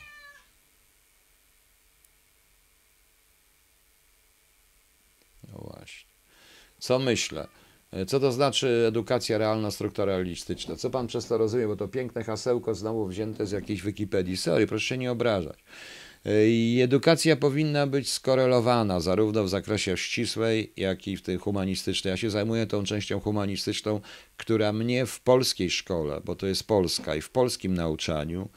No 5.52 5.58
właśnie. 5.58 6.07
Co 6.78 6.98
myślę? 6.98 7.48
E, 7.92 8.06
Co 8.06 8.20
to 8.20 8.32
znaczy 8.32 8.84
edukacja 8.88 9.38
realno-strukturalistyczna? 9.38 10.76
Co 10.76 10.90
pan 10.90 11.06
przez 11.06 11.26
to 11.26 11.38
rozumie? 11.38 11.66
Bo 11.66 11.76
to 11.76 11.88
piękne 11.88 12.24
hasełko 12.24 12.74
znowu 12.74 13.06
wzięte 13.06 13.46
z 13.46 13.50
jakiejś 13.50 13.82
Wikipedii. 13.82 14.36
Sorry, 14.36 14.66
proszę 14.66 14.86
się 14.86 14.98
nie 14.98 15.12
obrażać. 15.12 15.58
E, 16.24 16.48
I 16.48 16.80
edukacja 16.82 17.36
powinna 17.36 17.86
być 17.86 18.12
skorelowana 18.12 19.00
zarówno 19.00 19.44
w 19.44 19.48
zakresie 19.48 19.96
ścisłej, 19.96 20.72
jak 20.76 21.08
i 21.08 21.16
w 21.16 21.22
tej 21.22 21.36
humanistycznej. 21.36 22.10
Ja 22.10 22.16
się 22.16 22.30
zajmuję 22.30 22.66
tą 22.66 22.84
częścią 22.84 23.20
humanistyczną, 23.20 24.00
która 24.36 24.72
mnie 24.72 25.06
w 25.06 25.20
polskiej 25.20 25.70
szkole, 25.70 26.20
bo 26.24 26.36
to 26.36 26.46
jest 26.46 26.66
Polska 26.66 27.14
i 27.14 27.20
w 27.20 27.30
polskim 27.30 27.74
nauczaniu, 27.74 28.48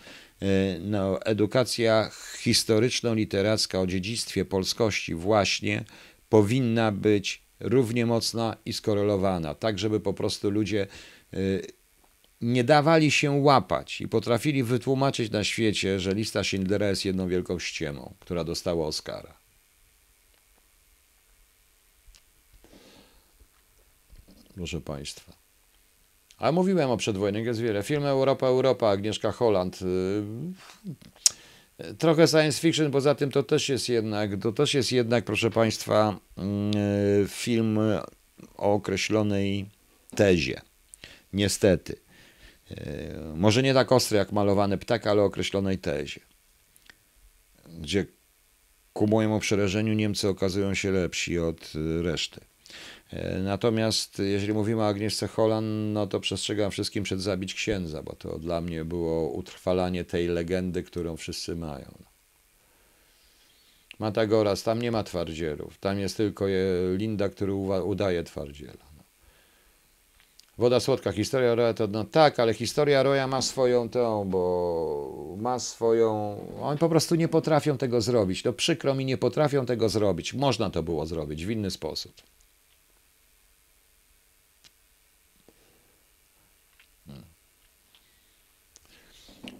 e, 0.42 0.80
no, 0.80 1.22
edukacja 1.22 2.12
historyczno-literacka 2.38 3.80
o 3.82 3.88
dziedzictwie 3.88 4.46
polskości 4.46 5.16
właśnie 5.16 5.84
powinna 6.30 6.92
być 6.92 7.51
równie 7.62 8.06
mocna 8.06 8.58
i 8.66 8.74
skorelowana, 8.74 9.56
tak 9.56 9.80
żeby 9.80 10.00
po 10.00 10.14
prostu 10.14 10.50
ludzie 10.50 10.88
y, 11.34 11.62
nie 12.42 12.64
dawali 12.64 13.12
się 13.12 13.32
łapać 13.32 14.02
i 14.02 14.08
potrafili 14.08 14.64
wytłumaczyć 14.64 15.32
na 15.32 15.44
świecie, 15.44 16.00
że 16.00 16.14
lista 16.14 16.44
Schindlera 16.44 16.88
jest 16.88 17.06
jedną 17.06 17.28
wielką 17.28 17.60
ściemą, 17.60 18.14
która 18.20 18.44
dostała 18.44 18.88
Oscara. 18.88 19.34
Proszę 24.56 24.82
Państwa. 24.82 25.34
A 26.38 26.52
mówiłem 26.52 26.90
o 26.90 26.98
przedwojnych, 26.98 27.46
jest 27.46 27.60
wiele. 27.60 27.84
Film 27.84 28.06
Europa, 28.06 28.48
Europa, 28.48 28.90
Agnieszka 28.90 29.32
Holland. 29.32 29.80
Trochę 31.98 32.28
science 32.28 32.62
fiction, 32.62 32.92
poza 32.92 33.16
tym 33.16 33.32
to 33.32 33.44
też 33.44 33.70
jest 33.70 33.90
jednak, 33.90 34.32
to 34.42 34.52
też 34.52 34.74
jest 34.74 34.92
jednak, 34.92 35.26
proszę 35.26 35.52
Państwa, 35.52 36.20
y, 37.24 37.28
film 37.28 37.80
o 38.58 38.74
określonej 38.74 39.66
tezie. 40.16 40.62
Niestety. 41.34 41.96
Y, 42.72 42.76
Może 43.36 43.64
nie 43.64 43.74
tak 43.74 43.92
ostry 43.92 44.18
jak 44.18 44.32
malowany 44.32 44.78
ptak, 44.78 45.08
ale 45.08 45.22
o 45.22 45.26
określonej 45.26 45.78
tezie. 45.78 46.22
Gdzie 47.80 48.06
ku 48.94 49.08
mojemu 49.08 49.40
przerażeniu 49.40 49.94
Niemcy 49.94 50.28
okazują 50.28 50.74
się 50.74 50.92
lepsi 50.92 51.40
od 51.40 51.74
y, 51.76 52.02
reszty. 52.02 52.51
E, 53.14 53.40
Natomiast 53.40 54.20
jeżeli 54.20 54.54
mówimy 54.54 54.82
o 54.82 54.88
Agnieszce 54.88 55.28
Holland, 55.28 55.94
no 55.94 56.08
to 56.08 56.20
przestrzegam 56.20 56.72
wszystkim 56.72 57.04
przed 57.04 57.22
zabić 57.22 57.54
księdza, 57.54 58.04
bo 58.04 58.16
to 58.16 58.40
dla 58.40 58.62
mnie 58.62 58.86
było 58.86 59.30
utrwalanie 59.30 60.04
tej 60.06 60.28
legendy, 60.28 60.84
którą 60.84 61.18
wszyscy 61.18 61.56
mają. 61.56 62.12
Matagoras, 64.00 64.64
tam 64.64 64.82
nie 64.82 64.92
ma 64.92 65.04
twardzielów, 65.04 65.78
tam 65.78 66.00
jest 66.00 66.18
tylko 66.18 66.46
Linda, 66.96 67.30
który 67.30 67.54
udaje 67.84 68.24
twardziela. 68.24 68.86
No. 68.98 69.04
Woda 70.58 70.80
słodka, 70.80 71.12
historia 71.12 71.56
Roya 71.56 71.74
to 71.74 71.88
no 71.88 72.04
tak, 72.04 72.40
ale 72.40 72.54
historia 72.54 73.04
Roya 73.04 73.28
ma 73.28 73.42
swoją 73.42 73.90
tą, 73.90 74.30
bo 74.30 75.36
ma 75.38 75.60
swoją. 75.60 76.38
Oni 76.62 76.78
po 76.78 76.90
prostu 76.90 77.16
nie 77.16 77.28
potrafią 77.28 77.78
tego 77.78 78.02
zrobić. 78.02 78.44
No 78.44 78.54
przykro 78.54 78.96
mi, 78.96 79.06
nie 79.06 79.18
potrafią 79.18 79.66
tego 79.66 79.90
zrobić. 79.90 80.34
Można 80.34 80.70
to 80.70 80.84
było 80.84 81.06
zrobić 81.06 81.46
w 81.46 81.50
inny 81.52 81.72
sposób. 81.72 82.14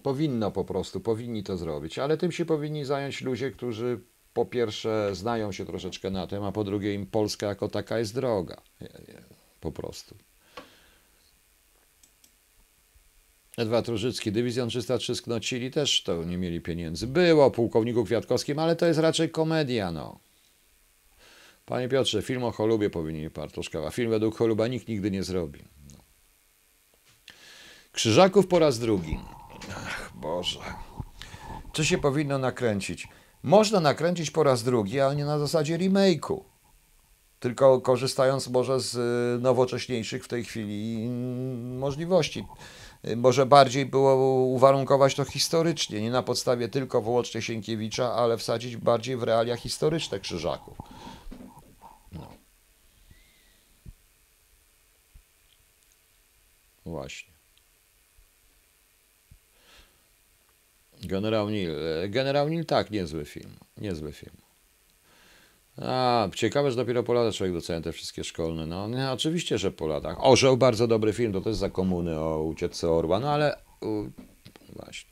Powinno 0.02 0.50
po 0.50 0.64
prostu, 0.64 1.00
powinni 1.00 1.42
to 1.42 1.56
zrobić, 1.56 1.98
ale 1.98 2.16
tym 2.16 2.32
się 2.32 2.44
powinni 2.44 2.84
zająć 2.84 3.22
ludzie, 3.22 3.50
którzy 3.50 4.00
po 4.34 4.46
pierwsze 4.46 5.10
znają 5.14 5.52
się 5.52 5.66
troszeczkę 5.66 6.10
na 6.10 6.26
tym, 6.26 6.44
a 6.44 6.52
po 6.52 6.64
drugie 6.64 6.94
im 6.94 7.06
Polska 7.06 7.46
jako 7.46 7.68
taka 7.68 7.98
jest 7.98 8.14
droga. 8.14 8.62
Po 9.60 9.72
prostu. 9.72 10.16
Edward 13.56 13.88
Różycki, 13.88 14.32
Dywizjon 14.32 14.68
303 14.68 15.14
sknocili, 15.14 15.70
też 15.70 16.02
to 16.02 16.24
nie 16.24 16.38
mieli 16.38 16.60
pieniędzy. 16.60 17.06
Było 17.06 17.50
pułkowniku 17.50 18.04
Kwiatkowskim, 18.04 18.58
ale 18.58 18.76
to 18.76 18.86
jest 18.86 19.00
raczej 19.00 19.30
komedia, 19.30 19.92
no. 19.92 20.18
Panie 21.66 21.88
Piotrze, 21.88 22.22
film 22.22 22.44
o 22.44 22.52
Cholubie 22.52 22.90
powinien 22.90 23.30
Bartoszka, 23.30 23.86
a 23.86 23.90
film 23.90 24.10
według 24.10 24.36
Choluba 24.36 24.68
nikt 24.68 24.88
nigdy 24.88 25.10
nie 25.10 25.22
zrobi. 25.22 25.64
No. 25.92 25.98
Krzyżaków 27.92 28.46
po 28.46 28.58
raz 28.58 28.78
drugi. 28.78 29.18
Boże. 30.22 30.58
Co 31.72 31.84
się 31.84 31.98
powinno 31.98 32.38
nakręcić? 32.38 33.08
Można 33.42 33.80
nakręcić 33.80 34.30
po 34.30 34.42
raz 34.42 34.62
drugi, 34.62 35.00
ale 35.00 35.16
nie 35.16 35.24
na 35.24 35.38
zasadzie 35.38 35.78
remake'u. 35.78 36.40
Tylko 37.40 37.80
korzystając 37.80 38.48
może 38.48 38.80
z 38.80 38.94
y, 38.94 39.42
nowocześniejszych 39.42 40.24
w 40.24 40.28
tej 40.28 40.44
chwili 40.44 41.04
mm, 41.06 41.78
możliwości. 41.78 42.46
Y, 43.08 43.16
Może 43.16 43.46
bardziej 43.46 43.86
było 43.86 44.44
uwarunkować 44.44 45.14
to 45.14 45.24
historycznie, 45.24 46.00
nie 46.00 46.10
na 46.10 46.22
podstawie 46.22 46.68
tylko 46.68 47.02
wyłącznie 47.02 47.42
Sienkiewicza, 47.42 48.12
ale 48.12 48.36
wsadzić 48.38 48.76
bardziej 48.76 49.16
w 49.16 49.22
realia 49.22 49.56
historyczne 49.56 50.20
Krzyżaków. 50.20 50.78
No. 52.12 52.26
Właśnie. 56.86 57.32
Generał 61.06 61.50
Nil. 61.50 61.70
E, 62.04 62.08
Generał 62.08 62.48
Nil, 62.48 62.64
tak, 62.64 62.90
niezły 62.90 63.24
film. 63.24 63.50
Niezły 63.76 64.12
film. 64.12 64.36
A, 65.76 66.28
ciekawe, 66.34 66.70
że 66.70 66.76
dopiero 66.76 67.02
po 67.02 67.12
latach 67.12 67.34
człowiek 67.34 67.54
docenia 67.54 67.80
te 67.80 67.92
wszystkie 67.92 68.24
szkolne. 68.24 68.66
No, 68.66 68.88
nie, 68.88 69.10
oczywiście, 69.10 69.58
że 69.58 69.70
po 69.70 69.86
latach. 69.86 70.16
Orzeł, 70.24 70.56
bardzo 70.56 70.86
dobry 70.86 71.12
film, 71.12 71.32
to 71.32 71.40
też 71.40 71.56
za 71.56 71.70
komuny 71.70 72.18
o 72.20 72.42
ucieczce 72.42 72.90
Orła, 72.90 73.20
no 73.20 73.30
ale 73.30 73.56
u, 73.80 74.04
właśnie. 74.76 75.10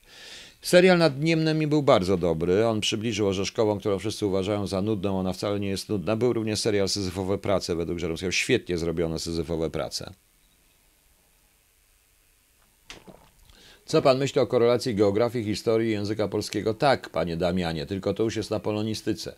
Serial 0.62 0.98
nad 0.98 1.20
Niemnem 1.20 1.68
był 1.68 1.82
bardzo 1.82 2.16
dobry. 2.16 2.66
On 2.66 2.80
przybliżył 2.80 3.26
Orzeszkową, 3.28 3.78
którą 3.78 3.98
wszyscy 3.98 4.26
uważają 4.26 4.66
za 4.66 4.82
nudną. 4.82 5.18
Ona 5.18 5.32
wcale 5.32 5.60
nie 5.60 5.68
jest 5.68 5.88
nudna. 5.88 6.16
Był 6.16 6.32
również 6.32 6.60
serial 6.60 6.88
Syzyfowe 6.88 7.38
prace 7.38 7.76
według 7.76 7.98
Żeromskiego. 7.98 8.32
Świetnie 8.32 8.78
zrobione 8.78 9.18
Syzyfowe 9.18 9.70
prace. 9.70 10.12
Co 13.90 14.02
pan 14.02 14.18
myśli 14.18 14.40
o 14.40 14.46
korelacji 14.46 14.94
geografii, 14.94 15.44
historii 15.44 15.90
języka 15.90 16.28
polskiego? 16.28 16.74
Tak, 16.74 17.08
panie 17.08 17.36
Damianie, 17.36 17.86
tylko 17.86 18.14
to 18.14 18.22
już 18.22 18.36
jest 18.36 18.50
na 18.50 18.60
polonistyce. 18.60 19.34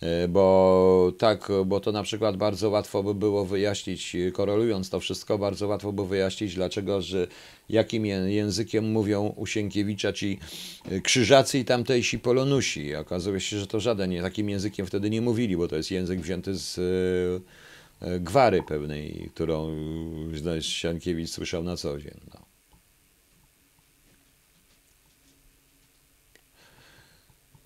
E, 0.00 0.28
Bo 0.28 1.12
tak, 1.18 1.48
bo 1.66 1.80
to 1.80 1.92
na 1.92 2.02
przykład 2.02 2.36
bardzo 2.36 2.70
łatwo 2.70 3.02
by 3.02 3.14
było 3.14 3.44
wyjaśnić, 3.44 4.14
e, 4.14 4.32
korelując 4.32 4.90
to 4.90 5.00
wszystko, 5.00 5.38
bardzo 5.38 5.68
łatwo 5.68 5.92
by 5.92 6.06
wyjaśnić, 6.06 6.54
dlaczego, 6.54 7.02
że 7.02 7.26
jakim 7.68 8.06
językiem 8.06 8.92
mówią 8.92 9.34
u 9.36 9.46
ci 10.14 10.38
e, 10.90 11.00
krzyżacy 11.00 11.58
i 11.58 11.64
tamtejsi 11.64 12.18
polonusi. 12.18 12.94
Okazuje 12.94 13.40
się, 13.40 13.58
że 13.58 13.66
to 13.66 13.80
żaden 13.80 14.22
takim 14.22 14.50
językiem 14.50 14.86
wtedy 14.86 15.10
nie 15.10 15.20
mówili, 15.20 15.56
bo 15.56 15.68
to 15.68 15.76
jest 15.76 15.90
język 15.90 16.20
wzięty 16.20 16.54
z 16.54 16.80
gwary 18.20 18.62
pewnej, 18.68 19.30
którą 19.34 19.76
Sienkiewicz 20.60 21.30
słyszał 21.30 21.62
na 21.62 21.76
co 21.76 21.98
dzień. 21.98 22.20
No. 22.34 22.43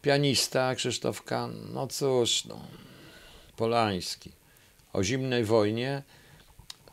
Pianista 0.03 0.75
Krzysztof 0.75 1.23
Kan, 1.23 1.53
no 1.73 1.87
cóż, 1.87 2.45
no, 2.45 2.59
Polański. 3.57 4.33
O 4.93 5.05
zimnej 5.05 5.45
wojnie, 5.45 6.03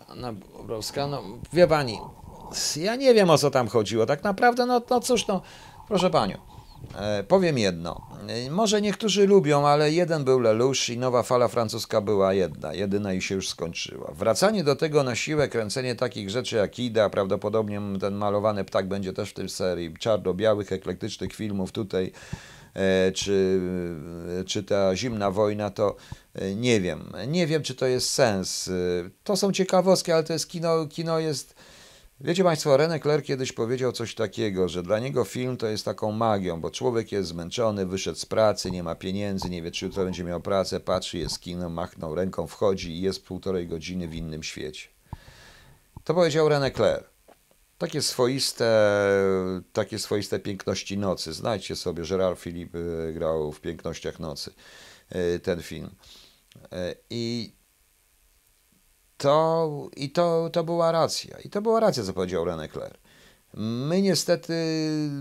Anna 0.08 0.34
Bobrowska, 0.34 1.08
no 1.08 1.24
wie 1.54 1.68
pani, 1.68 2.00
ja 2.76 2.96
nie 2.96 3.14
wiem 3.14 3.30
o 3.30 3.38
co 3.38 3.52
tam 3.52 3.68
chodziło, 3.68 4.06
tak 4.06 4.24
naprawdę, 4.24 4.66
no, 4.66 4.82
no 4.90 5.00
cóż, 5.00 5.28
no, 5.28 5.42
proszę 5.88 6.10
panią, 6.10 6.38
e, 6.96 7.24
powiem 7.24 7.58
jedno, 7.58 8.02
e, 8.28 8.52
może 8.52 8.82
niektórzy 8.82 9.28
lubią, 9.28 9.68
ale 9.68 9.92
jeden 9.92 10.24
był 10.24 10.40
Lelouch 10.40 10.90
i 10.90 10.98
nowa 10.98 11.24
fala 11.24 11.48
francuska 11.48 12.02
była 12.02 12.34
jedna, 12.34 12.74
jedyna 12.74 13.14
i 13.14 13.22
się 13.22 13.36
już 13.36 13.50
skończyła. 13.50 14.12
Wracanie 14.16 14.64
do 14.64 14.76
tego 14.76 15.04
na 15.04 15.16
siłę, 15.16 15.48
kręcenie 15.48 15.96
takich 15.96 16.30
rzeczy 16.30 16.56
jak 16.56 16.80
Ida, 16.80 17.10
prawdopodobnie 17.10 17.82
ten 18.00 18.16
malowany 18.16 18.64
ptak 18.64 18.88
będzie 18.88 19.14
też 19.14 19.30
w 19.30 19.34
tej 19.34 19.50
serii, 19.50 19.94
czarno-białych, 20.00 20.72
eklektycznych 20.72 21.34
filmów 21.34 21.72
tutaj, 21.72 22.12
czy, 23.14 23.62
czy 24.48 24.64
ta 24.64 24.96
zimna 24.96 25.32
wojna, 25.32 25.70
to 25.70 25.96
e, 26.34 26.56
nie 26.56 26.82
wiem. 26.82 27.14
Nie 27.28 27.48
wiem, 27.48 27.64
czy 27.64 27.76
to 27.76 27.86
jest 27.86 28.10
sens. 28.10 28.68
E, 28.68 28.72
to 29.24 29.38
są 29.38 29.52
ciekawostki, 29.52 30.12
ale 30.12 30.24
to 30.24 30.34
jest 30.34 30.50
kino, 30.50 30.86
kino 30.86 31.20
jest. 31.20 31.56
Wiecie 32.22 32.44
Państwo, 32.44 32.78
René 32.78 33.02
Clair 33.02 33.24
kiedyś 33.24 33.52
powiedział 33.52 33.92
coś 33.92 34.16
takiego, 34.16 34.70
że 34.70 34.84
dla 34.84 35.00
niego 35.00 35.24
film 35.24 35.58
to 35.58 35.68
jest 35.68 35.86
taką 35.86 36.12
magią, 36.12 36.62
bo 36.62 36.72
człowiek 36.72 37.12
jest 37.12 37.30
zmęczony, 37.30 37.86
wyszedł 37.86 38.18
z 38.18 38.26
pracy, 38.26 38.72
nie 38.72 38.84
ma 38.84 38.96
pieniędzy, 38.96 39.50
nie 39.50 39.62
wie, 39.62 39.72
czy 39.72 39.86
jutro 39.86 40.04
będzie 40.04 40.24
miał 40.24 40.42
pracę, 40.42 40.80
patrzy, 40.80 41.18
jest 41.18 41.40
kino, 41.40 41.70
machnął 41.70 42.16
ręką, 42.16 42.48
wchodzi 42.48 42.92
i 42.92 43.02
jest 43.02 43.26
półtorej 43.26 43.68
godziny 43.68 44.08
w 44.08 44.16
innym 44.16 44.44
świecie. 44.44 44.88
To 46.04 46.14
powiedział 46.14 46.50
René 46.50 46.76
Clair. 46.76 47.15
Takie 47.78 48.02
swoiste, 48.02 48.72
takie 49.74 50.00
swoiste 50.00 50.40
piękności 50.40 50.98
nocy. 50.98 51.34
Znajdźcie 51.34 51.76
sobie, 51.76 52.04
Gerard 52.04 52.40
Philippe 52.40 52.78
y, 52.78 53.14
grał 53.14 53.52
w 53.52 53.62
Pięknościach 53.62 54.20
Nocy 54.20 54.54
y, 55.16 55.40
ten 55.40 55.62
film. 55.62 55.96
Y, 56.56 56.68
I 57.10 57.54
to, 59.18 59.90
i 59.96 60.10
to, 60.10 60.50
to 60.50 60.64
była 60.64 60.92
racja. 60.92 61.40
I 61.40 61.50
to 61.50 61.62
była 61.62 61.80
racja, 61.80 62.04
co 62.04 62.14
powiedział 62.14 62.46
René 62.46 62.72
Clair. 62.72 62.98
My 63.58 64.02
niestety 64.02 64.54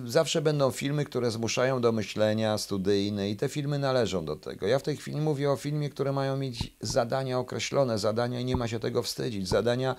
zawsze 0.07 0.43
będą 0.43 0.71
filmy, 0.71 1.05
które 1.05 1.31
zmuszają 1.31 1.81
do 1.81 1.93
myślenia 1.93 2.59
studyjne 2.59 3.31
i 3.31 3.37
te 3.37 3.49
filmy 3.49 3.79
należą 3.79 4.25
do 4.25 4.37
tego. 4.37 4.67
Ja 4.67 4.79
w 4.79 4.83
tej 4.83 4.97
chwili 4.97 5.21
mówię 5.21 5.51
o 5.51 5.57
filmie, 5.57 5.91
które 5.91 6.13
mają 6.13 6.37
mieć 6.37 6.77
zadania 6.81 7.39
określone, 7.39 7.99
zadania 7.99 8.41
i 8.41 8.45
nie 8.45 8.57
ma 8.57 8.69
się 8.69 8.81
tego 8.81 9.03
wstydzić. 9.03 9.49
Zadania 9.49 9.97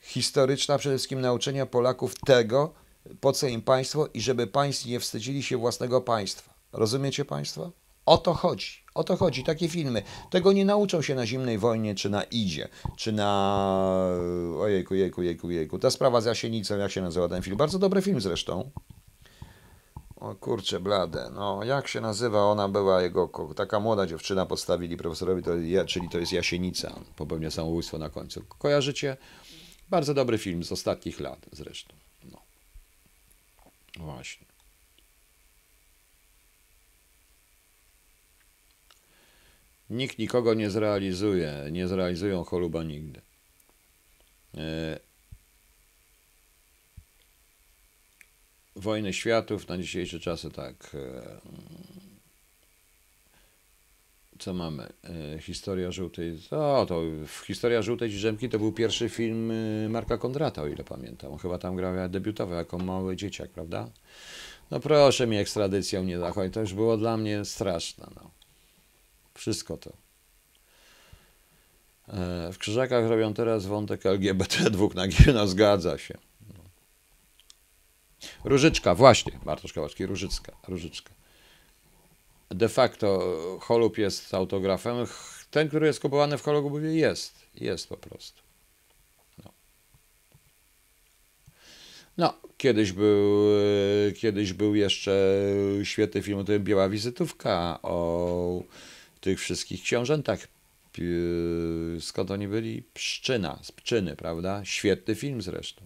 historyczna 0.00 0.78
przede 0.78 0.96
wszystkim 0.96 1.20
nauczenia 1.20 1.66
Polaków 1.66 2.14
tego, 2.26 2.74
po 3.20 3.32
co 3.32 3.46
im 3.46 3.62
państwo 3.62 4.08
i 4.14 4.20
żeby 4.20 4.46
państwo 4.46 4.88
nie 4.88 5.00
wstydzili 5.00 5.42
się 5.42 5.56
własnego 5.56 6.00
państwa. 6.00 6.54
Rozumiecie 6.72 7.24
państwo? 7.24 7.81
O 8.06 8.18
to 8.18 8.34
chodzi. 8.34 8.82
O 8.94 9.04
to 9.04 9.16
chodzi. 9.16 9.44
Takie 9.44 9.68
filmy. 9.68 10.02
Tego 10.30 10.52
nie 10.52 10.64
nauczą 10.64 11.02
się 11.02 11.14
na 11.14 11.26
zimnej 11.26 11.58
wojnie, 11.58 11.94
czy 11.94 12.10
na 12.10 12.22
Idzie, 12.22 12.68
czy 12.96 13.12
na. 13.12 14.18
Ojejku, 14.60 14.94
jejku, 14.94 15.22
jejku, 15.22 15.50
jejku. 15.50 15.78
Ta 15.78 15.90
sprawa 15.90 16.20
z 16.20 16.24
Jasienicą, 16.24 16.78
jak 16.78 16.90
się 16.90 17.02
nazywa 17.02 17.28
ten 17.28 17.42
film? 17.42 17.56
Bardzo 17.56 17.78
dobry 17.78 18.02
film 18.02 18.20
zresztą. 18.20 18.70
O 20.16 20.34
kurczę, 20.34 20.80
blade. 20.80 21.30
No, 21.34 21.64
jak 21.64 21.88
się 21.88 22.00
nazywa? 22.00 22.44
Ona 22.44 22.68
była 22.68 23.02
jego. 23.02 23.30
Taka 23.56 23.80
młoda 23.80 24.06
dziewczyna 24.06 24.46
podstawili 24.46 24.96
profesorowi, 24.96 25.42
to, 25.42 25.50
czyli 25.86 26.08
to 26.08 26.18
jest 26.18 26.32
Jasienica. 26.32 27.00
Popełnia 27.16 27.50
samobójstwo 27.50 27.98
na 27.98 28.10
końcu. 28.10 28.42
Kojarzycie? 28.58 29.16
Bardzo 29.90 30.14
dobry 30.14 30.38
film 30.38 30.64
z 30.64 30.72
ostatnich 30.72 31.20
lat 31.20 31.46
zresztą. 31.52 31.94
No. 32.32 32.38
Właśnie. 33.98 34.51
Nikt 39.92 40.18
nikogo 40.18 40.54
nie 40.54 40.70
zrealizuje, 40.70 41.68
nie 41.70 41.88
zrealizują 41.88 42.44
choluba 42.44 42.82
nigdy. 42.82 43.20
E... 44.56 45.00
Wojny 48.76 49.12
światów 49.12 49.68
na 49.68 49.78
dzisiejsze 49.78 50.20
czasy 50.20 50.50
tak. 50.50 50.94
E 50.94 51.40
co 54.42 54.54
mamy? 54.54 54.88
E, 55.34 55.38
historia 55.38 55.90
żółtej. 55.90 56.38
O, 56.50 56.86
to 56.88 57.02
Historia 57.46 57.82
żółtej 57.82 58.10
drzemki 58.10 58.48
to 58.48 58.58
był 58.58 58.72
pierwszy 58.72 59.08
film 59.08 59.52
Marka 59.88 60.18
Kondrata, 60.18 60.62
o 60.62 60.66
ile 60.66 60.84
pamiętam. 60.84 61.38
Chyba 61.38 61.58
tam 61.58 61.76
grał, 61.76 62.08
debiutował 62.08 62.58
jako 62.58 62.78
mały 62.78 63.16
dzieciak, 63.16 63.50
prawda? 63.50 63.88
No 64.70 64.80
proszę 64.80 65.26
mi 65.26 65.36
ekstradycją 65.36 66.04
nie 66.04 66.18
zachodzić. 66.18 66.54
To 66.54 66.60
już 66.60 66.74
było 66.74 66.96
dla 66.96 67.16
mnie 67.16 67.44
straszne. 67.44 68.06
No. 68.16 68.41
Wszystko 69.34 69.76
to. 69.76 69.92
E, 72.08 72.52
w 72.52 72.58
Krzyżakach 72.58 73.08
robią 73.08 73.34
teraz 73.34 73.66
wątek 73.66 74.06
LGBT 74.06 74.70
dwóch 74.70 74.94
na 74.94 75.04
no 75.34 75.46
zgadza 75.46 75.98
się. 75.98 76.18
No. 76.54 76.60
Różyczka, 78.44 78.94
właśnie, 78.94 79.32
Bartosz 79.44 79.72
Kałacki, 79.72 80.06
Różyczka, 80.06 80.52
Różyczka 80.68 81.12
de 82.54 82.68
facto 82.68 83.58
Holub 83.60 83.98
jest 83.98 84.34
autografem. 84.34 85.06
Ten, 85.50 85.68
który 85.68 85.86
jest 85.86 86.00
kupowany 86.00 86.38
w 86.38 86.42
Holubie 86.42 86.94
jest. 86.94 87.34
Jest 87.54 87.88
po 87.88 87.96
prostu. 87.96 88.42
No. 89.44 89.52
no, 92.18 92.34
kiedyś 92.56 92.92
był, 92.92 93.44
kiedyś 94.16 94.52
był 94.52 94.74
jeszcze 94.74 95.36
świetny 95.82 96.22
film, 96.22 96.44
to 96.44 96.58
Biała 96.58 96.88
Wizytówka 96.88 97.78
o 97.82 98.62
tych 99.22 99.40
wszystkich 99.40 99.82
książętach. 99.82 100.48
Skąd 102.00 102.30
oni 102.30 102.48
byli? 102.48 102.82
Pszczyna, 102.94 103.58
z 103.62 103.72
Pczyny, 103.72 104.16
prawda? 104.16 104.64
Świetny 104.64 105.14
film 105.14 105.42
zresztą. 105.42 105.82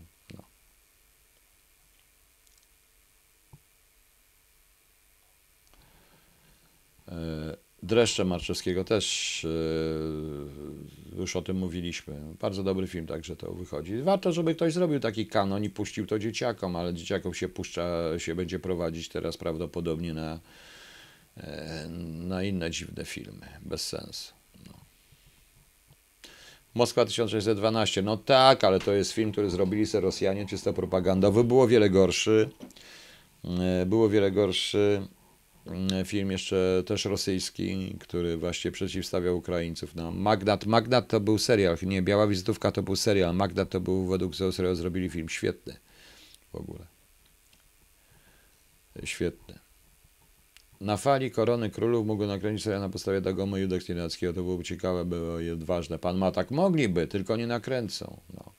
E, 7.09 7.57
Dreszcze 7.83 8.25
Marczewskiego 8.25 8.85
też 8.85 9.45
e, 9.45 9.49
już 11.19 11.37
o 11.37 11.43
tym 11.43 11.57
mówiliśmy. 11.57 12.21
Bardzo 12.41 12.63
dobry 12.63 12.87
film 12.87 13.07
także 13.07 13.37
to 13.37 13.53
wychodzi. 13.53 14.03
Warto, 14.03 14.33
żeby 14.33 14.55
ktoś 14.55 14.73
zrobił 14.73 15.01
taki 15.01 15.27
kanon 15.27 15.65
i 15.65 15.71
puścił 15.71 16.07
to 16.07 16.19
dzieciakom, 16.19 16.77
ale 16.77 16.95
dzieciakom 16.95 17.35
się 17.35 17.49
puszcza, 17.49 18.19
się 18.19 18.35
będzie 18.35 18.59
prowadzić 18.59 19.09
teraz 19.09 19.37
prawdopodobnie 19.37 20.15
na, 20.15 20.41
na 22.19 22.43
inne 22.43 22.71
dziwne 22.71 23.05
filmy. 23.05 23.47
Bez 23.61 23.89
sensu. 23.89 24.33
No. 24.67 24.73
Moskwa 26.75 27.05
1612. 27.05 28.03
No 28.03 28.17
tak, 28.17 28.65
ale 28.65 28.81
to 28.81 28.93
jest 28.93 29.13
film, 29.13 29.33
który 29.33 29.51
zrobili 29.51 29.87
sobie 29.87 30.03
Rosjanie, 30.03 30.47
czysto 30.47 30.73
propagandowy. 30.73 31.45
Było 31.45 31.69
wiele 31.69 31.91
gorszy. 31.91 32.51
Było 33.87 34.09
wiele 34.09 34.31
gorszy. 34.31 35.07
Mm, 35.67 36.05
film 36.05 36.31
jeszcze 36.31 36.83
też 36.87 37.05
rosyjski, 37.05 37.97
który 38.01 38.37
właśnie 38.37 38.71
przeciwstawiał 38.71 39.37
Ukraińców. 39.37 39.95
No, 39.95 40.11
Magnat, 40.11 40.67
Magnat 40.67 41.09
to 41.09 41.21
był 41.21 41.39
serial, 41.39 41.77
nie, 41.83 42.03
Biała 42.03 42.27
Wizytówka 42.27 42.73
to 42.73 42.83
był 42.83 42.97
serial, 42.97 43.35
Magnat 43.35 43.71
to 43.71 43.81
był 43.81 44.07
według 44.07 44.37
serialu 44.37 44.75
zrobili 44.75 45.11
film 45.11 45.29
świetny 45.29 45.77
w 46.53 46.57
ogóle. 46.57 46.87
Świetny. 49.05 49.66
Na 50.81 50.97
fali 50.97 51.31
Korony 51.31 51.71
Królów 51.71 52.07
mógł 52.07 52.27
nakręcić 52.27 52.65
serial 52.65 52.81
na 52.81 52.89
podstawie 52.89 53.21
Dagomu 53.21 53.57
Judeklinackiego, 53.57 54.33
to 54.33 54.43
byłoby 54.43 54.65
ciekawe, 54.65 55.05
było 55.05 55.39
ważne. 55.57 55.99
Pan 55.99 56.17
ma 56.17 56.31
tak, 56.31 56.51
mogliby, 56.51 57.07
tylko 57.07 57.37
nie 57.37 57.47
nakręcą. 57.47 58.21
No. 58.35 58.53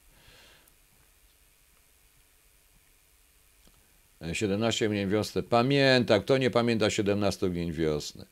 17 4.33 4.89
Mgnień 4.89 5.09
Wiosny. 5.09 5.43
Pamiętam, 5.43 6.21
kto 6.21 6.37
nie 6.37 6.49
pamięta 6.49 6.89
17 6.89 7.47
Mgnień 7.47 7.71
Wiosny. 7.71 8.25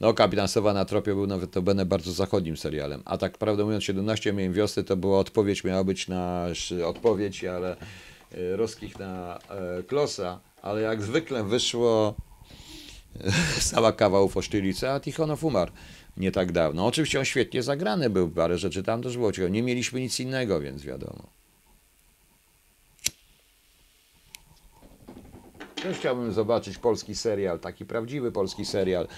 No, 0.00 0.14
Kapitan 0.14 0.48
Sowa 0.48 0.72
na 0.72 0.84
tropie 0.84 1.14
był 1.14 1.26
nawet 1.26 1.50
to 1.50 1.62
będę 1.62 1.84
bardzo 1.84 2.12
zachodnim 2.12 2.56
serialem. 2.56 3.02
A 3.04 3.18
tak 3.18 3.38
prawdę 3.38 3.64
mówiąc, 3.64 3.84
17 3.84 4.32
Mgnień 4.32 4.52
Wiosny 4.52 4.84
to 4.84 4.96
była 4.96 5.18
odpowiedź, 5.18 5.64
miała 5.64 5.84
być 5.84 6.08
na 6.08 6.46
odpowiedź, 6.86 7.44
ale 7.44 7.76
e, 8.32 8.56
Roskich 8.56 8.98
na 8.98 9.38
e, 9.38 9.82
Klosa, 9.82 10.40
ale 10.62 10.80
jak 10.80 11.02
zwykle 11.02 11.44
wyszło 11.44 12.14
e, 12.18 12.23
cała 13.70 13.92
kawałów 13.92 14.36
o 14.36 14.42
Sztylice, 14.42 14.92
a 14.92 15.00
Tichonow 15.00 15.44
umarł 15.44 15.72
nie 16.16 16.32
tak 16.32 16.52
dawno. 16.52 16.86
Oczywiście 16.86 17.18
on 17.18 17.24
świetnie 17.24 17.62
zagrany 17.62 18.10
był, 18.10 18.30
parę 18.30 18.58
rzeczy 18.58 18.82
tam 18.82 19.02
też 19.02 19.16
było 19.16 19.32
ciekawe. 19.32 19.50
Nie 19.50 19.62
mieliśmy 19.62 20.00
nic 20.00 20.20
innego, 20.20 20.60
więc 20.60 20.82
wiadomo. 20.82 21.26
Też 25.82 25.98
chciałbym 25.98 26.32
zobaczyć 26.32 26.78
polski 26.78 27.14
serial, 27.14 27.60
taki 27.60 27.84
prawdziwy 27.84 28.32
polski 28.32 28.64
serial, 28.64 29.08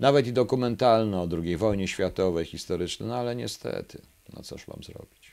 nawet 0.00 0.26
i 0.26 0.32
dokumentalny 0.32 1.20
o 1.20 1.28
II 1.42 1.56
wojnie 1.56 1.88
światowej, 1.88 2.44
historyczny, 2.44 3.06
no 3.06 3.16
ale 3.16 3.36
niestety, 3.36 4.02
no 4.36 4.42
cóż 4.42 4.68
mam 4.68 4.82
zrobić. 4.82 5.23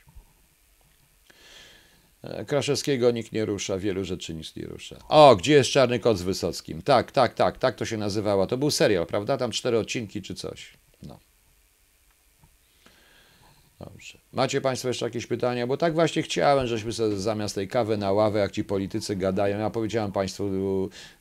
E, 2.22 2.44
Kraszewskiego 2.44 3.10
nikt 3.10 3.32
nie 3.32 3.44
rusza, 3.44 3.78
wielu 3.78 4.04
rzeczy 4.04 4.34
nic 4.34 4.56
nie 4.56 4.66
rusza. 4.66 4.96
O, 5.08 5.36
gdzie 5.36 5.52
jest 5.52 5.70
Czarny 5.70 5.98
Kot 5.98 6.18
z 6.18 6.22
Wysockim? 6.22 6.82
Tak, 6.82 7.12
tak, 7.12 7.34
tak, 7.34 7.58
tak 7.58 7.74
to 7.74 7.84
się 7.84 7.96
nazywało. 7.96 8.46
To 8.46 8.56
był 8.56 8.70
serial, 8.70 9.06
prawda? 9.06 9.36
Tam 9.36 9.50
cztery 9.50 9.78
odcinki 9.78 10.22
czy 10.22 10.34
coś. 10.34 10.72
No. 11.02 11.18
Dobrze. 13.80 14.18
Macie 14.32 14.60
Państwo 14.60 14.88
jeszcze 14.88 15.06
jakieś 15.06 15.26
pytania? 15.26 15.66
Bo 15.66 15.76
tak 15.76 15.94
właśnie 15.94 16.22
chciałem, 16.22 16.66
żeśmy 16.66 16.92
sobie 16.92 17.16
zamiast 17.16 17.54
tej 17.54 17.68
kawy 17.68 17.96
na 17.96 18.12
ławę, 18.12 18.38
jak 18.38 18.52
ci 18.52 18.64
politycy 18.64 19.16
gadają, 19.16 19.58
ja 19.58 19.70
powiedziałem 19.70 20.12
Państwu 20.12 20.50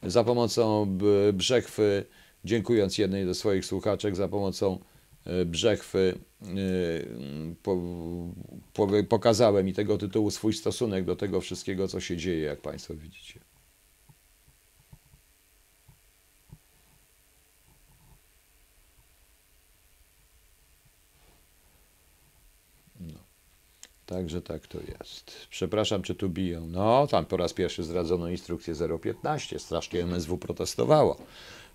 za 0.03 0.23
pomocą 0.23 0.97
brzechwy, 1.33 2.05
dziękując 2.45 2.97
jednej 2.97 3.25
ze 3.25 3.35
swoich 3.35 3.65
słuchaczek, 3.65 4.15
za 4.15 4.27
pomocą 4.27 4.79
brzechwy 5.45 6.19
e, 6.41 6.45
po, 7.63 7.77
po, 8.73 8.87
pokazałem 9.09 9.67
i 9.67 9.73
tego 9.73 9.97
tytułu 9.97 10.31
swój 10.31 10.53
stosunek 10.53 11.05
do 11.05 11.15
tego 11.15 11.41
wszystkiego, 11.41 11.87
co 11.87 11.99
się 11.99 12.17
dzieje, 12.17 12.43
jak 12.43 12.61
Państwo 12.61 12.95
widzicie. 12.95 13.39
Także 24.11 24.41
tak 24.41 24.67
to 24.67 24.77
jest. 24.79 25.47
Przepraszam, 25.49 26.01
czy 26.01 26.15
tu 26.15 26.29
biją. 26.29 26.67
No, 26.67 27.07
tam 27.07 27.25
po 27.25 27.37
raz 27.37 27.53
pierwszy 27.53 27.83
zdradzono 27.83 28.29
instrukcję 28.29 28.73
015. 29.01 29.59
Strasznie 29.59 30.03
MSW 30.03 30.37
protestowało. 30.37 31.17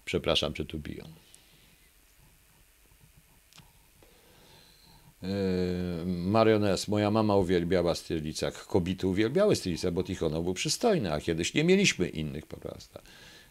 Przepraszam, 0.05 0.53
czy 0.53 0.65
tu 0.65 0.79
biją. 0.79 1.05
Yy, 5.23 5.29
Mariones, 6.07 6.89
moja 6.89 7.11
mama 7.11 7.37
uwielbiała 7.37 7.95
stylicach. 7.95 8.67
Kobiety 8.67 9.07
uwielbiały 9.07 9.57
stylicach, 9.57 9.93
bo 9.93 10.05
Tichonow 10.05 10.45
był 10.45 10.55
przystojny, 10.55 11.13
a 11.13 11.21
kiedyś 11.21 11.55
nie 11.55 11.65
mieliśmy 11.65 12.09
innych 12.09 12.47
po 12.47 12.57
prostu. 12.57 12.99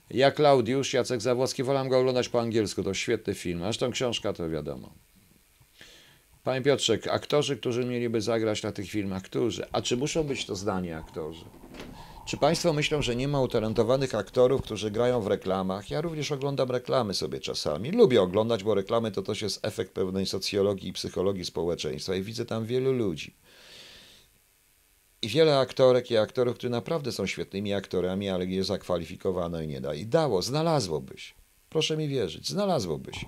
Ja 0.09 0.31
Klaudiusz, 0.31 0.93
Jacek 0.93 1.21
Zawłocki, 1.21 1.63
wolałem 1.63 1.89
go 1.89 1.99
oglądać 1.99 2.29
po 2.29 2.41
angielsku, 2.41 2.83
to 2.83 2.93
świetny 2.93 3.33
film. 3.33 3.59
Zresztą 3.59 3.91
książka 3.91 4.33
to 4.33 4.49
wiadomo. 4.49 4.93
Panie 6.43 6.61
Piotrze, 6.61 6.97
aktorzy, 7.11 7.57
którzy 7.57 7.85
mieliby 7.85 8.21
zagrać 8.21 8.63
na 8.63 8.71
tych 8.71 8.89
filmach, 8.89 9.23
którzy? 9.23 9.65
A 9.71 9.81
czy 9.81 9.97
muszą 9.97 10.23
być 10.23 10.45
to 10.45 10.55
zdani 10.55 10.91
aktorzy? 10.91 11.45
Czy 12.25 12.37
Państwo 12.37 12.73
myślą, 12.73 13.01
że 13.01 13.15
nie 13.15 13.27
ma 13.27 13.41
utalentowanych 13.41 14.15
aktorów, 14.15 14.61
którzy 14.61 14.91
grają 14.91 15.21
w 15.21 15.27
reklamach? 15.27 15.89
Ja 15.89 16.01
również 16.01 16.31
oglądam 16.31 16.71
reklamy 16.71 17.13
sobie 17.13 17.39
czasami. 17.39 17.91
Lubię 17.91 18.21
oglądać, 18.21 18.63
bo 18.63 18.75
reklamy 18.75 19.11
to 19.11 19.21
też 19.21 19.41
jest 19.41 19.65
efekt 19.65 19.93
pewnej 19.93 20.25
socjologii 20.25 20.89
i 20.89 20.93
psychologii 20.93 21.45
społeczeństwa 21.45 22.15
i 22.15 22.21
widzę 22.21 22.45
tam 22.45 22.65
wielu 22.65 22.93
ludzi. 22.93 23.35
I 25.21 25.27
wiele 25.27 25.59
aktorek 25.59 26.11
i 26.11 26.17
aktorów, 26.17 26.55
którzy 26.55 26.69
naprawdę 26.69 27.11
są 27.11 27.25
świetnymi 27.25 27.73
aktorami, 27.73 28.29
ale 28.29 28.45
je 28.45 28.63
zakwalifikowano 28.63 29.61
i 29.61 29.67
nie 29.67 29.81
da. 29.81 29.93
I 29.93 30.05
dało, 30.05 30.41
znalazłoby 30.41 31.17
się. 31.17 31.33
Proszę 31.69 31.97
mi 31.97 32.07
wierzyć, 32.07 32.49
znalazłoby 32.49 33.13
się. 33.13 33.27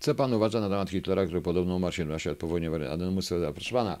Co 0.00 0.14
pan 0.14 0.32
uważa 0.32 0.60
na 0.60 0.68
temat 0.68 0.90
Hitlera, 0.90 1.26
który 1.26 1.42
podobno 1.42 1.76
umarł 1.76 1.92
17 1.92 2.30
lat 2.30 2.38
po 2.38 2.46
wojnie 2.46 2.70
w 2.70 2.74
Proszę 3.54 3.74
pana, 3.74 3.98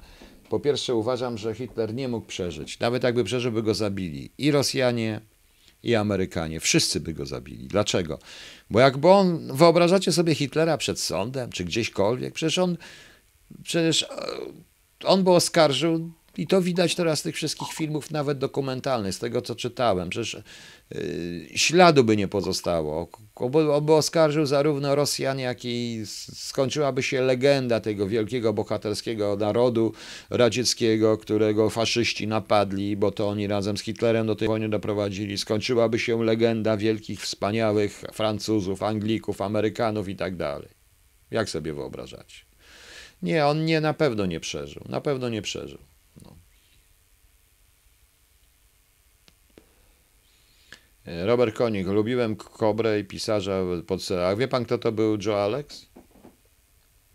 po 0.54 0.60
pierwsze 0.60 0.94
uważam, 0.94 1.38
że 1.38 1.54
Hitler 1.54 1.94
nie 1.94 2.08
mógł 2.08 2.26
przeżyć. 2.26 2.78
Nawet 2.78 3.02
jakby 3.02 3.24
przeżył, 3.24 3.52
by 3.52 3.62
go 3.62 3.74
zabili. 3.74 4.30
I 4.38 4.50
Rosjanie, 4.50 5.20
i 5.82 5.94
Amerykanie. 5.94 6.60
Wszyscy 6.60 7.00
by 7.00 7.12
go 7.12 7.26
zabili. 7.26 7.66
Dlaczego? 7.66 8.18
Bo 8.70 8.80
jakby 8.80 9.08
on, 9.08 9.56
wyobrażacie 9.56 10.12
sobie 10.12 10.34
Hitlera 10.34 10.78
przed 10.78 11.00
sądem, 11.00 11.50
czy 11.50 11.64
gdzieśkolwiek, 11.64 12.34
przecież 12.34 12.58
on, 12.58 12.76
przecież 13.62 14.02
e, 14.02 14.06
on 15.04 15.24
by 15.24 15.30
oskarżył 15.30 16.10
i 16.36 16.46
to 16.46 16.62
widać 16.62 16.94
teraz 16.94 17.18
z 17.18 17.22
tych 17.22 17.34
wszystkich 17.34 17.68
filmów, 17.68 18.10
nawet 18.10 18.38
dokumentalnych, 18.38 19.14
z 19.14 19.18
tego 19.18 19.42
co 19.42 19.54
czytałem. 19.54 20.10
Przecież 20.10 20.42
śladu 21.54 22.04
by 22.04 22.16
nie 22.16 22.28
pozostało. 22.28 23.08
On 23.34 23.84
by 23.84 23.92
oskarżył 23.92 24.46
zarówno 24.46 24.94
Rosjan, 24.94 25.38
jak 25.38 25.64
i 25.64 26.02
skończyłaby 26.34 27.02
się 27.02 27.22
legenda 27.22 27.80
tego 27.80 28.08
wielkiego 28.08 28.52
bohaterskiego 28.52 29.36
narodu 29.36 29.92
radzieckiego, 30.30 31.18
którego 31.18 31.70
faszyści 31.70 32.26
napadli, 32.26 32.96
bo 32.96 33.10
to 33.10 33.28
oni 33.28 33.46
razem 33.46 33.76
z 33.76 33.82
Hitlerem 33.82 34.26
do 34.26 34.36
tej 34.36 34.48
wojny 34.48 34.68
doprowadzili. 34.68 35.38
Skończyłaby 35.38 35.98
się 35.98 36.24
legenda 36.24 36.76
wielkich, 36.76 37.20
wspaniałych 37.20 38.04
Francuzów, 38.12 38.82
Anglików, 38.82 39.40
Amerykanów 39.40 40.08
i 40.08 40.16
tak 40.16 40.36
dalej. 40.36 40.68
Jak 41.30 41.50
sobie 41.50 41.72
wyobrażacie? 41.72 42.44
Nie, 43.22 43.46
on 43.46 43.64
nie, 43.64 43.80
na 43.80 43.94
pewno 43.94 44.26
nie 44.26 44.40
przeżył. 44.40 44.82
Na 44.88 45.00
pewno 45.00 45.28
nie 45.28 45.42
przeżył. 45.42 45.78
Robert 51.06 51.56
Konik. 51.56 51.86
Lubiłem 51.86 52.36
Kobrę 52.36 53.00
i 53.00 53.04
pisarza 53.04 53.60
pod 53.86 54.00
A 54.10 54.36
wie 54.36 54.48
pan, 54.48 54.64
kto 54.64 54.78
to 54.78 54.92
był 54.92 55.18
Joe 55.26 55.42
Alex? 55.42 55.86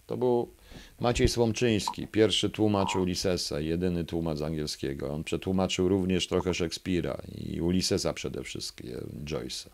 To 0.06 0.18
był 0.18 0.54
Maciej 1.00 1.28
Słomczyński, 1.28 2.08
pierwszy 2.08 2.50
tłumacz 2.50 2.96
Ulyssesa, 2.96 3.60
jedyny 3.60 4.06
tłumacz 4.06 4.42
angielskiego. 4.42 5.14
On 5.14 5.24
przetłumaczył 5.24 5.90
również 5.90 6.28
trochę 6.28 6.54
Szekspira 6.54 7.22
i 7.38 7.62
Ulyssesa 7.62 8.14
przede 8.14 8.44
wszystkim, 8.44 8.92
Joyce'a. 9.26 9.70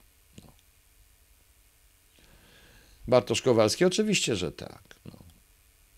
No. 0.46 0.52
Bartosz 3.08 3.42
Kowalski? 3.42 3.86
Oczywiście, 3.86 4.36
że 4.36 4.52
tak. 4.52 4.84
No. 5.06 5.25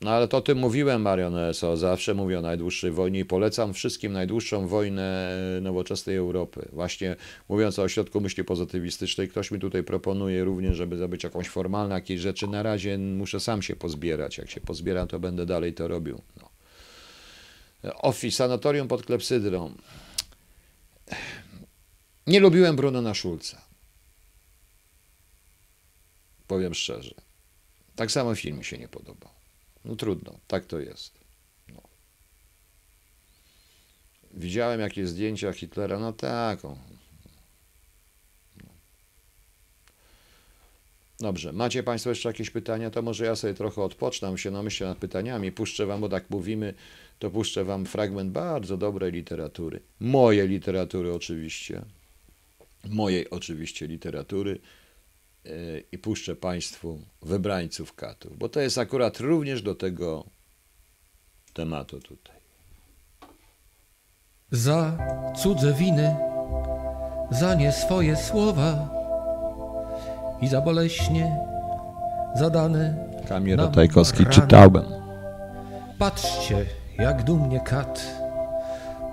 No 0.02 0.12
ale 0.12 0.28
to 0.28 0.38
o 0.38 0.42
tym 0.42 0.58
mówiłem, 0.58 1.02
Marion 1.02 1.38
ESO, 1.38 1.78
zawsze 1.78 2.14
mówię 2.14 2.40
o 2.40 2.42
najdłuższej 2.42 2.92
wojnie 2.92 3.20
i 3.20 3.26
polecam 3.26 3.74
wszystkim 3.74 4.14
najdłuższą 4.14 4.68
wojnę 4.68 5.38
nowoczesnej 5.62 6.16
Europy. 6.16 6.70
Właśnie 6.74 7.16
mówiąc 7.50 7.80
o 7.80 7.84
ośrodku 7.84 8.22
myśli 8.22 8.44
pozytywistycznej, 8.44 9.30
ktoś 9.30 9.52
mi 9.52 9.60
tutaj 9.60 9.84
proponuje 9.84 10.44
również, 10.44 10.78
żeby 10.78 10.98
zrobić 10.98 11.24
jakąś 11.24 11.50
formalną 11.50 11.96
jakieś 11.96 12.22
rzeczy. 12.22 12.48
Na 12.48 12.64
razie 12.64 12.98
muszę 12.98 13.40
sam 13.40 13.62
się 13.62 13.76
pozbierać. 13.76 14.38
Jak 14.38 14.50
się 14.50 14.62
pozbieram, 14.62 15.08
to 15.08 15.20
będę 15.20 15.46
dalej 15.46 15.74
to 15.74 15.88
robił. 15.88 16.22
No. 16.42 16.50
Sanatorium 18.32 18.88
pod 18.88 19.06
klepsydrą. 19.06 19.74
Nie 22.28 22.40
lubiłem 22.40 22.76
Brunona 22.76 23.14
Schulza. 23.14 23.62
Powiem 26.48 26.74
szczerze. 26.74 27.14
Tak 27.96 28.12
samo 28.12 28.36
film 28.36 28.58
mi 28.58 28.66
się 28.66 28.78
nie 28.78 28.88
podobał. 28.88 29.37
No 29.88 29.96
trudno, 29.96 30.40
tak 30.48 30.66
to 30.66 30.80
jest. 30.80 31.20
No. 31.68 31.82
Widziałem 34.34 34.80
jakieś 34.80 35.08
zdjęcia 35.08 35.54
Hitlera, 35.54 36.00
no 36.00 36.14
tak. 36.14 36.66
O. 36.66 36.78
No. 38.64 38.70
Dobrze, 41.20 41.54
macie 41.54 41.84
Państwo 41.84 42.10
jeszcze 42.10 42.30
jakieś 42.30 42.50
pytania? 42.50 42.90
To 42.90 43.02
może 43.02 43.26
ja 43.26 43.36
sobie 43.36 43.54
trochę 43.54 43.82
odpocznę 43.82 44.38
się, 44.38 44.52
no 44.52 44.64
myślę 44.64 44.88
nad 44.88 44.98
pytaniami, 44.98 45.52
puszczę 45.52 45.86
Wam, 45.86 46.02
bo 46.02 46.10
tak 46.10 46.30
mówimy, 46.30 46.74
to 47.20 47.30
puszczę 47.30 47.66
Wam 47.66 47.86
fragment 47.86 48.32
bardzo 48.32 48.78
dobrej 48.78 49.12
literatury. 49.12 49.80
Mojej 50.00 50.48
literatury 50.48 51.14
oczywiście. 51.14 51.82
Mojej 52.90 53.30
oczywiście 53.30 53.88
literatury 53.88 54.60
i 55.92 55.98
puszczę 55.98 56.36
Państwu 56.36 57.00
wybrańców 57.22 57.94
katów, 57.94 58.38
bo 58.38 58.50
to 58.50 58.60
jest 58.60 58.78
akurat 58.78 59.20
również 59.20 59.62
do 59.62 59.76
tego 59.76 60.24
tematu 61.54 62.00
tutaj. 62.00 62.36
Za 64.52 64.98
cudze 65.38 65.74
winy, 65.74 66.16
za 67.32 67.56
nie 67.56 67.72
swoje 67.72 68.16
słowa 68.16 68.90
i 70.42 70.48
za 70.48 70.62
boleśnie 70.62 71.38
zadane. 72.36 73.08
Kamil 73.30 73.58
Ratajkowski 73.58 74.26
czytałem. 74.26 74.86
Patrzcie, 76.00 76.66
jak 76.98 77.24
dumnie 77.24 77.60
kat 77.60 78.08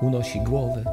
unosi 0.01 0.40
głowę, 0.40 0.85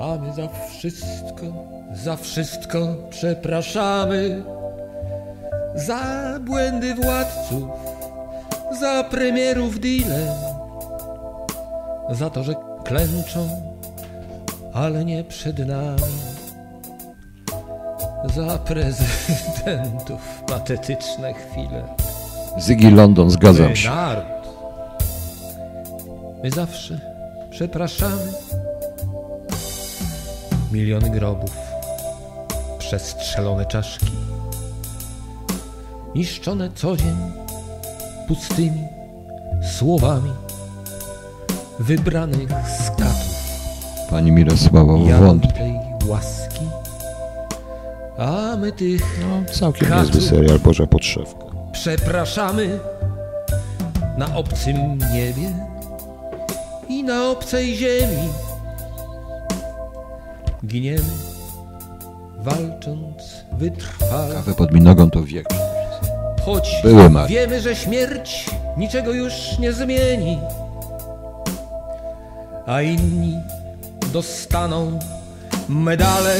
a 0.00 0.16
my 0.16 0.32
za 0.34 0.48
wszystko 0.68 1.70
za 1.94 2.16
wszystko 2.16 2.78
przepraszamy, 3.10 4.42
za 5.74 6.00
błędy 6.40 6.94
władców, 6.94 7.68
za 8.80 9.04
premierów 9.04 9.80
deale, 9.80 10.34
za 12.10 12.30
to, 12.30 12.44
że 12.44 12.54
klęczą, 12.84 13.48
ale 14.72 15.04
nie 15.04 15.24
przed 15.24 15.58
nami, 15.58 16.02
za 18.34 18.58
prezydentów 18.58 20.20
patetyczne 20.48 21.34
chwile. 21.34 21.84
Zygi 22.58 22.90
London, 22.90 23.30
zgadzam 23.30 23.76
się. 23.76 23.90
Naród. 23.90 24.24
My 26.42 26.50
zawsze 26.50 27.00
przepraszamy. 27.50 28.32
Miliony 30.72 31.10
grobów 31.10 31.50
przestrzelone 32.78 33.66
czaszki, 33.66 34.06
niszczone 36.14 36.70
co 36.74 36.96
dzień 36.96 37.16
pustymi 38.28 38.84
słowami 39.78 40.30
wybranych 41.78 42.48
z 42.78 42.90
katów. 42.90 43.40
Pani 44.10 44.32
Mirosława 44.32 44.92
Ja 45.08 45.18
wątpi. 45.20 45.48
tej 45.52 45.74
łaski, 46.06 46.60
a 48.18 48.56
my 48.56 48.72
tych 48.72 49.20
No, 49.20 49.52
całkiem 49.54 49.88
Katów. 49.88 50.14
niezły 50.14 50.28
serial 50.38 50.58
Boża 50.58 50.86
Podszewka. 50.86 51.44
przepraszamy 51.72 52.78
na 54.18 54.34
obcym 54.36 54.76
niebie 55.14 55.52
i 56.88 57.02
na 57.04 57.30
obcej 57.30 57.76
ziemi. 57.76 58.28
Giniemy, 60.70 61.02
walcząc 62.38 63.44
wytrwale. 63.52 64.34
Kawę 64.34 64.54
pod 64.54 64.72
mi 64.72 64.80
nogą 64.80 65.10
to 65.10 65.22
wiek. 65.22 65.46
Choć 66.44 66.80
Były 66.82 67.10
Marii. 67.10 67.36
wiemy, 67.36 67.60
że 67.60 67.76
śmierć 67.76 68.46
niczego 68.76 69.12
już 69.12 69.32
nie 69.58 69.72
zmieni, 69.72 70.38
a 72.66 72.82
inni 72.82 73.34
dostaną 74.12 74.98
medale. 75.68 76.34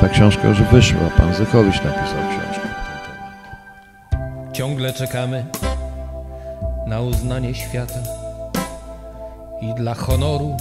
Ta 0.00 0.08
książka 0.08 0.48
już 0.48 0.62
wyszła. 0.62 1.00
Pan 1.16 1.34
Zychowicz 1.34 1.82
napisał 1.82 2.18
książkę 2.30 2.68
na 2.68 2.74
ten 2.74 2.98
temat. 3.04 4.52
Ciągle 4.52 4.92
czekamy 4.92 5.44
na 6.86 7.00
uznanie 7.00 7.54
świata 7.54 7.98
i 9.60 9.74
dla 9.74 9.94
honoru 9.94 10.56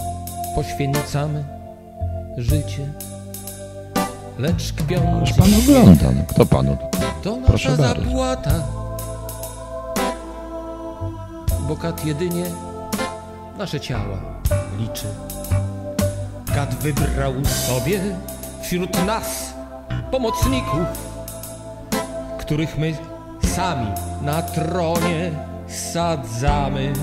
poświęcamy 0.55 1.43
życie. 2.37 2.87
Lecz 4.39 4.53
Ależ 4.53 4.73
kpiący 4.73 5.33
pan 5.33 5.49
ogląda. 5.63 6.05
No, 6.15 6.21
kto 6.27 6.45
panu? 6.45 6.77
to 7.23 7.35
nasza 7.35 7.47
Proszę 7.47 7.69
bardzo. 7.77 8.03
zapłata. 8.05 8.51
Bo 11.67 11.75
kat 11.75 12.05
jedynie 12.05 12.45
nasze 13.57 13.79
ciała 13.79 14.17
liczy. 14.79 15.07
Kat 16.55 16.75
wybrał 16.75 17.33
sobie 17.45 17.99
wśród 18.69 19.05
nas 19.05 19.53
pomocników, 20.11 20.87
których 22.39 22.77
my 22.77 22.93
sami 23.55 23.87
na 24.21 24.41
tronie 24.41 25.31
sadzamy. 25.67 26.93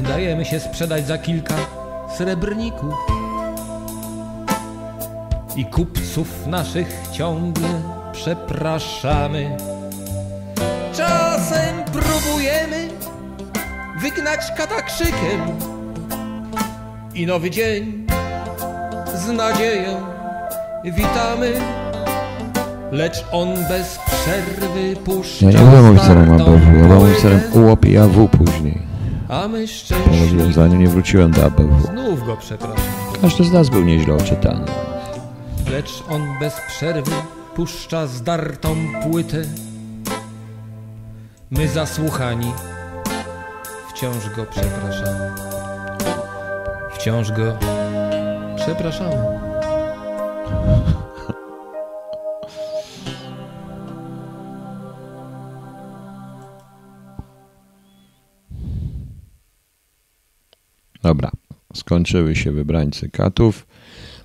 Dajemy 0.00 0.44
się 0.44 0.60
sprzedać 0.60 1.06
za 1.06 1.18
kilka 1.18 1.54
srebrników 2.16 2.94
i 5.56 5.64
kupców 5.64 6.46
naszych 6.46 7.02
ciągle 7.12 7.68
przepraszamy. 8.12 9.56
Czasem 10.96 11.84
próbujemy 11.84 12.88
wygnać 14.00 14.40
kata 14.56 14.82
krzykiem 14.82 15.40
i 17.14 17.26
nowy 17.26 17.50
dzień 17.50 17.97
z 19.28 19.30
nadzieją 19.30 20.00
witamy. 20.84 21.52
Lecz 22.92 23.24
on 23.32 23.48
bez 23.68 23.98
przerwy 24.06 24.96
puszcza 25.04 25.46
Ja 25.46 25.60
nie 25.60 25.66
byłem 25.66 25.96
oficerem 25.96 26.24
zwartą 26.26 26.44
ABW, 26.44 26.66
ja 26.66 26.72
byłem 26.72 26.88
poezję, 26.88 27.12
oficerem 27.12 27.40
UOP 27.64 27.84
i 27.84 27.98
AW 27.98 28.28
później. 28.28 28.82
A 29.28 29.48
my 29.48 29.60
Po 29.60 29.66
szczęśliwi 29.66 30.20
rozwiązaniu 30.20 30.76
nie 30.76 30.88
wróciłem 30.88 31.30
do 31.30 31.44
ABW. 31.44 31.80
znów 31.80 32.26
go 32.26 32.36
przepraszamy. 32.36 32.80
Każdy 33.22 33.44
z 33.44 33.52
nas 33.52 33.68
był 33.68 33.84
nieźle 33.84 34.14
oczytany. 34.14 34.64
Lecz 35.70 36.02
on 36.10 36.22
bez 36.40 36.54
przerwy 36.68 37.12
puszcza 37.54 38.06
zdartą 38.06 38.76
płytę. 39.02 39.42
My 41.50 41.68
zasłuchani 41.68 42.52
wciąż 43.90 44.30
go 44.36 44.46
przepraszamy. 44.50 45.30
Wciąż 46.94 47.32
go 47.32 47.77
przepraszamy. 48.68 49.16
Dobra, 61.02 61.30
skończyły 61.74 62.36
się 62.36 62.52
wybrańcy 62.52 63.10
katów. 63.10 63.66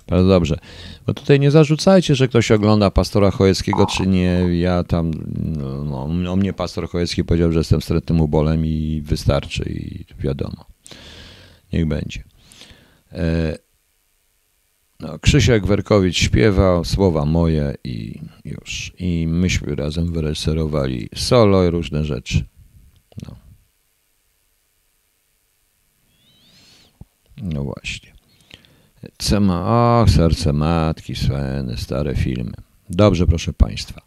Bardzo 0.06 0.28
dobrze. 0.28 0.58
Bo 1.06 1.14
tutaj 1.14 1.40
nie 1.40 1.50
zarzucajcie, 1.50 2.14
że 2.14 2.28
ktoś 2.28 2.50
ogląda 2.50 2.90
pastora 2.90 3.30
Chojeckiego, 3.30 3.86
czy 3.86 4.06
nie. 4.06 4.58
Ja 4.60 4.84
tam, 4.84 5.10
no, 5.56 6.08
no, 6.08 6.32
o 6.32 6.36
mnie 6.36 6.52
pastor 6.52 6.88
Chojecki 6.88 7.24
powiedział, 7.24 7.52
że 7.52 7.58
jestem 7.58 7.80
wstrętnym 7.80 8.20
ubolem 8.20 8.66
i 8.66 9.02
wystarczy 9.04 9.62
i 9.70 10.04
wiadomo. 10.18 10.64
Niech 11.72 11.86
będzie. 11.86 12.24
E, 13.12 13.63
no, 15.04 15.18
Krzysiek 15.18 15.66
Werkowicz 15.66 16.18
śpiewał 16.18 16.84
słowa 16.84 17.24
moje 17.24 17.74
i 17.84 18.20
już. 18.44 18.92
I 18.98 19.26
myśmy 19.26 19.74
razem 19.74 20.12
wyreżyserowali 20.12 21.08
solo 21.14 21.64
i 21.64 21.70
różne 21.70 22.04
rzeczy. 22.04 22.44
No. 23.26 23.36
No 27.42 27.64
właśnie. 27.64 28.14
Cema, 29.18 30.00
och, 30.02 30.10
serce 30.10 30.52
matki, 30.52 31.16
Sweny, 31.16 31.76
stare 31.76 32.16
filmy. 32.16 32.52
Dobrze, 32.90 33.26
proszę 33.26 33.52
Państwa. 33.52 34.00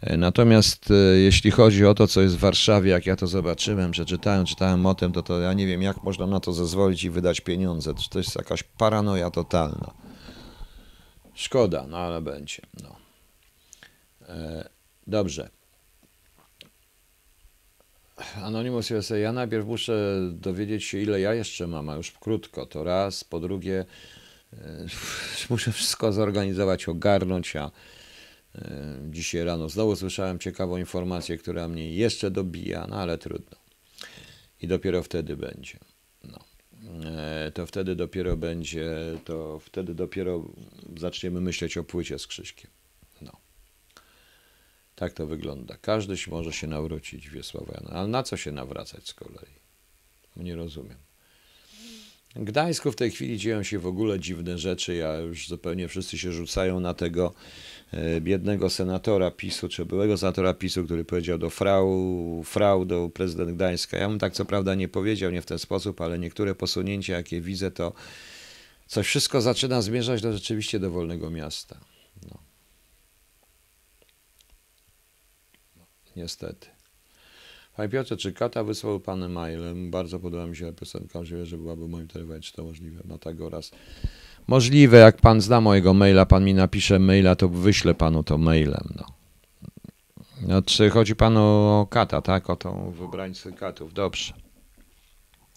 E, 0.00 0.16
Natomiast 0.16 0.90
e, 0.90 0.94
jeśli 1.18 1.50
chodzi 1.50 1.86
o 1.86 1.94
to, 1.94 2.06
co 2.06 2.20
jest 2.20 2.36
w 2.36 2.40
Warszawie, 2.40 2.90
jak 2.90 3.06
ja 3.06 3.16
to 3.16 3.26
zobaczyłem, 3.26 3.90
przeczytałem, 3.90 4.46
czytałem 4.46 4.86
o 4.86 4.94
tym, 4.94 5.12
to, 5.12 5.22
to 5.22 5.40
ja 5.40 5.52
nie 5.52 5.66
wiem, 5.66 5.82
jak 5.82 6.02
można 6.02 6.26
na 6.26 6.40
to 6.40 6.52
zezwolić 6.52 7.04
i 7.04 7.10
wydać 7.10 7.40
pieniądze. 7.40 7.94
To 8.10 8.18
jest 8.18 8.36
jakaś 8.36 8.62
paranoja 8.62 9.30
totalna. 9.30 10.03
Szkoda, 11.34 11.86
no 11.86 11.98
ale 11.98 12.22
będzie. 12.22 12.62
No. 12.82 12.96
E, 14.28 14.68
dobrze. 15.06 15.50
Anonymous 18.36 18.90
USA, 18.90 19.16
ja 19.16 19.32
najpierw 19.32 19.66
muszę 19.66 20.18
dowiedzieć 20.32 20.84
się, 20.84 20.98
ile 20.98 21.20
ja 21.20 21.34
jeszcze 21.34 21.66
mam, 21.66 21.88
a 21.88 21.94
już 21.96 22.10
krótko, 22.12 22.66
to 22.66 22.84
raz. 22.84 23.24
Po 23.24 23.40
drugie, 23.40 23.84
e, 24.52 24.86
muszę 25.50 25.72
wszystko 25.72 26.12
zorganizować, 26.12 26.88
ogarnąć, 26.88 27.56
a 27.56 27.70
e, 28.54 28.96
dzisiaj 29.10 29.44
rano 29.44 29.68
znowu 29.68 29.96
słyszałem 29.96 30.38
ciekawą 30.38 30.76
informację, 30.76 31.38
która 31.38 31.68
mnie 31.68 31.94
jeszcze 31.94 32.30
dobija, 32.30 32.86
no 32.86 32.96
ale 32.96 33.18
trudno. 33.18 33.56
I 34.62 34.66
dopiero 34.66 35.02
wtedy 35.02 35.36
będzie. 35.36 35.78
E, 37.04 37.50
To 37.54 37.66
wtedy 37.66 37.96
dopiero 37.96 38.36
będzie, 38.36 38.90
to 39.24 39.58
wtedy 39.58 39.94
dopiero 39.94 40.44
zaczniemy 40.96 41.40
myśleć 41.40 41.76
o 41.76 41.84
płycie 41.84 42.18
z 42.18 42.26
Krzyśkiem. 42.26 42.70
No. 43.20 43.32
Tak 44.96 45.12
to 45.12 45.26
wygląda. 45.26 45.76
Każdy 45.80 46.16
się 46.16 46.30
może 46.30 46.52
się 46.52 46.66
nawrócić, 46.66 47.30
Wiesława 47.30 47.72
Jana. 47.74 47.90
Ale 47.90 48.08
na 48.08 48.22
co 48.22 48.36
się 48.36 48.52
nawracać 48.52 49.08
z 49.08 49.14
kolei? 49.14 49.54
Nie 50.36 50.56
rozumiem. 50.56 50.96
W 52.36 52.44
Gdańsku 52.44 52.92
w 52.92 52.96
tej 52.96 53.10
chwili 53.10 53.38
dzieją 53.38 53.62
się 53.62 53.78
w 53.78 53.86
ogóle 53.86 54.20
dziwne 54.20 54.58
rzeczy. 54.58 54.94
Ja 54.94 55.16
już 55.16 55.48
zupełnie 55.48 55.88
wszyscy 55.88 56.18
się 56.18 56.32
rzucają 56.32 56.80
na 56.80 56.94
tego 56.94 57.34
biednego 58.20 58.70
senatora 58.70 59.30
PiSu, 59.30 59.68
czy 59.68 59.84
byłego 59.84 60.18
senatora 60.18 60.54
PiSu, 60.54 60.84
który 60.84 61.04
powiedział 61.04 61.38
do 61.38 61.50
frau, 61.50 62.42
frau 62.44 62.84
do 62.84 63.08
prezydent 63.08 63.56
Gdańska. 63.56 63.98
Ja 63.98 64.08
bym 64.08 64.18
tak 64.18 64.32
co 64.32 64.44
prawda 64.44 64.74
nie 64.74 64.88
powiedział, 64.88 65.30
nie 65.30 65.42
w 65.42 65.46
ten 65.46 65.58
sposób, 65.58 66.00
ale 66.00 66.18
niektóre 66.18 66.54
posunięcia, 66.54 67.16
jakie 67.16 67.40
widzę, 67.40 67.70
to 67.70 67.92
coś 68.86 69.06
wszystko 69.06 69.40
zaczyna 69.40 69.82
zmierzać 69.82 70.22
do 70.22 70.32
rzeczywiście 70.32 70.80
do 70.80 70.90
wolnego 70.90 71.30
miasta. 71.30 71.80
No. 72.30 72.38
Niestety. 76.16 76.66
Panie 77.76 77.88
Piotrze, 77.88 78.16
czy 78.16 78.32
Kata 78.32 78.64
wysłał 78.64 79.00
Pan 79.00 79.32
mailem? 79.32 79.90
Bardzo 79.90 80.18
podoba 80.18 80.46
mi 80.46 80.56
się 80.56 80.72
piosenka, 80.72 81.24
że 81.24 81.56
byłaby 81.56 81.88
moim 81.88 82.08
telefonie, 82.08 82.40
czy 82.40 82.52
to 82.52 82.64
możliwe? 82.64 83.02
No 83.04 83.18
tak 83.18 83.40
oraz. 83.40 83.70
Możliwe, 84.46 84.98
jak 84.98 85.16
Pan 85.16 85.40
zna 85.40 85.60
mojego 85.60 85.94
maila, 85.94 86.26
Pan 86.26 86.44
mi 86.44 86.54
napisze 86.54 86.98
maila, 86.98 87.36
to 87.36 87.48
wyślę 87.48 87.94
Panu 87.94 88.22
to 88.22 88.38
mailem, 88.38 88.88
no. 88.96 89.04
No, 90.46 90.62
czy 90.62 90.90
chodzi 90.90 91.16
Panu 91.16 91.40
o 91.40 91.86
Kata, 91.90 92.22
tak? 92.22 92.50
O 92.50 92.56
tą 92.56 92.90
wybrańcę 92.90 93.52
Katów, 93.52 93.94
dobrze. 93.94 94.34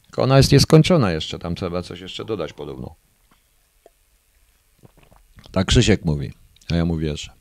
Tylko 0.04 0.24
Ona 0.24 0.38
jest 0.38 0.52
nieskończona 0.52 1.12
jeszcze, 1.12 1.40
tam 1.40 1.56
trzeba 1.56 1.82
coś 1.82 2.00
jeszcze 2.00 2.26
dodać 2.26 2.54
podobno. 2.54 2.96
Tak 5.52 5.68
Krzysiek 5.68 6.06
mówi, 6.06 6.34
a 6.72 6.76
ja 6.76 6.86
mu 6.86 6.98
wierzę. 6.98 7.32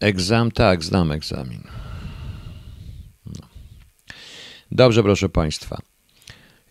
Egzam, 0.00 0.50
tak, 0.50 0.84
znam 0.84 1.12
egzamin. 1.12 1.62
No. 3.26 3.46
Dobrze, 4.70 5.02
proszę 5.02 5.28
Państwa. 5.28 5.91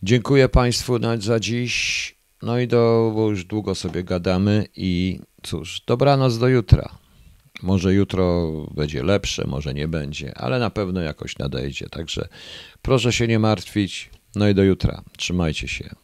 Dziękuję 0.04 0.50
Państwu 0.50 1.00
za 1.20 1.40
dziś. 1.40 2.16
No 2.42 2.60
i 2.60 2.68
do, 2.68 3.12
bo 3.16 3.30
już 3.30 3.46
długo 3.46 3.76
sobie 3.76 4.04
gadamy 4.04 4.66
i 4.76 5.20
cóż, 5.44 5.82
dobranoc 5.88 6.38
do 6.38 6.48
jutra. 6.48 6.90
Może 7.64 7.94
jutro 7.94 8.52
będzie 8.76 9.04
lepsze, 9.04 9.48
może 9.48 9.74
nie 9.74 9.88
będzie, 9.88 10.38
ale 10.38 10.60
na 10.60 10.70
pewno 10.70 11.02
jakoś 11.02 11.38
nadejdzie. 11.38 11.90
Także 11.90 12.28
proszę 12.82 13.14
się 13.14 13.28
nie 13.28 13.40
martwić. 13.40 14.10
No 14.36 14.50
i 14.50 14.56
do 14.56 14.64
jutra. 14.64 15.04
Trzymajcie 15.18 15.68
się. 15.68 15.96